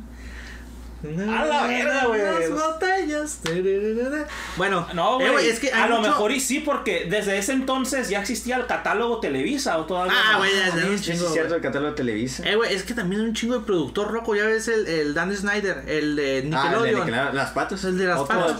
A 1.01 1.45
la 1.45 1.67
verga, 1.67 2.05
güey. 2.07 2.21
Las 2.21 2.49
botellas. 2.51 3.39
Bueno, 4.57 4.87
No, 4.93 5.21
eh, 5.21 5.29
güey. 5.31 5.47
es 5.49 5.59
que 5.59 5.71
a 5.71 5.87
lo 5.87 6.01
mejor 6.01 6.31
y 6.31 6.39
sí, 6.39 6.59
porque 6.59 7.05
desde 7.09 7.37
ese 7.37 7.53
entonces 7.53 8.09
ya 8.09 8.19
existía 8.19 8.57
el 8.57 8.65
catálogo 8.65 9.19
Televisa 9.19 9.77
o 9.77 9.85
todavía. 9.85 10.13
Ah, 10.15 10.31
no? 10.33 10.37
güey, 10.39 10.51
sí, 10.97 11.11
chingo, 11.11 11.27
es 11.27 11.33
cierto, 11.33 11.55
el 11.55 11.61
catálogo 11.61 11.95
Televisa. 11.95 12.43
Eh, 12.47 12.55
güey, 12.55 12.73
es 12.73 12.83
que 12.83 12.93
también 12.93 13.21
un 13.21 13.33
chingo 13.33 13.59
de 13.59 13.65
productor 13.65 14.11
roco. 14.11 14.35
Ya 14.35 14.43
ves 14.45 14.67
el, 14.67 14.87
el 14.87 15.13
Dan 15.13 15.35
Snyder, 15.35 15.83
el 15.87 16.15
de 16.15 16.29
Ah, 16.29 16.37
el 16.37 16.43
de 16.43 16.49
Nickelodeon. 16.49 16.95
Nickelodeon, 17.05 17.35
las 17.35 17.51
patas. 17.51 17.83
El 17.85 17.97
de 17.97 18.05
las 18.05 18.19
Otro 18.19 18.35
patas, 18.57 18.59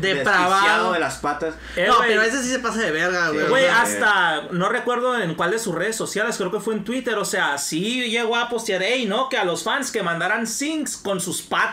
de- 0.00 0.14
depravado. 0.14 0.50
desquiciado 0.54 0.92
de 0.92 0.98
las 1.00 1.16
patas. 1.18 1.54
Eh, 1.76 1.84
no, 1.86 1.96
güey. 1.98 2.08
pero 2.08 2.22
ese 2.22 2.42
sí 2.42 2.48
se 2.50 2.58
pasa 2.58 2.80
de 2.80 2.90
verga, 2.90 3.28
güey. 3.30 3.46
Güey, 3.48 3.64
sea, 3.64 3.82
hasta 3.82 4.42
no 4.50 4.68
recuerdo 4.68 5.16
en 5.20 5.34
cuál 5.36 5.52
de 5.52 5.58
sus 5.58 5.74
redes 5.74 5.94
sociales, 5.96 6.36
creo 6.36 6.50
que 6.50 6.60
fue 6.60 6.74
en 6.74 6.84
Twitter, 6.84 7.16
o 7.18 7.24
sea, 7.24 7.56
sí 7.58 8.10
llegó 8.10 8.36
a 8.36 8.48
postear, 8.48 8.82
ey, 8.82 9.06
¿no? 9.06 9.28
Que 9.28 9.38
a 9.38 9.44
los 9.44 9.62
fans 9.62 9.90
que 9.92 10.02
mandaran 10.02 10.46
syncs 10.46 10.96
con 10.96 11.20
sus 11.20 11.42
patas. 11.42 11.67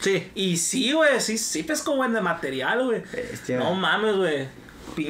Sí. 0.00 0.30
Y 0.34 0.56
sí, 0.56 0.92
güey, 0.92 1.20
sí, 1.20 1.36
sí 1.38 1.62
pescó 1.62 1.96
buen 1.96 2.12
de 2.12 2.20
material, 2.20 2.84
güey. 2.84 3.02
No 3.48 3.74
mames, 3.74 4.16
güey. 4.16 4.48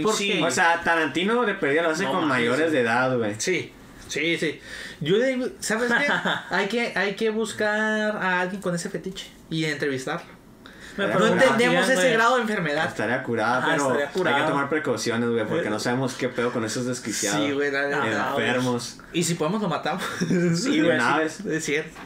¿Por 0.02 0.16
Pinche. 0.16 0.38
qué? 0.38 0.42
O 0.42 0.50
sea, 0.50 0.80
Tarantino 0.82 1.42
de 1.42 1.54
perdida 1.54 1.82
lo 1.82 1.90
hace 1.90 2.04
No 2.04 2.10
con 2.12 2.20
mames, 2.28 2.46
mayores 2.46 2.72
de 2.72 2.80
edad, 2.80 3.16
güey. 3.16 3.34
Sí, 3.38 3.72
sí, 4.08 4.36
sí. 4.36 4.60
Yo 5.00 5.18
digo, 5.18 5.46
¿sabes 5.60 5.90
qué? 5.90 6.12
hay, 6.50 6.68
que, 6.68 6.92
hay 6.94 7.14
que 7.14 7.30
buscar 7.30 8.16
a 8.16 8.40
alguien 8.40 8.60
con 8.60 8.74
ese 8.74 8.90
fetiche 8.90 9.30
y 9.48 9.64
entrevistarlo. 9.64 10.40
No 10.96 11.26
entendemos 11.26 11.84
ese 11.84 11.94
güey. 11.94 12.12
grado 12.12 12.36
de 12.36 12.42
enfermedad. 12.42 12.88
Estaría 12.88 13.22
curada, 13.22 13.58
Ajá, 13.58 13.68
pero 13.70 13.86
estaría 13.86 14.10
curado. 14.10 14.36
hay 14.36 14.42
que 14.42 14.48
tomar 14.48 14.68
precauciones, 14.68 15.30
güey, 15.30 15.46
porque 15.46 15.70
no 15.70 15.78
sabemos 15.80 16.14
qué 16.14 16.28
pedo 16.28 16.52
con 16.52 16.64
esos 16.64 16.86
desquiciados. 16.86 17.40
Sí, 17.40 17.52
güey. 17.52 17.68
Enfermos. 17.68 18.98
Y 19.12 19.22
si 19.22 19.34
podemos 19.34 19.62
lo 19.62 19.68
matamos. 19.68 20.02
Sí, 20.54 20.80
de 20.80 20.86
güey. 20.86 20.98
sí. 21.28 21.44
Es 21.48 21.64
cierto. 21.64 21.98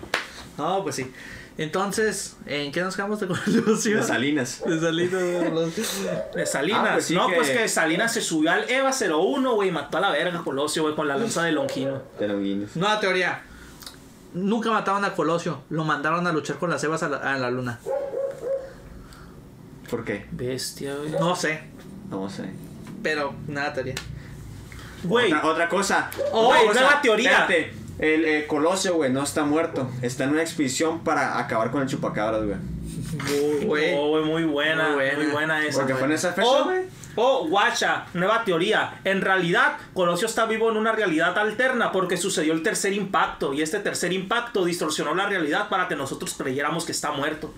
No, 0.58 0.82
pues 0.82 0.96
sí. 0.96 1.12
Entonces, 1.56 2.36
¿en 2.46 2.72
qué 2.72 2.80
nos 2.80 2.96
quedamos 2.96 3.20
de 3.20 3.28
conclusión? 3.28 3.96
De 4.00 4.02
Salinas. 4.02 4.62
De 4.66 4.80
Salinas. 4.80 5.14
De 6.34 6.46
Salinas. 6.46 6.80
Ah, 6.84 6.90
pues 6.94 7.04
sí 7.06 7.14
no, 7.14 7.28
que- 7.28 7.34
pues 7.36 7.50
que 7.50 7.68
Salinas 7.68 8.12
se 8.12 8.20
subió 8.20 8.50
al 8.50 8.68
EVA 8.68 8.90
01, 8.92 9.54
güey, 9.54 9.70
mató 9.70 9.98
a 9.98 10.00
la 10.00 10.10
verga 10.10 10.42
Colosio, 10.42 10.82
güey, 10.82 10.94
con 10.96 11.06
la 11.06 11.16
lanza 11.16 11.42
de 11.44 11.52
Longino. 11.52 12.02
De 12.18 12.26
Longuines. 12.28 12.74
Nueva 12.76 12.98
teoría. 12.98 13.42
Nunca 14.32 14.70
mataron 14.72 15.04
a 15.04 15.14
Colosio. 15.14 15.62
Lo 15.70 15.84
mandaron 15.84 16.26
a 16.26 16.32
luchar 16.32 16.56
con 16.58 16.70
las 16.70 16.82
Evas 16.82 17.04
a 17.04 17.08
la, 17.08 17.18
a 17.18 17.38
la 17.38 17.50
luna. 17.50 17.78
¿Por 19.88 20.04
qué? 20.04 20.26
Bestia, 20.32 20.94
güey. 20.96 21.10
No 21.10 21.36
sé. 21.36 21.60
No 22.10 22.28
sé. 22.28 22.50
Pero, 23.02 23.34
nada 23.46 23.72
teoría. 23.72 23.94
Güey, 25.04 25.32
Otra, 25.32 25.46
otra 25.46 25.68
cosa. 25.68 26.10
Oh, 26.32 26.48
Otra 26.48 26.56
güey, 26.58 26.68
cosa. 26.68 26.80
nueva 26.80 27.02
teoría. 27.02 27.30
Espérate. 27.42 27.72
El 27.98 28.24
eh, 28.24 28.46
Colosio, 28.46 28.94
güey, 28.94 29.12
no 29.12 29.22
está 29.22 29.44
muerto. 29.44 29.88
Está 30.02 30.24
en 30.24 30.30
una 30.30 30.42
expedición 30.42 31.00
para 31.04 31.38
acabar 31.38 31.70
con 31.70 31.82
el 31.82 31.88
chupacabras, 31.88 32.42
güey. 32.44 32.56
Güey. 33.64 33.94
oh, 33.96 34.20
muy 34.22 34.44
buena, 34.44 34.88
Muy 34.90 34.96
muy 34.96 35.04
buena. 35.14 35.32
buena, 35.32 35.66
esa. 35.66 35.80
Porque 35.80 35.94
fue 35.94 36.06
en 36.06 36.12
esa 36.12 36.32
fecha, 36.32 36.48
Oh, 36.48 36.64
güey. 36.64 36.82
oh, 37.14 37.46
guacha, 37.48 38.06
nueva 38.14 38.44
teoría. 38.44 39.00
En 39.04 39.20
realidad, 39.20 39.76
Colosio 39.94 40.26
está 40.26 40.46
vivo 40.46 40.70
en 40.70 40.76
una 40.76 40.90
realidad 40.92 41.38
alterna 41.38 41.92
porque 41.92 42.16
sucedió 42.16 42.52
el 42.52 42.62
tercer 42.64 42.92
impacto 42.92 43.54
y 43.54 43.62
este 43.62 43.78
tercer 43.78 44.12
impacto 44.12 44.64
distorsionó 44.64 45.14
la 45.14 45.26
realidad 45.28 45.68
para 45.68 45.86
que 45.86 45.94
nosotros 45.94 46.34
creyéramos 46.36 46.84
que 46.84 46.92
está 46.92 47.12
muerto. 47.12 47.54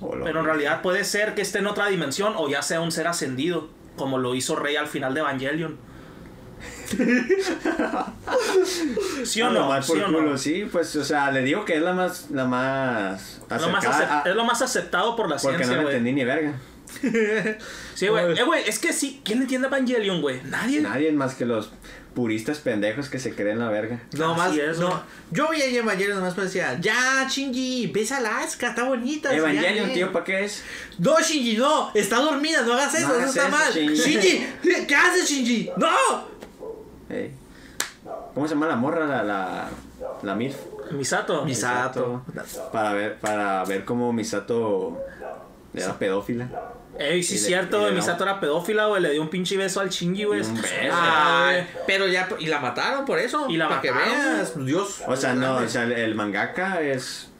Hola. 0.00 0.24
Pero 0.24 0.40
en 0.40 0.46
realidad 0.46 0.82
puede 0.82 1.04
ser 1.04 1.34
que 1.34 1.42
esté 1.42 1.58
en 1.58 1.66
otra 1.68 1.86
dimensión 1.86 2.34
o 2.36 2.48
ya 2.48 2.62
sea 2.62 2.80
un 2.80 2.90
ser 2.92 3.06
ascendido, 3.06 3.68
como 3.96 4.18
lo 4.18 4.34
hizo 4.34 4.56
Rey 4.56 4.74
al 4.76 4.86
final 4.88 5.14
de 5.14 5.20
Evangelion. 5.20 5.76
¿Sí 9.24 9.42
o 9.42 9.50
lo 9.50 9.60
no? 9.60 9.68
más 9.68 9.86
por 9.86 9.96
¿Sí 9.96 10.02
o 10.02 10.06
culo, 10.06 10.22
no? 10.22 10.38
sí, 10.38 10.68
pues, 10.70 10.94
o 10.96 11.04
sea, 11.04 11.30
le 11.30 11.42
digo 11.42 11.64
que 11.64 11.76
es 11.76 11.82
la 11.82 11.92
más, 11.92 12.30
la 12.30 12.44
más 12.44 13.40
Lo 13.50 13.68
más 13.70 13.84
a- 13.86 14.22
es 14.26 14.34
lo 14.34 14.44
más 14.44 14.62
aceptado 14.62 15.16
por 15.16 15.28
la 15.28 15.36
porque 15.36 15.58
no 15.58 15.64
ciencia, 15.64 15.76
le 15.76 15.82
güey. 15.82 15.96
entendí 15.96 16.12
ni 16.20 16.24
verga. 16.24 16.54
Sí, 17.94 18.08
güey. 18.08 18.38
Eh, 18.38 18.42
güey, 18.44 18.64
es 18.66 18.78
que 18.78 18.92
sí. 18.94 19.20
¿Quién 19.24 19.42
entiende 19.42 19.68
Evangelion, 19.68 20.22
güey? 20.22 20.40
Nadie. 20.44 20.80
Nadie 20.80 21.12
más 21.12 21.34
que 21.34 21.44
los 21.44 21.70
puristas 22.14 22.58
pendejos 22.58 23.10
que 23.10 23.18
se 23.18 23.34
creen 23.34 23.58
la 23.58 23.68
verga. 23.68 24.00
No 24.12 24.34
más, 24.34 24.56
es, 24.56 24.78
no. 24.78 25.02
Yo 25.30 25.50
veía 25.50 25.66
a 25.66 25.68
Evangelion 25.68 26.16
nomás 26.16 26.34
pues 26.34 26.46
decía, 26.52 26.78
ya 26.80 27.26
Shinji, 27.28 27.88
ves 27.88 28.10
a 28.12 28.16
Alaska, 28.16 28.70
está 28.70 28.84
bonita. 28.84 29.34
Evangelion, 29.34 29.88
ya, 29.88 29.94
tío, 29.94 30.06
eh". 30.06 30.10
¿para 30.12 30.24
qué 30.24 30.44
es? 30.44 30.62
No, 30.98 31.20
Shinji, 31.20 31.58
no, 31.58 31.90
está 31.94 32.16
dormida, 32.16 32.62
no 32.62 32.72
hagas 32.72 32.94
eso, 32.94 33.08
No 33.08 33.14
eso 33.14 33.22
hagas 33.22 33.36
está 33.36 33.48
eso, 33.48 33.56
mal. 33.56 33.72
Shinji. 33.72 34.02
Shinji, 34.02 34.86
¿qué 34.86 34.94
haces, 34.96 35.28
Shinji? 35.28 35.70
¡No! 35.76 36.38
¿Cómo 38.34 38.46
se 38.46 38.54
llama 38.54 38.66
la 38.66 38.76
morra? 38.76 39.06
La, 39.06 39.22
la. 40.22 40.34
Misato. 40.90 41.44
Misato. 41.44 42.22
Para 42.72 42.92
ver, 42.92 43.16
para 43.18 43.64
ver 43.64 43.84
cómo 43.84 44.12
Misato 44.12 44.98
era 45.74 45.98
pedófila. 45.98 46.48
Ey, 46.98 47.22
sí, 47.22 47.36
es 47.36 47.46
cierto, 47.46 47.88
le 47.88 47.94
Misato 47.94 48.24
era 48.24 48.40
pedófila, 48.40 48.86
güey. 48.86 49.02
Le 49.02 49.10
dio 49.12 49.22
un 49.22 49.28
pinche 49.28 49.56
beso 49.56 49.80
al 49.80 49.88
chingy, 49.88 50.24
güey. 50.24 50.40
Y 50.40 50.44
un 50.44 50.60
beso. 50.60 50.74
Ay, 50.92 51.66
pero 51.86 52.06
ya, 52.08 52.28
y 52.38 52.46
la 52.46 52.60
mataron 52.60 53.04
por 53.04 53.18
eso. 53.18 53.46
Y 53.48 53.56
la 53.56 53.68
para 53.68 53.80
que 53.80 53.92
mataron, 53.92 54.36
veas, 54.36 54.64
Dios. 54.64 55.02
O 55.06 55.16
sea, 55.16 55.34
no, 55.34 55.56
o 55.56 55.68
sea, 55.68 55.84
el, 55.84 56.14
mangaka 56.14 56.80
es. 56.80 57.30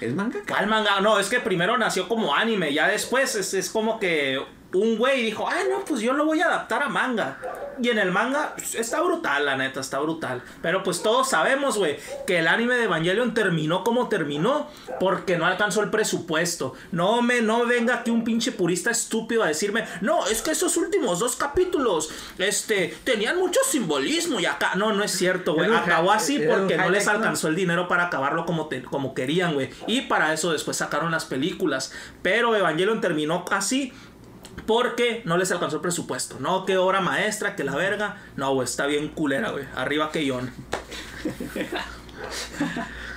¿Es 0.00 0.14
mangaka? 0.14 0.54
¿Cuál 0.54 0.66
manga? 0.66 1.00
No, 1.00 1.18
es 1.18 1.28
que 1.28 1.40
primero 1.40 1.78
nació 1.78 2.08
como 2.08 2.34
anime. 2.34 2.74
Ya 2.74 2.88
después 2.88 3.34
es, 3.36 3.54
es 3.54 3.70
como 3.70 3.98
que 3.98 4.38
un 4.72 4.98
güey 4.98 5.22
dijo, 5.22 5.48
ah, 5.48 5.62
no, 5.70 5.84
pues 5.84 6.00
yo 6.02 6.12
lo 6.12 6.24
voy 6.26 6.40
a 6.40 6.46
adaptar 6.46 6.82
a 6.82 6.88
manga. 6.88 7.38
Y 7.80 7.88
en 7.90 7.98
el 7.98 8.10
manga 8.10 8.54
pues, 8.56 8.74
está 8.74 9.00
brutal, 9.00 9.44
la 9.46 9.56
neta, 9.56 9.80
está 9.80 9.98
brutal. 9.98 10.42
Pero 10.62 10.82
pues 10.82 11.02
todos 11.02 11.28
sabemos, 11.30 11.76
güey, 11.78 11.98
que 12.26 12.38
el 12.40 12.48
anime 12.48 12.74
de 12.76 12.84
Evangelion 12.84 13.32
terminó 13.34 13.84
como 13.84 14.08
terminó 14.08 14.68
porque 15.00 15.36
no 15.38 15.46
alcanzó 15.46 15.82
el 15.82 15.90
presupuesto. 15.90 16.74
No 16.92 17.22
me, 17.22 17.40
no 17.42 17.64
venga 17.66 17.96
aquí 17.96 18.10
un 18.10 18.24
pinche 18.24 18.52
purista 18.52 18.90
estúpido 18.90 19.42
a 19.42 19.48
decirme, 19.48 19.84
no, 20.00 20.26
es 20.26 20.42
que 20.42 20.50
esos 20.50 20.76
últimos 20.76 21.18
dos 21.20 21.36
capítulos, 21.36 22.10
este, 22.38 22.96
tenían 23.04 23.38
mucho 23.38 23.60
simbolismo 23.68 24.40
y 24.40 24.46
acá. 24.46 24.72
No, 24.74 24.92
no 24.92 25.02
es 25.04 25.12
cierto, 25.12 25.54
güey. 25.54 25.72
Acabó 25.74 26.12
así 26.12 26.38
porque 26.38 26.76
no 26.76 26.90
les 26.90 27.06
alcanzó 27.08 27.48
el 27.48 27.56
dinero 27.56 27.88
para 27.88 28.04
acabarlo 28.06 28.44
como, 28.46 28.66
te- 28.66 28.82
como 28.82 29.14
querían, 29.14 29.54
güey. 29.54 29.70
Y 29.86 30.02
para 30.02 30.32
eso 30.32 30.52
después 30.52 30.76
sacaron 30.76 31.10
las 31.12 31.24
películas. 31.24 31.92
Pero 32.22 32.54
Evangelion 32.56 33.00
terminó 33.00 33.44
así 33.50 33.92
porque 34.66 35.22
no 35.24 35.36
les 35.36 35.50
alcanzó 35.52 35.76
el 35.76 35.82
presupuesto. 35.82 36.36
No, 36.40 36.64
que 36.64 36.76
obra 36.78 37.00
maestra, 37.00 37.54
que 37.56 37.64
la 37.64 37.74
verga. 37.76 38.16
No, 38.36 38.54
güey, 38.54 38.64
está 38.64 38.86
bien 38.86 39.08
culera, 39.08 39.50
güey. 39.50 39.64
Arriba 39.76 40.10
que 40.10 40.24
Yon. 40.24 40.50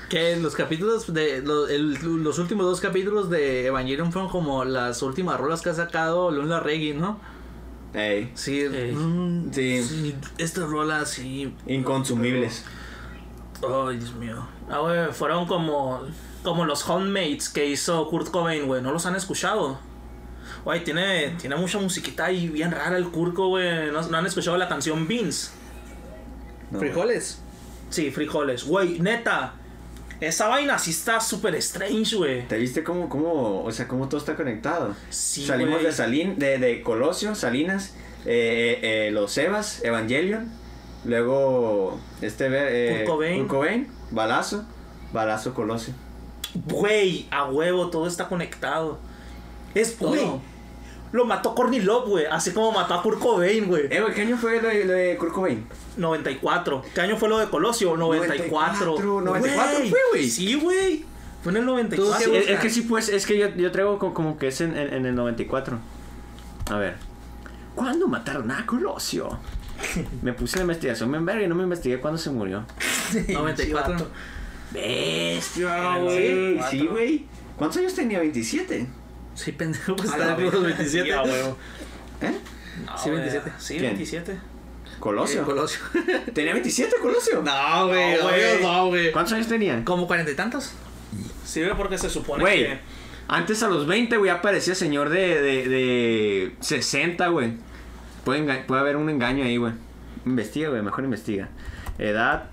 Que 0.10 0.36
los 0.38 0.56
capítulos 0.56 1.14
de 1.14 1.38
el- 1.38 2.24
los 2.24 2.40
últimos 2.40 2.66
dos 2.66 2.82
capítulos 2.82 3.30
de 3.30 3.68
Evangelion 3.68 4.12
fueron 4.12 4.30
como 4.32 4.66
las 4.66 5.04
últimas 5.04 5.40
rolas 5.40 5.62
que 5.62 5.70
ha 5.70 5.74
sacado 5.76 6.32
Luna 6.32 6.60
Reggae, 6.60 6.96
¿no? 6.96 7.20
Ey, 7.94 8.32
Sí, 8.34 8.60
Ey. 8.62 8.92
mm, 8.94 9.54
Sí. 9.54 9.84
sí, 9.84 10.16
Estas 10.40 10.68
rolas 10.68 11.10
sí. 11.12 11.54
inconsumibles. 11.68 12.66
Ay, 13.62 13.98
Dios 13.98 14.14
mío. 14.16 14.48
Ah, 14.70 14.80
güey, 14.80 15.12
fueron 15.14 15.46
como, 15.46 16.02
como 16.44 16.66
los 16.66 16.88
homemates 16.90 17.50
que 17.50 17.68
hizo 17.68 18.08
Kurt 18.10 18.30
Cobain, 18.32 18.66
güey. 18.66 18.82
¿No 18.82 18.92
los 18.92 19.06
han 19.06 19.16
escuchado? 19.16 19.80
Güey, 20.66 20.84
tiene, 20.84 21.36
tiene 21.40 21.56
mucha 21.56 21.80
musiquita 21.80 22.26
ahí 22.26 22.48
bien 22.50 22.72
rara 22.72 22.98
el 22.98 23.10
Kurko, 23.10 23.48
güey. 23.50 23.92
¿No, 23.92 24.02
no 24.02 24.18
han 24.18 24.26
escuchado 24.26 24.58
la 24.58 24.68
canción 24.68 25.08
Beans? 25.08 25.52
No. 26.72 26.80
Frijoles. 26.80 27.42
Sí, 27.90 28.12
frijoles. 28.12 28.66
Güey, 28.66 29.00
neta. 29.00 29.54
Esa 30.20 30.50
vaina 30.50 30.78
sí 30.78 30.92
está 30.92 31.22
súper 31.22 31.56
strange, 31.56 32.16
güey. 32.16 32.48
¿Te 32.48 32.58
viste 32.58 32.84
cómo, 32.84 33.08
cómo, 33.08 33.64
o 33.64 33.72
sea, 33.72 33.88
cómo 33.88 34.10
todo 34.10 34.20
está 34.20 34.36
conectado? 34.36 34.94
Sí, 35.10 35.46
Salimos 35.46 35.82
de 35.82 35.94
Salín, 35.94 36.38
de, 36.38 36.58
de 36.58 36.82
Colosio, 36.82 37.36
Salinas, 37.36 37.94
eh, 38.26 38.80
eh, 38.82 39.12
los 39.12 39.38
Evas, 39.38 39.82
Evangelion, 39.84 40.52
luego 41.06 41.98
este 42.22 42.48
eh. 42.50 43.06
Kurt 43.06 43.48
Cobain, 43.48 43.88
Balazo, 44.12 44.66
Balazo 45.14 45.54
Colosio. 45.54 45.94
Güey, 46.66 47.28
a 47.32 47.46
huevo, 47.46 47.90
todo 47.90 48.06
está 48.06 48.28
conectado. 48.28 49.00
Es, 49.76 49.96
Todo. 49.98 50.10
güey. 50.10 50.28
Lo 51.12 51.26
mató 51.26 51.56
Courtney 51.56 51.82
Love, 51.82 52.08
güey. 52.08 52.26
Así 52.28 52.52
como 52.52 52.72
mató 52.72 52.94
a 52.94 53.02
Kurt 53.02 53.18
Cobain, 53.20 53.66
güey. 53.68 53.88
Eh, 53.90 54.00
güey, 54.00 54.14
¿qué 54.14 54.22
año 54.22 54.38
fue 54.38 54.62
lo 54.62 54.68
de, 54.68 54.86
lo 54.86 54.94
de 54.94 55.18
Kurt 55.18 55.34
Cobain? 55.34 55.66
94. 55.98 56.84
¿Qué 56.94 57.02
año 57.02 57.18
fue 57.18 57.30
lo 57.30 57.40
de 57.40 57.48
Colosio? 57.50 57.98
94. 57.98 58.86
94, 58.86 59.22
94 59.22 59.90
fue, 59.90 60.00
güey. 60.12 60.30
Sí, 60.30 60.54
güey. 60.54 61.04
Fue 61.42 61.52
en 61.52 61.58
el 61.58 61.66
94. 61.66 62.16
¿Tú 62.18 62.24
Sí, 62.24 62.30
qué 62.46 62.54
es, 62.54 62.60
que 62.60 62.70
sí, 62.70 62.82
pues, 62.82 63.10
es 63.10 63.26
que 63.26 63.38
yo, 63.40 63.50
yo 63.56 63.72
traigo 63.72 63.98
co- 63.98 64.14
como, 64.14 64.38
que 64.38 64.50
es 64.50 64.62
en, 64.62 64.78
en- 64.78 64.94
en 64.94 65.06
el 65.08 65.16
94. 65.16 65.80
A 66.70 66.78
ver. 66.78 66.96
¿Cuándo 67.74 68.08
mataron 68.08 68.52
a 68.52 68.66
Colosio? 68.68 69.40
Me 70.22 70.34
puse 70.34 70.58
la 70.58 70.64
investigación, 70.64 71.10
me 71.10 71.18
enverga 71.18 71.42
y 71.44 71.48
no 71.48 71.56
me 71.56 71.64
investigué 71.64 72.00
cuándo 72.00 72.18
se 72.20 72.30
murió. 72.30 72.66
94. 73.30 74.08
Bestia, 74.72 75.98
Sí, 76.10 76.60
sí, 76.70 76.88
güey. 76.88 77.26
¿Cuántos 77.58 77.78
años 77.80 77.94
tenía? 77.96 78.22
¿27? 78.22 78.86
Sí, 79.44 79.52
pendejo, 79.54 79.96
pues 79.96 80.10
A 80.10 80.18
está 80.18 80.28
los 80.38 80.38
verga. 80.38 80.60
27. 80.60 81.10
Sí. 81.10 81.32
¿Eh? 82.22 82.32
No, 82.86 82.98
Sí, 82.98 83.10
güey. 83.10 83.22
27. 83.22 83.52
Sí, 83.58 83.74
¿Quién? 83.78 83.84
27. 83.92 84.38
¿Colosio? 85.00 85.42
Eh, 85.42 85.46
Colosio. 85.46 85.80
¿Tenía 86.34 86.54
27 86.54 86.96
Colosio? 87.02 87.42
No, 87.42 87.88
güey, 87.88 88.18
No, 88.18 88.24
güey. 88.24 88.62
no, 88.62 88.88
güey. 88.88 89.12
¿Cuántos 89.12 89.34
años 89.34 89.48
tenían? 89.48 89.84
Como 89.84 90.08
cuarenta 90.08 90.32
y 90.32 90.36
tantos. 90.36 90.72
Sí, 91.46 91.62
güey, 91.64 91.76
porque 91.78 91.98
se 91.98 92.10
supone 92.10 92.42
Güey, 92.44 92.66
que. 92.66 92.80
antes 93.28 93.64
a 93.64 93.70
los 93.70 93.88
20, 93.88 94.18
güey, 94.18 94.30
aparecía 94.30 94.76
señor 94.76 95.10
de, 95.10 95.42
de, 95.42 95.68
de 95.70 96.56
60, 96.60 97.28
güey. 97.30 97.54
Puede, 98.26 98.64
puede 98.64 98.82
haber 98.82 98.98
un 98.98 99.10
engaño 99.10 99.46
ahí, 99.46 99.56
güey. 99.58 99.74
Investiga, 100.26 100.70
güey, 100.70 100.82
mejor 100.82 101.06
investiga. 101.06 101.48
Edad 101.98 102.50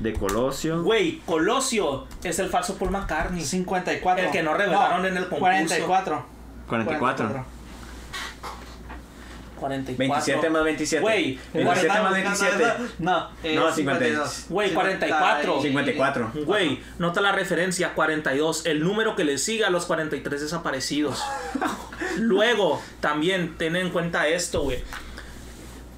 de 0.00 0.12
Colosio. 0.14 0.82
Güey, 0.82 1.20
Colosio 1.26 2.06
es 2.22 2.38
el 2.38 2.48
falso 2.48 2.76
Paul 2.76 2.90
McCartney. 2.90 3.42
54. 3.42 4.24
El 4.24 4.30
que 4.30 4.42
no 4.42 4.54
revelaron 4.54 5.04
en 5.06 5.16
el 5.16 5.28
concurso. 5.28 5.40
44. 5.40 6.26
44. 6.68 7.44
44. 9.58 9.98
27 9.98 10.50
más 10.50 10.64
27. 10.64 11.02
Güey, 11.02 11.38
27 11.52 12.00
más 12.00 12.12
27. 12.12 12.64
No, 13.00 13.28
eh, 13.42 13.56
No, 13.56 13.72
52. 13.72 14.46
Güey, 14.48 14.72
44. 14.72 15.62
54. 15.62 16.32
Güey, 16.44 16.80
nota 16.98 17.20
la 17.20 17.32
referencia, 17.32 17.92
42, 17.94 18.66
el 18.66 18.84
número 18.84 19.16
que 19.16 19.24
le 19.24 19.38
sigue 19.38 19.64
a 19.64 19.70
los 19.70 19.86
43 19.86 20.40
desaparecidos. 20.40 21.24
Luego, 22.18 22.80
también 23.00 23.56
ten 23.58 23.76
en 23.76 23.90
cuenta 23.90 24.28
esto, 24.28 24.62
güey. 24.62 24.82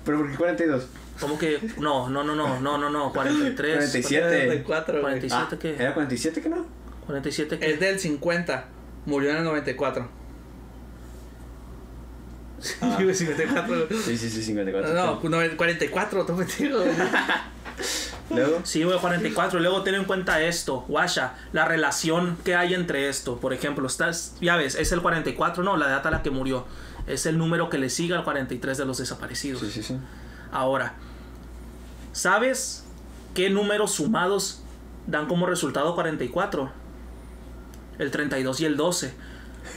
¿Pero 0.05 0.19
por 0.19 0.31
qué 0.31 0.37
42? 0.37 0.87
¿Cómo 1.21 1.39
que? 1.39 1.61
No, 1.79 2.09
no, 2.09 2.25
no, 2.25 2.35
no, 2.35 2.61
no, 2.61 2.79
no, 2.79 2.91
no, 2.91 3.13
43. 3.13 3.77
47. 3.77 4.47
44, 4.47 4.93
güey. 5.01 5.03
47 5.03 5.47
Ah, 5.55 5.59
qué? 5.61 5.75
¿Era 5.83 5.95
47 5.95 6.41
que 6.43 6.49
no? 6.49 6.67
47 7.07 7.59
qué? 7.59 7.71
Es 7.71 7.81
del 7.81 7.99
50. 7.99 8.69
Murió 9.07 9.31
en 9.31 9.37
el 9.39 9.45
94. 9.45 10.09
Sí, 12.61 12.75
güey, 13.03 13.15
54. 13.15 13.89
Sí, 14.05 14.17
sí, 14.19 14.29
sí, 14.31 14.43
54. 14.43 14.95
No, 14.95 15.21
no, 15.29 15.57
44, 15.57 16.27
tú 16.27 16.35
metido. 16.35 16.85
Luego, 18.31 18.61
Sí, 18.65 18.85
güey, 18.85 18.99
44. 18.99 19.59
Y 19.59 19.63
luego 19.63 19.83
ten 19.83 19.95
en 19.95 20.05
cuenta 20.05 20.41
esto, 20.43 20.85
Washa, 20.89 21.35
la 21.53 21.65
relación 21.65 22.37
que 22.45 22.55
hay 22.55 22.75
entre 22.75 23.09
esto. 23.09 23.41
Por 23.41 23.53
ejemplo, 23.53 23.87
estás, 23.87 24.37
ya 24.41 24.57
ves, 24.57 24.75
es 24.75 24.93
el 24.93 25.01
44, 25.01 25.65
no, 25.65 25.77
la 25.77 25.89
data 25.89 26.11
a 26.11 26.13
la 26.13 26.23
que 26.23 26.31
murió. 26.31 26.67
Es 27.07 27.27
el 27.27 27.39
número 27.39 27.71
que 27.71 27.79
le 27.79 27.89
sigue 27.91 28.15
al 28.15 28.25
43 28.25 28.77
de 28.79 28.85
los 28.85 28.99
desaparecidos. 28.99 29.63
sí, 29.63 29.71
sí, 29.71 29.83
sí. 29.83 29.97
Ahora, 30.53 30.95
¿sabes 32.13 32.85
qué 33.35 33.51
números 33.51 33.93
sumados 33.93 34.63
dan 35.07 35.27
como 35.27 35.47
resultado 35.47 35.95
44? 35.95 36.71
El 37.99 38.11
32 38.11 38.61
y 38.61 38.65
el 38.65 38.77
12. 38.77 39.13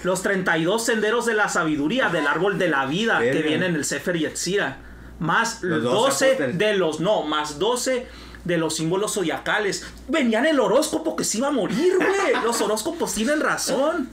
Los 0.04 0.22
32 0.24 0.84
senderos 0.86 1.26
de 1.26 1.34
la 1.34 1.50
sabiduría 1.50 2.10
del 2.10 2.26
árbol 2.28 2.58
de 2.58 2.70
la 2.70 2.86
vida 2.86 3.20
que 3.20 3.42
vienen 3.42 3.72
en 3.72 3.76
el 3.76 3.86
Sefer 3.86 4.18
Yetzira. 4.18 4.78
Más 5.20 5.62
Los 5.62 5.84
12 5.84 5.96
12 5.96 6.26
apóstoles. 6.26 6.58
de 6.58 6.74
los, 6.76 7.00
no, 7.00 7.24
más 7.24 7.60
12 7.60 8.08
de 8.46 8.58
los 8.58 8.76
símbolos 8.76 9.14
zodiacales. 9.14 9.86
Venían 10.08 10.46
el 10.46 10.60
horóscopo 10.60 11.16
que 11.16 11.24
se 11.24 11.38
iba 11.40 11.50
a 11.50 11.52
morir, 11.52 11.94
güey. 11.98 12.44
Los 12.44 12.60
horóscopos 12.62 13.14
tienen 13.14 13.40
razón. 13.40 14.10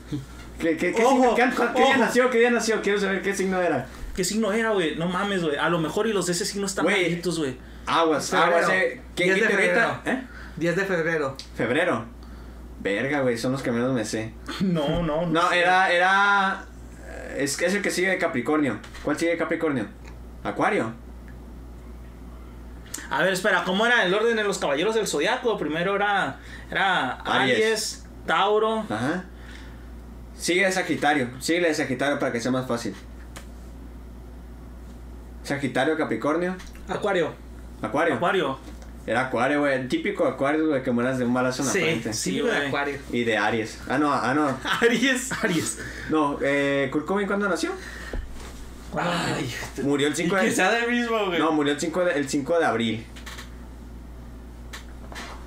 ¿Qué, 0.58 0.76
qué, 0.76 0.92
qué, 0.92 1.04
Ojo, 1.04 1.34
signo- 1.34 1.34
qué- 1.74 1.80
día 1.82 1.96
nació? 1.96 2.30
¿Qué 2.30 2.38
día 2.38 2.50
nació? 2.50 2.82
Quiero 2.82 3.00
saber 3.00 3.22
qué 3.22 3.34
signo 3.34 3.60
era. 3.60 3.86
¿Qué 4.14 4.22
signo 4.24 4.52
era, 4.52 4.70
güey? 4.70 4.94
No 4.96 5.06
mames, 5.08 5.42
güey. 5.42 5.56
A 5.56 5.68
lo 5.68 5.78
mejor 5.80 6.06
y 6.06 6.12
los 6.12 6.26
de 6.26 6.32
ese 6.32 6.44
signo 6.44 6.66
están 6.66 6.84
malditos, 6.84 7.38
güey. 7.38 7.56
Aguas, 7.86 8.30
Febrero. 8.30 8.56
aguas, 8.56 8.68
eh. 8.70 9.00
¿Qué, 9.16 9.24
10 9.24 9.34
qué 9.36 9.42
de 9.42 9.48
febrero. 9.48 10.00
¿Eh? 10.04 10.22
10 10.56 10.76
de 10.76 10.84
febrero. 10.84 11.36
Febrero. 11.56 12.04
Verga, 12.80 13.20
güey, 13.20 13.36
son 13.36 13.52
los 13.52 13.62
que 13.62 13.70
menos 13.72 13.92
me 13.92 14.04
sé. 14.04 14.32
No, 14.60 15.02
no, 15.02 15.26
No, 15.26 15.48
sé. 15.48 15.60
era, 15.60 15.90
era... 15.92 16.64
Es, 17.36 17.60
es 17.60 17.74
el 17.74 17.82
que 17.82 17.90
sigue 17.90 18.08
de 18.08 18.18
Capricornio. 18.18 18.78
¿Cuál 19.02 19.18
sigue 19.18 19.32
de 19.32 19.38
Capricornio? 19.38 19.86
Acuario. 20.44 20.92
A 23.10 23.22
ver, 23.22 23.32
espera, 23.32 23.64
¿cómo 23.64 23.86
era 23.86 24.04
el 24.04 24.14
orden 24.14 24.36
de 24.36 24.44
los 24.44 24.58
caballeros 24.58 24.94
del 24.94 25.06
zodiaco? 25.06 25.58
Primero 25.58 25.96
era, 25.96 26.38
era 26.70 27.12
Aries, 27.20 27.56
Aries. 27.56 28.06
Tauro. 28.26 28.80
Ajá. 28.88 29.24
Sigue 30.36 30.64
de 30.64 30.72
Sagitario. 30.72 31.28
Sigue 31.40 31.60
de 31.66 31.74
Sagitario 31.74 32.18
para 32.18 32.32
que 32.32 32.40
sea 32.40 32.50
más 32.52 32.66
fácil. 32.66 32.94
Sagitario, 35.42 35.96
Capricornio, 35.96 36.54
Acuario. 36.88 37.32
Acuario. 37.82 38.14
Acuario. 38.14 38.58
Era 39.06 39.22
Acuario, 39.26 39.60
güey. 39.60 39.74
El 39.74 39.88
típico 39.88 40.26
Acuario, 40.26 40.68
güey, 40.68 40.82
que 40.82 40.90
mueras 40.90 41.18
de 41.18 41.24
un 41.24 41.32
balazo 41.34 41.62
en 41.62 41.66
la 41.68 41.72
Sí, 41.72 41.80
frente. 41.80 42.12
sí, 42.12 42.30
Sí, 42.32 42.40
güey, 42.40 42.52
güey. 42.54 42.66
Acuario. 42.68 42.98
Y 43.12 43.24
de 43.24 43.36
Aries. 43.38 43.78
Ah, 43.88 43.98
no, 43.98 44.12
ah, 44.12 44.34
no. 44.34 44.56
Aries. 44.82 45.32
Aries. 45.42 45.78
No, 46.10 46.38
eh, 46.42 46.88
Kurt 46.92 47.06
Cobain, 47.06 47.26
¿cuándo 47.26 47.48
nació? 47.48 47.72
Ay, 48.96 49.52
Murió 49.84 50.08
el 50.08 50.16
5 50.16 50.34
de... 50.36 50.50
sea 50.50 50.70
del 50.72 50.90
mismo, 50.90 51.26
güey. 51.26 51.38
No, 51.38 51.52
murió 51.52 51.72
el 51.72 51.80
5 51.80 52.04
de, 52.04 52.12
el 52.14 52.28
5 52.28 52.58
de 52.58 52.64
abril. 52.66 53.06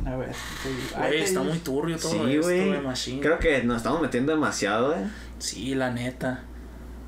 A 0.05 0.15
ver. 0.15 0.31
Güey, 0.97 1.21
está 1.21 1.41
muy 1.43 1.59
turbio 1.59 1.97
todo 1.97 2.11
Sí, 2.11 2.17
esto, 2.35 2.41
güey. 2.47 2.81
güey. 2.81 3.19
Creo 3.21 3.39
que 3.39 3.63
nos 3.63 3.77
estamos 3.77 4.01
metiendo 4.01 4.31
demasiado, 4.33 4.93
eh. 4.95 5.05
Sí, 5.39 5.75
la 5.75 5.91
neta. 5.91 6.43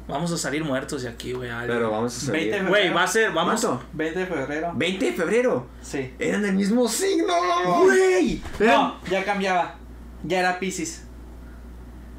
Vamos 0.07 0.31
a 0.31 0.37
salir 0.37 0.63
muertos 0.63 1.01
de 1.01 1.09
aquí, 1.09 1.33
güey. 1.33 1.49
Pero 1.65 1.89
vamos 1.89 2.15
a 2.15 2.25
salir. 2.27 2.51
20 2.51 2.69
Güey, 2.69 2.93
va 2.93 3.03
a 3.03 3.07
ser, 3.07 3.31
vamos. 3.31 3.59
¿Cuánto? 3.61 3.83
20 3.93 4.19
de 4.19 4.25
febrero. 4.27 4.71
20 4.75 5.05
de 5.05 5.13
febrero. 5.13 5.67
Sí. 5.81 6.13
Eran 6.19 6.43
del 6.43 6.53
mismo 6.53 6.87
signo. 6.87 7.33
Güey. 7.83 8.41
No, 8.59 8.99
ya 9.09 9.23
cambiaba. 9.25 9.75
Ya 10.23 10.39
era 10.39 10.59
Pisces. 10.59 11.03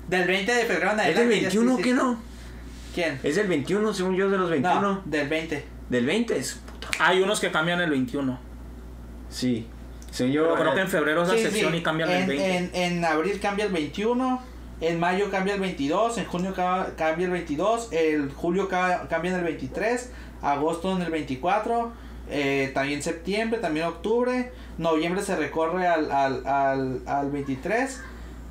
Del 0.09 0.27
20 0.27 0.53
de 0.53 0.65
febrero 0.65 0.93
en 0.93 1.01
¿Es 1.01 1.05
adelante. 1.07 1.29
del 1.29 1.41
ya 1.43 1.49
21 1.49 1.77
sí, 1.77 1.83
qué 1.83 1.89
sí. 1.91 1.95
no? 1.95 2.19
¿Quién? 2.95 3.21
Es 3.23 3.37
del 3.37 3.47
21, 3.49 3.95
según 3.95 4.17
yo, 4.17 4.31
de 4.31 4.39
los 4.39 4.51
21. 4.51 4.81
No, 4.81 5.03
del 5.05 5.29
20. 5.29 5.65
Del 5.91 6.07
20 6.07 6.37
es. 6.39 6.61
Puta. 6.71 6.89
Hay 6.99 7.21
unos 7.23 7.41
que 7.41 7.51
cambian 7.51 7.81
el 7.81 7.91
21. 7.91 8.39
Sí. 9.29 9.67
Según 10.11 10.33
yo. 10.33 10.43
Pero 10.45 10.57
creo 10.57 10.75
que 10.75 10.81
eh, 10.81 10.83
en 10.85 10.89
febrero 10.89 11.23
es 11.23 11.29
la 11.29 11.35
Sí, 11.35 11.43
sección 11.43 11.73
sí. 11.73 11.79
y 11.79 11.83
cambian 11.83 12.11
el 12.11 12.23
en, 12.23 12.29
20. 12.29 12.57
En, 12.57 12.71
en 12.99 13.05
abril 13.05 13.39
cambia 13.41 13.67
el 13.67 13.73
21, 13.73 14.43
en 14.81 15.01
mayo 15.01 15.31
cambia 15.31 15.55
el 15.55 15.61
22, 15.61 16.19
en 16.19 16.25
junio 16.27 16.53
ca- 16.55 16.89
cambia 16.97 17.27
el 17.27 17.33
22, 17.33 17.89
el 17.93 18.31
julio 18.33 18.69
ca- 18.69 19.07
cambia 19.09 19.31
en 19.33 19.39
el 19.39 19.45
23, 19.45 20.13
agosto 20.43 20.95
en 20.95 21.03
el 21.03 21.11
24, 21.11 21.93
eh, 22.29 22.71
también 22.75 23.03
septiembre, 23.03 23.59
también 23.61 23.87
octubre, 23.87 24.53
noviembre 24.79 25.23
se 25.23 25.35
recorre 25.37 25.87
al, 25.87 26.11
al, 26.11 26.47
al, 26.47 27.01
al 27.07 27.31
23 27.31 28.03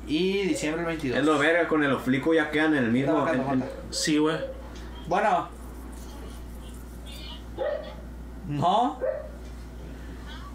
y 0.08 0.42
diciembre 0.42 0.80
el 0.82 0.86
22. 0.86 1.18
Es 1.18 1.24
lo 1.24 1.38
verga, 1.38 1.68
con 1.68 1.82
el 1.84 1.92
oblicuo 1.92 2.34
ya 2.34 2.50
quedan 2.50 2.74
en 2.74 2.84
el 2.84 2.92
mismo. 2.92 3.18
Aguanta, 3.18 3.52
en- 3.52 3.62
en-. 3.62 3.68
Sí, 3.90 4.18
güey. 4.18 4.36
Bueno. 5.08 5.48
No. 8.48 8.98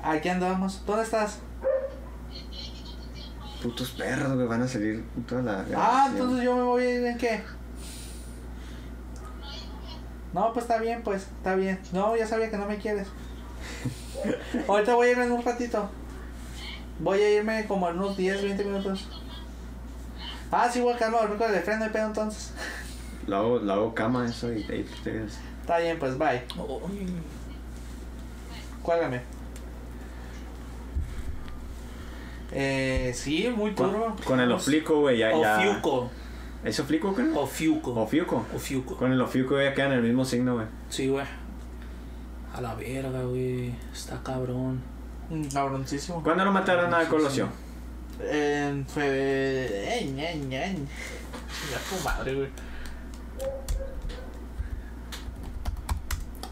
Aquí 0.03 0.29
andamos. 0.29 0.83
¿Dónde 0.85 1.03
estás? 1.03 1.39
Putos 3.61 3.91
perros, 3.91 4.33
güey, 4.35 4.47
van 4.47 4.61
a 4.63 4.67
salir 4.67 5.03
toda 5.27 5.41
la. 5.41 5.65
Ah, 5.75 6.07
entonces 6.11 6.43
yo 6.43 6.55
me 6.55 6.63
voy 6.63 6.83
a 6.83 6.93
ir 6.95 7.05
en 7.05 7.17
qué? 7.17 7.41
No, 10.33 10.53
pues 10.53 10.65
está 10.65 10.79
bien, 10.79 11.01
pues, 11.03 11.23
está 11.23 11.55
bien. 11.55 11.79
No, 11.91 12.15
ya 12.15 12.25
sabía 12.25 12.49
que 12.49 12.57
no 12.57 12.65
me 12.65 12.77
quieres. 12.77 13.07
Ahorita 14.67 14.95
voy 14.95 15.07
a 15.07 15.11
irme 15.11 15.25
en 15.25 15.31
un 15.33 15.43
ratito. 15.43 15.89
Voy 16.99 17.19
a 17.19 17.29
irme 17.31 17.65
como 17.67 17.89
en 17.89 17.97
unos 17.97 18.15
10, 18.15 18.43
20 18.43 18.63
minutos. 18.63 19.09
Ah, 20.51 20.69
sí, 20.71 20.81
voy 20.81 20.93
a 20.93 20.97
quedarme 20.97 21.17
a 21.17 21.21
dormir 21.21 21.37
con 21.37 21.47
el 21.47 21.55
de 21.55 21.61
frente 21.61 21.85
de 21.85 21.89
pedo 21.89 22.07
entonces. 22.07 22.53
Lo 23.27 23.37
hago, 23.37 23.59
lo 23.59 23.73
hago 23.73 23.93
cama, 23.93 24.25
eso, 24.25 24.51
y 24.51 24.63
ahí 24.69 24.85
te 25.03 25.11
quedas. 25.11 25.39
Está 25.61 25.79
bien, 25.79 25.99
pues, 25.99 26.17
bye. 26.17 26.43
Cuélgame. 28.81 29.40
Eh, 32.53 33.11
sí, 33.15 33.51
muy 33.55 33.71
turbo. 33.71 34.05
Con, 34.05 34.17
con 34.17 34.39
el 34.39 34.51
oblicuo, 34.51 35.01
güey, 35.01 35.17
ya. 35.19 35.31
ya... 35.37 35.57
Ofiuco. 35.57 36.09
¿Es 36.63 36.79
oblicuo, 36.79 37.13
creo? 37.13 37.39
Ofiuco. 37.39 37.93
Ofiuco. 37.93 38.45
Ofiuco. 38.55 38.97
Con 38.97 39.11
el 39.11 39.21
ofiuco 39.21 39.59
ya 39.59 39.73
quedan 39.73 39.93
en 39.93 39.99
el 39.99 40.03
mismo 40.03 40.25
signo, 40.25 40.55
güey. 40.55 40.67
Sí, 40.89 41.07
güey. 41.07 41.25
A 42.53 42.61
la 42.61 42.75
verga, 42.75 43.23
güey. 43.23 43.73
Está 43.91 44.21
cabrón. 44.21 44.81
Mm, 45.29 45.47
Cabroncísimo. 45.47 46.21
¿Cuándo 46.21 46.45
lo 46.45 46.51
mataron 46.51 46.93
a 46.93 47.07
Colosio? 47.07 47.47
Eh, 48.19 48.83
ña, 50.13 50.33
ña. 50.33 50.65
Ya 50.67 51.79
tu 51.89 52.03
madre, 52.03 52.35
güey. 52.35 52.49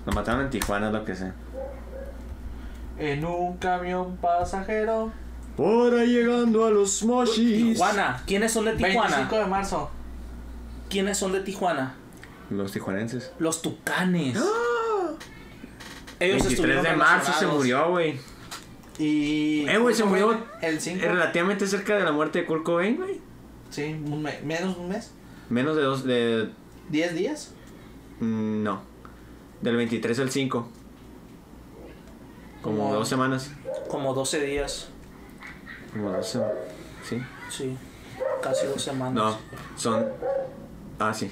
Lo 0.06 0.14
mataron 0.14 0.42
en 0.46 0.50
Tijuana, 0.50 0.88
es 0.88 0.94
lo 0.94 1.06
que 1.06 1.16
sé. 1.16 1.32
En 2.98 3.26
un 3.26 3.58
camión 3.58 4.18
pasajero. 4.18 5.12
Ahí 5.64 6.08
llegando 6.08 6.66
a 6.66 6.70
los 6.72 7.04
mochis. 7.04 7.74
Tijuana. 7.74 8.24
¿Quiénes 8.26 8.52
son 8.52 8.66
de 8.66 8.74
Tijuana? 8.74 9.02
25 9.18 9.36
de 9.38 9.46
marzo. 9.46 9.90
¿Quiénes 10.90 11.18
son 11.18 11.34
de 11.34 11.42
Tijuana? 11.42 11.96
Los 12.50 12.72
tijuanenses. 12.72 13.32
Los 13.40 13.62
Tucanes. 13.62 14.36
Ellos 16.20 16.44
23 16.44 16.52
estuvieron 16.54 16.84
de 16.84 16.96
marzo 16.96 17.32
se 17.38 17.46
murió, 17.48 17.90
güey. 17.92 18.20
Y. 18.98 19.66
Eh, 19.68 19.78
güey, 19.78 19.94
se 19.96 20.04
murió 20.04 20.44
El 20.62 20.80
5. 20.82 21.02
Relativamente 21.02 21.68
cerca 21.68 21.96
de 21.96 22.04
la 22.04 22.12
muerte 22.12 22.40
de 22.40 22.46
Kurt 22.46 22.64
Cobain, 22.64 22.98
güey. 22.98 23.22
Sí, 23.70 23.84
un 24.06 24.22
me- 24.24 24.40
menos 24.42 24.76
un 24.78 24.90
mes. 24.90 25.12
Menos 25.50 25.76
de 25.76 25.84
dos, 25.84 26.04
de... 26.04 26.50
10 26.90 27.16
días. 27.16 27.54
mm, 28.20 28.64
No. 28.64 28.82
Del 29.62 29.76
23 29.78 30.20
al 30.20 30.32
5. 30.32 30.68
Como 32.62 32.78
Como- 32.78 32.94
dos 32.96 33.08
semanas. 33.08 33.52
Como 33.90 34.14
12 34.14 34.42
días. 34.46 34.90
Como 35.94 36.12
dos 36.12 36.28
semanas. 36.28 36.56
Sí. 37.08 37.22
Sí. 37.50 37.78
Casi 38.42 38.68
dos 38.68 38.82
semanas. 38.82 39.14
No, 39.16 39.38
son... 39.76 40.06
Ah, 41.00 41.14
sí. 41.14 41.32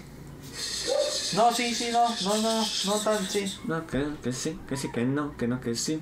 No, 1.36 1.52
sí, 1.52 1.74
sí, 1.74 1.90
no. 1.92 2.08
No, 2.24 2.42
no, 2.42 2.66
no 2.86 2.94
tan, 3.04 3.26
sí. 3.26 3.54
No, 3.66 3.86
que, 3.86 4.06
que 4.24 4.32
sí, 4.32 4.60
que 4.68 4.78
sí, 4.78 4.92
que 4.92 5.06
no, 5.06 5.36
que 5.36 5.48
no, 5.48 5.60
que 5.60 5.76
sí. 5.76 6.02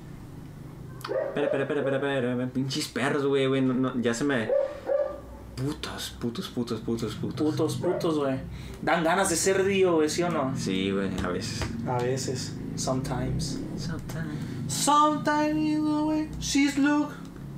Espera, 1.02 1.46
espera, 1.46 1.62
espera, 1.64 1.80
espera, 1.80 2.14
espera, 2.14 2.46
pinches 2.52 2.88
perros, 2.88 3.24
güey, 3.26 3.46
güey, 3.46 3.60
no, 3.60 3.74
no, 3.74 4.00
ya 4.00 4.14
se 4.14 4.24
me... 4.24 4.50
Putos, 5.56 6.14
putos, 6.20 6.48
putos, 6.48 6.80
putos, 6.80 7.14
putos. 7.14 7.40
Putos, 7.40 7.76
putos, 7.76 8.18
güey. 8.18 8.38
Dan 8.82 9.02
ganas 9.02 9.30
de 9.30 9.36
ser 9.36 9.64
Dio, 9.64 9.94
güey, 9.94 10.08
¿sí 10.08 10.22
o 10.22 10.28
no? 10.28 10.52
Sí, 10.56 10.90
güey, 10.90 11.10
a 11.24 11.28
veces. 11.28 11.60
A 11.86 11.98
veces. 11.98 12.52
Sometimes. 12.76 13.58
Sometimes, 14.68 15.78
know, 15.78 16.08
way, 16.08 16.28
she's 16.38 16.76
look, 16.76 17.10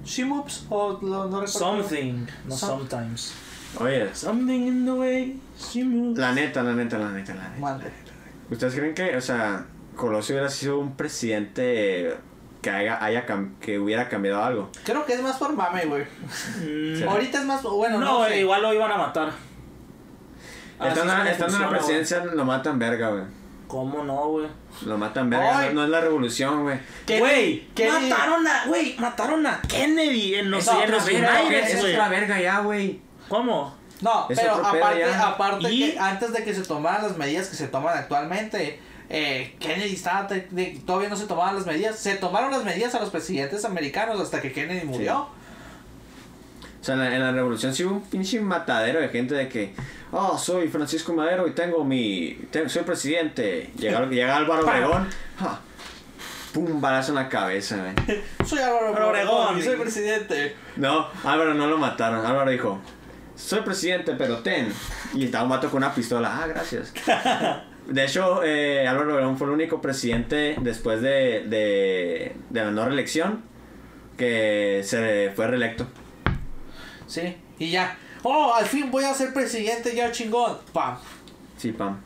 she 0.09 0.25
moves. 0.25 0.65
O 0.71 0.99
lo- 1.03 1.27
no 1.29 1.41
recuerdo. 1.41 1.49
Something. 1.49 2.27
No 2.47 2.57
Some- 2.57 2.79
sometimes. 2.89 3.35
Oye, 3.81 4.09
Something 4.15 4.67
in 4.67 4.85
the 4.87 4.93
way 4.93 5.37
she 5.59 5.85
moves. 5.85 6.19
la 6.19 6.33
neta, 6.33 6.63
la 6.63 6.73
neta, 6.73 6.99
la 6.99 7.11
neta, 7.11 7.35
la 7.35 7.49
neta. 7.49 7.61
Mande. 7.61 7.91
¿Ustedes 8.51 8.75
creen 8.75 8.95
que, 8.95 9.15
o 9.17 9.21
sea, 9.21 9.67
Colosio 9.95 10.35
hubiera 10.37 10.49
sido 10.49 10.79
un 10.79 10.97
presidente 10.97 12.17
que, 12.63 12.71
haya, 12.71 13.05
haya 13.05 13.27
cam- 13.27 13.59
que 13.61 13.79
hubiera 13.79 14.09
cambiado 14.09 14.43
algo? 14.43 14.71
Creo 14.85 15.05
que 15.05 15.13
es 15.15 15.23
más 15.23 15.37
por 15.37 15.53
mame, 15.55 15.85
güey. 15.85 16.05
Mm, 16.05 17.07
Ahorita 17.09 17.41
es 17.41 17.45
más. 17.45 17.63
Bueno, 17.63 17.99
No, 17.99 18.23
no. 18.23 18.29
sé. 18.29 18.41
igual 18.41 18.63
lo 18.63 18.73
iban 18.73 18.91
a 18.91 18.97
matar. 18.97 19.33
Estando, 20.81 21.13
en 21.57 21.61
la 21.63 21.69
presidencia 21.71 22.25
lo 22.25 22.45
matan 22.45 22.79
verga, 22.79 23.11
güey. 23.11 23.25
¿Cómo 23.69 24.03
no, 24.03 24.29
güey? 24.29 24.47
Lo 24.87 24.97
matan 24.99 25.29
verga, 25.31 25.67
no, 25.67 25.73
no 25.73 25.85
es 25.85 25.91
la 25.91 26.01
revolución, 26.01 26.63
güey. 26.65 26.79
¿Qué- 27.07 27.19
Güey, 27.21 27.69
mataron 27.77 28.47
a, 28.47 28.67
güey, 28.67 28.97
mataron 28.99 29.47
a 29.47 29.61
Kennedy 29.63 30.37
en 30.37 30.51
los, 30.51 30.67
en 30.67 30.91
los 30.91 31.05
United, 31.07 31.53
es 31.53 31.81
güey. 31.81 31.93
otra 31.93 32.09
verga 32.09 32.41
ya, 32.41 32.61
güey. 32.61 33.01
¿Cómo? 33.29 33.77
No, 34.01 34.27
Es 34.31 34.39
pero 34.41 34.55
aparte, 34.55 35.01
ya. 35.01 35.29
aparte 35.29 35.73
Y- 35.73 35.93
que 35.93 35.99
antes 35.99 36.33
de 36.33 36.45
que 36.45 36.55
se 36.55 36.63
tomaran 36.63 37.03
las 37.03 37.17
medidas 37.19 37.49
que 37.49 37.57
se 37.57 37.69
toman 37.69 37.99
actualmente, 37.99 38.81
eh, 39.11 39.55
Kennedy 39.59 39.95
estaba 39.95 40.27
te- 40.27 40.47
de- 40.51 40.81
todavía 40.87 41.09
no 41.11 41.17
se 41.17 41.27
tomaban 41.27 41.55
las 41.57 41.67
medidas. 41.67 41.99
Se 41.99 42.15
tomaron 42.17 42.51
las 42.51 42.65
medidas 42.65 42.95
a 42.95 43.01
los 43.01 43.11
presidentes 43.11 43.65
americanos 43.65 44.21
hasta 44.21 44.41
que 44.41 44.53
Kennedy 44.53 44.87
murió. 44.87 45.29
O 46.81 46.85
sea, 46.85 46.95
en 46.95 47.01
la, 47.01 47.15
en 47.15 47.21
la 47.21 47.33
revolución 47.33 47.75
sí 47.75 47.85
hubo 47.85 47.95
un 47.97 48.03
pinche 48.03 48.41
matadero 48.41 49.01
de 49.01 49.09
gente 49.09 49.35
de 49.35 49.49
que, 49.49 49.75
oh, 50.13 50.37
soy 50.39 50.69
Francisco 50.69 51.13
Madero 51.13 51.47
y 51.47 51.53
tengo 51.53 51.85
mi, 51.85 52.39
tengo- 52.51 52.69
soy 52.69 52.83
presidente. 52.85 53.71
Llega, 53.77 54.05
llega 54.11 54.37
Álvaro 54.37 54.67
Obregón, 54.67 55.09
pum, 56.53 56.81
balazo 56.81 57.11
en 57.13 57.17
la 57.17 57.29
cabeza, 57.29 57.77
güey. 57.77 58.21
Soy 58.47 58.59
Álvaro 58.61 58.91
Obregón, 58.93 59.09
Obregón 59.09 59.59
y 59.59 59.63
soy 59.63 59.77
presidente. 59.77 60.57
No, 60.77 61.07
Álvaro 61.25 61.53
no 61.55 61.67
lo 61.67 61.77
mataron. 61.79 62.25
Álvaro 62.25 62.51
dijo, 62.51 62.81
soy 63.37 63.61
presidente, 63.61 64.15
pero 64.17 64.39
ten. 64.39 64.73
Y 65.15 65.27
estaba 65.27 65.45
un 65.45 65.51
vato 65.51 65.69
con 65.71 65.79
una 65.85 65.95
pistola. 65.95 66.41
Ah, 66.43 66.47
gracias. 66.47 66.93
De 67.89 68.05
hecho, 68.05 68.43
eh, 68.45 68.87
Álvaro 68.87 69.13
Obregón 69.15 69.37
fue 69.39 69.47
el 69.47 69.53
único 69.55 69.81
presidente 69.81 70.57
después 70.61 71.01
de, 71.03 71.45
de, 71.47 72.37
de 72.51 72.65
la 72.65 72.71
no 72.71 72.85
reelección 72.85 73.43
que 74.17 74.83
se 74.85 75.33
fue 75.37 75.47
reelecto. 75.47 75.87
Sí, 77.07 77.37
y 77.59 77.71
ya. 77.71 77.97
Oh, 78.23 78.53
al 78.55 78.67
fin 78.67 78.91
voy 78.91 79.05
a 79.05 79.15
ser 79.15 79.33
presidente, 79.33 79.95
ya 79.95 80.11
chingón. 80.13 80.57
Pam. 80.73 80.97
Sí, 81.57 81.73
pam. 81.73 81.99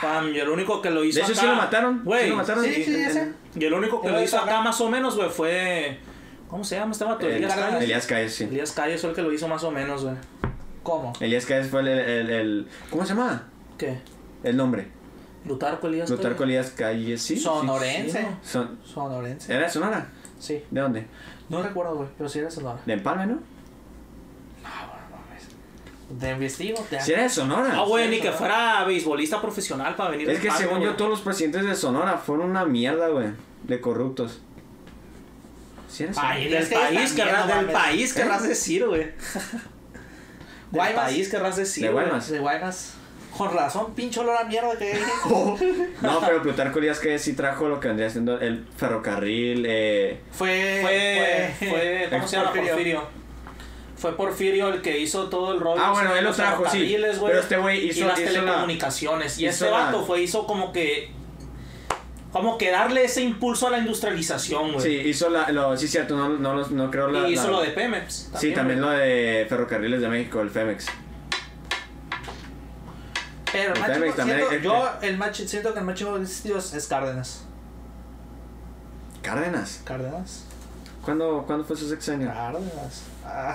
Pam, 0.00 0.28
y 0.32 0.38
el 0.38 0.48
único 0.48 0.80
que 0.80 0.90
lo 0.90 1.02
hizo 1.04 1.18
De 1.18 1.24
hecho, 1.24 1.32
acá, 1.32 1.40
sí 1.40 1.46
lo 1.46 1.54
mataron. 1.56 2.04
Güey, 2.04 2.24
sí 2.24 2.30
lo 2.30 2.36
mataron. 2.36 2.64
sí, 2.64 2.74
sí, 2.84 3.10
sé. 3.10 3.32
y 3.56 3.64
el 3.64 3.72
único 3.74 4.00
que 4.00 4.08
Lo 4.08 4.14
lo 4.14 4.22
hizo 4.22 4.36
acá 4.38 4.52
acá. 4.52 4.62
más 4.62 4.80
o 4.80 4.88
menos, 4.88 5.16
güey, 5.16 5.28
fue... 5.30 5.98
¿Cómo 6.48 6.64
se 6.64 6.76
llama 6.76 6.92
este 6.92 7.04
vato? 7.04 7.26
Eh, 7.28 7.36
Elías 7.36 7.54
Calles. 7.54 7.82
Elías 7.82 8.06
Calles, 8.06 8.34
sí. 8.34 8.44
Elías 8.44 8.72
Calles 8.72 9.00
fue 9.00 9.10
el 9.10 9.16
que 9.16 9.22
lo 9.22 9.32
hizo 9.32 9.48
más 9.48 9.64
o 9.64 9.70
menos, 9.70 10.04
güey. 10.04 10.14
¿Cómo? 10.82 11.12
Elías 11.20 11.44
Calles 11.44 11.68
fue 11.68 11.80
el, 11.80 11.88
el, 11.88 12.30
el- 12.30 12.68
¿Cómo 12.90 13.02
se 13.04 13.10
llama? 13.14 13.48
¿Qué? 13.76 13.98
El 14.44 14.56
nombre. 14.56 14.88
Plutarco 15.44 15.88
Elías 15.88 16.10
Calles. 16.10 16.40
Elías 16.40 16.70
Calles, 16.70 17.20
sí. 17.22 17.36
sí. 17.36 17.42
Sonorense. 17.42 18.18
sí, 18.20 18.24
no. 18.24 18.38
Son- 18.42 18.78
Sonorense. 18.84 19.52
¿Era 19.52 19.64
de 19.64 19.70
Sonora? 19.70 20.06
Sí. 20.38 20.62
¿De 20.70 20.80
dónde? 20.80 21.06
No 21.48 21.62
recuerdo, 21.62 21.96
güey, 21.96 22.08
pero 22.16 22.28
sí 22.30 22.38
era 22.38 22.50
Sonora. 22.50 22.78
¿De 22.86 22.92
Empalme, 22.94 23.26
no? 23.26 23.40
Te 26.18 26.30
investigo, 26.30 26.84
te 26.88 27.00
Sí 27.00 27.12
era 27.12 27.24
de 27.24 27.28
Sonora. 27.28 27.70
Ah, 27.74 27.84
güey, 27.84 28.08
ni 28.08 28.20
que 28.20 28.32
fuera 28.32 28.82
beisbolista 28.84 29.40
profesional 29.42 29.94
para 29.94 30.10
venir 30.10 30.30
Es 30.30 30.40
que 30.40 30.50
según 30.50 30.80
yo 30.80 30.94
todos 30.94 31.10
los 31.10 31.20
presidentes 31.20 31.64
de 31.64 31.74
Sonora 31.74 32.16
fueron 32.16 32.50
una 32.50 32.64
mierda, 32.64 33.08
güey. 33.08 33.28
De 33.64 33.80
corruptos. 33.80 34.40
¿Sí 35.90 36.04
era 36.04 36.14
Sonora? 36.14 36.34
Ay, 36.34 36.48
Del 36.48 36.68
que 36.68 36.74
país, 36.74 37.12
querrás, 37.12 37.46
no 37.46 37.56
del 37.56 37.66
país 37.66 38.14
querrás 38.14 38.48
decir, 38.48 38.86
güey. 38.86 39.08
Del 40.70 40.94
país 40.94 41.28
querrás 41.30 41.56
decir, 41.56 41.84
De. 41.84 41.90
Guaymas. 41.92 42.30
De 42.30 42.38
Guaymas. 42.38 42.94
Con 43.36 43.54
razón, 43.54 43.94
pinche 43.94 44.20
olor 44.20 44.36
a 44.36 44.44
mierda 44.44 44.76
que 44.76 44.94
hay. 44.94 45.00
No, 46.00 46.20
pero 46.20 46.42
Plutarco 46.42 46.78
Elías 46.78 46.98
Calles 46.98 47.22
sí 47.22 47.34
trajo 47.34 47.68
lo 47.68 47.78
que 47.78 47.88
vendría 47.88 48.10
siendo 48.10 48.40
el 48.40 48.66
ferrocarril. 48.76 49.64
Eh, 49.68 50.20
Fue. 50.32 50.80
Fue, 50.82 51.68
fue, 51.68 52.06
¿cómo 52.10 52.26
se 52.26 52.36
llama? 52.36 52.48
Porfirio. 52.52 52.74
Porfirio. 52.74 53.17
Fue 53.98 54.16
Porfirio 54.16 54.68
el 54.68 54.80
que 54.80 54.98
hizo 55.00 55.28
todo 55.28 55.52
el 55.52 55.60
rollo. 55.60 55.80
Ah, 55.82 55.90
bueno, 55.92 56.12
de 56.12 56.18
él 56.18 56.24
lo 56.24 56.30
los 56.30 56.36
trajo, 56.36 56.64
sí. 56.64 56.70
ferrocarriles, 56.78 57.18
güey, 57.18 57.30
Pero 57.32 57.42
este 57.42 57.56
güey 57.56 57.88
hizo- 57.88 58.00
Y 58.00 58.04
las 58.04 58.18
hizo 58.20 58.30
la- 58.32 58.38
telecomunicaciones. 58.40 59.38
y 59.38 59.46
este 59.46 59.64
la- 59.66 59.70
vato 59.72 60.04
fue, 60.04 60.22
hizo 60.22 60.46
como 60.46 60.72
que. 60.72 61.12
Como 62.32 62.58
que 62.58 62.70
darle 62.70 63.04
ese 63.04 63.22
impulso 63.22 63.66
a 63.68 63.70
la 63.70 63.78
industrialización, 63.78 64.72
güey. 64.74 64.84
Sí, 64.84 65.08
hizo 65.08 65.30
la, 65.30 65.50
lo, 65.50 65.76
sí, 65.76 65.88
cierto, 65.88 66.14
no, 66.14 66.28
no, 66.28 66.54
no, 66.54 66.66
no 66.68 66.90
creo 66.90 67.08
la. 67.08 67.26
y 67.28 67.32
hizo 67.32 67.44
la- 67.46 67.50
lo 67.52 67.60
de 67.62 67.70
Pemex. 67.70 68.30
Sí, 68.38 68.52
también 68.52 68.80
lo 68.82 68.90
de 68.90 69.46
Ferrocarriles 69.48 70.00
de 70.02 70.08
México, 70.08 70.40
el 70.42 70.50
FEMEX. 70.50 70.86
Pero 73.50 73.72
el 73.74 73.80
El 73.80 73.84
chico, 74.10 74.16
también, 74.16 74.38
siento, 74.38 74.54
el- 74.56 74.62
yo 74.62 74.88
el 75.02 75.16
más 75.16 75.32
chi- 75.32 75.48
siento 75.48 75.72
que 75.72 75.80
el 75.80 75.84
que 76.16 76.22
existió 76.22 76.58
es 76.58 76.74
es 76.74 76.86
Cárdenas. 76.86 77.44
Cárdenas. 79.22 79.80
Cárdenas. 79.84 80.44
¿Cuándo, 81.02 81.44
¿cuándo 81.46 81.64
fue 81.64 81.76
su 81.76 81.88
sexenio? 81.88 82.28
Cárdenas. 82.28 83.02
Ah, 83.30 83.54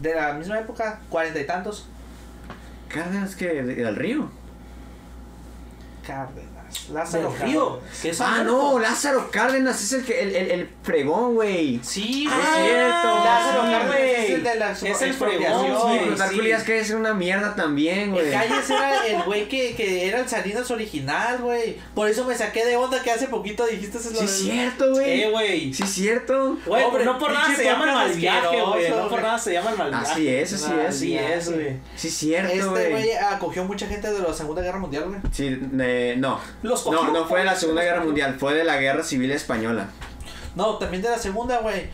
de 0.00 0.14
la 0.14 0.32
misma 0.34 0.58
época, 0.58 1.00
cuarenta 1.08 1.40
y 1.40 1.46
tantos. 1.46 1.86
Cárdenas 2.88 3.34
que 3.36 3.62
de- 3.62 3.74
del 3.76 3.96
río. 3.96 4.28
Cárdenas. 6.06 6.53
Lázaro 6.92 7.34
Río. 7.42 7.78
Cárdenas. 7.80 8.00
que 8.02 8.08
es 8.10 8.20
Ah, 8.20 8.42
no, 8.44 8.78
Lázaro 8.78 9.30
Cárdenas 9.30 9.82
es 9.82 9.92
el 9.92 10.04
que 10.04 10.20
el, 10.22 10.34
el, 10.36 10.50
el 10.50 10.68
fregón, 10.82 11.34
güey. 11.34 11.80
Sí, 11.82 12.26
Ah, 12.30 12.36
güey. 12.56 12.66
es 12.66 12.72
cierto. 12.74 13.24
Lázaro 13.24 13.62
Cárdenas 13.62 14.00
es 14.00 14.30
el 14.30 14.42
de 14.44 14.54
la 14.56 14.70
Es 14.72 15.02
el 15.02 15.14
fregón, 15.14 15.64
Sí, 15.64 15.70
güey, 15.82 15.98
pero 16.04 16.16
Tarco 16.16 16.32
sí. 16.34 16.40
Elías 16.40 16.62
que 16.64 16.78
es 16.80 16.90
una 16.90 17.14
mierda 17.14 17.54
también, 17.54 18.10
güey. 18.12 18.26
El 18.26 18.32
Calles 18.32 18.70
era 18.70 19.06
el 19.06 19.22
güey 19.22 19.48
que, 19.48 19.74
que 19.74 20.08
era 20.08 20.20
el 20.20 20.28
Salinas 20.28 20.70
original, 20.70 21.38
güey. 21.38 21.76
Por 21.94 22.08
eso 22.08 22.24
me 22.24 22.34
saqué 22.34 22.64
de 22.64 22.76
onda 22.76 23.02
que 23.02 23.10
hace 23.10 23.28
poquito 23.28 23.66
dijiste 23.66 23.98
eso. 23.98 24.10
Sí, 24.10 24.24
es 24.24 24.30
cierto, 24.38 24.90
güey. 24.92 25.22
Eh, 25.22 25.30
güey. 25.30 25.74
Sí, 25.74 25.82
es 25.82 25.90
cierto. 25.90 26.58
Güey, 26.66 26.84
no 27.04 27.18
por 27.18 27.32
nada 27.32 27.54
se 27.54 27.64
llama 27.64 27.84
el 27.88 27.94
mal 27.94 28.12
viaje, 28.14 28.46
güey. 28.60 28.60
asqueroso, 28.86 29.02
No 29.04 29.08
por 29.08 29.22
nada 29.22 29.38
se 29.38 29.52
llama 29.52 29.70
el 29.70 29.78
mal 29.78 29.90
viaje. 29.90 30.12
Así 30.12 30.28
es, 30.28 30.52
así 30.54 30.72
es. 30.72 30.88
Así 30.88 31.18
es, 31.18 31.52
güey. 31.52 31.76
Sí, 31.96 32.08
es 32.08 32.14
cierto, 32.14 32.52
Este 32.52 32.64
güey. 32.68 32.90
güey 32.92 33.12
acogió 33.12 33.64
mucha 33.64 33.86
gente 33.86 34.10
de 34.12 34.18
la 34.18 34.32
Segunda 34.34 34.62
Guerra 34.62 34.78
Mundial, 34.78 35.04
güey. 35.08 35.20
Sí, 35.32 35.58
eh, 35.80 36.14
no. 36.18 36.40
Los 36.64 36.86
No, 36.86 37.12
no 37.12 37.26
fue 37.26 37.40
de 37.40 37.44
la 37.44 37.54
Segunda 37.54 37.82
Guerra 37.82 38.02
Mundial, 38.02 38.36
fue 38.38 38.54
de 38.54 38.64
la 38.64 38.78
Guerra 38.78 39.02
Civil 39.02 39.30
Española. 39.30 39.86
No, 40.54 40.78
también 40.78 41.02
de 41.02 41.10
la 41.10 41.18
Segunda, 41.18 41.58
güey. 41.58 41.90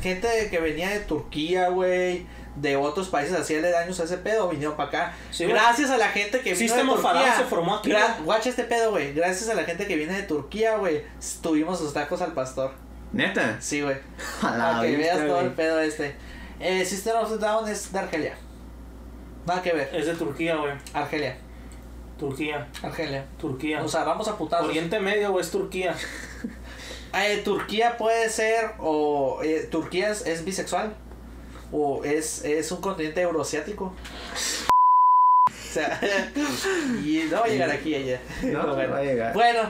Gente 0.00 0.48
que 0.48 0.60
venía 0.60 0.90
de 0.90 1.00
Turquía, 1.00 1.68
güey. 1.68 2.24
De 2.54 2.76
otros 2.76 3.08
países 3.08 3.36
así 3.36 3.60
daños 3.60 3.98
a 3.98 4.04
ese 4.04 4.18
pedo, 4.18 4.48
vinieron 4.48 4.76
para 4.76 4.88
acá. 4.88 5.14
Sí. 5.32 5.46
Gracias 5.46 5.90
a 5.90 5.96
la 5.96 6.08
gente 6.10 6.40
que 6.40 6.54
vino 6.54 6.56
Sistema 6.56 6.94
de 6.94 7.02
Turquía. 7.02 7.36
se 7.38 7.44
formó 7.44 7.74
aquí. 7.76 7.92
Guacha 8.22 8.50
este 8.50 8.64
pedo, 8.64 8.92
güey. 8.92 9.12
Gracias 9.14 9.50
a 9.50 9.54
la 9.54 9.64
gente 9.64 9.88
que 9.88 9.96
viene 9.96 10.12
de 10.12 10.22
Turquía, 10.22 10.76
güey. 10.76 11.02
Tuvimos 11.42 11.78
sus 11.80 11.92
tacos 11.92 12.22
al 12.22 12.34
pastor. 12.34 12.72
Neta. 13.12 13.56
Sí, 13.60 13.80
güey. 13.82 13.96
Para 14.40 14.80
que 14.80 14.96
veas 14.96 15.26
todo 15.26 15.40
el 15.40 15.50
pedo 15.50 15.80
este. 15.80 16.14
Eh, 16.60 16.84
System 16.84 17.16
of 17.16 17.32
Down 17.40 17.68
es 17.68 17.92
de 17.92 17.98
Argelia. 17.98 18.36
Nada 19.44 19.60
que 19.60 19.72
ver. 19.72 19.90
Es 19.92 20.06
de 20.06 20.14
Turquía, 20.14 20.54
güey. 20.54 20.74
Argelia. 20.92 21.36
Turquía. 22.18 22.68
Argelia. 22.82 23.26
Turquía. 23.40 23.82
O 23.82 23.88
sea, 23.88 24.04
vamos 24.04 24.28
a 24.28 24.36
putar. 24.36 24.64
Oriente 24.64 24.98
Medio, 25.00 25.30
güey, 25.32 25.44
es 25.44 25.50
Turquía. 25.50 25.94
Eh, 27.14 27.40
Turquía 27.42 27.96
puede 27.96 28.28
ser, 28.28 28.72
o 28.78 29.40
eh, 29.42 29.66
Turquía 29.70 30.10
es, 30.10 30.26
es 30.26 30.44
bisexual, 30.44 30.94
o 31.72 32.04
es, 32.04 32.44
es 32.44 32.70
un 32.70 32.82
continente 32.82 33.22
euroasiático. 33.22 33.86
O 33.86 35.72
sea, 35.72 35.98
y 37.02 37.22
no 37.30 37.40
va 37.40 37.46
a 37.46 37.48
llegar 37.48 37.70
aquí 37.70 37.94
ella. 37.94 38.20
No, 38.42 38.62
no 38.62 38.76
va 38.76 38.98
a 38.98 39.02
llegar. 39.02 39.32
Bueno, 39.32 39.60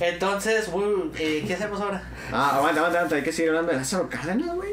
entonces, 0.00 0.70
eh, 1.18 1.44
¿qué 1.46 1.54
hacemos 1.54 1.78
ahora? 1.78 2.02
Ah, 2.32 2.56
aguanta, 2.56 2.80
aguanta, 2.80 2.98
aguanta. 3.00 3.16
Hay 3.16 3.22
que 3.22 3.32
seguir 3.32 3.50
hablando 3.50 3.72
de 3.72 3.78
Lázaro 3.78 4.08
Cárdenas, 4.08 4.54
güey. 4.54 4.72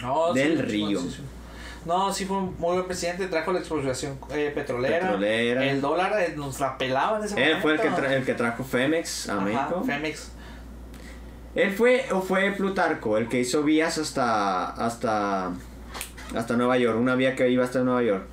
No, 0.00 0.32
Del 0.32 0.56
sí, 0.58 0.62
Río. 0.62 1.00
sí, 1.00 1.10
sí. 1.10 1.22
No, 1.86 2.12
sí 2.12 2.26
fue 2.26 2.36
un 2.36 2.54
muy 2.58 2.74
buen 2.74 2.84
presidente, 2.86 3.26
trajo 3.28 3.52
la 3.52 3.60
explotación 3.60 4.18
eh, 4.30 4.52
petrolera. 4.54 4.98
Petrolera. 5.00 5.64
El 5.64 5.80
dólar 5.80 6.12
eh, 6.20 6.34
nos 6.36 6.60
la 6.60 6.76
pelaba 6.76 7.18
en 7.18 7.24
ese 7.24 7.34
momento. 7.34 7.56
Él 7.56 7.62
fue 7.62 7.72
el 7.72 7.80
que, 7.80 7.90
tra- 7.90 8.10
el 8.12 8.24
que 8.24 8.34
trajo 8.34 8.62
Femex 8.64 9.28
a 9.30 9.32
Ajá, 9.36 9.40
México. 9.44 9.82
Femex. 9.84 10.32
Él 11.54 11.72
fue 11.72 12.04
o 12.12 12.20
fue 12.20 12.50
Plutarco, 12.52 13.16
el 13.16 13.28
que 13.28 13.40
hizo 13.40 13.62
vías 13.62 13.96
hasta 13.98 14.66
hasta 14.66 15.50
hasta 16.36 16.56
Nueva 16.56 16.76
York, 16.78 16.98
una 17.00 17.14
vía 17.16 17.34
que 17.34 17.48
iba 17.48 17.64
hasta 17.64 17.80
Nueva 17.80 18.02
York. 18.02 18.24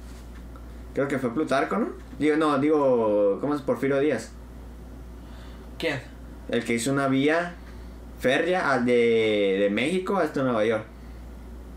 Creo 0.94 1.08
que 1.08 1.18
fue 1.18 1.34
Plutarco, 1.34 1.78
¿no? 1.78 1.88
Digo, 2.20 2.36
no, 2.36 2.58
digo, 2.60 3.40
¿cómo 3.40 3.56
es 3.56 3.62
Porfirio 3.62 4.00
Díaz? 4.00 4.32
¿Quién? 5.80 6.02
El 6.50 6.64
que 6.64 6.74
hizo 6.74 6.92
una 6.92 7.08
vía 7.08 7.54
férrea 8.20 8.72
a- 8.74 8.80
de, 8.80 9.58
de 9.62 9.70
México 9.72 10.18
hasta 10.18 10.44
Nueva 10.44 10.66
York. 10.66 10.84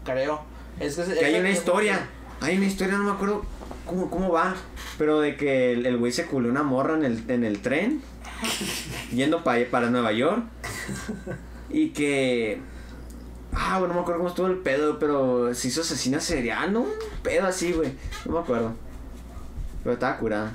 Creo. 0.05 0.49
Es 0.81 0.97
que, 0.97 1.15
Que 1.15 1.24
hay 1.27 1.35
una 1.39 1.51
historia, 1.51 2.09
hay 2.40 2.57
una 2.57 2.66
historia, 2.66 2.97
no 2.97 3.05
me 3.05 3.11
acuerdo 3.12 3.44
cómo, 3.86 4.11
cómo 4.11 4.32
va, 4.32 4.55
pero 4.98 5.20
de 5.20 5.36
que 5.36 5.73
el 5.73 5.97
güey 5.98 6.11
se 6.12 6.27
culó 6.27 6.48
una 6.48 6.62
morra 6.62 6.94
en 6.94 7.05
el, 7.05 7.31
en 7.31 7.44
el 7.44 7.61
tren, 7.61 8.01
yendo 9.15 9.44
pa- 9.44 9.59
para 9.70 9.90
Nueva 9.90 10.12
York, 10.12 10.43
y 11.69 11.90
que... 11.90 12.61
Ah, 13.52 13.78
bueno, 13.81 13.89
no 13.89 13.94
me 13.94 14.01
acuerdo 14.02 14.20
cómo 14.20 14.28
estuvo 14.28 14.47
el 14.47 14.59
pedo, 14.59 14.98
pero 15.01 15.52
se 15.55 15.69
hizo 15.69 15.81
asesina 15.81 16.20
serial, 16.20 16.73
¿no? 16.73 16.82
Un 16.82 16.89
pedo 17.23 17.47
así, 17.47 17.73
güey, 17.73 17.93
no 18.24 18.32
me 18.35 18.39
acuerdo. 18.39 18.73
Pero 19.82 19.94
estaba 19.94 20.16
curada. 20.19 20.52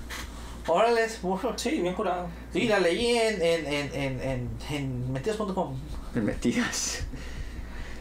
Órale, 0.68 1.02
Sí, 1.58 1.82
bien 1.82 1.94
curado. 1.94 2.28
Sí, 2.54 2.68
la 2.68 2.80
leí 2.80 3.18
en, 3.18 3.42
en, 3.42 3.66
en, 3.68 3.94
en, 3.94 4.22
en, 4.22 4.50
en 4.72 5.12
metidas.com. 5.12 5.78
Me 6.16 6.22
metías. 6.22 7.04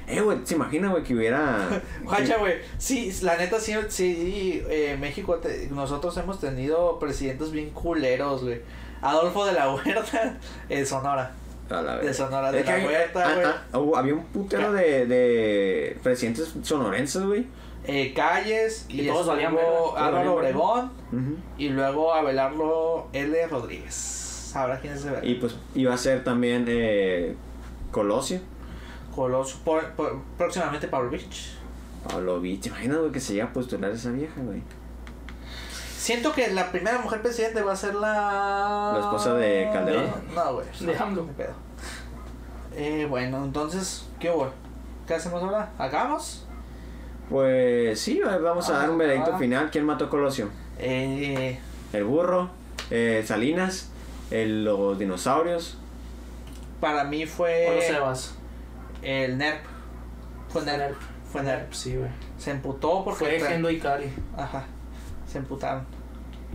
Eh, 0.07 0.21
güey, 0.21 0.39
¿se 0.45 0.55
imagina, 0.55 0.91
güey, 0.91 1.03
que 1.03 1.15
hubiera... 1.15 1.81
Guacha, 2.03 2.37
güey. 2.39 2.57
Sí, 2.79 3.11
la 3.23 3.37
neta, 3.37 3.59
sí, 3.59 3.75
sí 3.89 4.63
eh, 4.69 4.97
México, 5.01 5.37
te- 5.37 5.69
nosotros 5.71 6.17
hemos 6.19 6.41
tenido 6.41 6.99
presidentes 6.99 7.51
bien 7.51 7.71
culeros, 7.71 8.43
güey. 8.45 8.61
Adolfo 9.01 9.47
de 9.47 9.53
la 9.55 9.73
Huerta, 9.75 10.39
en 10.69 10.87
Sonora. 10.87 11.33
A 11.71 11.81
la 11.81 11.97
De. 11.99 12.13
Sonora, 12.13 12.53
de 12.53 12.61
Es 12.61 12.67
la 12.67 12.77
Huerta, 12.77 13.25
ah, 13.27 13.35
güey. 13.35 13.95
ah, 13.95 13.99
había 13.99 14.15
un 14.15 14.25
putero 14.27 14.73
de, 14.73 15.07
de 15.07 15.97
presidentes 16.03 16.53
sonorenses, 16.63 17.23
güey. 17.23 17.47
Eh, 17.87 18.13
Calles, 18.15 18.87
y, 18.89 19.03
Y 19.03 19.07
todos 19.09 19.39
estuvo 19.39 19.97
Álvaro 19.97 20.35
Obregón, 20.37 20.91
y 21.59 21.69
luego 21.71 22.13
Abelardo 22.15 23.09
L. 23.13 23.47
Rodríguez. 23.47 23.95
Sabrá 23.95 24.81
quién 24.81 24.95
es 24.95 25.05
ese. 25.05 25.27
Y 25.27 25.35
pues 25.35 25.57
iba 25.75 25.93
a 25.93 25.99
ser 25.99 26.25
también 26.25 26.65
eh, 26.69 27.35
Colosio, 27.91 28.41
Coloso, 29.15 29.59
por- 29.65 29.93
por- 29.93 30.21
próximamente 30.37 30.89
Pavlovich. 30.89 31.53
Pablo 32.09 32.41
Vich. 32.41 32.67
Imagina, 32.67 32.97
güey, 32.99 33.13
que 33.13 33.21
se 33.21 33.35
iba 33.35 33.47
a 33.47 33.53
postular 33.53 33.91
esa 33.91 34.11
vieja, 34.11 34.35
güey. 34.37 34.61
Siento 35.97 36.33
que 36.33 36.53
la 36.53 36.71
primera 36.71 36.99
mujer 36.99 37.23
presidente 37.23 37.63
va 37.63 37.73
a 37.73 37.77
ser 37.77 37.95
la... 37.95 38.91
¿La 38.95 39.01
esposa 39.01 39.35
de 39.35 39.71
Calderón? 39.73 40.11
No, 40.35 40.55
güey. 40.55 40.67
De 40.81 40.95
no, 40.95 41.03
AMLO. 41.03 41.23
ni 41.25 41.33
pedo. 41.33 41.53
Eh, 42.77 43.07
bueno, 43.09 43.43
entonces, 43.45 44.07
¿qué 44.21 44.31
hubo? 44.31 44.51
¿Qué 45.07 45.15
hacemos 45.15 45.43
ahora? 45.43 45.71
¿Acabamos? 45.79 46.47
Pues 47.31 47.99
sí, 48.01 48.21
güey, 48.23 48.39
vamos 48.43 48.69
a 48.69 48.75
dar 48.79 48.91
un 48.91 48.99
veredicto 48.99 49.33
Ah. 49.35 49.39
final. 49.39 49.71
¿Quién 49.71 49.87
mató 49.87 50.05
a 50.07 50.11
Colosio? 50.11 50.51
Eh, 50.79 51.59
El 51.95 52.05
burro, 52.05 52.51
eh, 52.91 53.25
Salinas, 53.27 53.89
el- 54.31 54.65
los 54.65 54.99
dinosaurios. 54.99 55.79
para 56.81 57.05
mí 57.05 57.25
fue 57.25 57.81
Sebas. 57.87 58.34
El 59.05 59.39
NERP. 59.39 59.65
Fue 60.49 60.63
NERP. 60.63 60.97
Fue 61.31 61.43
NERP. 61.43 61.73
Sí, 61.73 61.97
güey. 61.97 62.11
Se 62.39 62.51
emputó 62.51 63.05
porque... 63.05 63.25
Fue 63.25 63.41
Gendo 63.41 63.71
Ikari. 63.71 64.13
Ajá. 64.37 64.65
Se 65.27 65.39
emputaron. 65.39 65.87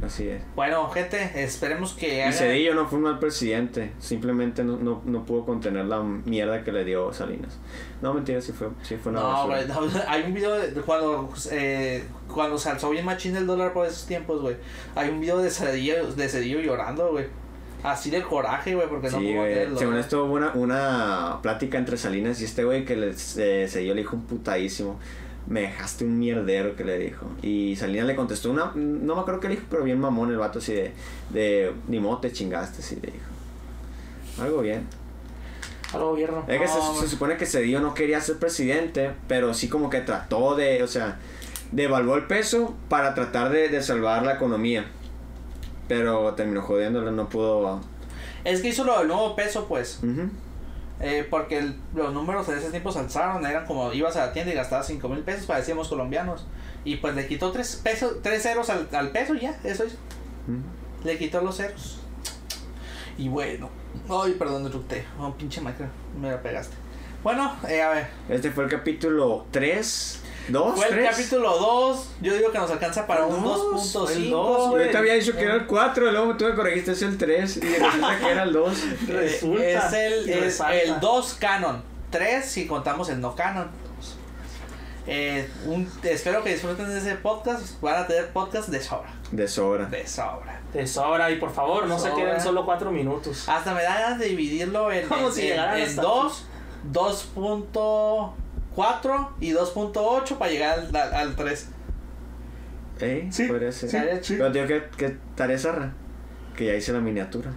Así 0.04 0.30
es. 0.30 0.42
Bueno, 0.56 0.90
gente, 0.90 1.44
esperemos 1.44 1.94
que... 1.94 2.26
Y 2.28 2.32
Cedillo 2.32 2.74
no 2.74 2.88
fue 2.88 2.98
un 2.98 3.04
mal 3.04 3.20
presidente, 3.20 3.92
simplemente 4.00 4.64
no, 4.64 4.78
no, 4.78 5.02
no 5.04 5.26
pudo 5.26 5.46
contener 5.46 5.86
la 5.86 6.02
mierda 6.02 6.64
que 6.64 6.72
le 6.72 6.86
dio 6.86 7.12
Salinas. 7.12 7.58
No, 8.02 8.14
mentira, 8.14 8.40
sí 8.42 8.54
fue, 8.54 8.70
sí 8.82 8.96
fue 8.96 9.12
una 9.12 9.22
No, 9.22 9.48
güey, 9.48 9.68
no, 9.68 9.80
hay 10.08 10.24
un 10.24 10.34
video 10.34 10.58
de 10.58 10.72
de 10.72 10.82
cuando, 10.82 11.30
eh, 11.52 12.06
cuando 12.34 12.58
se 12.58 12.70
alzó 12.70 12.90
bien 12.92 13.06
machín 13.06 13.36
el 13.36 13.46
dólar 13.46 13.74
por 13.74 13.86
esos 13.86 14.06
tiempos, 14.06 14.42
güey. 14.42 14.56
Hay 14.96 15.10
un 15.10 15.20
video 15.20 15.40
de 15.40 15.50
Cedillo, 15.50 16.14
de 16.14 16.30
Cedillo 16.30 16.60
llorando, 16.60 17.12
güey. 17.12 17.28
Así 17.84 18.10
del 18.10 18.24
coraje, 18.24 18.76
güey, 18.76 18.88
porque 18.90 19.10
no 19.10 19.20
Sí, 19.20 19.26
güey. 19.26 19.36
mantener 19.38 19.68
el 19.70 19.78
Según 19.78 19.98
esto 19.98 20.26
hubo 20.26 20.34
una, 20.34 20.52
una 20.54 21.40
plática 21.42 21.78
entre 21.78 21.98
Salinas 21.98 22.42
y 22.42 22.46
este 22.46 22.64
güey 22.64 22.84
que 22.86 22.96
le 22.96 23.14
se, 23.14 23.68
se 23.68 23.80
dio, 23.80 23.94
le 23.94 24.02
dijo 24.02 24.16
un 24.16 24.24
putadísimo. 24.24 25.00
Me 25.48 25.62
dejaste 25.62 26.04
un 26.06 26.20
mierdero 26.20 26.76
que 26.76 26.84
le 26.84 26.98
dijo. 27.00 27.26
Y 27.42 27.76
Salinas 27.78 28.06
le 28.06 28.16
contestó 28.16 28.52
una, 28.52 28.72
no 28.76 29.16
me 29.16 29.22
acuerdo 29.22 29.40
qué 29.40 29.48
le 29.50 29.56
dijo, 29.56 29.68
pero 29.70 29.84
bien 29.84 30.00
mamón 30.00 30.30
el 30.30 30.38
vato 30.38 30.60
así 30.60 30.74
de, 30.74 30.92
de 31.32 31.74
ni 31.88 32.00
modo 32.00 32.20
te 32.20 32.32
chingaste, 32.32 32.82
así 32.82 32.96
le 32.96 33.12
dijo. 33.14 34.44
Algo 34.44 34.62
bien. 34.62 34.86
Al 35.94 36.02
gobierno. 36.02 36.44
Es 36.48 36.60
que 36.60 36.66
No, 36.68 36.94
se, 36.96 37.02
se 37.02 37.08
supone 37.08 37.36
que 37.38 37.46
Cedillo 37.48 37.80
no 37.80 37.94
quería 37.96 38.22
ser 38.22 38.38
presidente, 38.38 39.12
pero 39.28 39.54
sí 39.56 39.70
como 39.70 39.90
que 39.90 40.02
trató 40.02 40.56
de, 40.56 40.84
o 40.84 40.88
sea, 40.88 41.18
devaluó 41.72 42.16
el 42.16 42.26
peso 42.28 42.76
para 42.90 43.16
tratar 43.16 43.50
de, 43.50 43.70
de 43.70 43.82
salvar 43.82 44.24
la 44.24 44.34
economía. 44.34 44.86
Pero 45.90 46.34
terminó 46.36 46.62
jodiéndolo, 46.62 47.12
no 47.12 47.28
pudo. 47.28 47.82
Es 48.46 48.62
que 48.62 48.70
hizo 48.70 48.86
lo 48.86 48.98
del 49.00 49.10
nuevo 49.10 49.36
peso, 49.36 49.66
pues. 49.68 50.00
Eh, 51.02 51.26
porque 51.30 51.58
el- 51.58 51.76
los 51.96 52.14
números 52.14 52.48
en 52.50 52.58
ese 52.58 52.70
tiempo 52.72 52.92
se 52.92 53.00
alzaron, 53.00 53.46
eran 53.46 53.66
como 53.66 53.92
ibas 53.94 54.16
a 54.18 54.28
la 54.28 54.34
tienda 54.34 54.52
y 54.52 54.56
gastabas 54.56 54.88
5 54.88 55.08
mil 55.10 55.20
pesos, 55.24 55.46
parecíamos 55.46 55.88
colombianos. 55.90 56.46
Y 56.86 56.98
pues 56.98 57.16
le 57.16 57.28
quitó 57.28 57.52
3 57.52 57.76
pesos, 57.84 58.18
tres 58.22 58.44
ceros 58.44 58.70
al, 58.70 58.88
al 58.94 59.12
peso 59.12 59.34
y 59.36 59.42
ya, 59.42 59.60
eso 59.66 59.84
es. 59.84 59.94
Mm. 60.48 61.06
Le 61.06 61.18
quitó 61.18 61.42
los 61.42 61.58
ceros. 61.58 62.00
Y 63.18 63.28
bueno, 63.30 63.70
ay, 64.10 64.34
perdón, 64.40 64.66
eructé. 64.66 65.06
Oh, 65.20 65.34
pinche 65.34 65.60
máquina, 65.62 65.90
me 66.20 66.30
la 66.32 66.42
pegaste. 66.42 66.76
Bueno, 67.24 67.54
eh, 67.68 67.82
a 67.82 67.90
ver, 67.90 68.08
Este 68.30 68.52
fue 68.52 68.64
el 68.66 68.70
capítulo 68.70 69.46
3, 69.52 70.22
2, 70.52 70.76
fue 70.76 70.86
el 70.88 70.92
3. 70.94 71.10
capítulo 71.12 71.58
2. 71.58 72.10
Yo 72.22 72.34
digo 72.34 72.52
que 72.52 72.58
nos 72.60 72.70
alcanza 72.72 73.06
para 73.08 73.26
un 73.26 73.44
Dos, 73.44 73.62
el 74.16 74.30
2.5. 74.30 74.30
dos, 74.32 74.80
Yo 74.86 74.90
te 74.92 74.98
había 74.98 75.14
dicho 75.14 75.34
que 75.34 75.44
era 75.44 75.56
el 75.56 75.66
4, 75.68 76.12
luego 76.12 76.36
tú 76.38 76.46
me 76.46 76.56
corregiste, 76.56 76.92
es 76.92 77.02
el 77.02 77.18
3 77.18 77.58
y 77.58 77.62
resulta 77.76 78.20
que 78.20 78.30
era 78.32 78.44
el 78.44 78.54
2. 78.54 78.78
Resulta 79.08 79.64
Eh, 79.64 79.74
es 79.76 79.94
el, 79.94 80.30
es 80.30 80.60
el 80.86 81.00
2 81.00 81.34
canon. 81.40 81.84
3 82.12 82.46
si 82.46 82.68
contamos 82.68 83.10
el 83.10 83.20
no 83.22 83.36
canon. 83.36 83.70
Eh, 85.08 85.50
un- 85.66 85.90
espero 86.04 86.44
que 86.44 86.52
disfruten 86.54 86.88
de 86.90 87.00
ese 87.00 87.16
podcast. 87.16 87.80
Van 87.82 88.04
a 88.04 88.08
tener 88.08 88.30
podcast 88.32 88.70
de 88.70 88.82
sobra. 88.82 89.12
De 89.32 89.48
sobra. 89.48 89.86
De 89.86 90.06
sobra. 90.06 90.62
De 90.74 90.86
sobra 90.86 91.32
y 91.32 91.38
por 91.38 91.52
favor, 91.52 91.88
no 91.88 91.98
se 91.98 92.10
Sobra. 92.10 92.24
queden 92.26 92.42
solo 92.42 92.64
cuatro 92.66 92.92
minutos. 92.92 93.48
Hasta 93.50 93.74
me 93.74 93.82
da 93.82 94.00
ganas 94.00 94.20
de 94.20 94.26
dividirlo 94.28 94.92
en, 94.92 95.12
en, 95.12 95.32
si 95.34 95.42
en- 95.42 95.48
llegaran 95.48 95.78
en 95.78 95.84
hasta 95.90 96.02
2, 96.04 96.46
2.4 98.80 99.28
y 99.40 99.52
2.8 99.52 100.38
para 100.38 100.52
llegar 100.52 100.80
al, 100.80 100.96
al, 100.96 101.14
al 101.14 101.36
3. 101.36 101.68
¿Eh? 103.02 103.28
Sí, 103.32 103.48
Podría 103.48 103.72
ser. 103.72 103.90
sí, 103.90 103.98
sí. 104.22 104.36
Pero 104.38 104.52
tío, 104.52 104.68
¿qué, 104.68 104.84
qué 104.98 105.18
tarea 105.36 105.58
zarra? 105.58 105.94
Que 106.56 106.66
ya 106.66 106.76
hice 106.76 106.92
la 106.92 107.00
miniatura. 107.00 107.52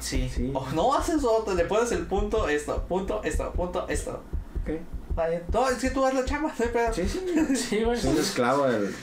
Sí. 0.00 0.28
Sí. 0.28 0.50
O 0.54 0.66
no 0.74 0.94
haces 0.94 1.22
otro, 1.24 1.54
le 1.54 1.64
pones 1.64 1.92
el 1.92 2.06
punto, 2.06 2.48
esto, 2.48 2.84
punto, 2.88 3.22
esto, 3.24 3.52
punto, 3.52 3.86
esto. 3.88 4.22
Ok. 4.62 4.70
Vale. 5.14 5.42
No, 5.52 5.68
es 5.68 5.78
que 5.78 5.90
tú 5.90 6.04
haz 6.06 6.14
la 6.14 6.24
chamba, 6.24 6.52
hay 6.56 6.68
pedo. 6.68 6.92
Sí, 6.92 7.08
sí. 7.08 7.20
Sí, 7.56 7.82
güey. 7.82 7.98
Soy 8.00 8.12
un 8.12 8.18
esclavo 8.18 8.66
del. 8.66 8.94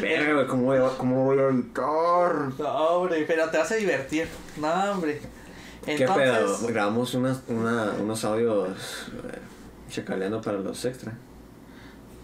Verga, 0.00 0.32
güey, 0.34 0.46
¿cómo 0.46 0.62
voy 0.64 0.78
a, 0.78 0.88
cómo 0.96 1.24
voy 1.24 1.38
a 1.38 1.48
editar? 1.48 2.34
No, 2.58 2.74
hombre, 2.88 3.24
pero 3.26 3.50
te 3.50 3.58
vas 3.58 3.70
a 3.72 3.74
divertir. 3.74 4.28
No, 4.56 4.92
hombre. 4.92 5.20
¿Qué 5.84 6.06
pedo? 6.06 6.58
Grabamos 6.66 7.14
unas, 7.14 7.40
una, 7.48 7.92
unos 8.00 8.24
audios 8.24 8.68
eh, 9.24 9.38
chacaleando 9.88 10.40
para 10.40 10.58
los 10.58 10.84
extra. 10.84 11.12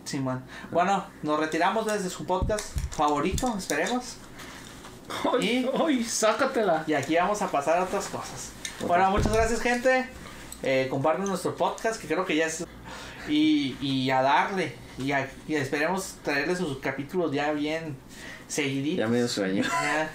Sí, 0.04 0.20
man. 0.20 0.44
Bueno, 0.70 1.04
nos 1.22 1.40
retiramos 1.40 1.86
desde 1.86 2.10
su 2.10 2.26
podcast 2.26 2.76
favorito, 2.90 3.54
esperemos. 3.56 4.16
Ay, 5.32 5.70
ay, 5.84 6.04
sácatela. 6.04 6.84
Y 6.86 6.94
aquí 6.94 7.16
vamos 7.16 7.40
a 7.42 7.50
pasar 7.50 7.78
a 7.78 7.84
otras 7.84 8.06
cosas. 8.08 8.50
Bueno, 8.86 9.10
muchas 9.10 9.32
gracias, 9.32 9.60
gente. 9.60 10.08
Eh, 10.62 10.88
compartan 10.90 11.26
nuestro 11.26 11.54
podcast, 11.56 12.00
que 12.00 12.06
creo 12.06 12.24
que 12.24 12.36
ya 12.36 12.46
es. 12.46 12.64
Y, 13.28 13.76
y 13.80 14.10
a 14.10 14.22
darle. 14.22 14.76
Y, 14.98 15.12
a- 15.12 15.30
y 15.48 15.54
esperemos 15.56 16.16
traerles 16.22 16.58
sus 16.58 16.78
capítulos 16.78 17.32
ya 17.32 17.52
bien 17.52 17.96
seguiditos. 18.48 18.98
Ya 18.98 19.06
me 19.08 19.16
dio 19.18 19.28
sueño. 19.28 19.62
Ya, 19.62 20.10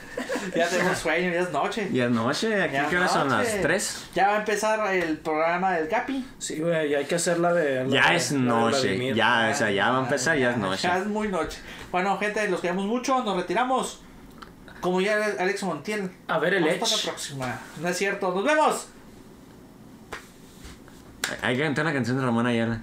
ya 0.56 0.68
tenemos 0.70 0.98
sueño, 0.98 1.32
ya 1.32 1.40
es 1.42 1.52
noche. 1.52 1.90
Y 1.92 2.00
anoche, 2.02 2.62
¿aquí 2.64 2.74
Ya 2.74 2.88
qué 2.90 2.98
hora 2.98 3.08
son? 3.08 3.28
noche. 3.30 3.52
¿Las 3.54 3.62
3? 3.62 4.04
Ya 4.16 4.28
va 4.28 4.34
a 4.36 4.40
empezar 4.40 4.94
el 4.96 5.18
programa 5.18 5.72
del 5.74 5.88
Capi. 5.88 6.26
Sí, 6.38 6.60
güey, 6.60 6.92
y 6.92 6.96
hay 6.96 7.06
que 7.06 7.16
hacer 7.16 7.40
la 7.40 7.54
de. 7.54 7.86
la 7.86 7.90
Ya 7.90 8.10
de- 8.12 8.16
es 8.18 8.32
la 8.32 8.40
noche. 8.40 9.14
Ya, 9.16 9.50
o 9.54 9.56
sea, 9.58 9.72
ya 9.72 9.90
va 9.92 10.00
a 10.00 10.04
empezar, 10.04 10.38
ya 10.38 10.52
es 10.52 10.58
noche. 10.58 10.88
Ya 10.88 10.98
es 11.00 11.06
muy 11.08 11.28
noche. 11.28 11.60
Bueno, 11.92 12.18
gente, 12.18 12.48
los 12.50 12.62
queremos 12.62 12.86
mucho, 12.86 13.24
nos 13.24 13.36
retiramos. 13.38 14.02
Como 14.82 15.02
ya 15.02 15.18
Alex 15.40 15.64
Montiel. 15.64 16.10
A 16.28 16.40
ver 16.40 16.54
el 16.54 16.64
para 16.64 16.92
la 16.96 17.02
próxima. 17.04 17.60
No 17.82 17.88
es 17.90 17.98
cierto, 17.98 18.34
nos 18.34 18.44
vemos. 18.46 18.88
Hay 21.42 21.58
que 21.58 21.64
cantar 21.64 21.86
una 21.86 21.94
canción 21.94 22.18
de 22.18 22.24
Ramón 22.24 22.48
Ayala. 22.48 22.82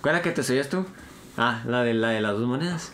¿Cuál 0.00 0.14
es 0.14 0.18
la 0.20 0.22
que 0.22 0.30
te 0.30 0.42
sabías 0.42 0.68
tú? 0.68 0.86
Ah, 1.36 1.62
la 1.66 1.82
de, 1.82 1.94
la 1.94 2.10
de 2.10 2.20
las 2.20 2.32
dos 2.34 2.42
monedas. 2.46 2.92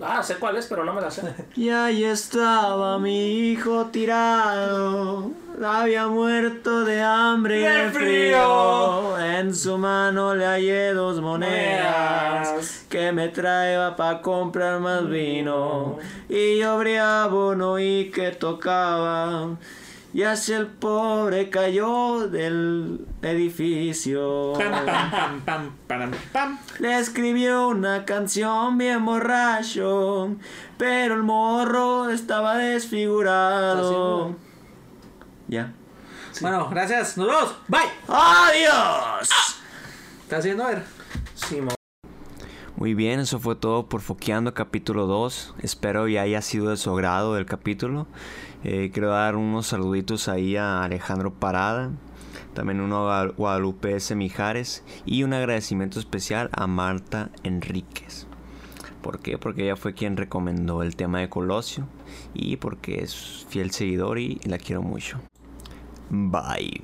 Ah, 0.00 0.22
sé 0.22 0.36
cuál 0.36 0.56
es, 0.56 0.66
pero 0.66 0.84
no 0.84 0.94
me 0.94 1.02
la 1.02 1.10
sé. 1.10 1.22
Y 1.56 1.68
ahí 1.68 2.02
estaba 2.04 2.98
mi 2.98 3.50
hijo 3.50 3.86
tirado, 3.92 5.30
había 5.62 6.08
muerto 6.08 6.84
de 6.86 7.02
hambre 7.02 7.60
y 7.60 7.62
¡De 7.64 7.90
frío. 7.90 9.18
En 9.18 9.54
su 9.54 9.76
mano 9.76 10.34
le 10.34 10.46
hallé 10.46 10.94
dos 10.94 11.20
monedas 11.20 12.48
Monedas. 12.48 12.86
que 12.88 13.12
me 13.12 13.28
traía 13.28 13.94
para 13.96 14.22
comprar 14.22 14.80
más 14.80 15.06
vino. 15.08 15.98
Y 16.30 16.58
yo 16.58 16.78
briavo 16.78 17.54
no 17.54 17.72
oí 17.72 18.10
que 18.14 18.30
tocaba. 18.30 19.56
Y 20.14 20.22
así 20.22 20.52
el 20.52 20.68
pobre 20.68 21.50
cayó 21.50 22.28
del 22.28 23.04
edificio. 23.20 24.52
Pam, 24.56 24.86
pam, 24.86 25.10
pam, 25.10 25.40
pam, 25.44 25.70
pam, 25.88 26.10
pam. 26.32 26.58
Le 26.78 26.98
escribió 27.00 27.66
una 27.66 28.04
canción 28.04 28.78
bien 28.78 29.04
borracho, 29.04 30.36
pero 30.78 31.14
el 31.16 31.24
morro 31.24 32.10
estaba 32.10 32.56
desfigurado. 32.58 34.36
Ya. 35.48 35.72
Bueno, 36.40 36.68
gracias. 36.70 37.16
Nos 37.16 37.26
vemos. 37.26 37.54
Bye. 37.68 37.80
¡Adiós! 38.08 39.28
¿Estás 40.22 40.38
haciendo? 40.38 40.64
A 40.64 40.68
ver. 40.68 40.84
Sí, 41.34 41.60
mo- 41.60 41.74
Muy 42.76 42.94
bien, 42.94 43.20
eso 43.20 43.38
fue 43.40 43.56
todo 43.56 43.88
por 43.88 44.00
Foqueando 44.00 44.54
capítulo 44.54 45.06
2. 45.06 45.54
Espero 45.60 46.06
y 46.08 46.18
haya 46.18 46.40
sido 46.40 46.70
de 46.70 46.76
su 46.76 46.90
agrado 46.92 47.36
el 47.36 47.46
capítulo. 47.46 48.06
Eh, 48.64 48.90
quiero 48.92 49.10
dar 49.10 49.36
unos 49.36 49.66
saluditos 49.66 50.26
ahí 50.26 50.56
a 50.56 50.82
Alejandro 50.82 51.34
Parada, 51.34 51.90
también 52.54 52.80
uno 52.80 53.10
a 53.10 53.26
Guadalupe 53.26 53.94
S. 53.94 54.14
Mijares 54.16 54.82
y 55.04 55.22
un 55.22 55.34
agradecimiento 55.34 55.98
especial 55.98 56.48
a 56.50 56.66
Marta 56.66 57.30
Enríquez. 57.42 58.26
¿Por 59.02 59.18
qué? 59.18 59.36
Porque 59.36 59.64
ella 59.64 59.76
fue 59.76 59.92
quien 59.92 60.16
recomendó 60.16 60.82
el 60.82 60.96
tema 60.96 61.20
de 61.20 61.28
Colosio 61.28 61.86
y 62.32 62.56
porque 62.56 63.02
es 63.02 63.44
fiel 63.50 63.70
seguidor 63.70 64.18
y 64.18 64.40
la 64.44 64.56
quiero 64.56 64.80
mucho. 64.80 65.20
Bye. 66.08 66.82